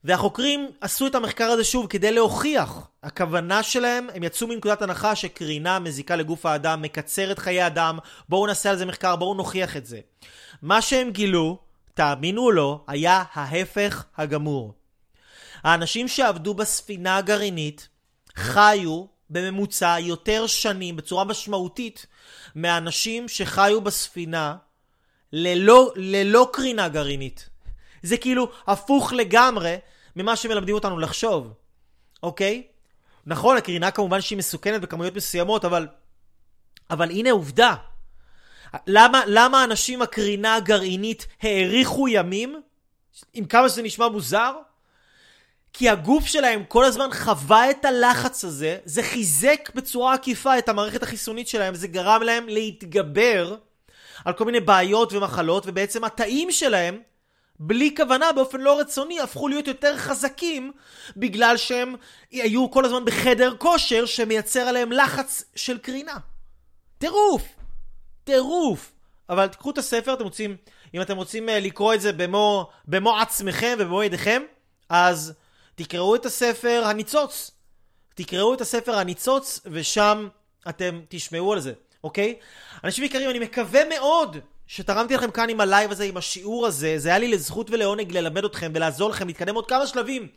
והחוקרים 0.03 0.71
עשו 0.81 1.07
את 1.07 1.15
המחקר 1.15 1.45
הזה 1.45 1.63
שוב 1.63 1.87
כדי 1.87 2.11
להוכיח. 2.11 2.87
הכוונה 3.03 3.63
שלהם, 3.63 4.07
הם 4.13 4.23
יצאו 4.23 4.47
מנקודת 4.47 4.81
הנחה 4.81 5.15
שקרינה 5.15 5.79
מזיקה 5.79 6.15
לגוף 6.15 6.45
האדם, 6.45 6.81
מקצרת 6.81 7.39
חיי 7.39 7.67
אדם, 7.67 7.99
בואו 8.29 8.47
נעשה 8.47 8.69
על 8.69 8.77
זה 8.77 8.85
מחקר, 8.85 9.15
בואו 9.15 9.33
נוכיח 9.33 9.77
את 9.77 9.85
זה. 9.85 9.99
מה 10.61 10.81
שהם 10.81 11.11
גילו, 11.11 11.57
תאמינו 11.93 12.41
או 12.41 12.51
לא, 12.51 12.83
היה 12.87 13.23
ההפך 13.33 14.05
הגמור. 14.17 14.73
האנשים 15.63 16.07
שעבדו 16.07 16.53
בספינה 16.53 17.17
הגרעינית 17.17 17.87
חיו 18.35 19.05
בממוצע 19.29 19.95
יותר 19.99 20.47
שנים 20.47 20.95
בצורה 20.95 21.23
משמעותית 21.23 22.05
מאנשים 22.55 23.27
שחיו 23.27 23.81
בספינה 23.81 24.55
ללא, 25.33 25.91
ללא 25.95 26.49
קרינה 26.53 26.89
גרעינית. 26.89 27.49
זה 28.03 28.17
כאילו 28.17 28.49
הפוך 28.67 29.13
לגמרי 29.13 29.75
ממה 30.15 30.35
שמלמדים 30.35 30.75
אותנו 30.75 30.99
לחשוב, 30.99 31.53
אוקיי? 32.23 32.63
נכון, 33.25 33.57
הקרינה 33.57 33.91
כמובן 33.91 34.21
שהיא 34.21 34.37
מסוכנת 34.37 34.81
בכמויות 34.81 35.15
מסוימות, 35.15 35.65
אבל... 35.65 35.87
אבל 36.89 37.09
הנה 37.11 37.31
עובדה. 37.31 37.75
למה, 38.87 39.21
למה 39.27 39.63
אנשים 39.63 40.01
הקרינה 40.01 40.55
הגרעינית 40.55 41.27
האריכו 41.41 42.07
ימים? 42.07 42.61
עם 43.33 43.45
כמה 43.45 43.69
שזה 43.69 43.81
נשמע 43.81 44.07
מוזר? 44.07 44.53
כי 45.73 45.89
הגוף 45.89 46.25
שלהם 46.25 46.63
כל 46.67 46.83
הזמן 46.83 47.09
חווה 47.11 47.69
את 47.69 47.85
הלחץ 47.85 48.45
הזה, 48.45 48.77
זה 48.85 49.03
חיזק 49.03 49.69
בצורה 49.75 50.13
עקיפה 50.13 50.57
את 50.57 50.69
המערכת 50.69 51.03
החיסונית 51.03 51.47
שלהם, 51.47 51.75
זה 51.75 51.87
גרם 51.87 52.21
להם 52.21 52.47
להתגבר 52.47 53.55
על 54.25 54.33
כל 54.33 54.45
מיני 54.45 54.59
בעיות 54.59 55.13
ומחלות, 55.13 55.63
ובעצם 55.67 56.03
התאים 56.03 56.51
שלהם, 56.51 56.99
בלי 57.59 57.95
כוונה, 57.95 58.31
באופן 58.31 58.61
לא 58.61 58.79
רצוני, 58.79 59.19
הפכו 59.19 59.47
להיות 59.47 59.67
יותר 59.67 59.97
חזקים, 59.97 60.71
בגלל 61.17 61.57
שהם 61.57 61.95
היו 62.31 62.71
כל 62.71 62.85
הזמן 62.85 63.05
בחדר 63.05 63.53
כושר 63.57 64.05
שמייצר 64.05 64.59
עליהם 64.59 64.91
לחץ 64.91 65.43
של 65.55 65.77
קרינה. 65.77 66.17
טירוף! 66.97 67.43
טירוף! 68.23 68.91
אבל 69.29 69.47
תקחו 69.47 69.71
את 69.71 69.77
הספר, 69.77 70.13
אתם 70.13 70.23
רוצים, 70.23 70.55
אם 70.93 71.01
אתם 71.01 71.17
רוצים 71.17 71.49
אה, 71.49 71.59
לקרוא 71.59 71.93
את 71.93 72.01
זה 72.01 72.13
במו, 72.13 72.69
במו 72.87 73.17
עצמכם 73.17 73.75
ובמו 73.79 74.03
ידיכם, 74.03 74.41
אז 74.89 75.33
תקראו 75.75 76.15
את 76.15 76.25
הספר 76.25 76.83
הניצוץ. 76.85 77.51
תקראו 78.15 78.53
את 78.53 78.61
הספר 78.61 78.97
הניצוץ, 78.97 79.59
ושם 79.65 80.27
אתם 80.69 81.01
תשמעו 81.09 81.53
על 81.53 81.59
זה, 81.59 81.73
אוקיי? 82.03 82.35
אנשים 82.83 83.03
יקרים, 83.03 83.29
אני 83.29 83.39
מקווה 83.39 83.81
מאוד 83.89 84.37
שתרמתי 84.67 85.15
לכם 85.15 85.31
כאן 85.31 85.49
עם 85.49 85.61
ה 85.61 85.67
live 85.67 85.91
הזה, 85.91 86.03
עם 86.03 86.17
השיעור 86.17 86.67
הזה. 86.67 86.93
זה 86.97 87.09
היה 87.09 87.19
לי 87.19 87.27
לזכות 87.27 87.69
ולעונג 87.71 88.11
ללמד 88.11 88.45
אתכם 88.45 88.71
ולעזור 88.75 89.09
לכם 89.09 89.27
להתקדם 89.27 89.55
עוד 89.55 89.67
כמה 89.67 89.87
שלבים. 89.87 90.27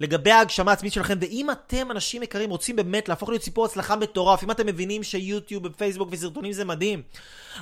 לגבי 0.00 0.30
ההגשמה 0.30 0.70
העצמית 0.70 0.92
שלכם, 0.92 1.18
ואם 1.20 1.50
אתם, 1.50 1.90
אנשים 1.90 2.22
יקרים, 2.22 2.50
רוצים 2.50 2.76
באמת 2.76 3.08
להפוך 3.08 3.28
להיות 3.28 3.42
סיפור 3.42 3.64
הצלחה 3.64 3.96
מטורף, 3.96 4.44
אם 4.44 4.50
אתם 4.50 4.66
מבינים 4.66 5.02
שיוטיוב 5.02 5.64
ופייסבוק 5.64 6.08
וסרטונים 6.12 6.52
זה 6.52 6.64
מדהים, 6.64 7.02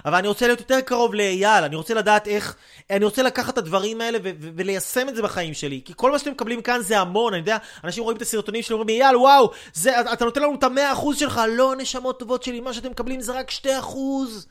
אבל 0.04 0.14
אני 0.14 0.28
רוצה 0.28 0.46
להיות 0.46 0.60
יותר 0.60 0.80
קרוב 0.80 1.14
לאייל, 1.14 1.64
אני 1.64 1.76
רוצה 1.76 1.94
לדעת 1.94 2.28
איך, 2.28 2.56
אני 2.90 3.04
רוצה 3.04 3.22
לקחת 3.22 3.52
את 3.52 3.58
הדברים 3.58 4.00
האלה 4.00 4.18
ו- 4.18 4.30
ו- 4.40 4.50
וליישם 4.56 5.08
את 5.08 5.16
זה 5.16 5.22
בחיים 5.22 5.54
שלי, 5.54 5.80
כי 5.84 5.92
כל 5.96 6.10
מה 6.10 6.18
שאתם 6.18 6.30
מקבלים 6.30 6.62
כאן 6.62 6.80
זה 6.82 6.98
המון, 6.98 7.32
אני 7.32 7.40
יודע, 7.40 7.56
אנשים 7.84 8.04
רואים 8.04 8.16
את 8.16 8.22
הסרטונים 8.22 8.62
שלי, 8.62 8.74
אומרים, 8.74 8.88
אייל, 8.88 9.16
וואו, 9.16 9.50
זה, 9.74 10.00
אתה 10.00 10.24
נותן 10.24 10.42
לנו 10.42 10.54
את 10.54 10.64
המאה 10.64 10.92
אחוז 10.92 11.18
שלך, 11.18 11.40
לא, 11.48 11.74
נשמות 11.78 12.18
טובות 12.18 12.42
שלי, 12.42 12.60
מה 12.60 12.72
שאתם 12.72 12.90
מקבלים 12.90 13.20
זה 13.20 13.32
רק 13.32 13.50
שתי 13.50 13.78
אחוז 13.78 14.46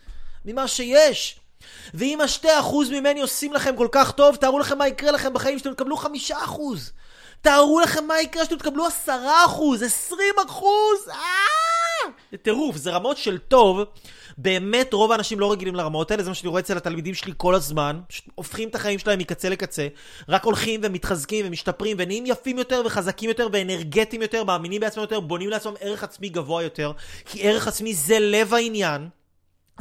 ממה 0.46 0.68
שיש. 0.68 1.41
ואם 1.94 2.22
השתי 2.22 2.60
אחוז 2.60 2.90
ממני 2.90 3.22
עושים 3.22 3.54
לכם 3.54 3.76
כל 3.76 3.88
כך 3.92 4.12
טוב, 4.12 4.36
תארו 4.36 4.60
לכם 4.60 4.78
מה 4.78 4.88
יקרה 4.88 5.12
לכם 5.12 5.34
בחיים 5.34 5.60
שאתם 5.60 5.74
תקבלו 5.74 5.98
חמישה 5.98 6.38
אחוז. 6.44 6.92
תארו 7.42 7.80
לכם 7.80 8.08
מה 8.08 8.22
יקרה 8.22 8.46
שאתם 8.46 8.58
תקבלו 8.58 8.86
עשרה 8.86 9.46
אחוז, 9.46 9.84
עשרים 9.84 10.36
אחוז, 10.48 11.10
אה! 11.10 12.12
זה 12.32 12.38
טירוף, 12.38 12.76
זה 12.76 12.92
רמות 12.92 13.18
של 13.18 13.38
טוב. 13.38 13.80
באמת 14.38 14.94
רוב 14.94 15.12
האנשים 15.12 15.40
לא 15.40 15.52
רגילים 15.52 15.76
לרמות 15.76 16.12
האלה, 16.12 16.24
זה 16.24 16.30
מה 16.30 16.36
שאני 16.36 16.50
רואה 16.50 16.62
אצל 16.62 16.78
התלמידים 16.78 17.14
שלי 17.14 17.34
כל 17.38 17.56
הזמן. 17.56 18.00
הופכים 18.36 18.70
את 18.70 18.76
החיים 18.76 19.00
שלהם 19.00 19.20
מקצה 19.20 19.50
לקצה, 19.50 19.88
רק 20.30 20.44
הולכים 20.44 20.82
ומתחזקים 20.84 21.46
ומשתפרים 21.48 21.98
ונהיים 22.00 22.26
יפים 22.26 22.58
יותר 22.58 22.82
וחזקים 22.86 23.30
יותר 23.30 23.48
ואנרגטיים 23.52 24.22
יותר, 24.22 24.44
מאמינים 24.44 24.82
בעצמם 24.82 25.02
יותר, 25.02 25.20
בונים 25.20 25.50
לעצמם 25.50 25.74
ערך 25.80 26.04
עצמי 26.04 26.30
גבוה 26.30 26.64
יותר, 26.64 26.92
כי 27.26 27.50
ערך 27.50 27.68
עצמי 27.68 27.94
זה 27.94 28.20
לב 28.20 28.54
העניין. 28.54 29.10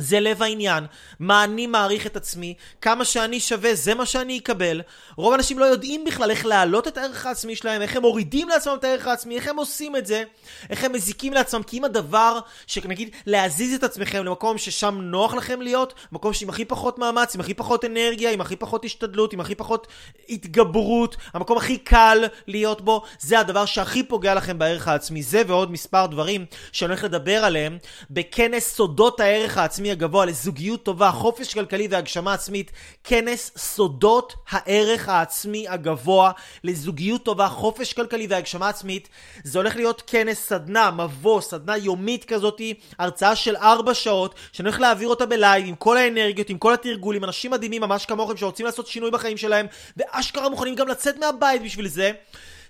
זה 0.01 0.21
לב 0.21 0.43
העניין, 0.43 0.87
מה 1.21 1.45
אני 1.45 1.67
מעריך 1.67 2.07
את 2.07 2.17
עצמי, 2.17 2.55
כמה 2.81 3.05
שאני 3.05 3.41
שווה, 3.41 3.75
זה 3.75 3.95
מה 3.95 4.07
שאני 4.07 4.39
אקבל. 4.39 4.83
רוב 5.17 5.33
האנשים 5.33 5.59
לא 5.59 5.65
יודעים 5.65 6.05
בכלל 6.05 6.31
איך 6.31 6.47
להעלות 6.47 6.89
את 6.89 6.99
הערך 6.99 7.27
העצמי 7.27 7.57
שלהם, 7.57 7.83
איך 7.83 7.97
הם 7.97 8.03
מורידים 8.03 8.49
לעצמם 8.49 8.75
את 8.79 8.85
הערך 8.85 9.07
העצמי, 9.07 9.37
איך 9.37 9.49
הם 9.49 9.57
עושים 9.57 9.97
את 9.97 10.07
זה, 10.07 10.23
איך 10.71 10.85
הם 10.85 10.93
מזיקים 10.93 11.33
לעצמם, 11.33 11.63
כי 11.63 11.79
אם 11.79 11.85
הדבר, 11.85 12.39
שנגיד, 12.67 13.11
להזיז 13.27 13.75
את 13.75 13.85
עצמכם 13.85 14.25
למקום 14.25 14.59
ששם 14.59 14.99
נוח 15.01 15.35
לכם 15.35 15.63
להיות, 15.63 15.95
מקום 16.13 16.33
שעם 16.33 16.49
הכי 16.49 16.65
פחות 16.65 16.99
מאמץ, 16.99 17.35
עם 17.35 17.41
הכי 17.41 17.55
פחות 17.55 17.85
אנרגיה, 17.85 18.31
עם 18.31 18.41
הכי 18.41 18.57
פחות 18.57 18.85
השתדלות, 18.85 19.33
עם 19.33 19.41
הכי 19.41 19.55
פחות 19.55 19.87
התגברות, 20.29 21.17
המקום 21.35 21.57
הכי 21.57 21.79
קל 21.79 22.25
להיות 22.47 22.81
בו, 22.81 23.03
זה 23.21 23.41
הדבר 23.41 23.65
שהכי 23.65 24.03
פוגע 24.03 24.35
לכם 24.35 24.59
בערך 24.59 24.89
העצמי. 24.89 25.23
זה 25.23 25.43
ועוד 25.47 25.73
מספר 25.73 26.07
דברים 26.07 26.45
שאני 26.73 26.89
הולך 26.89 27.05
לדבר 27.05 27.45
עליהם 27.45 27.79
בכנס 28.11 28.75
סודות 28.75 29.21
הערך 29.21 29.59
העצמי 29.59 29.90
הגבוה 29.91 30.25
לזוגיות 30.25 30.83
טובה, 30.83 31.11
חופש 31.11 31.55
כלכלי 31.55 31.89
והגשמה 31.91 32.35
עצמית, 32.35 32.73
כנס 33.05 33.51
סודות 33.57 34.35
הערך 34.51 35.09
העצמי 35.09 35.69
הגבוה 35.69 36.31
לזוגיות 36.65 37.25
טובה, 37.25 37.49
חופש 37.49 37.93
כלכלי 37.93 38.27
והגשמה 38.31 38.69
עצמית. 38.69 39.09
זה 39.45 39.59
הולך 39.59 39.77
להיות 39.77 40.03
כנס 40.07 40.39
סדנה, 40.39 40.91
מבוא, 40.91 41.41
סדנה 41.41 41.77
יומית 41.77 42.25
כזאתי, 42.25 42.75
הרצאה 42.99 43.37
של 43.37 43.57
ארבע 43.57 43.95
שעות, 43.95 44.35
שאני 44.53 44.69
הולך 44.69 44.81
להעביר 44.81 45.09
אותה 45.09 45.27
בלייב 45.27 45.67
עם 45.67 45.75
כל 45.75 45.97
האנרגיות, 45.97 46.51
עם 46.51 46.59
כל 46.59 46.75
התרגולים, 46.75 47.25
אנשים 47.25 47.51
מדהימים 47.51 47.83
ממש 47.83 48.07
כמוכם 48.07 48.37
שרוצים 48.37 48.67
לעשות 48.67 48.87
שינוי 48.87 49.11
בחיים 49.11 49.37
שלהם, 49.37 49.67
ואשכרה 49.97 50.49
מוכנים 50.49 50.75
גם 50.75 50.89
לצאת 50.89 51.19
מהבית 51.19 51.63
בשביל 51.63 51.89
זה. 51.89 52.13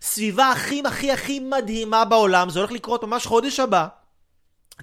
סביבה 0.03 0.51
הכי 0.51 0.83
הכי 0.87 1.13
הכי 1.13 1.41
מדהימה 1.41 2.05
בעולם, 2.05 2.51
זה 2.51 2.59
הולך 2.59 2.73
לקרות 2.73 3.05
ממש 3.05 3.27
חודש 3.27 3.61
הבא. 3.61 4.00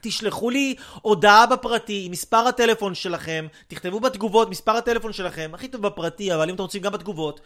תשלחו 0.02 0.50
לי 0.50 0.76
הודעה 1.02 1.46
בפרטי 1.46 2.04
עם 2.06 2.12
מספר 2.12 2.48
הטלפון 2.48 2.96
שלכם, 2.96 3.48
תכתבו 3.68 4.00
בתגובות 4.00 4.50
מספר 4.50 4.72
הטלפון 4.72 5.14
שלכם, 5.14 5.52
הכי 5.54 5.68
טוב 5.68 5.82
בפרטי, 5.82 6.34
אבל 6.34 6.50
אם 6.50 6.56
אתם 6.56 6.64
רוצים 6.64 6.82
גם 6.82 6.92
בתגובות. 6.92 7.42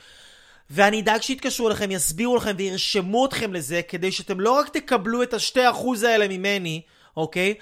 ואני 0.69 1.01
אדאג 1.01 1.21
שיתקשרו 1.21 1.67
אליכם, 1.67 1.91
יסבירו 1.91 2.35
לכם 2.35 2.55
וירשמו 2.57 3.25
אתכם 3.25 3.53
לזה, 3.53 3.81
כדי 3.87 4.11
שאתם 4.11 4.39
לא 4.39 4.51
רק 4.51 4.69
תקבלו 4.69 5.23
את 5.23 5.33
השתי 5.33 5.69
אחוז 5.69 6.03
האלה 6.03 6.27
ממני, 6.27 6.81
אוקיי? 7.17 7.53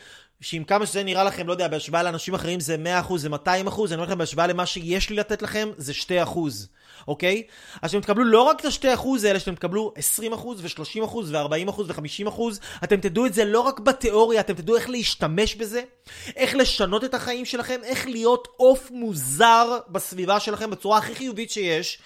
שעם 0.42 0.64
כמה 0.64 0.86
שזה 0.86 1.04
נראה 1.04 1.24
לכם, 1.24 1.48
לא 1.48 1.52
יודע, 1.52 1.68
בהשוואה 1.68 2.04
לאנשים 2.04 2.34
אחרים 2.34 2.60
זה 2.60 2.76
100%, 3.10 3.18
זה 3.18 3.30
200%, 3.30 3.32
אני 3.48 3.64
אומר 3.94 4.04
לכם, 4.04 4.18
בהשוואה 4.18 4.48
למה 4.48 4.66
שיש 4.66 5.10
לי 5.10 5.16
לתת 5.16 5.42
לכם, 5.42 5.70
זה 5.78 5.94
2%, 6.26 6.38
אוקיי? 7.08 7.44
אז 7.82 7.92
שאתם 7.92 8.02
תקבלו 8.02 8.24
לא 8.24 8.42
רק 8.42 8.60
את 8.60 8.66
ה-2% 8.66 9.08
האלה, 9.28 9.40
שאתם 9.40 9.56
תקבלו 9.56 9.94
20% 10.20 10.24
ו-30% 10.58 11.16
ו-40% 11.16 11.82
ו-50%, 11.88 12.42
אתם 12.84 12.96
תדעו 12.96 13.26
את 13.26 13.34
זה 13.34 13.46
לא 13.46 13.60
רק 13.60 13.80
בתיאוריה, 13.80 14.42
אתם 14.42 14.54
תדעו 14.54 14.76
איך 14.76 14.90
להשתמש 14.90 15.56
בזה, 15.56 15.82
איך 16.36 16.56
לשנות 16.56 17.04
את 17.04 17.14
החיים 17.14 17.46
שלכם, 17.46 17.80
איך 17.84 18.08
להיות 18.08 18.48
עוף 18.58 18.92
מוזר 18.92 19.78
בסביבה 19.90 20.40
שלכם 20.40 20.70
בצורה 20.70 20.98
הכי 20.98 21.16
חיובית 21.16 21.52
שיש, 21.52 22.00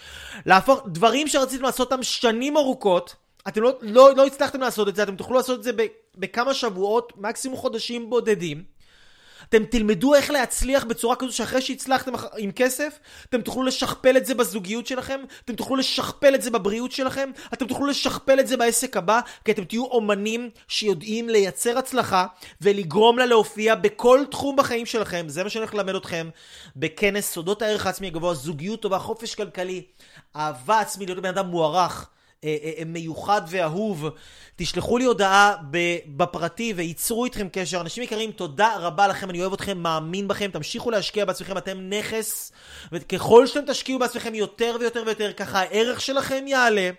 להפוך 0.46 0.82
דברים 0.88 1.28
שרציתם 1.28 1.64
לעשות 1.64 1.92
אותם 1.92 2.04
שנים 2.04 2.58
ארוכות, 2.58 3.16
אתם 3.48 3.62
לא, 3.62 3.72
לא, 3.82 4.16
לא 4.16 4.26
הצלחתם 4.26 4.62
לעשות 4.62 4.88
את 4.88 4.96
זה, 4.96 5.04
אתם 5.04 5.16
תוכלו 5.16 5.36
לעשות 5.36 5.60
את 5.60 5.64
זה 5.64 5.72
בכמה 6.18 6.54
שבועות, 6.54 7.14
מקסימום 7.18 7.58
חודשים 7.58 8.10
בודדים. 8.10 8.73
אתם 9.50 9.66
תלמדו 9.66 10.16
איך 10.16 10.32
להצליח 10.32 10.84
בצורה 10.84 11.16
כזו 11.16 11.36
שאחרי 11.36 11.62
שהצלחתם 11.62 12.12
עם 12.38 12.52
כסף, 12.52 13.00
אתם 13.30 13.42
תוכלו 13.42 13.64
לשכפל 13.64 14.18
את 14.18 14.26
זה 14.26 14.36
בזוגיות 14.36 14.88
שלכם, 14.88 15.20
אתם 15.46 15.56
תוכלו 15.56 15.76
לשכפל 15.76 16.36
את 16.36 16.42
זה 16.42 16.52
בבריאות 16.52 16.92
שלכם, 16.92 17.32
אתם 17.54 17.68
תוכלו 17.68 17.86
לשכפל 17.86 18.40
את 18.40 18.48
זה 18.48 18.58
בעסק 18.58 18.98
הבא, 18.98 19.20
כי 19.46 19.52
אתם 19.52 19.64
תהיו 19.64 19.86
אומנים 19.86 20.50
שיודעים 20.68 21.30
לייצר 21.30 21.78
הצלחה 21.78 22.26
ולגרום 22.62 23.20
לה 23.20 23.26
להופיע 23.26 23.76
בכל 23.76 24.24
תחום 24.32 24.56
בחיים 24.56 24.86
שלכם. 24.86 25.26
זה 25.28 25.44
מה 25.44 25.50
שאני 25.50 25.64
הולך 25.64 25.74
ללמד 25.74 25.96
אתכם 25.96 26.30
בכנס 26.76 27.32
סודות 27.32 27.62
הערך 27.62 27.86
העצמי 27.86 28.08
הגבוה, 28.08 28.34
זוגיות 28.34 28.82
טובה, 28.82 29.00
חופש 29.00 29.36
כלכלי, 29.36 29.84
אהבה 30.36 30.80
עצמית, 30.80 31.10
להיות 31.10 31.24
בן 31.24 31.30
אדם 31.30 31.48
מוערך. 31.48 32.10
אה, 32.44 32.58
אה, 32.64 32.72
אה, 32.78 32.86
מיוחד 32.86 33.42
ואהוב, 33.50 34.10
תשלחו 34.56 34.98
לי 34.98 35.06
הודעה 35.06 35.56
בפרטי 36.08 36.74
וייצרו 36.76 37.26
איתכם 37.26 37.48
קשר. 37.52 37.82
אנשים 37.82 38.04
יקרים, 38.04 38.32
תודה 38.32 38.76
רבה 38.80 39.08
לכם, 39.08 39.30
אני 39.30 39.42
אוהב 39.42 39.54
אתכם, 39.54 39.78
מאמין 39.78 40.28
בכם, 40.28 40.50
תמשיכו 40.54 40.92
להשקיע 40.92 41.26
בעצמכם, 41.26 41.58
אתם 41.58 41.90
נכס, 41.90 42.52
וככל 42.92 43.48
שאתם 43.48 43.72
תשקיעו 43.72 44.00
בעצמכם 44.00 44.36
יותר 44.36 44.76
ויותר 44.80 45.04
ויותר, 45.06 45.34
ככה 45.34 45.60
הערך 45.60 46.02
שלכם 46.02 46.46
יעלה, 46.48 46.90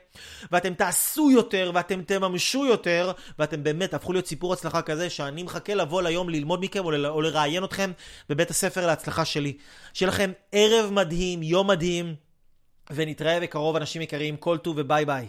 ואתם 0.53 0.75
תעשו 0.75 1.31
יותר, 1.31 1.71
ואתם 1.75 2.03
תממשו 2.03 2.67
יותר, 2.67 3.13
ואתם 3.39 3.63
באמת 3.63 3.91
תהפכו 3.91 4.13
להיות 4.13 4.27
סיפור 4.27 4.53
הצלחה 4.53 4.83
כזה, 4.83 5.11
שאני 5.11 5.43
מחכה 5.43 5.75
לבוא 5.75 6.03
ליום 6.03 6.29
ללמוד 6.29 6.65
מכם 6.65 6.85
או, 6.85 6.91
ל- 6.91 7.07
או 7.07 7.21
לראיין 7.21 7.65
אתכם 7.65 7.93
בבית 8.29 8.51
הספר 8.51 8.87
להצלחה 8.87 9.25
שלי. 9.25 9.57
שיהיה 9.95 10.09
לכם 10.09 10.33
ערב 10.53 10.91
מדהים, 10.93 11.43
יום 11.43 11.71
מדהים. 11.71 12.24
ונתראה 12.95 13.41
בקרוב 13.41 13.77
אנשים 13.77 14.03
יקרים, 14.03 14.37
כל 14.37 14.59
טוב 14.59 14.77
וביי 14.79 15.05
ביי. 15.05 15.27